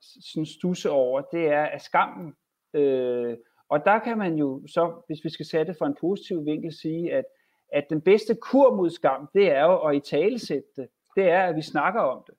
sådan 0.00 0.46
stusse 0.46 0.90
over, 0.90 1.20
det 1.20 1.46
er 1.46 1.64
af 1.64 1.80
skammen. 1.80 2.34
Øh, 2.74 3.36
og 3.68 3.84
der 3.84 3.98
kan 3.98 4.18
man 4.18 4.34
jo 4.34 4.62
så, 4.66 5.02
hvis 5.06 5.24
vi 5.24 5.30
skal 5.30 5.46
sætte 5.46 5.72
det 5.72 5.78
for 5.78 5.86
en 5.86 5.96
positiv 6.00 6.44
vinkel, 6.44 6.72
sige, 6.72 7.12
at, 7.12 7.24
at 7.72 7.84
den 7.90 8.00
bedste 8.00 8.34
kur 8.34 8.76
mod 8.76 8.90
skam, 8.90 9.28
det 9.34 9.52
er 9.52 9.64
jo 9.64 9.78
at 9.78 9.96
i 9.96 10.00
talesætte 10.00 10.68
det. 10.76 10.88
Det 11.16 11.30
er, 11.30 11.42
at 11.42 11.56
vi 11.56 11.62
snakker 11.62 12.00
om 12.00 12.24
det. 12.26 12.34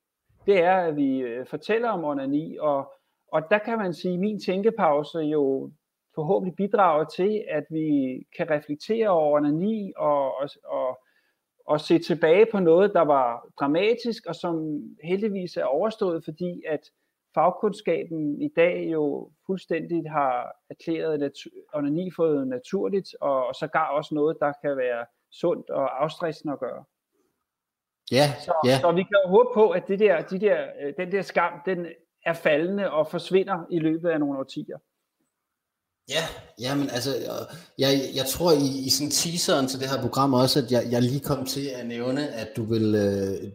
Det 0.46 0.64
er, 0.64 0.76
at 0.76 0.96
vi 0.96 1.20
øh, 1.20 1.46
fortæller 1.46 1.90
om 1.90 2.04
onani, 2.04 2.58
og, 2.58 2.94
og 3.32 3.42
der 3.50 3.58
kan 3.58 3.78
man 3.78 3.94
sige, 3.94 4.14
at 4.14 4.20
min 4.20 4.40
tænkepause 4.40 5.20
jo 5.20 5.72
forhåbentlig 6.16 6.56
bidrager 6.56 7.06
til, 7.06 7.46
at 7.50 7.64
vi 7.70 8.20
kan 8.38 8.50
reflektere 8.50 9.10
over 9.10 9.38
onani 9.38 9.94
og, 9.98 10.36
og, 10.36 10.50
og, 10.66 11.00
og 11.66 11.82
se 11.82 12.00
tilbage 12.00 12.46
på 12.52 12.60
noget, 12.60 12.94
der 12.94 13.02
var 13.02 13.48
dramatisk, 13.60 14.26
og 14.26 14.36
som 14.36 14.84
heldigvis 15.04 15.58
er 15.58 15.64
overstået, 15.64 16.24
fordi 16.24 16.62
at 16.68 16.80
fagkundskaben 17.34 18.42
i 18.42 18.50
dag 18.56 18.92
jo 18.92 19.32
fuldstændig 19.46 20.12
har 20.12 20.56
erklæret 20.70 21.24
natu- 21.24 21.70
onani 21.74 22.10
naturligt, 22.46 23.16
og, 23.22 23.48
og 23.48 23.56
sågar 23.56 23.88
også 23.88 24.16
noget, 24.16 24.38
der 24.40 24.54
kan 24.62 24.78
være 24.78 25.06
sundt 25.32 25.70
og 25.70 26.04
afstressende 26.04 26.54
at 26.54 26.60
gøre. 26.60 26.84
Ja, 28.12 28.34
så, 28.40 28.54
ja. 28.66 28.80
så 28.80 28.92
vi 28.92 29.04
kan 29.04 29.18
jo 29.26 29.30
håbe 29.30 29.50
på, 29.54 29.70
at 29.70 29.88
det 29.88 30.00
der, 30.00 30.22
de 30.22 30.40
der, 30.40 30.58
øh, 30.82 30.94
den 30.98 31.12
der 31.12 31.22
skam, 31.22 31.54
den 31.66 31.86
er 32.26 32.34
faldende 32.34 32.92
og 32.92 33.08
forsvinder 33.08 33.66
i 33.70 33.80
løbet 33.80 34.10
af 34.10 34.20
nogle 34.20 34.40
årtier. 34.40 34.78
Ja, 36.10 36.24
ja, 36.60 36.76
men 36.76 36.90
altså, 36.90 37.10
jeg, 37.78 37.90
jeg 38.16 38.26
tror 38.26 38.52
i, 38.52 38.86
i 38.86 38.90
sådan 38.90 39.12
teaseren 39.12 39.68
til 39.68 39.80
det 39.80 39.90
her 39.90 40.02
program 40.02 40.34
også, 40.34 40.60
at 40.60 40.72
jeg, 40.72 40.84
jeg 40.92 41.02
lige 41.02 41.20
kom 41.20 41.46
til 41.46 41.68
at 41.76 41.88
nævne, 41.88 42.28
at 42.28 42.50
du 42.58 42.64
vil, 42.64 42.96
øh, 42.96 43.52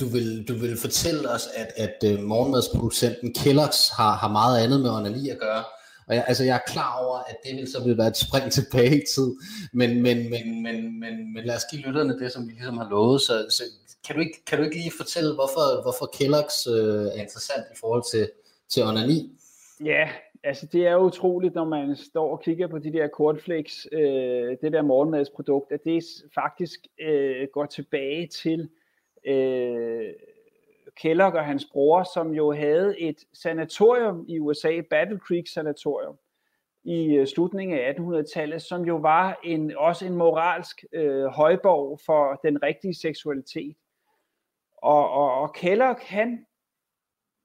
du 0.00 0.06
vil, 0.06 0.48
du 0.48 0.54
vil 0.54 0.76
fortælle 0.76 1.30
os, 1.30 1.48
at, 1.56 1.70
at 1.76 1.96
uh, 2.10 2.24
morgenmadsproducenten 2.24 3.34
Kellogg's 3.38 3.96
har, 3.96 4.12
har 4.22 4.28
meget 4.28 4.64
andet 4.64 4.80
med 4.80 4.90
onani 4.90 5.28
at 5.28 5.38
gøre. 5.38 5.64
Og 6.08 6.14
jeg, 6.14 6.24
altså, 6.28 6.44
jeg 6.44 6.54
er 6.56 6.72
klar 6.72 6.92
over, 7.04 7.18
at 7.18 7.36
det 7.44 7.56
vil 7.56 7.72
så 7.72 7.84
vil 7.84 7.98
være 7.98 8.08
et 8.08 8.16
spring 8.16 8.52
tilbage 8.52 8.96
i 8.96 9.04
tid. 9.14 9.28
Men, 9.72 10.02
men, 10.02 10.30
men, 10.30 10.62
men, 10.62 11.00
men, 11.00 11.32
men 11.34 11.44
lad 11.44 11.56
os 11.56 11.64
give 11.70 11.82
lytterne 11.82 12.18
det, 12.18 12.32
som 12.32 12.46
vi 12.46 12.52
ligesom 12.52 12.78
har 12.78 12.88
lovet. 12.90 13.20
Så, 13.20 13.46
så 13.48 13.62
kan, 14.06 14.14
du 14.14 14.20
ikke, 14.20 14.44
kan 14.44 14.58
du 14.58 14.64
ikke 14.64 14.76
lige 14.76 14.92
fortælle, 14.96 15.34
hvorfor, 15.34 15.82
hvorfor 15.82 16.06
Kellogg's 16.16 16.58
øh, 16.74 17.06
er 17.06 17.22
interessant 17.22 17.64
i 17.74 17.76
forhold 17.80 18.04
til, 18.10 18.30
til 18.68 18.82
onani? 18.84 19.38
Ja, 19.84 20.08
altså 20.44 20.66
det 20.66 20.86
er 20.86 20.96
utroligt, 20.96 21.54
når 21.54 21.64
man 21.64 21.96
står 21.96 22.32
og 22.32 22.42
kigger 22.42 22.66
på 22.68 22.78
de 22.78 22.92
der 22.92 23.08
cornflakes, 23.08 23.88
øh, 23.92 24.56
det 24.62 24.72
der 24.72 24.82
morgenmadsprodukt, 24.82 25.72
at 25.72 25.80
det 25.84 26.04
faktisk 26.34 26.80
øh, 27.00 27.48
går 27.52 27.66
tilbage 27.66 28.26
til 28.26 28.68
øh, 29.24 30.12
Kellogg 30.96 31.34
og 31.34 31.44
hans 31.44 31.66
bror, 31.72 32.02
som 32.14 32.34
jo 32.34 32.52
havde 32.52 33.00
et 33.00 33.24
sanatorium 33.32 34.24
i 34.28 34.38
USA, 34.38 34.80
Battle 34.90 35.18
Creek 35.18 35.48
Sanatorium, 35.48 36.18
i 36.84 37.14
øh, 37.14 37.26
slutningen 37.26 37.78
af 37.78 37.92
1800-tallet, 37.92 38.62
som 38.62 38.82
jo 38.82 38.96
var 38.96 39.40
en, 39.44 39.76
også 39.76 40.06
en 40.06 40.16
moralsk 40.16 40.84
øh, 40.92 41.24
højborg 41.24 42.00
for 42.06 42.40
den 42.44 42.62
rigtige 42.62 42.94
seksualitet. 42.94 43.76
Og, 44.82 45.10
og, 45.10 45.34
og 45.34 45.54
Kellogg, 45.54 45.98
han 46.00 46.46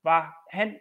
var, 0.03 0.47
han 0.51 0.75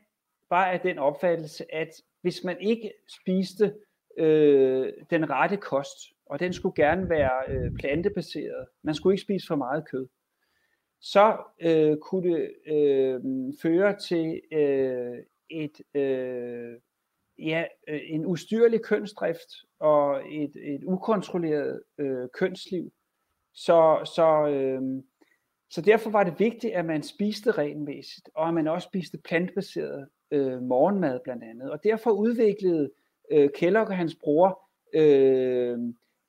var 0.50 0.64
af 0.64 0.80
den 0.80 0.98
opfattelse, 0.98 1.74
at 1.74 1.88
hvis 2.20 2.44
man 2.44 2.60
ikke 2.60 2.92
spiste 3.20 3.74
øh, 4.18 4.92
den 5.10 5.30
rette 5.30 5.56
kost, 5.56 5.98
og 6.26 6.40
den 6.40 6.52
skulle 6.52 6.74
gerne 6.76 7.08
være 7.08 7.42
øh, 7.48 7.72
plantebaseret, 7.78 8.66
man 8.82 8.94
skulle 8.94 9.14
ikke 9.14 9.22
spise 9.22 9.46
for 9.46 9.56
meget 9.56 9.88
kød, 9.88 10.08
så 11.04 11.36
øh, 11.60 11.96
kunne 11.96 12.32
det 12.32 12.50
øh, 12.66 13.20
føre 13.62 13.96
til 13.96 14.40
øh, 14.52 15.18
et 15.50 15.80
øh, 15.94 16.80
ja, 17.38 17.64
en 17.88 18.26
ustyrlig 18.26 18.82
kønsdrift 18.82 19.50
og 19.78 20.22
et, 20.30 20.56
et 20.56 20.84
ukontrolleret 20.84 21.82
øh, 21.98 22.28
kønsliv. 22.34 22.92
Så, 23.54 24.10
så, 24.14 24.48
øh, 24.48 24.82
så 25.70 25.80
derfor 25.80 26.10
var 26.10 26.24
det 26.24 26.40
vigtigt, 26.40 26.74
at 26.74 26.84
man 26.84 27.02
spiste 27.02 27.50
regelmæssigt, 27.50 28.30
og 28.34 28.48
at 28.48 28.54
man 28.54 28.68
også 28.68 28.88
spiste 28.88 29.18
plantebaseret 29.18 30.08
øh, 30.30 30.62
morgenmad 30.62 31.20
blandt 31.24 31.44
andet. 31.44 31.70
Og 31.70 31.84
derfor 31.84 32.10
udviklede 32.10 32.90
øh, 33.30 33.50
Kellogg 33.54 33.88
og 33.88 33.96
hans 33.96 34.16
bror, 34.20 34.70
øh, 34.94 35.78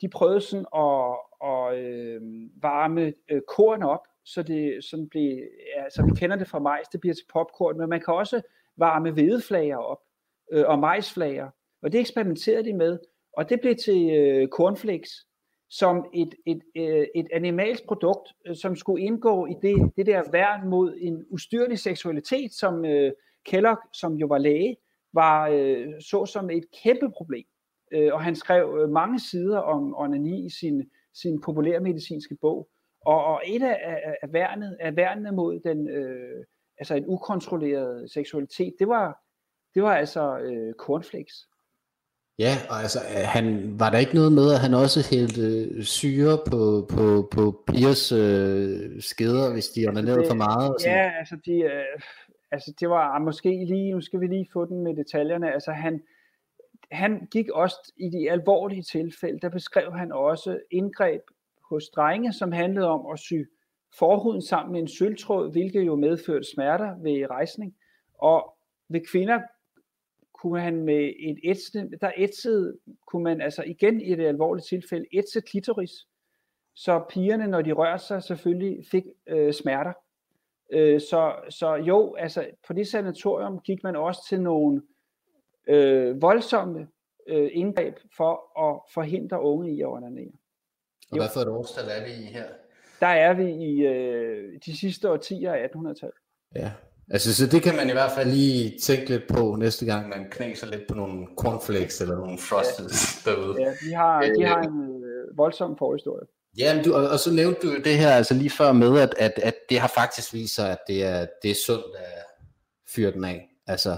de 0.02 0.10
prøvede 0.10 0.42
sådan 0.42 0.66
at, 0.76 1.18
at 1.50 1.78
øh, 1.78 2.22
varme 2.62 3.14
øh, 3.32 3.42
korn 3.48 3.84
op, 3.84 4.08
så 4.26 4.44
det 4.44 4.84
sådan 4.84 5.10
blev, 5.10 5.38
ja, 5.76 5.90
så 5.90 6.06
vi 6.06 6.20
kender 6.20 6.36
det 6.36 6.48
fra 6.48 6.60
majs, 6.60 6.88
det 6.88 7.00
bliver 7.00 7.14
til 7.14 7.26
popcorn, 7.34 7.78
men 7.78 7.90
man 7.90 8.02
kan 8.02 8.14
også 8.14 8.42
varme 8.78 9.12
hvedeflager 9.12 9.78
op, 9.78 10.00
øh, 10.52 10.64
og 10.68 10.80
majsflager, 10.80 11.50
og 11.82 11.92
det 11.92 12.00
eksperimenterede 12.00 12.64
de 12.64 12.74
med, 12.74 13.00
og 13.38 13.50
det 13.50 13.62
blev 13.62 13.76
til 13.76 14.10
øh, 14.10 14.48
cornflakes, 14.48 15.28
som 15.70 16.06
et, 16.14 16.36
et, 16.46 16.62
øh, 16.76 17.08
et 17.16 17.28
animalsk 17.34 17.86
produkt, 17.88 18.34
øh, 18.48 18.56
som 18.56 18.76
skulle 18.76 19.04
indgå 19.04 19.46
i 19.46 19.54
det, 19.62 19.92
det 19.98 20.06
der 20.06 20.32
værn 20.32 20.70
mod 20.70 20.98
en 20.98 21.26
ustyrlig 21.30 21.80
seksualitet, 21.80 22.54
som 22.54 22.86
øh, 22.86 23.12
Kellogg, 23.46 23.80
som 23.94 24.14
jo 24.14 24.28
var 24.28 24.38
læge, 24.38 24.78
var 25.14 25.50
øh, 25.50 25.88
så 26.02 26.26
som 26.26 26.50
et 26.50 26.66
kæmpe 26.84 27.12
problem. 27.18 27.46
Øh, 27.92 28.14
og 28.14 28.24
han 28.24 28.36
skrev 28.36 28.80
øh, 28.82 28.90
mange 28.90 29.20
sider 29.20 29.60
om 29.60 29.96
onani 29.98 30.46
i 30.46 30.50
sin, 30.50 30.90
sin 31.14 31.42
populærmedicinske 31.42 32.36
bog. 32.42 32.70
Og, 33.06 33.26
og 33.26 33.42
et 33.46 33.64
af, 33.64 33.80
af, 33.84 34.16
af, 34.22 34.34
værnet, 34.34 34.78
af 34.80 34.96
værnene 34.96 35.32
mod 35.32 35.60
den, 35.60 35.90
øh, 35.90 36.46
altså 36.78 36.96
en 36.96 37.04
ukontrolleret 37.08 38.12
seksualitet, 38.12 38.74
det 38.80 38.88
var, 38.88 39.22
det 39.76 39.84
var 39.84 39.96
altså 39.96 40.38
øh, 40.38 40.74
cornflakes. 40.74 41.48
Ja, 42.40 42.54
og 42.70 42.76
altså, 42.82 43.00
han, 43.36 43.76
var 43.80 43.90
der 43.90 43.98
ikke 43.98 44.16
noget 44.16 44.32
med, 44.32 44.54
at 44.54 44.60
han 44.60 44.74
også 44.74 45.00
hældte 45.12 45.42
øh, 45.42 45.84
syre 45.84 46.38
på, 46.50 46.88
på, 46.94 47.28
på 47.32 47.64
pigers 47.68 48.12
øh, 48.12 49.02
skeder, 49.02 49.54
hvis 49.54 49.68
de 49.68 49.88
onanerede 49.88 50.28
for 50.28 50.36
meget? 50.36 50.74
Og 50.74 50.80
sådan? 50.80 50.98
Ja, 50.98 51.12
altså 51.20 51.36
de, 51.46 51.52
øh, 51.52 52.00
altså 52.52 52.74
det 52.80 52.90
var 52.90 53.20
måske 53.20 53.50
lige, 53.50 53.92
nu 53.92 54.02
skal 54.02 54.20
vi 54.20 54.28
lige 54.28 54.50
få 54.54 54.66
den 54.66 54.84
med 54.84 54.96
detaljerne, 54.96 55.54
altså 55.54 55.72
han, 55.72 56.02
han 56.92 57.28
gik 57.32 57.50
også 57.50 57.94
i 57.98 58.10
de 58.10 58.32
alvorlige 58.32 58.84
tilfælde, 58.84 59.40
der 59.40 59.50
beskrev 59.50 59.92
han 59.94 60.12
også 60.12 60.60
indgreb 60.72 61.22
hos 61.70 61.90
drenge, 61.90 62.34
som 62.34 62.52
handlede 62.52 62.88
om 62.88 63.06
at 63.14 63.20
sy 63.20 63.34
forhuden 64.00 64.42
sammen 64.42 64.72
med 64.72 64.82
en 64.82 64.88
sølvtråd, 64.88 65.52
hvilket 65.52 65.86
jo 65.86 65.96
medførte 65.96 66.46
smerter 66.54 66.96
ved 67.02 67.30
rejsning. 67.30 67.76
Og 68.18 68.58
ved 68.90 69.02
kvinder 69.12 69.40
kunne 70.34 70.62
han 70.62 70.84
med 70.84 71.14
et 71.20 71.40
etsende, 71.44 71.98
der 72.02 72.12
etsede, 72.18 72.78
kunne 73.08 73.24
man 73.24 73.42
altså 73.42 73.64
igen 73.64 74.02
i 74.02 74.16
det 74.16 74.26
alvorlige 74.26 74.66
tilfælde 74.70 75.06
etse 75.12 75.42
klitoris, 75.42 75.92
så 76.76 77.04
pigerne, 77.10 77.48
når 77.48 77.62
de 77.62 77.72
rørte 77.72 78.04
sig, 78.04 78.24
selvfølgelig 78.24 78.86
fik 78.92 79.04
øh, 79.28 79.54
smerter. 79.54 79.94
Øh, 80.72 81.02
så, 81.02 81.36
så 81.50 81.74
jo, 81.76 82.16
altså 82.16 82.48
på 82.68 82.74
det 82.74 82.88
sanatorium 82.88 83.60
gik 83.60 83.84
man 83.84 83.96
også 83.96 84.22
til 84.30 84.42
nogle 84.42 84.82
øh, 85.68 86.22
voldsomme 86.22 86.88
øh, 87.28 87.50
indgreb 87.54 87.98
for 88.18 88.60
at 88.68 88.82
forhindre 88.94 89.42
unge 89.42 89.76
i 89.76 89.82
at 89.82 89.88
onanere. 89.88 90.32
Og 91.20 91.26
hvad 91.26 91.34
for 91.34 91.42
et 91.42 91.48
årstal 91.48 91.86
er 91.90 92.06
vi 92.06 92.12
i 92.12 92.26
her? 92.26 92.46
Der 93.00 93.08
er 93.08 93.34
vi 93.34 93.50
i 93.52 93.82
øh, 93.82 94.60
de 94.66 94.78
sidste 94.78 95.12
årtier 95.12 95.54
af 95.54 95.68
1800-tallet. 95.76 96.16
Ja, 96.56 96.72
altså 97.10 97.36
så 97.36 97.48
det 97.48 97.64
kan 97.64 97.76
man 97.76 97.90
i 97.90 97.92
hvert 97.92 98.12
fald 98.12 98.30
lige 98.30 98.80
tænke 98.80 99.10
lidt 99.10 99.28
på 99.28 99.56
næste 99.56 99.86
gang, 99.86 100.10
man 100.10 100.28
knæser 100.32 100.68
lidt 100.68 100.88
på 100.90 100.96
nogle 100.96 101.28
cornflakes 101.38 102.02
eller 102.02 102.16
nogle 102.16 102.38
frosted 102.38 102.90
ja. 102.90 103.32
derude. 103.32 103.62
Ja, 103.62 103.70
de 103.70 103.94
har, 103.94 104.22
de 104.22 104.46
har 104.46 104.62
en 104.62 105.04
øh, 105.04 105.38
voldsom 105.38 105.78
forhistorie. 105.78 106.26
Ja, 106.58 106.76
men 106.76 106.84
du, 106.84 106.94
og, 106.94 107.10
og 107.10 107.20
så 107.20 107.32
nævnte 107.34 107.68
du 107.68 107.76
det 107.84 107.98
her 107.98 108.10
altså 108.10 108.34
lige 108.34 108.50
før 108.50 108.72
med, 108.72 109.00
at, 109.00 109.16
at, 109.18 109.34
at 109.44 109.56
det 109.70 109.80
har 109.80 109.88
faktisk 109.88 110.34
vist 110.34 110.56
sig, 110.56 110.72
at 110.72 110.80
det 110.88 111.04
er, 111.04 111.28
det 111.42 111.52
er 111.52 111.56
sundt 111.66 111.96
at 111.96 112.24
fyre 112.96 113.12
den 113.12 113.24
af. 113.24 113.50
Altså, 113.68 113.98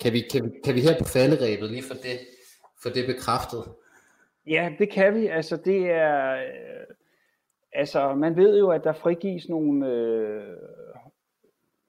kan 0.00 0.12
vi, 0.12 0.24
kan, 0.32 0.44
vi, 0.44 0.50
kan 0.64 0.74
vi 0.74 0.80
her 0.80 0.98
på 0.98 1.04
falderæbet 1.04 1.70
lige 1.70 1.82
få 1.82 1.94
det, 1.94 2.20
for 2.82 2.90
det 2.90 3.06
bekræftet? 3.06 3.64
Ja, 4.46 4.72
det 4.78 4.90
kan 4.90 5.14
vi. 5.14 5.26
Altså, 5.26 5.56
det 5.56 5.90
er... 5.90 6.34
Øh, 6.34 6.86
altså, 7.72 8.14
man 8.14 8.36
ved 8.36 8.58
jo, 8.58 8.70
at 8.70 8.84
der 8.84 8.92
frigives 8.92 9.48
nogle 9.48 9.88
øh, 9.88 10.56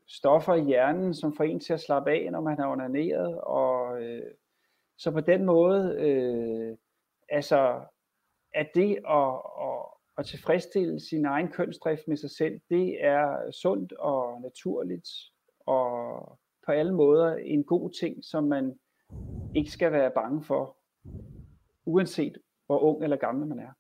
stoffer 0.08 0.54
i 0.54 0.64
hjernen, 0.64 1.14
som 1.14 1.36
får 1.36 1.44
en 1.44 1.60
til 1.60 1.74
at 1.74 1.82
slappe 1.82 2.12
af, 2.12 2.32
når 2.32 2.42
man 2.42 2.58
har 2.58 2.72
onaneret. 2.72 3.42
Og, 3.42 4.04
øh, 4.04 4.32
så 4.98 5.12
på 5.12 5.22
den 5.22 5.46
måde, 5.46 5.96
øh, 6.00 6.78
altså, 7.30 7.82
at 8.54 8.70
det 8.76 8.98
at, 9.10 9.42
at, 9.62 9.86
at 10.18 10.26
tilfredsstille 10.26 11.00
sin 11.00 11.26
egen 11.26 11.48
kønsdrift 11.48 12.08
med 12.08 12.18
sig 12.18 12.32
selv, 12.32 12.60
det 12.70 13.06
er 13.06 13.52
sundt 13.52 13.94
og 13.94 14.42
naturligt, 14.42 15.10
og 15.66 16.40
på 16.66 16.72
alle 16.72 16.94
måder 16.94 17.36
en 17.36 17.64
god 17.64 17.90
ting, 17.90 18.26
som 18.26 18.44
man 18.44 18.80
ikke 19.56 19.72
skal 19.72 19.92
være 19.92 20.12
bange 20.12 20.44
for, 20.44 20.78
uanset 21.86 22.38
hvor 22.66 22.80
ung 22.80 23.04
eller 23.04 23.18
gammel 23.18 23.48
man 23.48 23.60
er. 23.60 23.72